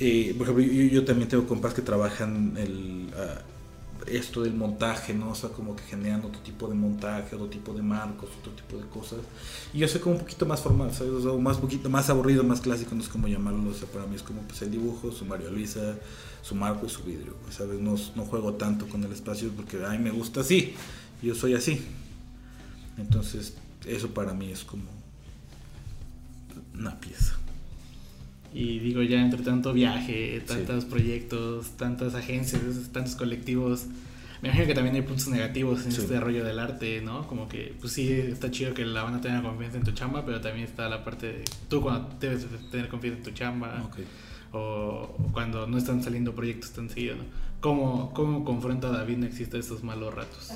Eh, 0.00 0.34
por 0.38 0.46
ejemplo, 0.46 0.64
yo, 0.64 0.82
yo, 0.84 1.04
también 1.04 1.28
tengo 1.28 1.46
compas 1.46 1.74
que 1.74 1.82
trabajan 1.82 2.56
el, 2.56 3.10
uh, 3.12 3.57
esto 4.06 4.42
del 4.42 4.54
montaje, 4.54 5.14
¿no? 5.14 5.30
O 5.30 5.34
sea, 5.34 5.50
como 5.50 5.76
que 5.76 5.82
generan 5.84 6.24
otro 6.24 6.40
tipo 6.40 6.68
de 6.68 6.74
montaje, 6.74 7.34
otro 7.34 7.48
tipo 7.48 7.72
de 7.74 7.82
marcos, 7.82 8.30
otro 8.40 8.52
tipo 8.52 8.76
de 8.76 8.88
cosas. 8.88 9.18
Y 9.72 9.78
yo 9.78 9.88
soy 9.88 10.00
como 10.00 10.16
un 10.16 10.20
poquito 10.20 10.46
más 10.46 10.60
formal, 10.60 10.92
¿sabes? 10.92 11.12
O 11.12 11.20
sea, 11.20 11.32
más 11.40 11.58
poquito 11.58 11.90
más 11.90 12.08
aburrido, 12.10 12.44
más 12.44 12.60
clásico, 12.60 12.94
no 12.94 13.02
sé 13.02 13.10
cómo 13.10 13.28
llamarlo. 13.28 13.70
O 13.70 13.74
sea, 13.74 13.88
para 13.88 14.06
mí 14.06 14.16
es 14.16 14.22
como 14.22 14.40
pues 14.42 14.62
el 14.62 14.70
dibujo, 14.70 15.12
su 15.12 15.24
Mario 15.24 15.50
Luisa, 15.50 15.96
su 16.42 16.54
marco 16.54 16.86
y 16.86 16.88
su 16.88 17.02
vidrio, 17.02 17.34
¿sabes? 17.50 17.80
No, 17.80 17.96
no 18.16 18.24
juego 18.24 18.54
tanto 18.54 18.86
con 18.88 19.02
el 19.04 19.12
espacio 19.12 19.50
porque, 19.54 19.78
ay, 19.86 19.98
me 19.98 20.10
gusta 20.10 20.40
así. 20.40 20.74
Yo 21.22 21.34
soy 21.34 21.54
así. 21.54 21.82
Entonces, 22.96 23.54
eso 23.86 24.08
para 24.08 24.32
mí 24.34 24.50
es 24.50 24.64
como 24.64 24.84
una 26.74 26.98
pieza. 27.00 27.36
Y 28.52 28.78
digo, 28.78 29.02
ya 29.02 29.20
entre 29.20 29.42
tanto 29.42 29.72
viaje, 29.72 30.42
tantos 30.46 30.84
sí. 30.84 30.90
proyectos, 30.90 31.70
tantas 31.76 32.14
agencias, 32.14 32.62
tantos 32.92 33.14
colectivos, 33.14 33.86
me 34.40 34.48
imagino 34.48 34.68
que 34.68 34.74
también 34.74 34.94
hay 34.94 35.02
puntos 35.02 35.28
negativos 35.28 35.84
en 35.84 35.92
sí. 35.92 36.00
este 36.00 36.20
rollo 36.20 36.44
del 36.44 36.58
arte, 36.60 37.00
¿no? 37.00 37.26
Como 37.26 37.48
que, 37.48 37.74
pues 37.80 37.92
sí, 37.92 38.12
está 38.12 38.50
chido 38.50 38.72
que 38.72 38.84
la 38.84 39.02
banda 39.02 39.20
tenga 39.20 39.42
confianza 39.42 39.78
en 39.78 39.84
tu 39.84 39.90
chamba, 39.90 40.24
pero 40.24 40.40
también 40.40 40.64
está 40.64 40.88
la 40.88 41.04
parte 41.04 41.26
de 41.26 41.44
tú 41.68 41.80
cuando 41.80 42.08
debes 42.20 42.46
tener 42.70 42.88
confianza 42.88 43.18
en 43.18 43.24
tu 43.24 43.30
chamba, 43.32 43.82
okay. 43.88 44.04
o, 44.52 45.16
cuando 45.32 45.66
no 45.66 45.76
están 45.76 46.02
saliendo 46.04 46.34
proyectos 46.34 46.70
tan 46.70 46.88
seguidos, 46.88 47.18
¿no? 47.18 47.24
¿Cómo, 47.60 48.12
¿Cómo 48.14 48.44
confronta 48.44 48.90
David 48.90 49.16
no 49.16 49.26
existe 49.26 49.58
estos 49.58 49.82
malos 49.82 50.14
ratos? 50.14 50.52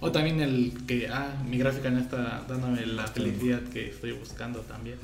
O 0.00 0.12
también 0.12 0.40
el 0.40 0.74
que, 0.86 1.08
ah, 1.08 1.42
mi 1.48 1.56
gráfica 1.56 1.90
no 1.90 1.98
está 1.98 2.44
dándome 2.46 2.84
la 2.84 3.06
felicidad 3.06 3.62
que 3.62 3.88
estoy 3.88 4.12
buscando 4.12 4.60
también. 4.60 4.98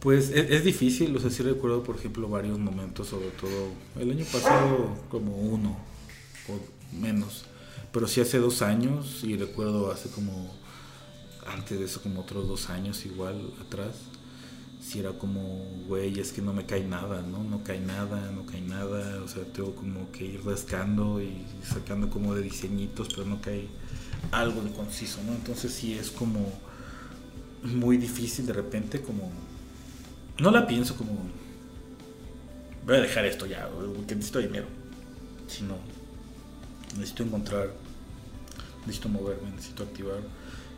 Pues 0.00 0.30
es, 0.30 0.50
es, 0.50 0.64
difícil, 0.64 1.16
o 1.16 1.20
sea, 1.20 1.30
sí 1.30 1.42
recuerdo, 1.42 1.82
por 1.82 1.96
ejemplo, 1.96 2.28
varios 2.28 2.58
momentos, 2.58 3.08
sobre 3.08 3.30
todo 3.30 3.68
el 3.98 4.12
año 4.12 4.24
pasado 4.32 4.96
como 5.10 5.36
uno 5.36 5.76
o 6.48 6.96
menos, 6.96 7.44
pero 7.92 8.06
sí 8.06 8.20
hace 8.20 8.38
dos 8.38 8.62
años 8.62 9.24
y 9.24 9.36
recuerdo 9.36 9.90
hace 9.90 10.08
como, 10.10 10.54
antes 11.46 11.78
de 11.78 11.84
eso, 11.84 12.00
como 12.00 12.20
otros 12.20 12.46
dos 12.46 12.70
años 12.70 13.04
igual 13.06 13.52
atrás, 13.60 13.96
si 14.80 15.00
era 15.00 15.12
como, 15.18 15.66
güey, 15.88 16.18
es 16.20 16.32
que 16.32 16.42
no 16.42 16.52
me 16.52 16.64
cae 16.64 16.84
nada, 16.84 17.22
¿no? 17.22 17.42
No 17.42 17.64
cae 17.64 17.80
nada, 17.80 18.30
no 18.30 18.46
cae 18.46 18.60
nada, 18.60 19.20
o 19.22 19.28
sea, 19.28 19.44
tengo 19.52 19.74
como 19.74 20.10
que 20.12 20.24
ir 20.24 20.44
rascando 20.44 21.20
y 21.20 21.44
sacando 21.64 22.08
como 22.08 22.34
de 22.34 22.42
diseñitos, 22.42 23.08
pero 23.08 23.26
no 23.26 23.40
cae 23.40 23.68
algo 24.30 24.62
de 24.62 24.70
conciso, 24.70 25.18
¿no? 25.26 25.32
Entonces 25.32 25.72
sí 25.72 25.94
es 25.94 26.10
como 26.10 26.52
muy 27.64 27.96
difícil 27.96 28.46
de 28.46 28.52
repente, 28.52 29.02
como, 29.02 29.30
no 30.38 30.50
la 30.50 30.66
pienso 30.66 30.96
como, 30.96 31.12
voy 32.86 32.96
a 32.96 33.00
dejar 33.00 33.24
esto 33.26 33.46
ya, 33.46 33.68
porque 33.68 34.14
necesito 34.14 34.38
dinero, 34.38 34.66
sino 35.46 35.76
necesito 36.96 37.22
encontrar, 37.22 37.70
necesito 38.80 39.08
moverme, 39.08 39.50
necesito 39.50 39.82
activar 39.82 40.20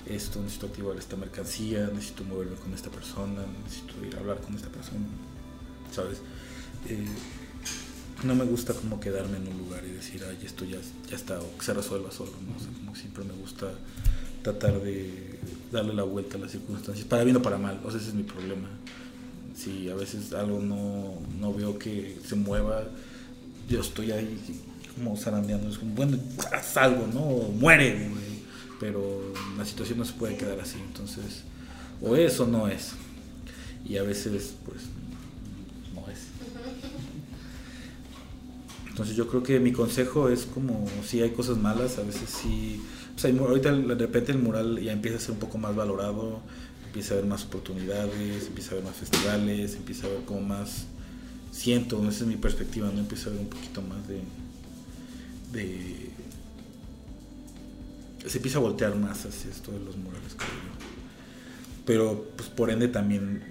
esto, 0.07 0.41
necesito 0.41 0.67
activar 0.67 0.97
esta 0.97 1.17
mercancía, 1.17 1.89
necesito 1.93 2.25
moverme 2.25 2.57
con 2.57 2.73
esta 2.73 2.91
persona, 2.91 3.43
necesito 3.65 3.95
ir 4.05 4.17
a 4.17 4.21
hablar 4.21 4.41
con 4.41 4.55
esta 4.55 4.69
persona, 4.69 5.07
¿sabes? 5.93 6.21
Eh, 6.89 7.07
no 8.25 8.35
me 8.35 8.45
gusta 8.45 8.75
como 8.75 9.01
quedarme 9.01 9.39
en 9.39 9.49
un 9.49 9.59
lugar 9.59 9.83
y 9.85 9.91
decir, 9.91 10.23
ay, 10.29 10.39
esto 10.45 10.65
ya, 10.65 10.79
ya 11.09 11.17
está, 11.17 11.41
o 11.41 11.57
que 11.57 11.65
se 11.65 11.75
resuelva 11.75 12.11
solo, 12.11 12.33
¿no? 12.47 12.57
O 12.57 12.59
sea, 12.59 12.73
como 12.73 12.95
siempre 12.95 13.25
me 13.25 13.33
gusta 13.35 13.73
tratar 14.43 14.81
de 14.81 15.39
darle 15.71 15.95
la 15.95 16.03
vuelta 16.03 16.37
a 16.37 16.41
las 16.41 16.51
circunstancias, 16.51 17.07
para 17.07 17.25
bien 17.25 17.37
o 17.37 17.43
para 17.43 17.59
mal, 17.59 17.81
o 17.85 17.91
sea, 17.91 18.01
ese 18.01 18.11
es 18.11 18.15
mi 18.15 18.23
problema. 18.23 18.69
Si 19.61 19.91
a 19.91 19.95
veces 19.95 20.33
algo 20.33 20.59
no, 20.59 21.21
no 21.39 21.53
veo 21.53 21.79
que 21.79 22.17
se 22.27 22.35
mueva, 22.35 22.85
yo 23.69 23.83
estoy 23.83 24.11
ahí 24.11 24.39
como 24.95 25.19
zarandeando, 25.19 25.69
es 25.69 25.77
como, 25.77 25.95
bueno, 25.95 26.19
haz 26.51 26.79
algo, 26.79 27.07
¿no? 27.13 27.21
O 27.21 27.53
muere, 27.53 28.09
güey. 28.09 28.41
Pero 28.79 29.21
la 29.59 29.67
situación 29.67 29.99
no 29.99 30.07
se 30.07 30.15
puede 30.15 30.39
quedar 30.39 30.59
así, 30.61 30.79
entonces, 30.79 31.43
o 32.01 32.17
es 32.17 32.41
o 32.41 32.47
no 32.47 32.69
es. 32.69 32.93
Y 33.87 33.99
a 33.99 34.03
veces, 34.03 34.55
pues, 34.65 34.85
no 35.95 36.11
es. 36.11 36.21
Entonces 38.89 39.15
yo 39.15 39.29
creo 39.29 39.43
que 39.43 39.61
mi 39.61 39.73
consejo 39.73 40.31
es 40.31 40.47
como 40.47 40.87
si 41.07 41.21
hay 41.21 41.33
cosas 41.33 41.59
malas, 41.59 41.99
a 41.99 42.03
veces 42.03 42.31
sí, 42.31 42.81
pues 43.13 43.27
hay, 43.27 43.39
ahorita 43.39 43.73
de 43.73 43.95
repente 43.95 44.33
el 44.33 44.39
mural 44.39 44.81
ya 44.81 44.93
empieza 44.93 45.19
a 45.19 45.21
ser 45.21 45.33
un 45.33 45.39
poco 45.39 45.59
más 45.59 45.77
valorado, 45.77 46.41
empieza 46.91 47.15
a 47.15 47.19
haber 47.19 47.31
más 47.31 47.45
oportunidades, 47.45 48.49
empieza 48.49 48.71
a 48.71 48.73
haber 48.73 48.85
más 48.85 48.97
festivales, 48.97 49.77
empieza 49.77 50.09
a 50.09 50.11
haber 50.11 50.25
como 50.25 50.41
más, 50.41 50.87
siento, 51.53 52.01
esa 52.09 52.25
es 52.25 52.27
mi 52.27 52.35
perspectiva, 52.35 52.91
no 52.93 52.99
empieza 52.99 53.29
a 53.29 53.31
haber 53.33 53.43
un 53.43 53.49
poquito 53.49 53.81
más 53.81 54.01
de, 54.09 54.23
se 58.27 58.39
empieza 58.39 58.59
a 58.59 58.61
voltear 58.61 58.97
más 58.97 59.25
hacia 59.25 59.53
esto 59.53 59.71
de 59.71 59.79
los 59.79 59.97
murales, 59.97 60.35
creo. 60.37 60.49
Pero 61.87 62.29
pues 62.37 62.49
por 62.49 62.71
ende 62.71 62.89
también 62.89 63.45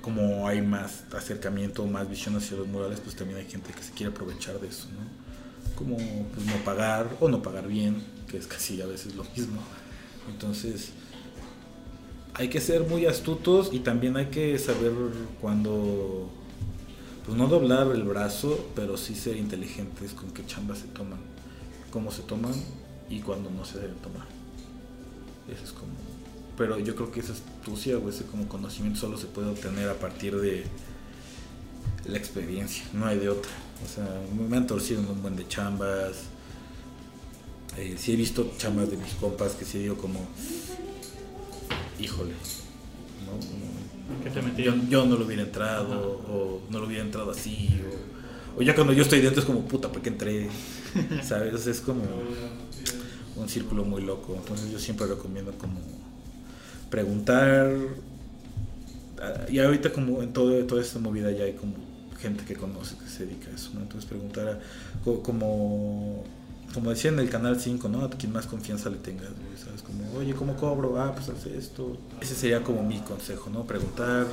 como 0.00 0.48
hay 0.48 0.62
más 0.62 1.04
acercamiento, 1.14 1.86
más 1.86 2.10
visión 2.10 2.34
hacia 2.34 2.56
los 2.56 2.66
murales, 2.66 2.98
pues 2.98 3.14
también 3.14 3.38
hay 3.38 3.48
gente 3.48 3.72
que 3.72 3.84
se 3.84 3.92
quiere 3.92 4.10
aprovechar 4.10 4.58
de 4.58 4.66
eso, 4.66 4.88
¿no? 4.88 5.76
Como 5.76 5.96
pues, 5.96 6.44
no 6.44 6.56
pagar 6.64 7.16
o 7.20 7.28
no 7.28 7.40
pagar 7.40 7.68
bien, 7.68 8.02
que 8.28 8.36
es 8.36 8.48
casi 8.48 8.82
a 8.82 8.86
veces 8.86 9.14
lo 9.14 9.22
mismo. 9.22 9.62
Entonces, 10.28 10.90
hay 12.34 12.48
que 12.48 12.60
ser 12.60 12.82
muy 12.82 13.06
astutos 13.06 13.70
y 13.72 13.80
también 13.80 14.16
hay 14.16 14.26
que 14.26 14.58
saber 14.58 14.92
cuando, 15.40 16.28
pues 17.26 17.36
no 17.36 17.46
doblar 17.46 17.88
el 17.88 18.02
brazo, 18.04 18.58
pero 18.74 18.96
sí 18.96 19.14
ser 19.14 19.36
inteligentes 19.36 20.12
con 20.12 20.30
qué 20.30 20.44
chambas 20.46 20.78
se 20.78 20.86
toman, 20.88 21.20
cómo 21.90 22.10
se 22.10 22.22
toman 22.22 22.54
y 23.10 23.20
cuando 23.20 23.50
no 23.50 23.64
se 23.64 23.78
deben 23.78 23.96
tomar. 23.96 24.26
Eso 25.48 25.64
es 25.64 25.72
como 25.72 26.12
pero 26.56 26.78
yo 26.78 26.94
creo 26.94 27.10
que 27.10 27.20
esa 27.20 27.32
astucia 27.32 27.98
o 27.98 28.08
ese 28.08 28.24
como 28.24 28.46
conocimiento 28.48 29.00
solo 29.00 29.16
se 29.16 29.26
puede 29.26 29.48
obtener 29.48 29.88
a 29.88 29.94
partir 29.94 30.36
de 30.36 30.64
la 32.04 32.18
experiencia, 32.18 32.84
no 32.92 33.06
hay 33.06 33.18
de 33.18 33.28
otra. 33.28 33.50
O 33.84 33.88
sea, 33.88 34.06
me 34.48 34.56
han 34.56 34.66
torcido 34.66 35.00
un 35.00 35.22
buen 35.22 35.36
de 35.36 35.48
chambas. 35.48 36.24
Eh, 37.76 37.96
sí 37.98 38.12
he 38.12 38.16
visto 38.16 38.52
chambas 38.58 38.90
de 38.90 38.96
mis 38.96 39.14
compas 39.14 39.54
que 39.54 39.64
sí 39.64 39.78
digo 39.78 39.96
como, 39.96 40.20
híjole, 42.00 42.32
yo, 44.58 44.72
yo, 44.88 45.06
no 45.06 45.16
lo 45.16 45.24
hubiera 45.24 45.42
entrado, 45.42 46.22
o 46.28 46.60
no 46.70 46.78
lo 46.78 46.86
hubiera 46.86 47.04
entrado 47.04 47.30
así, 47.30 47.80
o, 48.56 48.60
o, 48.60 48.62
ya 48.62 48.74
cuando 48.74 48.92
yo 48.92 49.02
estoy 49.02 49.20
dentro 49.20 49.40
es 49.40 49.46
como, 49.46 49.62
puta, 49.66 49.90
¿por 49.90 50.02
qué 50.02 50.10
entré? 50.10 50.48
¿Sabes? 51.22 51.66
Es 51.66 51.80
como 51.80 52.02
un 53.36 53.48
círculo 53.48 53.84
muy 53.84 54.02
loco. 54.02 54.34
Entonces 54.36 54.70
yo 54.70 54.78
siempre 54.78 55.06
recomiendo 55.06 55.52
como 55.52 55.80
preguntar. 56.90 57.72
Ah, 59.20 59.46
y 59.50 59.58
ahorita 59.58 59.92
como 59.92 60.22
en 60.22 60.32
todo, 60.32 60.64
toda 60.66 60.82
esta 60.82 60.98
movida 60.98 61.30
ya 61.30 61.44
hay 61.44 61.54
como 61.54 61.74
gente 62.20 62.44
que 62.44 62.54
conoce, 62.54 62.96
que 62.96 63.08
se 63.08 63.26
dedica 63.26 63.50
a 63.50 63.54
eso, 63.54 63.70
¿no? 63.74 63.80
Entonces 63.80 64.08
preguntar 64.08 64.60
como, 65.22 66.24
como 66.72 66.90
decía 66.90 67.10
en 67.10 67.18
el 67.18 67.28
canal 67.28 67.60
5, 67.60 67.88
¿no? 67.88 68.04
A 68.04 68.10
quien 68.10 68.32
más 68.32 68.46
confianza 68.46 68.90
le 68.90 68.96
tengas, 68.96 69.28
¿sabes? 69.62 69.82
Como, 69.82 70.12
oye, 70.18 70.34
¿cómo 70.34 70.56
cobro? 70.56 71.00
Ah, 71.00 71.14
pues 71.14 71.28
hace 71.28 71.56
esto. 71.56 71.96
Ese 72.20 72.34
sería 72.34 72.62
como 72.62 72.82
mi 72.82 73.00
consejo, 73.00 73.50
¿no? 73.50 73.64
Preguntar, 73.64 74.26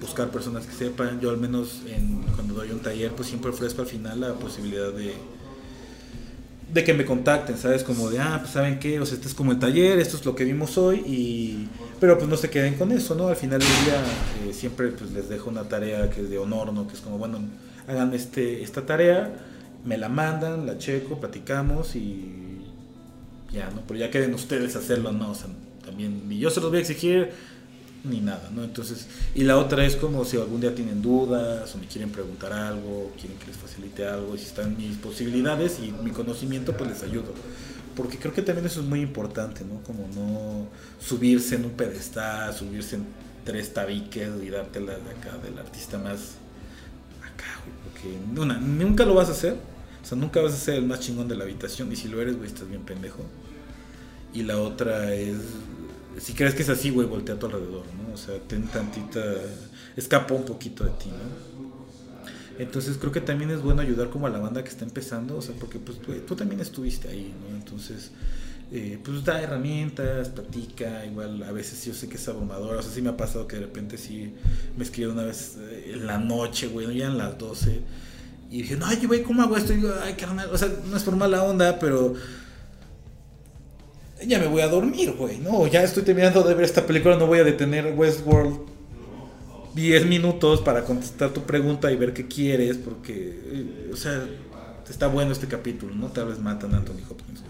buscar 0.00 0.28
personas 0.30 0.66
que 0.66 0.72
sepan. 0.72 1.20
Yo 1.20 1.30
al 1.30 1.38
menos 1.38 1.82
en, 1.86 2.22
cuando 2.34 2.54
doy 2.54 2.70
un 2.70 2.80
taller, 2.80 3.12
pues 3.12 3.28
siempre 3.28 3.50
ofrezco 3.50 3.82
al 3.82 3.88
final 3.88 4.20
la 4.20 4.34
posibilidad 4.34 4.92
de 4.92 5.14
de 6.72 6.84
que 6.84 6.94
me 6.94 7.04
contacten, 7.04 7.56
¿sabes? 7.56 7.84
Como 7.84 8.10
de, 8.10 8.18
ah, 8.18 8.38
pues 8.40 8.52
saben 8.52 8.78
qué, 8.78 9.00
o 9.00 9.06
sea, 9.06 9.14
este 9.14 9.28
es 9.28 9.34
como 9.34 9.52
el 9.52 9.58
taller, 9.58 9.98
esto 9.98 10.16
es 10.16 10.24
lo 10.24 10.34
que 10.34 10.44
vimos 10.44 10.76
hoy, 10.78 10.96
y 11.06 11.68
pero 12.00 12.18
pues 12.18 12.28
no 12.28 12.36
se 12.36 12.50
queden 12.50 12.74
con 12.74 12.92
eso, 12.92 13.14
¿no? 13.14 13.28
Al 13.28 13.36
final 13.36 13.60
del 13.60 13.68
día 13.84 14.02
eh, 14.44 14.52
siempre 14.52 14.88
pues 14.88 15.12
les 15.12 15.28
dejo 15.28 15.48
una 15.48 15.64
tarea 15.64 16.10
que 16.10 16.22
es 16.22 16.30
de 16.30 16.38
honor, 16.38 16.72
¿no? 16.72 16.86
Que 16.86 16.94
es 16.94 17.00
como, 17.00 17.18
bueno, 17.18 17.38
hagan 17.86 18.12
este, 18.14 18.62
esta 18.62 18.84
tarea, 18.84 19.32
me 19.86 19.96
la 19.96 20.08
mandan, 20.08 20.66
la 20.66 20.76
checo, 20.78 21.18
platicamos 21.18 21.96
y 21.96 22.60
ya, 23.52 23.70
¿no? 23.70 23.82
Pero 23.86 24.00
ya 24.00 24.10
queden 24.10 24.34
ustedes 24.34 24.76
hacerlo, 24.76 25.12
¿no? 25.12 25.30
O 25.30 25.34
sea, 25.34 25.46
también 25.84 26.28
ni 26.28 26.38
yo 26.38 26.50
se 26.50 26.60
los 26.60 26.70
voy 26.70 26.78
a 26.78 26.80
exigir, 26.80 27.30
ni 28.04 28.20
nada, 28.20 28.50
¿no? 28.54 28.64
Entonces, 28.64 29.06
y 29.34 29.44
la 29.44 29.56
otra 29.56 29.84
es 29.84 29.96
como 29.96 30.24
si 30.24 30.36
algún 30.36 30.60
día 30.60 30.74
tienen 30.74 31.02
dudas 31.02 31.74
o 31.74 31.78
me 31.78 31.86
quieren 31.86 32.10
preguntar 32.10 32.52
algo, 32.52 33.12
quieren 33.18 33.38
que 33.38 33.46
les 33.46 33.56
facilite 33.56 34.06
algo, 34.06 34.34
y 34.34 34.38
si 34.38 34.46
están 34.46 34.76
mis 34.76 34.96
posibilidades 34.96 35.78
y 35.80 35.92
mi 36.02 36.10
conocimiento, 36.10 36.76
pues 36.76 36.90
les 36.90 37.02
ayudo. 37.02 37.32
Porque 37.94 38.18
creo 38.18 38.34
que 38.34 38.42
también 38.42 38.66
eso 38.66 38.80
es 38.80 38.86
muy 38.86 39.00
importante, 39.00 39.64
¿no? 39.64 39.82
Como 39.82 40.06
no 40.14 40.66
subirse 41.00 41.54
en 41.54 41.64
un 41.64 41.70
pedestal, 41.70 42.52
subirse 42.52 42.96
en 42.96 43.06
tres 43.44 43.72
tabiques 43.72 44.28
y 44.42 44.50
dártela 44.50 44.92
de 44.92 45.10
acá 45.10 45.38
del 45.42 45.58
artista 45.58 45.96
más 45.96 46.34
acá. 47.22 47.60
Porque 47.84 48.14
una, 48.38 48.58
nunca 48.58 49.04
lo 49.04 49.14
vas 49.14 49.28
a 49.28 49.32
hacer. 49.32 49.56
O 50.06 50.08
sea, 50.08 50.16
nunca 50.16 50.40
vas 50.40 50.54
a 50.54 50.56
ser 50.56 50.76
el 50.76 50.86
más 50.86 51.00
chingón 51.00 51.26
de 51.26 51.34
la 51.34 51.42
habitación. 51.42 51.92
Y 51.92 51.96
si 51.96 52.06
lo 52.06 52.22
eres, 52.22 52.36
güey, 52.36 52.48
estás 52.48 52.68
bien 52.68 52.82
pendejo. 52.82 53.24
Y 54.32 54.44
la 54.44 54.58
otra 54.58 55.12
es 55.12 55.38
si 56.18 56.32
crees 56.32 56.54
que 56.54 56.62
es 56.62 56.68
así, 56.68 56.90
güey, 56.90 57.06
voltea 57.06 57.34
a 57.34 57.38
tu 57.38 57.46
alrededor, 57.46 57.84
¿no? 57.98 58.14
O 58.14 58.16
sea, 58.16 58.38
ten 58.38 58.66
tantita, 58.68 59.20
escapa 59.96 60.34
un 60.34 60.44
poquito 60.44 60.84
de 60.84 60.90
ti, 60.90 61.10
¿no? 61.10 61.56
Entonces 62.58 62.96
creo 62.96 63.12
que 63.12 63.20
también 63.20 63.50
es 63.50 63.60
bueno 63.60 63.82
ayudar 63.82 64.08
como 64.08 64.26
a 64.26 64.30
la 64.30 64.38
banda 64.38 64.64
que 64.64 64.70
está 64.70 64.84
empezando, 64.84 65.36
o 65.36 65.42
sea, 65.42 65.54
porque 65.60 65.78
pues 65.78 65.98
tú, 66.26 66.36
también 66.36 66.60
estuviste 66.60 67.08
ahí, 67.08 67.34
¿no? 67.42 67.54
Entonces, 67.54 68.12
eh, 68.72 68.98
pues 69.04 69.22
da 69.24 69.42
herramientas, 69.42 70.30
platica, 70.30 71.04
igual 71.04 71.42
a 71.42 71.52
veces 71.52 71.84
yo 71.84 71.92
sé 71.92 72.08
que 72.08 72.16
es 72.16 72.26
abrumador, 72.28 72.76
o 72.76 72.82
sea, 72.82 72.90
sí 72.90 73.02
me 73.02 73.10
ha 73.10 73.16
pasado 73.16 73.46
que 73.46 73.56
de 73.56 73.62
repente 73.62 73.98
sí 73.98 74.32
me 74.76 74.84
escribieron 74.84 75.18
una 75.18 75.26
vez 75.26 75.58
eh, 75.58 75.92
en 75.94 76.06
la 76.06 76.16
noche, 76.16 76.68
güey, 76.68 76.96
ya 76.96 77.08
en 77.08 77.18
las 77.18 77.36
12, 77.36 77.80
y 78.50 78.62
dije, 78.62 78.76
no, 78.76 78.86
ay, 78.86 79.04
güey, 79.06 79.22
¿cómo 79.22 79.42
hago 79.42 79.56
esto? 79.56 79.72
Y 79.72 79.76
digo, 79.76 79.92
ay, 80.02 80.14
carnal, 80.14 80.48
o 80.52 80.58
sea, 80.58 80.68
no 80.88 80.96
es 80.96 81.02
por 81.02 81.16
mala 81.16 81.42
onda, 81.42 81.78
pero 81.78 82.14
ya 84.24 84.38
me 84.38 84.46
voy 84.46 84.62
a 84.62 84.68
dormir, 84.68 85.12
güey, 85.12 85.38
¿no? 85.38 85.66
Ya 85.66 85.82
estoy 85.82 86.02
terminando 86.02 86.42
de 86.42 86.54
ver 86.54 86.64
esta 86.64 86.86
película, 86.86 87.16
no 87.16 87.26
voy 87.26 87.40
a 87.40 87.44
detener 87.44 87.94
Westworld 87.96 88.58
10 89.74 90.06
minutos 90.06 90.62
para 90.62 90.84
contestar 90.84 91.30
tu 91.30 91.42
pregunta 91.42 91.92
y 91.92 91.96
ver 91.96 92.14
qué 92.14 92.26
quieres, 92.26 92.78
porque, 92.78 93.40
eh, 93.44 93.90
o 93.92 93.96
sea, 93.96 94.26
está 94.88 95.08
bueno 95.08 95.32
este 95.32 95.48
capítulo, 95.48 95.94
¿no? 95.94 96.06
Tal 96.08 96.28
vez 96.28 96.38
matan 96.38 96.74
a 96.74 96.78
Anthony 96.78 97.02
Hopkins. 97.10 97.42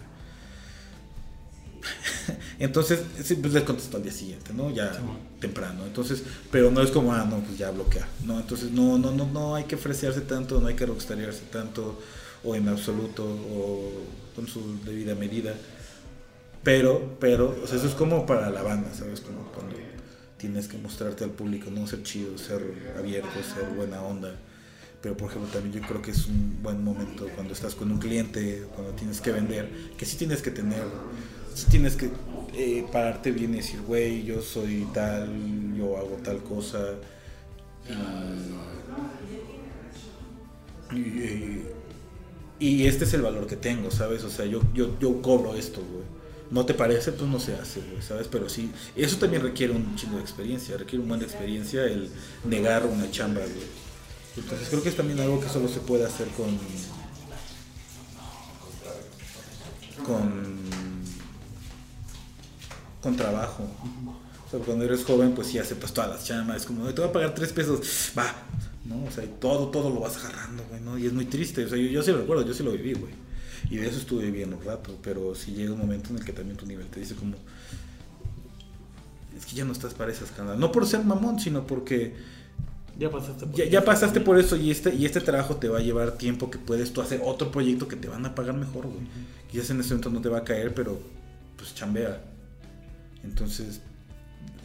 Entonces, 2.58 3.00
sí, 3.22 3.36
pues 3.36 3.52
les 3.52 3.64
contesto 3.64 3.96
al 3.96 4.02
día 4.02 4.12
siguiente, 4.12 4.52
¿no? 4.52 4.70
Ya 4.70 4.92
temprano. 5.40 5.84
Entonces, 5.84 6.22
pero 6.50 6.70
no 6.70 6.80
es 6.82 6.90
como, 6.90 7.12
ah, 7.12 7.26
no, 7.28 7.40
pues 7.40 7.58
ya 7.58 7.70
bloquea, 7.70 8.08
¿no? 8.24 8.40
Entonces, 8.40 8.70
no, 8.70 8.98
no, 8.98 9.12
no, 9.12 9.26
no 9.26 9.54
hay 9.54 9.64
que 9.64 9.76
fresearse 9.76 10.22
tanto, 10.22 10.60
no 10.60 10.68
hay 10.68 10.74
que 10.74 10.86
rockstarearse 10.86 11.44
tanto, 11.52 12.00
o 12.44 12.54
en 12.54 12.68
absoluto, 12.68 13.24
o 13.24 13.92
con 14.34 14.46
su 14.46 14.78
debida 14.84 15.14
medida. 15.14 15.54
Pero, 16.62 17.16
pero, 17.20 17.56
o 17.62 17.66
sea, 17.66 17.76
eso 17.76 17.86
es 17.86 17.94
como 17.94 18.26
para 18.26 18.50
la 18.50 18.62
banda, 18.62 18.92
¿sabes? 18.92 19.20
Como 19.20 19.52
cuando 19.52 19.76
tienes 20.36 20.68
que 20.68 20.78
mostrarte 20.78 21.24
al 21.24 21.30
público, 21.30 21.70
no 21.70 21.86
ser 21.86 22.02
chido, 22.02 22.36
ser 22.38 22.60
abierto, 22.98 23.30
ser 23.42 23.68
buena 23.74 24.02
onda. 24.02 24.34
Pero, 25.00 25.16
por 25.16 25.30
ejemplo, 25.30 25.50
también 25.52 25.80
yo 25.80 25.88
creo 25.88 26.02
que 26.02 26.10
es 26.10 26.26
un 26.26 26.60
buen 26.62 26.82
momento 26.82 27.28
cuando 27.34 27.52
estás 27.52 27.74
con 27.74 27.92
un 27.92 27.98
cliente, 27.98 28.66
cuando 28.74 28.92
tienes 28.94 29.20
que 29.20 29.30
vender, 29.30 29.70
que 29.96 30.04
sí 30.04 30.16
tienes 30.16 30.42
que 30.42 30.50
tener, 30.50 30.82
tienes 31.64 31.96
que 31.96 32.10
eh, 32.54 32.86
pararte 32.92 33.30
bien 33.30 33.54
y 33.54 33.58
decir, 33.58 33.80
güey, 33.82 34.24
yo 34.24 34.42
soy 34.42 34.86
tal, 34.92 35.28
yo 35.76 35.96
hago 35.96 36.18
tal 36.22 36.42
cosa. 36.42 36.94
Y, 40.92 41.62
y, 42.58 42.86
este 42.86 43.04
es 43.04 43.14
el 43.14 43.22
valor 43.22 43.46
que 43.46 43.56
tengo, 43.56 43.90
¿sabes? 43.90 44.22
O 44.24 44.30
sea, 44.30 44.46
yo, 44.46 44.60
yo, 44.72 44.98
yo 44.98 45.20
cobro 45.22 45.54
esto, 45.54 45.80
güey 45.80 46.16
no 46.50 46.64
te 46.64 46.74
parece, 46.74 47.12
pues 47.12 47.28
no 47.28 47.40
se 47.40 47.54
hace, 47.54 47.80
¿sabes? 48.00 48.28
Pero 48.28 48.48
sí, 48.48 48.70
eso 48.94 49.16
también 49.16 49.42
requiere 49.42 49.72
un 49.72 49.96
chingo 49.96 50.16
de 50.16 50.22
experiencia, 50.22 50.76
requiere 50.76 51.02
un 51.02 51.08
buen 51.08 51.20
de 51.20 51.26
experiencia 51.26 51.84
el 51.84 52.10
negar 52.44 52.86
una 52.86 53.10
chamba, 53.10 53.40
güey. 53.40 53.86
Entonces 54.36 54.68
creo 54.68 54.82
que 54.82 54.90
es 54.90 54.96
también 54.96 55.18
algo 55.20 55.40
que 55.40 55.48
solo 55.48 55.68
se 55.68 55.80
puede 55.80 56.04
hacer 56.04 56.28
con... 56.28 56.46
con... 60.04 60.55
con 63.06 63.16
trabajo. 63.16 63.62
O 64.46 64.50
sea, 64.50 64.58
cuando 64.60 64.84
eres 64.84 65.04
joven, 65.04 65.32
pues 65.32 65.46
sí 65.46 65.58
aceptas 65.58 65.92
todas 65.92 66.10
las 66.10 66.24
chambas, 66.24 66.58
es 66.58 66.66
como, 66.66 66.84
te 66.92 67.00
voy 67.00 67.10
a 67.10 67.12
pagar 67.12 67.34
tres 67.34 67.52
pesos, 67.52 68.12
va, 68.18 68.26
¿no? 68.84 69.04
O 69.04 69.10
sea, 69.10 69.24
y 69.24 69.28
todo, 69.40 69.68
todo 69.68 69.90
lo 69.90 70.00
vas 70.00 70.16
agarrando, 70.16 70.64
güey, 70.68 70.80
¿no? 70.80 70.98
Y 70.98 71.06
es 71.06 71.12
muy 71.12 71.26
triste, 71.26 71.64
o 71.64 71.68
sea, 71.68 71.78
yo, 71.78 71.86
yo 71.86 72.02
sí 72.02 72.10
lo 72.10 72.18
recuerdo, 72.18 72.44
yo 72.44 72.52
sí 72.52 72.62
lo 72.62 72.72
viví, 72.72 72.94
güey. 72.94 73.12
Y 73.70 73.76
de 73.76 73.88
eso 73.88 73.98
estuve 73.98 74.30
bien 74.30 74.52
un 74.52 74.62
rato, 74.62 74.96
pero 75.02 75.34
sí 75.34 75.52
llega 75.52 75.72
un 75.72 75.78
momento 75.78 76.10
en 76.10 76.18
el 76.18 76.24
que 76.24 76.32
también 76.32 76.56
tu 76.56 76.66
nivel 76.66 76.86
te 76.86 77.00
dice 77.00 77.14
como... 77.14 77.36
Es 79.36 79.46
que 79.46 79.54
ya 79.54 79.64
no 79.64 79.72
estás 79.72 79.94
para 79.94 80.12
esas 80.12 80.30
canales. 80.30 80.58
No 80.58 80.72
por 80.72 80.86
ser 80.86 81.04
mamón, 81.04 81.38
sino 81.38 81.66
porque 81.66 82.14
Ya 82.98 83.10
pasaste 83.10 83.46
por 83.46 83.56
ya, 83.56 83.66
ya 83.66 83.84
pasaste 83.84 84.20
por 84.20 84.38
eso 84.38 84.56
y 84.56 84.70
este, 84.70 84.94
y 84.94 85.04
este 85.04 85.20
trabajo 85.20 85.56
te 85.56 85.68
va 85.68 85.78
a 85.78 85.82
llevar 85.82 86.12
tiempo 86.12 86.50
que 86.50 86.58
puedes 86.58 86.92
tú 86.92 87.02
hacer 87.02 87.20
otro 87.24 87.50
proyecto 87.50 87.86
que 87.86 87.96
te 87.96 88.08
van 88.08 88.24
a 88.24 88.34
pagar 88.34 88.54
mejor, 88.54 88.86
güey. 88.86 89.06
Quizás 89.50 89.70
en 89.70 89.80
ese 89.80 89.90
momento 89.90 90.10
no 90.10 90.20
te 90.20 90.28
va 90.28 90.38
a 90.38 90.44
caer, 90.44 90.72
pero 90.74 90.98
pues 91.56 91.74
chambea. 91.74 92.35
Entonces, 93.26 93.80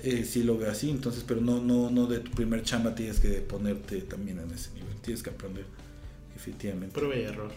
eh, 0.04 0.24
sí 0.24 0.44
lo 0.44 0.58
veo 0.58 0.72
así, 0.72 0.90
entonces, 0.90 1.24
pero 1.28 1.42
no, 1.42 1.62
no, 1.62 1.90
no 1.90 2.08
de 2.08 2.20
tu 2.20 2.32
primer 2.32 2.64
chamba 2.64 2.96
tienes 2.96 3.20
que 3.20 3.30
ponerte 3.42 4.02
también 4.02 4.40
en 4.40 4.52
ese 4.52 4.72
nivel. 4.72 4.96
Tienes 5.02 5.24
que 5.24 5.32
aprender, 5.32 5.66
definitivamente. 6.34 6.94
Prueba 6.98 7.16
y 7.16 7.24
error. 7.24 7.52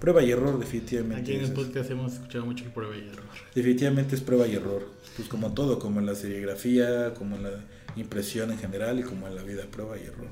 Prueba 0.00 0.22
y 0.22 0.30
error, 0.30 0.58
definitivamente. 0.58 1.22
Aquí 1.22 1.34
en 1.34 1.44
el 1.44 1.52
podcast 1.52 1.90
hemos 1.90 2.14
escuchado 2.14 2.46
mucho 2.46 2.64
el 2.64 2.72
prueba 2.72 2.96
y 2.96 3.08
error. 3.08 3.24
Definitivamente 3.54 4.14
es 4.14 4.20
prueba 4.22 4.46
y 4.46 4.54
error. 4.54 4.88
Pues 5.16 5.28
como 5.28 5.54
todo, 5.54 5.78
como 5.78 6.00
en 6.00 6.06
la 6.06 6.14
serigrafía, 6.14 7.14
como 7.14 7.36
en 7.36 7.44
la 7.44 7.64
impresión 7.96 8.50
en 8.50 8.58
general 8.58 8.98
y 8.98 9.02
como 9.02 9.28
en 9.28 9.36
la 9.36 9.42
vida, 9.42 9.64
prueba 9.70 9.96
y 9.98 10.02
error. 10.02 10.28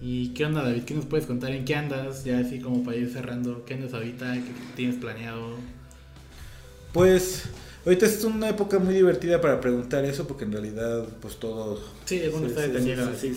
¿Y 0.00 0.28
qué 0.34 0.44
onda, 0.44 0.62
David? 0.62 0.84
¿Qué 0.84 0.94
nos 0.94 1.06
puedes 1.06 1.26
contar? 1.26 1.50
¿En 1.52 1.64
qué 1.64 1.74
andas? 1.74 2.24
Ya 2.24 2.38
así 2.38 2.60
como 2.60 2.84
para 2.84 2.96
ir 2.96 3.10
cerrando. 3.10 3.64
¿Qué 3.64 3.74
andas 3.74 3.94
ahorita? 3.94 4.34
¿Qué 4.34 4.52
tienes 4.76 4.96
planeado? 4.96 5.56
Pues 6.92 7.48
ahorita 7.86 8.04
es 8.06 8.22
una 8.24 8.50
época 8.50 8.78
muy 8.78 8.92
divertida 8.94 9.40
para 9.40 9.60
preguntar 9.60 10.04
eso 10.04 10.26
porque 10.26 10.44
en 10.44 10.52
realidad 10.52 11.04
pues 11.20 11.36
todo 11.36 11.80
Sí, 12.04 12.18
se, 12.18 12.26
está 12.26 12.62
se- 12.62 13.34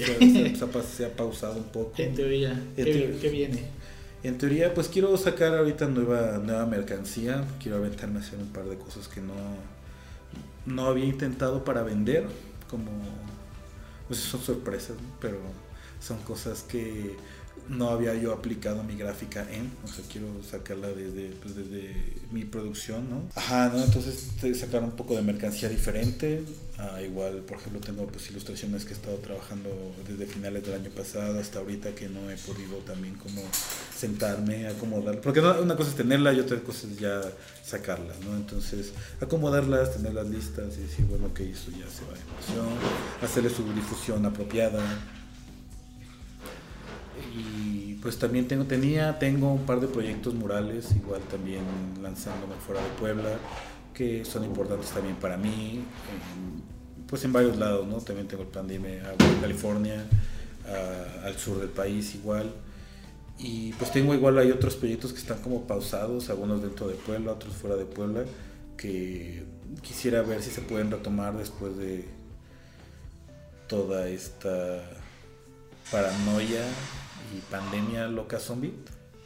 se- 0.58 0.64
ha 0.64 0.68
pa- 0.68 0.84
se 0.84 1.06
ha 1.06 1.16
pausado 1.16 1.54
un 1.58 1.64
poco. 1.66 1.94
En 1.98 2.14
teoría, 2.16 2.52
En 2.52 2.76
¿qué, 2.76 2.84
teoría. 2.86 3.20
qué 3.22 3.30
viene? 3.30 3.66
En 4.24 4.38
teoría 4.38 4.74
pues 4.74 4.90
quiero 4.90 5.16
sacar 5.18 5.56
ahorita 5.56 5.88
nueva, 5.88 6.40
nueva 6.40 6.66
mercancía, 6.66 7.46
quiero 7.62 7.78
aventarme 7.78 8.20
a 8.20 8.22
hacer 8.22 8.38
un 8.40 8.50
par 8.50 8.66
de 8.66 8.76
cosas 8.78 9.08
que 9.08 9.22
no, 9.22 9.34
no 10.66 10.86
había 10.88 11.06
intentado 11.06 11.64
para 11.64 11.84
vender, 11.84 12.26
como 12.70 12.92
pues 14.08 14.20
son 14.20 14.42
sorpresas, 14.42 14.98
¿no? 15.02 15.16
pero 15.22 15.38
son 16.02 16.18
cosas 16.24 16.64
que 16.64 17.16
no 17.70 17.90
había 17.90 18.16
yo 18.16 18.34
aplicado 18.34 18.84
mi 18.84 18.96
gráfica 18.96 19.48
en, 19.52 19.72
o 19.84 19.88
sea, 19.88 20.04
quiero 20.12 20.28
sacarla 20.44 20.90
desde, 20.90 21.30
pues, 21.42 21.56
desde 21.56 21.94
mi 22.32 22.46
producción, 22.46 23.10
¿no? 23.10 23.24
Ajá, 23.36 23.72
¿no? 23.74 23.84
Entonces 23.84 24.30
sacar 24.60 24.84
un 24.84 24.92
poco 24.92 25.16
de 25.16 25.22
mercancía 25.22 25.70
diferente, 25.70 26.44
Ah, 26.82 27.02
igual, 27.02 27.40
por 27.40 27.58
ejemplo, 27.58 27.82
tengo 27.82 28.08
pues 28.08 28.30
ilustraciones 28.32 28.86
que 28.86 28.92
he 28.92 28.96
estado 28.96 29.18
trabajando 29.18 29.70
desde 30.08 30.26
finales 30.26 30.66
del 30.66 30.76
año 30.76 30.90
pasado 30.92 31.38
hasta 31.38 31.60
ahorita 31.60 31.94
que 31.94 32.08
no 32.08 32.32
he 32.32 32.38
podido 32.38 32.78
también 32.78 33.16
como 33.16 33.42
sentarme, 33.94 34.66
acomodar, 34.66 35.20
porque 35.20 35.42
una 35.42 35.76
cosa 35.76 35.90
es 35.90 35.98
tenerla 35.98 36.32
y 36.32 36.40
otra 36.40 36.58
cosa 36.62 36.88
es 36.88 36.98
ya 36.98 37.22
sacarlas, 37.66 38.22
¿no? 38.22 38.34
Entonces, 38.34 38.94
acomodarlas, 39.20 39.94
tenerlas 39.94 40.30
listas 40.30 40.78
y 40.78 40.84
decir, 40.84 41.04
bueno, 41.04 41.34
que 41.34 41.52
eso 41.52 41.70
ya 41.72 41.90
se 41.90 42.06
va 42.06 42.14
a 42.14 42.56
emoción, 42.56 42.80
hacerle 43.22 43.50
su 43.50 43.74
difusión 43.74 44.26
apropiada. 44.26 44.82
Pues 48.02 48.18
también 48.18 48.48
tengo, 48.48 48.64
tenía, 48.64 49.20
tengo 49.20 49.52
un 49.52 49.66
par 49.66 49.82
de 49.82 49.88
proyectos 49.88 50.34
murales, 50.34 50.96
igual 50.96 51.22
también 51.24 51.62
lanzándome 52.02 52.56
fuera 52.56 52.82
de 52.82 52.90
Puebla, 52.98 53.38
que 53.94 54.24
son 54.24 54.46
importantes 54.46 54.90
también 54.92 55.18
para 55.18 55.36
mí, 55.36 55.84
pues 57.08 57.26
en 57.26 57.34
varios 57.34 57.58
lados, 57.58 57.86
¿no? 57.88 57.98
También 57.98 58.28
tengo 58.28 58.44
el 58.44 58.50
plan 58.50 58.68
de 58.68 58.76
irme 58.76 59.02
a 59.02 59.16
California, 59.42 60.06
al 61.26 61.38
sur 61.38 61.60
del 61.60 61.70
país 61.70 62.16
igual. 62.16 62.54
Y 63.38 63.74
pues 63.74 63.92
tengo 63.92 64.14
igual, 64.14 64.38
hay 64.38 64.52
otros 64.52 64.76
proyectos 64.76 65.12
que 65.12 65.20
están 65.20 65.42
como 65.42 65.64
pausados, 65.68 66.30
algunos 66.30 66.62
dentro 66.62 66.88
de 66.88 66.96
Puebla, 66.96 67.34
otros 67.34 67.54
fuera 67.54 67.76
de 67.76 67.86
Puebla, 67.86 68.24
que 68.78 69.44
quisiera 69.82 70.22
ver 70.22 70.42
si 70.42 70.52
se 70.52 70.62
pueden 70.62 70.92
retomar 70.92 71.38
después 71.38 71.76
de 71.78 72.06
toda 73.68 74.08
esta 74.08 74.84
paranoia 75.92 76.64
y 77.36 77.40
pandemia 77.52 78.08
loca 78.08 78.40
zombie. 78.40 78.74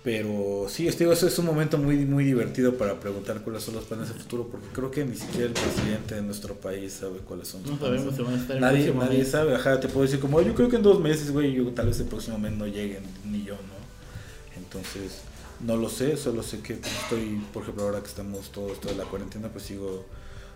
Pero 0.03 0.65
sí, 0.67 0.89
digo, 0.89 1.13
eso 1.13 1.27
es 1.27 1.39
un 1.39 1.45
momento 1.45 1.77
muy, 1.77 2.05
muy 2.05 2.25
divertido 2.25 2.77
para 2.77 2.99
preguntar 2.99 3.41
cuáles 3.41 3.63
son 3.63 3.75
los 3.75 3.85
planes 3.85 4.09
de 4.09 4.15
futuro, 4.15 4.49
porque 4.51 4.67
creo 4.73 4.91
que 4.91 5.05
ni 5.05 5.15
siquiera 5.15 5.45
el 5.45 5.53
presidente 5.53 6.15
de 6.15 6.21
nuestro 6.21 6.55
país 6.55 6.91
sabe 6.91 7.19
cuáles 7.19 7.47
son 7.47 7.63
No 7.63 7.79
sabemos 7.79 8.13
si 8.13 8.21
van 8.21 8.33
a 8.33 8.37
estar 8.37 8.57
en 8.57 8.61
Nadie, 8.61 8.77
el 8.79 8.83
próximo 8.83 9.03
nadie 9.05 9.19
mes. 9.19 9.31
sabe, 9.31 9.55
ajá, 9.55 9.79
te 9.79 9.87
puedo 9.87 10.01
decir 10.05 10.19
como, 10.19 10.41
yo 10.41 10.53
creo 10.55 10.67
que 10.67 10.75
en 10.75 10.83
dos 10.83 10.99
meses, 10.99 11.31
güey, 11.31 11.53
yo 11.53 11.71
tal 11.71 11.87
vez 11.87 12.01
el 12.01 12.07
próximo 12.07 12.37
mes 12.37 12.51
no 12.51 12.67
lleguen, 12.67 13.03
ni 13.31 13.45
yo, 13.45 13.53
¿no? 13.53 14.57
Entonces, 14.57 15.21
no 15.61 15.77
lo 15.77 15.87
sé, 15.87 16.17
solo 16.17 16.43
sé 16.43 16.59
que 16.59 16.73
pues, 16.73 16.91
estoy, 17.03 17.41
por 17.53 17.63
ejemplo, 17.63 17.83
ahora 17.85 18.01
que 18.01 18.07
estamos 18.07 18.51
todos, 18.51 18.81
toda 18.81 18.95
la 18.95 19.05
cuarentena, 19.05 19.47
pues 19.47 19.63
sigo 19.63 20.05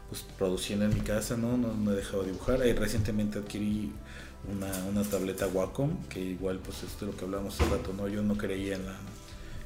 pues, 0.10 0.26
produciendo 0.38 0.84
en 0.84 0.94
mi 0.94 1.00
casa, 1.00 1.38
¿no? 1.38 1.56
No, 1.56 1.74
no 1.74 1.94
he 1.94 1.96
dejado 1.96 2.24
de 2.24 2.32
dibujar. 2.34 2.62
Eh, 2.64 2.74
recientemente 2.74 3.40
adquirí 3.40 3.94
una, 4.46 5.04
tableta 5.04 5.48
Wacom, 5.48 6.04
que 6.10 6.20
igual, 6.22 6.60
pues, 6.60 6.84
esto 6.84 7.06
es 7.06 7.12
lo 7.12 7.18
que 7.18 7.26
hablamos 7.26 7.60
hace 7.60 7.70
rato, 7.70 7.94
¿no? 7.94 8.08
Yo 8.08 8.24
no 8.24 8.38
creía 8.38 8.76
en, 8.76 8.86
la, 8.86 8.96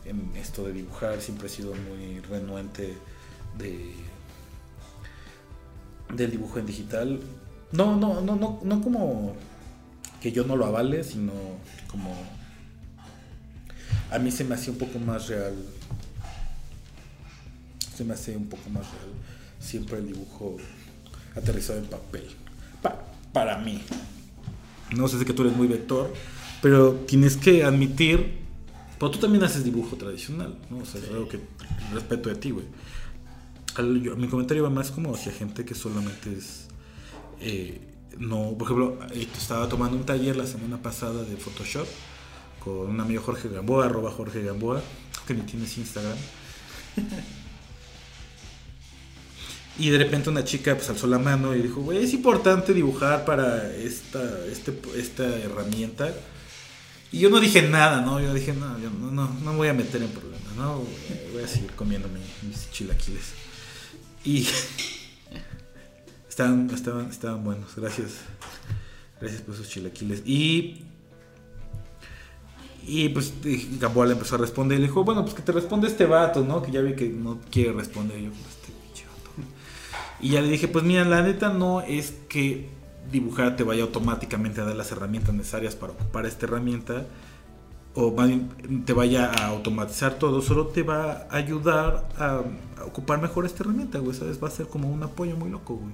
en 0.05 0.35
esto 0.35 0.65
de 0.65 0.73
dibujar, 0.73 1.21
siempre 1.21 1.47
he 1.47 1.49
sido 1.49 1.73
muy 1.75 2.19
renuente 2.21 2.97
de 3.57 3.93
del 6.15 6.29
dibujo 6.31 6.59
en 6.59 6.65
digital. 6.65 7.19
No, 7.71 7.95
no, 7.95 8.19
no, 8.21 8.35
no, 8.35 8.59
no 8.63 8.81
como 8.81 9.33
que 10.21 10.31
yo 10.31 10.43
no 10.43 10.55
lo 10.57 10.65
avale, 10.65 11.03
sino 11.03 11.31
como 11.89 12.13
a 14.11 14.19
mí 14.19 14.29
se 14.29 14.43
me 14.43 14.55
hacía 14.55 14.73
un 14.73 14.79
poco 14.79 14.99
más 14.99 15.27
real. 15.29 15.55
Se 17.95 18.03
me 18.03 18.13
hace 18.13 18.35
un 18.35 18.47
poco 18.47 18.69
más 18.69 18.83
real 18.91 19.09
siempre 19.59 19.99
el 19.99 20.07
dibujo 20.07 20.57
aterrizado 21.35 21.79
en 21.79 21.85
papel. 21.85 22.27
Pa- 22.81 22.99
para 23.31 23.57
mí. 23.59 23.81
No 24.91 25.07
sé, 25.07 25.17
sé 25.19 25.25
que 25.25 25.33
tú 25.33 25.43
eres 25.43 25.55
muy 25.55 25.67
vector, 25.67 26.13
pero 26.61 26.93
tienes 27.07 27.37
que 27.37 27.63
admitir. 27.63 28.39
Pero 28.99 29.11
tú 29.11 29.19
también 29.19 29.43
haces 29.43 29.63
dibujo 29.63 29.95
tradicional, 29.95 30.55
¿no? 30.69 30.79
O 30.79 30.85
sea, 30.85 31.01
es 31.01 31.09
algo 31.09 31.27
que 31.27 31.39
respeto 31.93 32.29
de 32.29 32.35
ti, 32.35 32.51
güey. 32.51 32.65
Mi 34.17 34.27
comentario 34.27 34.63
va 34.63 34.69
más 34.69 34.91
como 34.91 35.15
hacia 35.15 35.31
gente 35.31 35.65
que 35.65 35.73
solamente 35.73 36.33
es. 36.37 36.67
eh, 37.39 37.81
no, 38.19 38.55
por 38.57 38.67
ejemplo, 38.67 38.99
eh, 39.13 39.27
estaba 39.35 39.69
tomando 39.69 39.97
un 39.97 40.05
taller 40.05 40.35
la 40.35 40.45
semana 40.45 40.81
pasada 40.81 41.23
de 41.23 41.37
Photoshop 41.37 41.87
con 42.63 42.89
un 42.89 42.99
amigo 42.99 43.23
Jorge 43.23 43.49
Gamboa, 43.49 43.85
arroba 43.85 44.11
Jorge 44.11 44.43
Gamboa, 44.43 44.81
que 45.25 45.33
ni 45.33 45.41
tienes 45.41 45.77
Instagram. 45.77 46.17
Y 49.79 49.89
de 49.89 49.97
repente 49.97 50.29
una 50.29 50.43
chica 50.43 50.75
pues 50.75 50.89
alzó 50.89 51.07
la 51.07 51.17
mano 51.17 51.55
y 51.55 51.61
dijo, 51.61 51.81
güey, 51.81 52.03
es 52.03 52.13
importante 52.13 52.73
dibujar 52.73 53.25
para 53.25 53.73
esta, 53.73 54.45
este, 54.51 54.77
esta 54.97 55.23
herramienta. 55.39 56.13
Y 57.11 57.19
yo 57.19 57.29
no 57.29 57.39
dije 57.39 57.61
nada, 57.63 58.01
¿no? 58.01 58.19
Yo 58.21 58.33
dije, 58.33 58.53
no, 58.53 58.79
yo 58.79 58.89
no, 58.89 59.11
no, 59.11 59.27
no 59.43 59.51
me 59.51 59.57
voy 59.57 59.67
a 59.69 59.73
meter 59.73 60.01
en 60.01 60.09
problemas, 60.09 60.55
¿no? 60.55 60.83
Voy 61.33 61.43
a 61.43 61.47
seguir 61.47 61.71
comiendo 61.71 62.07
mi- 62.09 62.47
mis 62.47 62.69
chilaquiles. 62.71 63.23
Y 64.23 64.47
estaban, 66.29 66.69
estaban, 66.69 67.09
estaban 67.09 67.43
buenos, 67.43 67.75
gracias. 67.75 68.11
Gracias 69.19 69.41
por 69.41 69.55
esos 69.55 69.69
chilaquiles. 69.69 70.21
Y 70.25 70.85
y 72.83 73.09
pues 73.09 73.41
dije, 73.43 73.67
Gamboa 73.79 74.07
le 74.07 74.13
empezó 74.13 74.35
a 74.35 74.37
responder 74.39 74.77
y 74.77 74.81
le 74.81 74.87
dijo, 74.87 75.03
bueno, 75.03 75.23
pues 75.23 75.35
que 75.35 75.43
te 75.43 75.51
responde 75.51 75.87
este 75.87 76.05
vato, 76.05 76.43
¿no? 76.43 76.63
Que 76.63 76.71
ya 76.71 76.81
vi 76.81 76.95
que 76.95 77.07
no 77.09 77.39
quiere 77.51 77.73
responder. 77.73 78.19
Yo, 78.19 78.31
pues 78.31 78.41
este. 78.49 78.70
Y 80.21 80.29
ya 80.29 80.41
le 80.41 80.49
dije, 80.49 80.67
pues 80.67 80.83
mira, 80.83 81.03
la 81.03 81.23
neta 81.23 81.49
no 81.49 81.81
es 81.81 82.13
que 82.29 82.69
dibujar 83.11 83.55
te 83.55 83.63
vaya 83.63 83.83
automáticamente 83.83 84.61
a 84.61 84.65
dar 84.65 84.75
las 84.75 84.91
herramientas 84.91 85.33
necesarias 85.33 85.75
para 85.75 85.93
ocupar 85.93 86.25
esta 86.25 86.45
herramienta. 86.45 87.05
O 87.93 88.15
te 88.85 88.93
vaya 88.93 89.29
a 89.29 89.47
automatizar 89.47 90.17
todo, 90.17 90.41
solo 90.41 90.67
te 90.67 90.81
va 90.81 91.27
a 91.29 91.35
ayudar 91.35 92.07
a, 92.17 92.41
ocupar 92.85 93.21
mejor 93.21 93.45
esta 93.45 93.63
herramienta, 93.63 93.99
güey, 93.99 94.15
¿sabes? 94.15 94.41
Va 94.41 94.47
a 94.47 94.51
ser 94.51 94.67
como 94.67 94.89
un 94.89 95.03
apoyo 95.03 95.35
muy 95.35 95.49
loco, 95.49 95.75
güey. 95.75 95.93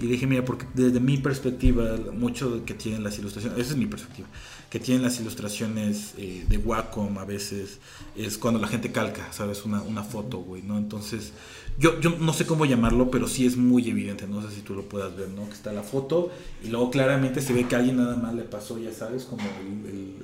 Y 0.00 0.06
dije, 0.06 0.26
mira, 0.26 0.44
porque 0.44 0.66
desde 0.74 0.98
mi 0.98 1.16
perspectiva, 1.18 1.96
mucho 2.12 2.64
que 2.64 2.74
tienen 2.74 3.04
las 3.04 3.18
ilustraciones, 3.18 3.58
esa 3.58 3.70
es 3.70 3.76
mi 3.76 3.86
perspectiva, 3.86 4.26
que 4.68 4.80
tienen 4.80 5.02
las 5.02 5.20
ilustraciones 5.20 6.14
eh, 6.16 6.44
de 6.48 6.58
Wacom 6.58 7.18
a 7.18 7.24
veces, 7.24 7.78
es 8.16 8.36
cuando 8.36 8.58
la 8.58 8.66
gente 8.66 8.90
calca, 8.90 9.32
¿sabes? 9.32 9.64
Una, 9.64 9.82
una 9.82 10.02
foto, 10.02 10.38
güey, 10.38 10.62
¿no? 10.62 10.76
Entonces, 10.76 11.32
yo, 11.78 12.00
yo 12.00 12.10
no 12.18 12.32
sé 12.32 12.44
cómo 12.46 12.66
llamarlo, 12.66 13.10
pero 13.10 13.28
sí 13.28 13.46
es 13.46 13.56
muy 13.56 13.88
evidente, 13.88 14.26
no 14.26 14.42
sé 14.42 14.54
si 14.54 14.60
tú 14.62 14.74
lo 14.74 14.82
puedas 14.82 15.16
ver, 15.16 15.28
¿no? 15.28 15.46
Que 15.48 15.54
está 15.54 15.72
la 15.72 15.82
foto 15.82 16.30
y 16.64 16.68
luego 16.68 16.90
claramente 16.90 17.40
se 17.40 17.52
ve 17.52 17.66
que 17.68 17.76
alguien 17.76 17.96
nada 17.96 18.16
más 18.16 18.34
le 18.34 18.42
pasó, 18.42 18.78
ya 18.78 18.92
sabes, 18.92 19.24
como 19.24 19.42
el- 19.42 19.90
el, 19.90 20.14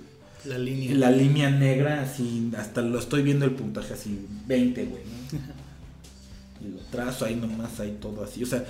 La 0.51 0.59
línea. 0.59 0.95
la 0.97 1.11
línea 1.11 1.51
negra, 1.51 2.03
así, 2.03 2.51
hasta 2.59 2.83
lo 2.83 2.99
estoy 2.99 3.23
viendo 3.23 3.45
el 3.45 3.53
puntaje 3.53 3.95
así, 3.95 4.27
20, 4.47 4.85
güey, 4.87 5.03
¿no? 5.05 5.39
Y 6.67 6.73
lo 6.73 6.79
trazo 6.91 7.25
ahí 7.27 7.35
nomás, 7.37 7.79
ahí 7.81 7.97
todo 8.01 8.25
así, 8.25 8.43
o 8.43 8.47
sea, 8.47 8.65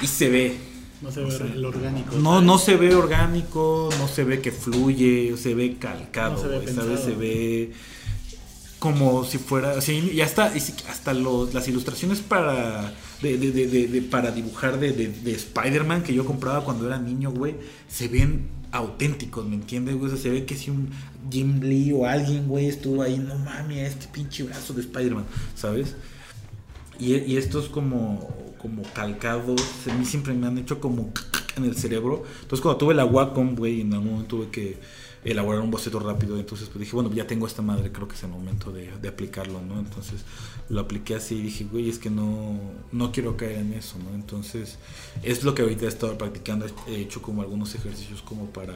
y 0.00 0.06
se 0.06 0.28
ve, 0.30 0.56
No 1.02 1.10
se 1.12 1.20
O 1.22 1.26
ve 1.26 1.32
sea, 1.36 1.46
el 1.46 1.64
orgánico. 1.64 2.16
No, 2.16 2.40
no 2.40 2.56
se 2.58 2.76
ve 2.76 2.94
orgánico, 2.94 3.90
no 3.98 4.08
se 4.08 4.24
ve 4.24 4.40
que 4.40 4.50
fluye, 4.52 5.36
se 5.36 5.54
ve 5.54 5.76
calcado, 5.78 6.34
No 6.36 6.38
se 6.40 6.48
ve 6.48 6.58
güey, 6.60 6.74
¿sabes? 6.74 7.00
Se 7.00 7.14
ve 7.14 7.72
como 8.92 9.24
si 9.24 9.38
fuera, 9.38 9.74
y 9.88 10.20
hasta, 10.20 10.56
y 10.56 10.60
hasta 10.88 11.14
los, 11.14 11.52
las 11.54 11.66
ilustraciones 11.68 12.20
para, 12.20 12.92
de, 13.22 13.36
de- 13.38 14.02
para 14.02 14.30
dibujar 14.30 14.78
de, 14.78 14.92
de- 14.92 15.08
de 15.08 15.32
Spider-Man 15.32 16.02
que 16.02 16.14
yo 16.14 16.24
compraba 16.24 16.64
cuando 16.64 16.86
era 16.86 16.98
niño, 16.98 17.30
güey, 17.30 17.54
se 17.88 18.08
ven 18.08 18.48
auténticos, 18.72 19.46
¿me 19.46 19.54
entiendes, 19.54 19.96
güey? 19.96 20.06
O 20.12 20.14
sea, 20.14 20.22
se 20.22 20.30
ve 20.30 20.44
que 20.44 20.56
si 20.56 20.70
un 20.70 20.90
Jim 21.30 21.60
Lee 21.60 21.92
o 21.92 22.06
alguien, 22.06 22.46
güey, 22.48 22.66
estuvo 22.66 23.02
ahí, 23.02 23.18
no 23.18 23.36
mames, 23.38 23.90
este 23.90 24.06
pinche 24.08 24.42
brazo 24.42 24.72
de 24.74 24.82
Spider-Man, 24.82 25.24
¿sabes? 25.54 25.94
Y, 26.98 27.14
y 27.16 27.36
estos 27.36 27.68
como, 27.68 28.28
como 28.58 28.82
calcados, 28.94 29.60
a 29.90 29.94
mí 29.94 30.04
siempre 30.04 30.32
me 30.34 30.46
han 30.46 30.58
hecho 30.58 30.80
como 30.80 31.10
en 31.56 31.64
el 31.64 31.76
cerebro. 31.76 32.24
Entonces 32.42 32.60
cuando 32.60 32.78
tuve 32.78 32.94
la 32.94 33.04
Wacom, 33.04 33.54
güey, 33.54 33.80
en 33.82 33.92
algún 33.94 34.12
momento 34.12 34.36
tuve 34.36 34.48
que 34.50 34.78
elaborar 35.26 35.60
un 35.60 35.70
boceto 35.70 35.98
rápido. 35.98 36.38
Entonces 36.38 36.68
pues 36.68 36.80
dije, 36.80 36.94
bueno, 36.94 37.12
ya 37.12 37.26
tengo 37.26 37.46
esta 37.46 37.62
madre, 37.62 37.92
creo 37.92 38.08
que 38.08 38.14
es 38.14 38.22
el 38.22 38.30
momento 38.30 38.72
de, 38.72 38.90
aplicarlo, 39.08 39.60
¿no? 39.60 39.78
Entonces 39.78 40.24
lo 40.68 40.80
apliqué 40.80 41.14
así 41.16 41.36
y 41.36 41.42
dije, 41.42 41.64
güey, 41.64 41.88
es 41.88 41.98
que 41.98 42.10
no, 42.10 42.58
no 42.92 43.12
quiero 43.12 43.36
caer 43.36 43.58
en 43.58 43.72
eso, 43.72 43.96
¿no? 43.98 44.14
Entonces 44.14 44.78
es 45.22 45.44
lo 45.44 45.54
que 45.54 45.62
ahorita 45.62 45.84
he 45.84 45.88
estado 45.88 46.16
practicando. 46.16 46.66
He 46.88 46.96
hecho 46.96 47.22
como 47.22 47.42
algunos 47.42 47.74
ejercicios 47.74 48.22
como 48.22 48.46
para 48.46 48.74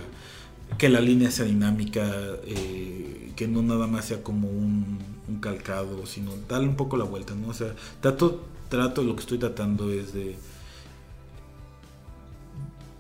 que 0.78 0.89
la 0.89 1.01
línea 1.01 1.31
sea 1.31 1.47
dinámica, 1.47 2.09
eh, 2.44 3.32
que 3.36 3.48
no 3.48 3.62
nada 3.62 3.86
más 3.86 4.06
sea 4.06 4.22
como 4.22 4.48
un, 4.48 4.98
un 5.28 5.40
calcado, 5.40 6.06
sino 6.06 6.32
darle 6.48 6.68
un 6.68 6.77
poco 6.77 6.97
la 6.97 7.05
vuelta, 7.05 7.35
¿no? 7.35 7.48
O 7.48 7.55
sea, 7.55 7.74
trato, 8.01 8.44
trato, 8.68 9.02
lo 9.02 9.14
que 9.14 9.20
estoy 9.22 9.39
tratando 9.39 9.90
es 9.90 10.12
de, 10.12 10.36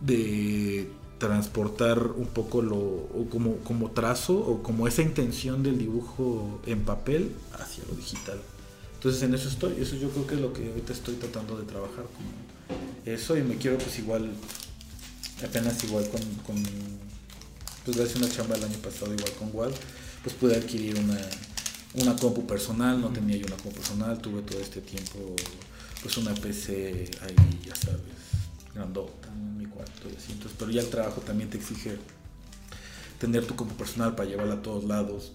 de 0.00 0.90
transportar 1.20 1.98
un 2.16 2.26
poco 2.26 2.62
lo, 2.62 2.76
o 2.76 3.26
como, 3.30 3.58
como 3.58 3.90
trazo, 3.90 4.36
o 4.38 4.62
como 4.62 4.88
esa 4.88 5.02
intención 5.02 5.62
del 5.62 5.78
dibujo 5.78 6.60
en 6.66 6.80
papel 6.80 7.30
hacia 7.60 7.84
lo 7.84 7.94
digital. 7.94 8.40
Entonces 8.94 9.22
en 9.22 9.34
eso 9.34 9.48
estoy, 9.48 9.76
eso 9.80 9.96
yo 9.96 10.10
creo 10.10 10.26
que 10.26 10.34
es 10.34 10.40
lo 10.40 10.52
que 10.52 10.66
ahorita 10.66 10.92
estoy 10.92 11.14
tratando 11.16 11.58
de 11.58 11.64
trabajar, 11.64 12.06
como 12.16 12.30
eso, 13.04 13.36
y 13.36 13.42
me 13.42 13.56
quiero 13.56 13.76
pues 13.78 13.98
igual, 13.98 14.30
apenas 15.44 15.84
igual 15.84 16.08
con, 16.08 16.22
con 16.46 16.62
pues 17.84 17.96
gracias 17.96 18.16
a 18.16 18.24
una 18.24 18.34
chamba 18.34 18.56
el 18.56 18.64
año 18.64 18.78
pasado 18.78 19.12
igual 19.12 19.32
con 19.38 19.50
Wal, 19.52 19.72
pues 20.22 20.34
pude 20.34 20.56
adquirir 20.56 20.98
una, 20.98 21.18
una 21.94 22.16
compu 22.16 22.46
personal, 22.46 22.98
no 23.00 23.08
tenía 23.08 23.36
yo 23.36 23.46
una 23.46 23.56
compu 23.56 23.72
personal, 23.72 24.18
tuve 24.18 24.40
todo 24.42 24.58
este 24.58 24.80
tiempo 24.80 25.18
pues 26.02 26.16
una 26.16 26.32
PC 26.34 27.10
ahí, 27.20 27.60
ya 27.66 27.74
sabes, 27.76 28.00
grandota 28.74 29.28
en 29.28 29.58
mi 29.58 29.66
cuarto 29.66 30.08
y 30.10 30.16
así, 30.16 30.32
entonces, 30.32 30.56
pero 30.58 30.70
ya 30.70 30.80
el 30.80 30.90
trabajo 30.90 31.20
también 31.20 31.50
te 31.50 31.58
exige 31.58 31.96
tener 33.18 33.46
tu 33.46 33.54
compu 33.54 33.74
personal 33.74 34.14
para 34.14 34.28
llevarla 34.28 34.54
a 34.54 34.62
todos 34.62 34.84
lados, 34.84 35.32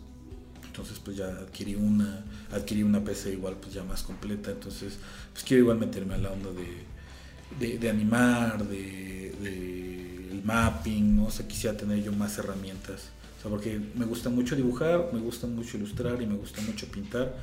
entonces 0.66 1.00
pues 1.00 1.18
ya 1.18 1.28
adquirí 1.28 1.76
una, 1.76 2.26
adquirí 2.52 2.84
una 2.84 3.04
PC 3.04 3.34
igual 3.34 3.56
pues 3.56 3.74
ya 3.74 3.84
más 3.84 4.04
completa, 4.04 4.52
entonces 4.52 4.98
pues 5.32 5.44
quiero 5.44 5.64
igual 5.64 5.78
meterme 5.78 6.16
a 6.16 6.18
la 6.18 6.32
onda 6.32 6.50
de, 6.52 7.78
de, 7.78 7.90
animar, 7.90 8.68
de, 8.68 9.34
de 9.42 10.06
el 10.36 10.44
mapping, 10.44 11.16
¿no? 11.16 11.26
O 11.26 11.32
sea, 11.32 11.48
quisiera 11.48 11.76
tener 11.78 12.04
yo 12.04 12.12
más 12.12 12.38
herramientas. 12.38 13.10
O 13.38 13.42
sea, 13.42 13.52
porque 13.52 13.80
me 13.96 14.06
gusta 14.06 14.30
mucho 14.30 14.56
dibujar, 14.56 15.10
me 15.14 15.20
gusta 15.20 15.48
mucho 15.48 15.78
ilustrar 15.78 16.22
y 16.22 16.26
me 16.26 16.36
gusta 16.36 16.62
mucho 16.62 16.88
pintar, 16.88 17.36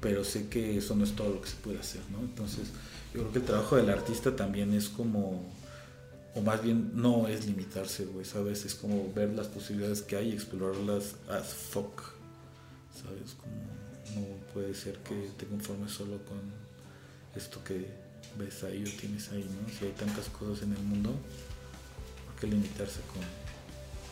pero 0.00 0.24
sé 0.24 0.48
que 0.48 0.78
eso 0.78 0.96
no 0.96 1.04
es 1.04 1.12
todo 1.12 1.34
lo 1.34 1.40
que 1.40 1.48
se 1.48 1.56
puede 1.56 1.78
hacer, 1.78 2.00
¿no? 2.10 2.20
Entonces, 2.20 2.68
yo 3.12 3.20
creo 3.20 3.32
que 3.32 3.38
el 3.40 3.44
trabajo 3.44 3.76
del 3.76 3.90
artista 3.90 4.36
también 4.36 4.72
es 4.74 4.88
como, 4.88 5.42
o 6.34 6.40
más 6.40 6.62
bien 6.62 6.92
no 6.94 7.26
es 7.28 7.46
limitarse, 7.46 8.04
güey, 8.04 8.24
¿sabes? 8.24 8.64
Es 8.64 8.74
como 8.74 9.12
ver 9.12 9.30
las 9.30 9.48
posibilidades 9.48 10.02
que 10.02 10.16
hay 10.16 10.30
y 10.30 10.32
explorarlas 10.32 11.16
as 11.28 11.52
fuck, 11.52 12.00
¿sabes? 12.94 13.34
Como 13.34 13.54
no 14.14 14.26
puede 14.52 14.74
ser 14.74 14.98
que 14.98 15.30
te 15.36 15.46
conformes 15.46 15.92
solo 15.92 16.18
con 16.24 16.38
esto 17.34 17.62
que 17.64 17.86
ves 18.38 18.62
ahí 18.64 18.84
o 18.84 19.00
tienes 19.00 19.30
ahí, 19.32 19.44
¿no? 19.44 19.68
Si 19.76 19.86
hay 19.86 19.92
tantas 19.92 20.28
cosas 20.28 20.62
en 20.62 20.72
el 20.72 20.82
mundo, 20.82 21.10
¿por 22.26 22.40
qué 22.40 22.46
limitarse 22.46 23.00
con 23.12 23.22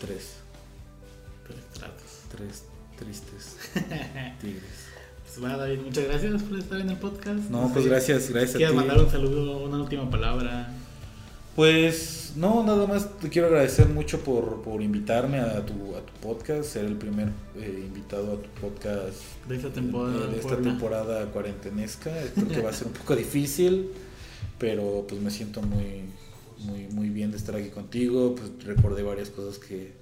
tres, 0.01 0.35
Tres 1.47 1.65
tratos. 1.73 2.11
tres 2.31 2.65
tristes 2.99 3.57
tigres? 4.41 4.98
Pues 5.29 5.45
va, 5.45 5.57
David, 5.59 5.81
muchas 5.85 6.05
gracias 6.05 6.43
por 6.43 6.59
estar 6.59 6.81
en 6.81 6.89
el 6.89 6.97
podcast. 6.97 7.51
No, 7.51 7.71
pues 7.71 7.85
sé, 7.85 7.91
gracias, 7.91 8.31
gracias 8.31 8.55
a 8.55 8.59
¿Quieres 8.59 8.75
mandar 8.75 8.99
un 8.99 9.11
saludo, 9.11 9.59
una 9.59 9.77
última 9.77 10.09
palabra? 10.09 10.73
Pues 11.55 12.33
no, 12.35 12.65
nada 12.65 12.87
más 12.87 13.19
te 13.19 13.29
quiero 13.29 13.49
agradecer 13.49 13.89
mucho 13.89 14.21
por, 14.21 14.63
por 14.63 14.81
invitarme 14.81 15.41
a 15.41 15.67
tu, 15.67 15.97
a 15.97 16.01
tu 16.01 16.13
podcast, 16.27 16.65
ser 16.65 16.87
el 16.87 16.97
primer 16.97 17.29
eh, 17.57 17.85
invitado 17.87 18.33
a 18.33 18.37
tu 18.37 18.49
podcast 18.61 19.17
De 19.47 19.57
esta 19.57 19.69
temporada. 19.69 20.27
de 20.27 20.33
de 20.33 20.39
esta 20.39 20.57
temporada 20.57 21.27
cuarentenesca. 21.27 22.11
Creo 22.35 22.49
que 22.49 22.63
va 22.63 22.71
a 22.71 22.73
ser 22.73 22.87
un 22.87 22.95
poco 22.95 23.15
difícil, 23.17 23.91
pero 24.59 25.05
pues 25.07 25.21
me 25.21 25.31
siento 25.31 25.61
muy, 25.61 26.05
muy, 26.61 26.87
muy 26.89 27.11
bien 27.11 27.33
de 27.33 27.37
estar 27.37 27.55
aquí 27.55 27.69
contigo. 27.69 28.35
Pues 28.35 28.65
recordé 28.65 29.03
varias 29.03 29.29
cosas 29.29 29.59
que, 29.59 29.93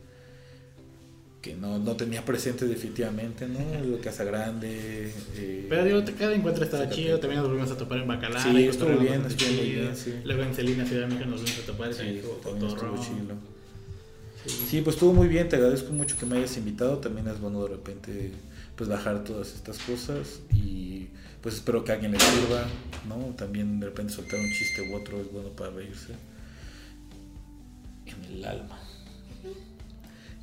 que 1.46 1.54
no, 1.54 1.78
no 1.78 1.94
tenía 1.94 2.24
presentes 2.24 2.68
definitivamente, 2.68 3.46
¿no? 3.46 3.60
Lo 3.84 4.00
Casa 4.00 4.24
Grande. 4.24 5.12
eh, 5.36 5.66
Pero 5.68 5.84
digo, 5.84 6.02
cada 6.18 6.34
encuentro 6.34 6.64
estaba 6.64 6.90
chido. 6.90 7.20
También 7.20 7.40
nos 7.40 7.48
volvimos 7.48 7.70
a 7.70 7.76
topar 7.78 7.98
en 7.98 8.08
Bacalar. 8.08 8.42
Sí, 8.42 8.64
estuvo 8.66 8.96
bien, 8.98 9.24
estuvo 9.24 9.48
muy 9.50 9.60
chido. 9.60 9.82
bien, 9.82 9.96
sí. 9.96 10.14
Luego 10.24 10.42
en 10.42 10.54
Celina, 10.54 10.84
Ciudad 10.84 11.02
de 11.02 11.14
México, 11.14 11.30
nos 11.30 11.40
volvimos 11.42 11.62
a 11.62 11.66
topar. 11.66 11.90
y 11.90 11.94
sí, 11.94 11.98
también 12.42 12.66
estuvo 12.66 13.02
chilo. 13.02 13.34
Sí. 14.44 14.50
Sí, 14.70 14.80
pues 14.80 14.96
estuvo 14.96 15.12
muy 15.12 15.28
bien, 15.28 15.48
te 15.48 15.54
agradezco 15.56 15.92
mucho 15.92 16.16
que 16.18 16.26
me 16.26 16.36
hayas 16.38 16.56
invitado, 16.56 16.98
también 16.98 17.28
es 17.28 17.40
bueno 17.40 17.62
de 17.64 17.68
repente 17.70 18.32
pues 18.76 18.88
bajar 18.90 19.24
todas 19.24 19.54
estas 19.54 19.78
cosas 19.78 20.40
y 20.52 21.08
pues 21.42 21.54
espero 21.56 21.82
que 21.84 21.92
a 21.92 21.94
alguien 21.94 22.12
le 22.12 22.20
sirva, 22.20 22.64
¿no? 23.08 23.34
También 23.36 23.78
de 23.80 23.86
repente 23.86 24.12
soltar 24.12 24.38
un 24.40 24.50
chiste 24.52 24.82
u 24.90 24.96
otro 24.96 25.20
es 25.20 25.30
bueno 25.32 25.48
para 25.50 25.70
reírse 25.70 26.12
en 28.06 28.24
el 28.36 28.44
alma. 28.44 28.78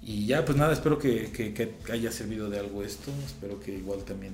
Y 0.06 0.26
ya, 0.26 0.44
pues 0.46 0.58
nada, 0.58 0.74
espero 0.74 1.00
que, 1.00 1.32
que- 1.32 1.54
que 1.54 1.74
haya 1.92 2.12
servido 2.12 2.50
de 2.50 2.60
algo 2.60 2.84
esto, 2.84 3.12
espero 3.26 3.60
que 3.60 3.74
igual 3.76 4.04
también 4.04 4.34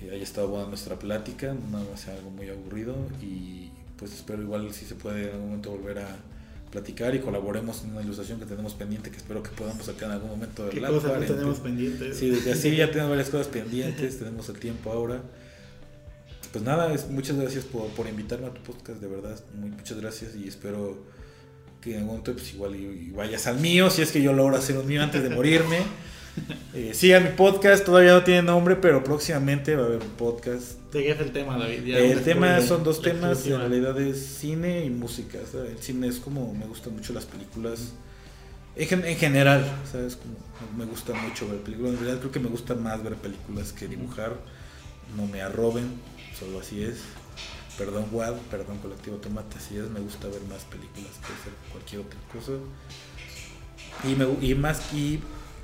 eh, 0.00 0.10
haya 0.12 0.22
estado 0.22 0.48
buena 0.48 0.68
nuestra 0.68 0.96
plática, 0.98 1.52
no 1.54 1.78
nada 1.78 1.90
más 1.90 2.00
sea 2.00 2.14
algo 2.14 2.30
muy 2.30 2.48
aburrido 2.48 2.94
y 3.20 3.70
pues 3.96 4.12
espero 4.12 4.40
igual 4.42 4.72
si 4.72 4.84
se 4.86 4.94
puede 4.94 5.22
en 5.24 5.30
algún 5.30 5.46
momento 5.48 5.70
volver 5.72 5.98
a 5.98 6.16
platicar 6.70 7.14
y 7.14 7.18
colaboremos 7.20 7.82
en 7.82 7.90
una 7.92 8.02
ilustración 8.02 8.38
que 8.38 8.44
tenemos 8.46 8.74
pendiente 8.74 9.10
que 9.10 9.16
espero 9.16 9.42
que 9.42 9.50
podamos 9.50 9.84
sacar 9.86 10.10
en 10.10 10.16
algún 10.16 10.30
momento 10.30 10.64
de 10.66 10.70
¿Qué 10.70 10.80
cosas 10.82 11.18
no 11.20 11.26
tenemos 11.26 11.58
pendientes? 11.58 12.16
Sí, 12.16 12.28
desde 12.30 12.52
así 12.52 12.76
ya 12.76 12.88
tenemos 12.90 13.10
varias 13.10 13.30
cosas 13.30 13.48
pendientes, 13.48 14.18
tenemos 14.20 14.48
el 14.50 14.58
tiempo 14.60 14.92
ahora. 14.92 15.22
Pues 16.52 16.62
nada, 16.64 16.92
es, 16.94 17.08
muchas 17.10 17.36
gracias 17.36 17.64
por, 17.64 17.88
por 17.88 18.06
invitarme 18.06 18.46
a 18.46 18.50
tu 18.54 18.62
podcast, 18.62 19.00
de 19.00 19.06
verdad, 19.08 19.38
muy, 19.54 19.70
muchas 19.70 19.98
gracias 20.00 20.34
y 20.36 20.46
espero 20.46 20.96
que 21.88 21.94
en 21.94 22.00
algún 22.00 22.18
momento 22.18 22.32
pues 22.32 22.54
igual 22.54 22.76
y, 22.76 23.08
y 23.08 23.10
vayas 23.10 23.46
al 23.46 23.58
mío, 23.58 23.90
si 23.90 24.02
es 24.02 24.12
que 24.12 24.22
yo 24.22 24.32
logro 24.32 24.56
hacer 24.56 24.76
un 24.76 24.86
mío 24.86 25.02
antes 25.02 25.22
de 25.22 25.30
morirme. 25.30 25.78
Eh, 26.72 26.92
sigan 26.94 27.24
mi 27.24 27.30
podcast, 27.30 27.84
todavía 27.84 28.12
no 28.12 28.22
tiene 28.22 28.42
nombre, 28.42 28.76
pero 28.76 29.02
próximamente 29.02 29.74
va 29.74 29.82
a 29.82 29.86
haber 29.86 30.02
un 30.02 30.10
podcast. 30.10 30.78
¿De 30.92 31.02
qué 31.02 31.10
es 31.10 31.20
el 31.20 31.32
tema, 31.32 31.58
David? 31.58 31.82
Ya 31.84 31.98
el 31.98 32.22
tema 32.22 32.60
son 32.60 32.84
dos 32.84 33.02
temas, 33.02 33.44
en 33.44 33.58
realidad 33.58 34.00
es 34.00 34.24
cine 34.24 34.84
y 34.84 34.90
música. 34.90 35.38
¿sabes? 35.50 35.72
El 35.72 35.78
cine 35.78 36.06
es 36.06 36.20
como, 36.20 36.54
me 36.54 36.66
gustan 36.66 36.94
mucho 36.94 37.12
las 37.12 37.24
películas. 37.24 37.94
En, 38.76 39.04
en 39.04 39.16
general, 39.16 39.64
¿sabes? 39.90 40.14
Como 40.14 40.36
me 40.76 40.84
gusta 40.84 41.12
mucho 41.14 41.48
ver 41.48 41.58
películas. 41.58 41.94
En 41.94 41.98
realidad 41.98 42.20
creo 42.20 42.30
que 42.30 42.40
me 42.40 42.48
gusta 42.48 42.76
más 42.76 43.02
ver 43.02 43.14
películas 43.16 43.72
que 43.72 43.88
dibujar. 43.88 44.36
No 45.16 45.26
me 45.26 45.42
arroben, 45.42 45.88
solo 46.38 46.60
así 46.60 46.84
es. 46.84 46.98
Perdón, 47.78 48.06
WAD, 48.10 48.34
perdón, 48.50 48.78
Colectivo 48.78 49.16
Tomate, 49.18 49.56
así 49.56 49.76
es. 49.76 49.88
Me 49.88 50.00
gusta 50.00 50.26
ver 50.26 50.42
más 50.42 50.64
películas 50.64 51.12
que 51.20 51.32
hacer 51.32 51.52
cualquier 51.70 52.00
otra 52.00 52.18
cosa. 52.32 52.52
Y, 54.04 54.16
me, 54.16 54.26
y 54.44 54.54
más, 54.54 54.92
y 54.92 55.20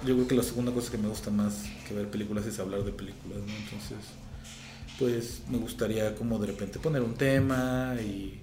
yo 0.06 0.14
creo 0.14 0.28
que 0.28 0.34
la 0.36 0.42
segunda 0.42 0.72
cosa 0.72 0.92
que 0.92 0.98
me 0.98 1.08
gusta 1.08 1.30
más 1.30 1.64
que 1.88 1.94
ver 1.94 2.08
películas 2.08 2.46
es 2.46 2.58
hablar 2.60 2.84
de 2.84 2.92
películas, 2.92 3.38
¿no? 3.38 3.52
Entonces, 3.52 3.98
pues 4.98 5.42
me 5.48 5.58
gustaría 5.58 6.14
como 6.14 6.38
de 6.38 6.46
repente 6.48 6.78
poner 6.78 7.02
un 7.02 7.14
tema 7.14 7.96
y, 8.00 8.40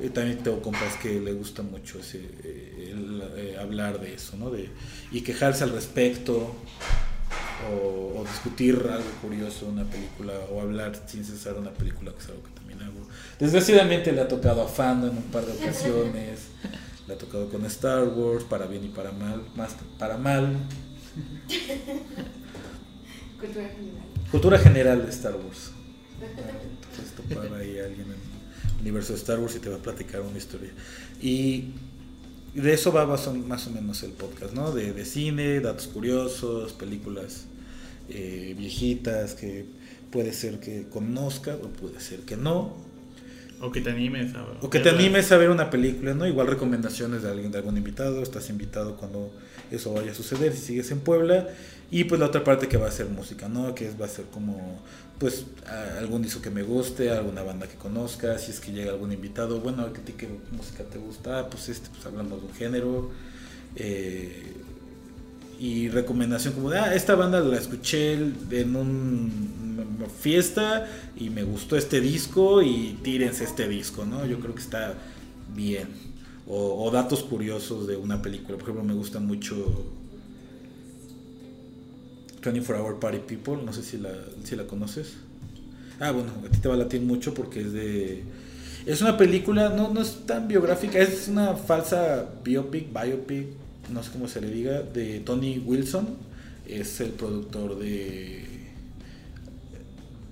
eh, 0.00 0.10
también 0.10 0.42
tengo 0.42 0.60
compas 0.60 0.96
que 0.96 1.20
le 1.20 1.32
gusta 1.32 1.62
mucho 1.62 2.00
ese, 2.00 2.18
eh, 2.18 2.94
eh, 3.36 3.56
hablar 3.60 4.00
de 4.00 4.14
eso, 4.14 4.36
¿no? 4.36 4.50
De, 4.50 4.68
y 5.12 5.20
quejarse 5.20 5.64
al 5.64 5.70
respecto 5.70 6.56
o, 7.70 8.20
o 8.20 8.24
discutir 8.24 8.74
algo 8.90 9.10
curioso 9.20 9.66
una 9.66 9.84
película 9.84 10.32
o 10.50 10.60
hablar 10.60 10.92
sin 11.06 11.24
cesar 11.24 11.54
una 11.54 11.72
película, 11.72 12.12
que 12.12 12.18
es 12.18 12.28
algo 12.28 12.42
que 12.42 12.50
también 12.50 12.82
hago. 12.82 13.06
Desgraciadamente 13.38 14.12
le 14.12 14.20
ha 14.20 14.28
tocado 14.28 14.62
a 14.62 14.68
Fando 14.68 15.08
en 15.08 15.16
un 15.16 15.24
par 15.24 15.44
de 15.44 15.52
ocasiones, 15.52 16.48
le 17.06 17.14
ha 17.14 17.18
tocado 17.18 17.48
con 17.48 17.64
Star 17.66 18.04
Wars, 18.04 18.44
para 18.44 18.66
bien 18.66 18.84
y 18.84 18.88
para 18.88 19.12
mal, 19.12 19.42
más 19.56 19.74
que 19.74 19.84
para 19.98 20.16
mal. 20.16 20.56
Cultura 23.40 23.68
general. 23.68 24.02
Cultura 24.30 24.58
general 24.58 25.04
de 25.04 25.10
Star 25.10 25.34
Wars. 25.36 25.72
Entonces 26.20 27.14
topar 27.16 27.52
ahí 27.58 27.78
a 27.78 27.84
alguien 27.86 28.06
en 28.06 28.80
universo 28.80 29.12
de 29.12 29.18
Star 29.18 29.38
Wars 29.38 29.56
y 29.56 29.58
te 29.58 29.68
va 29.68 29.76
a 29.76 29.80
platicar 29.80 30.20
una 30.20 30.38
historia. 30.38 30.70
Y 31.20 31.72
de 32.54 32.72
eso 32.72 32.92
va 32.92 33.06
más 33.06 33.26
o, 33.26 33.34
más 33.34 33.66
o 33.66 33.70
menos 33.70 34.02
el 34.02 34.12
podcast, 34.12 34.52
¿no? 34.54 34.72
De, 34.72 34.92
de 34.92 35.04
cine, 35.04 35.60
datos 35.60 35.86
curiosos, 35.86 36.72
películas 36.72 37.46
eh, 38.14 38.54
viejitas 38.56 39.34
que 39.34 39.64
puede 40.10 40.32
ser 40.32 40.60
que 40.60 40.86
conozcas 40.88 41.56
o 41.62 41.68
puede 41.68 41.98
ser 42.00 42.20
que 42.20 42.36
no. 42.36 42.76
O 43.60 43.70
que 43.70 43.80
te 43.80 43.90
animes 43.90 44.34
a 44.34 44.44
O 44.60 44.68
que 44.68 44.80
te 44.80 44.90
animes 44.90 45.30
a 45.32 45.36
ver 45.36 45.48
una 45.48 45.70
película, 45.70 46.14
¿no? 46.14 46.26
Igual 46.26 46.48
recomendaciones 46.48 47.22
de 47.22 47.30
alguien, 47.30 47.52
de 47.52 47.58
algún 47.58 47.76
invitado, 47.76 48.22
estás 48.22 48.50
invitado 48.50 48.96
cuando 48.96 49.32
eso 49.70 49.94
vaya 49.94 50.10
a 50.10 50.14
suceder, 50.14 50.52
si 50.52 50.60
sigues 50.60 50.90
en 50.90 51.00
Puebla. 51.00 51.48
Y 51.90 52.04
pues 52.04 52.20
la 52.20 52.26
otra 52.26 52.42
parte 52.42 52.68
que 52.68 52.76
va 52.76 52.88
a 52.88 52.90
ser 52.90 53.06
música, 53.06 53.48
¿no? 53.48 53.74
Que 53.74 53.90
va 53.90 54.06
a 54.06 54.08
ser 54.08 54.24
como, 54.26 54.82
pues, 55.18 55.46
algún 55.98 56.22
disco 56.22 56.42
que 56.42 56.50
me 56.50 56.62
guste, 56.62 57.10
alguna 57.10 57.42
banda 57.42 57.68
que 57.68 57.76
conozca, 57.76 58.38
si 58.38 58.50
es 58.50 58.60
que 58.60 58.72
llega 58.72 58.92
algún 58.92 59.12
invitado, 59.12 59.60
bueno, 59.60 59.82
¿a 59.82 59.92
ti 59.92 60.12
qué 60.12 60.28
música 60.50 60.84
te 60.84 60.98
gusta? 60.98 61.38
Ah, 61.38 61.50
pues 61.50 61.68
este, 61.68 61.88
pues 61.90 62.04
hablamos 62.04 62.40
de 62.40 62.46
un 62.48 62.54
género. 62.54 63.10
Eh, 63.76 64.51
y 65.62 65.88
recomendación 65.90 66.54
como 66.54 66.70
de, 66.70 66.78
ah, 66.80 66.92
esta 66.92 67.14
banda 67.14 67.38
la 67.38 67.56
escuché 67.56 68.14
en 68.14 68.74
una 68.74 70.08
fiesta 70.08 70.88
y 71.16 71.30
me 71.30 71.44
gustó 71.44 71.76
este 71.76 72.00
disco 72.00 72.62
y 72.62 72.98
tírense 73.04 73.44
este 73.44 73.68
disco, 73.68 74.04
¿no? 74.04 74.26
Yo 74.26 74.40
creo 74.40 74.56
que 74.56 74.60
está 74.60 74.94
bien. 75.54 75.86
O, 76.48 76.90
datos 76.90 77.22
curiosos 77.22 77.86
de 77.86 77.94
una 77.94 78.20
película. 78.20 78.58
Por 78.58 78.62
ejemplo, 78.62 78.82
me 78.82 78.94
gusta 78.94 79.20
mucho 79.20 79.86
24 82.42 82.84
Hour 82.84 82.98
Party 82.98 83.18
People, 83.18 83.64
no 83.64 83.72
sé 83.72 83.84
si 83.84 83.98
la, 83.98 84.10
si 84.42 84.56
la 84.56 84.66
conoces. 84.66 85.12
Ah, 86.00 86.10
bueno, 86.10 86.32
a 86.44 86.48
ti 86.48 86.58
te 86.58 86.66
va 86.66 86.74
a 86.74 86.78
latir 86.78 87.02
mucho 87.02 87.34
porque 87.34 87.60
es 87.60 87.72
de... 87.72 88.24
Es 88.84 89.00
una 89.00 89.16
película, 89.16 89.68
no, 89.68 89.94
no 89.94 90.00
es 90.00 90.26
tan 90.26 90.48
biográfica, 90.48 90.98
es 90.98 91.28
una 91.28 91.54
falsa 91.54 92.28
biopic, 92.42 92.88
biopic, 92.92 93.61
no 93.92 94.02
sé 94.02 94.10
cómo 94.10 94.28
se 94.28 94.40
le 94.40 94.50
diga, 94.50 94.82
de 94.82 95.20
Tony 95.20 95.58
Wilson. 95.58 96.16
Es 96.66 97.00
el 97.00 97.10
productor 97.10 97.78
de 97.78 98.44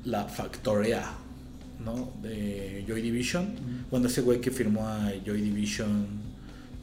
La 0.04 0.24
Factoría, 0.24 1.04
¿no? 1.84 2.12
De 2.22 2.84
Joy 2.86 3.02
Division. 3.02 3.54
Bueno, 3.90 4.06
ese 4.06 4.22
güey 4.22 4.40
que 4.40 4.50
firmó 4.50 4.86
a 4.86 5.12
Joy 5.24 5.40
Division, 5.40 6.06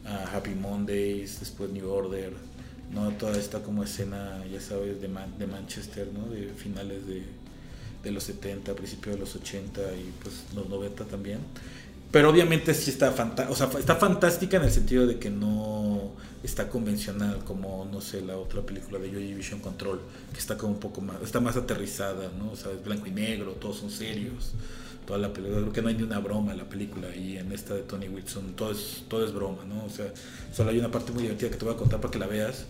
a 0.06 0.36
Happy 0.36 0.56
Mondays, 0.56 1.40
después 1.40 1.70
New 1.72 1.90
Order, 1.90 2.34
¿no? 2.94 3.10
Toda 3.12 3.38
esta 3.38 3.62
como 3.62 3.84
escena, 3.84 4.44
ya 4.52 4.62
sabes, 4.62 5.02
de, 5.02 5.08
de 5.08 5.48
Manchester, 5.48 6.08
¿no? 6.14 6.28
De 6.30 6.49
finales 6.49 7.08
de, 7.08 7.24
de 8.04 8.12
los 8.12 8.24
70, 8.24 8.74
principios 8.76 9.16
de 9.16 9.20
los 9.22 9.36
80 9.36 9.82
y 9.94 10.14
pues 10.22 10.44
los 10.56 10.70
90 10.70 11.06
también. 11.06 11.40
Pero 12.12 12.30
obviamente 12.30 12.74
sí 12.74 12.90
está, 12.90 13.14
o 13.50 13.56
sea, 13.56 13.70
está 13.78 13.96
fantástica 13.96 14.58
en 14.58 14.64
el 14.64 14.72
sentido 14.72 15.06
de 15.06 15.20
que 15.20 15.30
no 15.30 16.14
está 16.44 16.70
convencional 16.70 17.40
como, 17.44 17.88
no 17.92 18.00
sé, 18.00 18.22
la 18.22 18.38
otra 18.38 18.62
película 18.62 18.98
de 18.98 19.12
Joy 19.12 19.34
Vision 19.34 19.60
Control, 19.60 20.00
que 20.32 20.40
está 20.40 20.58
como 20.58 20.74
un 20.74 20.80
poco 20.80 21.02
más, 21.02 21.18
está 21.22 21.42
más 21.42 21.58
aterrizada, 21.58 22.32
¿no? 22.38 22.52
O 22.52 22.56
sea, 22.56 22.72
es 22.72 22.84
blanco 22.84 23.08
y 23.08 23.12
negro, 23.12 23.54
todos 23.54 23.78
son 23.78 23.92
serios, 23.92 24.54
toda 25.06 25.20
la 25.20 25.34
película, 25.34 25.60
creo 25.60 25.74
que 25.74 25.82
no 25.82 25.90
hay 25.90 25.96
ni 25.96 26.04
una 26.04 26.20
broma 26.20 26.54
en 26.54 26.60
la 26.60 26.70
película 26.70 27.14
y 27.14 27.38
en 27.38 27.52
esta 27.52 27.74
de 27.74 27.82
Tony 27.82 28.08
Wilson 28.08 28.54
todo 28.56 28.72
es, 28.72 29.04
todo 29.10 29.26
es 29.26 29.34
broma, 29.34 29.66
¿no? 29.66 29.84
O 29.84 29.90
sea, 29.90 30.06
solo 30.54 30.70
hay 30.70 30.80
una 30.80 30.90
parte 30.92 31.12
muy 31.12 31.24
divertida 31.24 31.50
que 31.50 31.58
te 31.58 31.66
voy 31.66 31.74
a 31.74 31.78
contar 31.78 32.00
para 32.00 32.12
que 32.12 32.20
la 32.20 32.28
veas. 32.28 32.66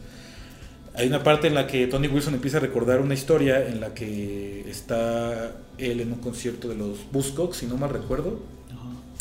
Hay 0.95 1.07
una 1.07 1.21
parte 1.21 1.45
en 1.45 1.53
la 1.53 1.67
que 1.67 1.85
Tony 1.85 2.07
Wilson 2.07 2.33
empieza 2.33 2.57
a 2.57 2.59
recordar 2.61 3.01
una 3.01 3.13
historia 3.13 3.67
en 3.67 3.79
la 3.79 3.93
que 3.93 4.67
está 4.67 5.51
él 5.77 6.01
en 6.01 6.11
un 6.11 6.19
concierto 6.19 6.67
de 6.69 6.75
los 6.75 7.11
Buzzcocks, 7.11 7.57
si 7.57 7.67
no 7.67 7.77
mal 7.77 7.91
recuerdo. 7.91 8.56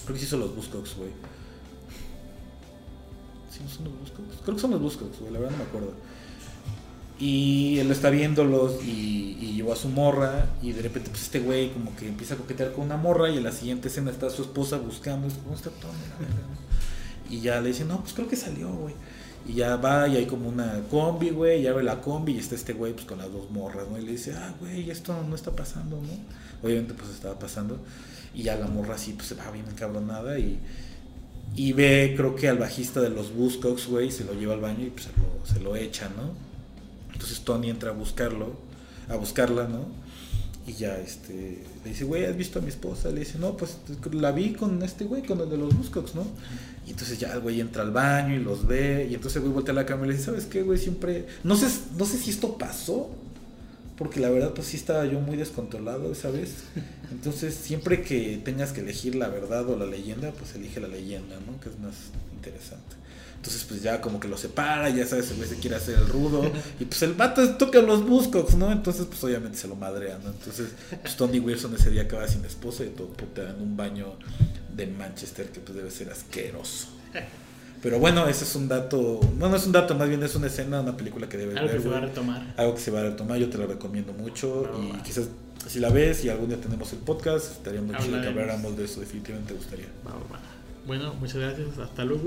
Creo 0.07 0.15
que 0.15 0.21
sí 0.21 0.27
son 0.27 0.41
los 0.41 0.55
Buzzcocks, 0.55 0.97
güey. 0.97 1.11
¿Sí 3.51 3.59
son 3.69 3.85
los 3.85 3.99
Buzzcocks? 3.99 4.43
Creo 4.43 4.55
que 4.55 4.61
son 4.61 4.71
los 4.71 4.81
Buzzcocks, 4.81 5.19
güey, 5.21 5.33
la 5.33 5.41
verdad 5.41 5.53
no 5.53 5.65
me 5.65 5.69
acuerdo. 5.69 5.93
Y 7.19 7.79
él 7.79 7.91
está 7.91 8.11
viéndolos 8.11 8.85
y, 8.85 9.37
y 9.41 9.55
llevó 9.57 9.73
a 9.73 9.77
su 9.77 9.89
morra 9.89 10.47
y 10.63 10.73
de 10.73 10.83
repente 10.83 11.11
pues 11.11 11.23
este 11.23 11.41
güey 11.41 11.71
como 11.71 11.97
que 11.97 12.07
empieza 12.07 12.35
a 12.35 12.37
coquetear 12.37 12.73
con 12.73 12.85
una 12.85 12.97
morra 12.97 13.31
y 13.31 13.39
en 13.39 13.45
la 13.45 13.53
siguiente 13.53 13.89
escena 13.89 14.11
está 14.11 14.31
su 14.31 14.43
esposa 14.43 14.77
buscando, 14.77 15.29
¿cómo 15.43 15.55
está? 15.55 15.71
Y 17.29 17.41
ya 17.41 17.61
le 17.61 17.69
dice, 17.69 17.85
no, 17.85 18.01
pues 18.01 18.13
creo 18.13 18.29
que 18.29 18.37
salió, 18.37 18.71
güey. 18.71 18.95
Y 19.49 19.55
ya 19.55 19.77
va 19.77 20.09
y 20.09 20.17
hay 20.17 20.27
como 20.27 20.49
una 20.49 20.83
combi, 20.91 21.31
güey, 21.31 21.63
y 21.63 21.67
abre 21.67 21.85
la 21.85 22.01
combi 22.01 22.35
y 22.35 22.39
está 22.39 22.55
este 22.55 22.73
güey 22.73 22.93
pues 22.93 23.07
con 23.07 23.19
las 23.19 23.33
dos 23.33 23.51
morras, 23.51 23.89
¿no? 23.89 23.99
Y 23.99 24.05
le 24.05 24.13
dice, 24.13 24.35
ah, 24.35 24.55
güey, 24.61 24.91
esto 24.91 25.21
no 25.29 25.35
está 25.35 25.51
pasando, 25.51 25.97
¿no? 25.97 26.09
Obviamente 26.63 26.95
pues 26.95 27.11
estaba 27.11 27.39
pasando. 27.39 27.81
Y 28.37 28.43
ya 28.45 28.55
la 28.57 28.69
morra 28.69 28.95
así 28.95 29.15
pues 29.15 29.27
se 29.29 29.35
va 29.35 29.51
bien 29.51 29.65
encabronada 29.69 30.39
y, 30.39 30.61
y 31.57 31.73
ve, 31.73 32.15
creo 32.17 32.37
que 32.37 32.49
al 32.49 32.59
bajista 32.59 33.01
de 33.01 33.11
los 33.11 33.35
Buzzcocks, 33.35 33.89
güey, 33.89 34.13
se 34.13 34.25
lo 34.25 34.35
lleva 34.35 34.55
al 34.55 34.61
baño 34.61 34.85
y 34.87 34.91
pues 34.91 35.07
se 35.07 35.11
lo, 35.13 35.47
se 35.47 35.61
lo 35.61 35.75
echa, 35.75 36.11
¿no? 36.11 36.35
Entonces 37.13 37.41
Tony 37.41 37.71
entra 37.71 37.91
a 37.91 37.95
buscarlo, 37.95 38.55
a 39.09 39.17
buscarla, 39.17 39.67
¿no? 39.67 39.87
Y 40.67 40.75
ya 40.75 40.99
este, 40.99 41.63
le 41.85 41.91
dice, 41.91 42.05
güey, 42.05 42.27
¿has 42.27 42.37
visto 42.37 42.59
a 42.59 42.63
mi 42.63 42.69
esposa? 42.69 43.09
Le 43.11 43.21
dice, 43.21 43.39
no, 43.39 43.57
pues 43.57 43.79
la 44.13 44.33
vi 44.33 44.53
con 44.53 44.83
este 44.83 45.05
güey, 45.05 45.23
con 45.23 45.41
el 45.41 45.49
de 45.49 45.57
los 45.57 45.75
Buzzcocks, 45.75 46.15
¿no? 46.15 46.27
Y 46.87 46.91
entonces 46.91 47.19
ya 47.19 47.33
el 47.33 47.41
güey 47.41 47.61
entra 47.61 47.83
al 47.83 47.91
baño 47.91 48.35
y 48.35 48.39
los 48.39 48.67
ve. 48.67 49.07
Y 49.11 49.15
entonces 49.15 49.37
el 49.37 49.43
güey 49.43 49.55
voltea 49.55 49.73
a 49.73 49.77
la 49.77 49.87
cámara 49.87 50.07
y 50.07 50.11
le 50.11 50.17
dice, 50.17 50.27
¿sabes 50.27 50.47
qué, 50.47 50.63
güey? 50.63 50.79
Siempre. 50.79 51.27
No 51.43 51.57
sé, 51.57 51.69
no 51.97 52.05
sé 52.05 52.19
si 52.19 52.31
esto 52.31 52.59
pasó. 52.59 53.11
Porque 53.97 54.21
la 54.21 54.29
verdad, 54.29 54.53
pues 54.53 54.69
sí 54.69 54.77
estaba 54.77 55.07
yo 55.07 55.21
muy 55.21 55.37
descontrolado 55.37 56.13
esa 56.13 56.31
vez. 56.31 56.51
Entonces, 57.11 57.55
siempre 57.55 58.03
que 58.03 58.41
tengas 58.45 58.73
que 58.73 58.81
elegir 58.81 59.15
la 59.15 59.29
verdad 59.29 59.69
o 59.71 59.77
la 59.77 59.87
leyenda, 59.87 60.33
pues 60.33 60.55
elige 60.55 60.81
la 60.81 60.89
leyenda, 60.89 61.37
¿no? 61.47 61.59
Que 61.61 61.71
es 61.71 61.79
más 61.79 61.95
interesante. 62.35 62.97
Entonces, 63.37 63.65
pues 63.65 63.83
ya 63.83 64.01
como 64.01 64.19
que 64.19 64.29
lo 64.29 64.37
separa, 64.37 64.89
ya 64.91 65.07
sabes, 65.07 65.31
el 65.31 65.37
güey 65.37 65.49
se 65.49 65.57
quiere 65.57 65.77
hacer 65.77 65.99
el 65.99 66.09
rudo. 66.09 66.51
Y 66.81 66.85
pues 66.85 67.03
el 67.03 67.15
vato 67.15 67.57
toca 67.57 67.81
los 67.81 68.05
buscos, 68.05 68.55
¿no? 68.55 68.73
Entonces, 68.73 69.07
pues 69.07 69.23
obviamente 69.25 69.57
se 69.57 69.69
lo 69.69 69.77
madrea, 69.77 70.19
¿no? 70.23 70.31
Entonces, 70.31 70.71
pues 71.01 71.17
Tony 71.17 71.39
Wilson 71.39 71.75
ese 71.75 71.91
día 71.91 72.03
acaba 72.03 72.27
sin 72.29 72.45
esposa 72.45 72.85
y 72.85 72.89
todo 72.89 73.09
puta 73.09 73.49
en 73.49 73.63
un 73.63 73.77
baño 73.77 74.15
de 74.75 74.87
Manchester 74.89 75.47
que 75.51 75.61
pues 75.61 75.77
debe 75.77 75.91
ser 75.91 76.11
asqueroso. 76.11 76.89
Pero 77.87 78.01
bueno, 78.01 78.27
ese 78.27 78.43
es 78.43 78.57
un 78.57 78.67
dato, 78.67 79.21
bueno, 79.39 79.55
es 79.55 79.65
un 79.65 79.71
dato, 79.71 79.95
más 79.95 80.09
bien 80.09 80.21
es 80.25 80.35
una 80.35 80.49
escena, 80.49 80.81
una 80.81 80.97
película 80.97 81.29
que 81.29 81.37
debe 81.37 81.57
Algo 81.57 81.73
que 81.73 81.81
se 81.81 81.89
va 81.89 81.99
a 81.99 82.01
retomar. 82.01 82.55
Algo 82.57 82.75
que 82.75 82.81
se 82.81 82.91
va 82.91 82.99
a 82.99 83.03
retomar, 83.05 83.39
yo 83.39 83.49
te 83.49 83.59
lo 83.59 83.69
recomiendo 83.69 84.13
mucho 84.13 84.69
y 84.83 85.01
quizás 85.03 85.29
si 85.69 85.79
la 85.79 85.89
ves 85.91 86.25
y 86.25 86.29
algún 86.29 86.49
día 86.49 86.61
tenemos 86.61 86.93
el 86.93 86.99
podcast, 86.99 87.53
estaría 87.53 87.81
muy 87.81 87.97
chido 87.99 88.21
que 88.21 88.27
habláramos 88.27 88.77
de 88.77 88.87
eso, 88.87 88.99
definitivamente 88.99 89.53
te 89.53 89.59
gustaría. 89.59 89.87
Bueno, 90.85 91.15
muchas 91.21 91.37
gracias, 91.37 91.79
hasta 91.79 92.05
luego. 92.05 92.25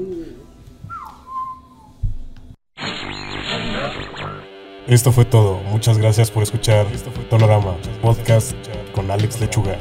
Esto 4.87 5.11
fue 5.11 5.25
todo. 5.25 5.57
Muchas 5.63 5.97
gracias 5.97 6.31
por 6.31 6.43
escuchar 6.43 6.87
Tonorama 7.29 7.75
Podcast 8.01 8.55
con 8.95 9.11
Alex 9.11 9.41
Lechuga. 9.41 9.77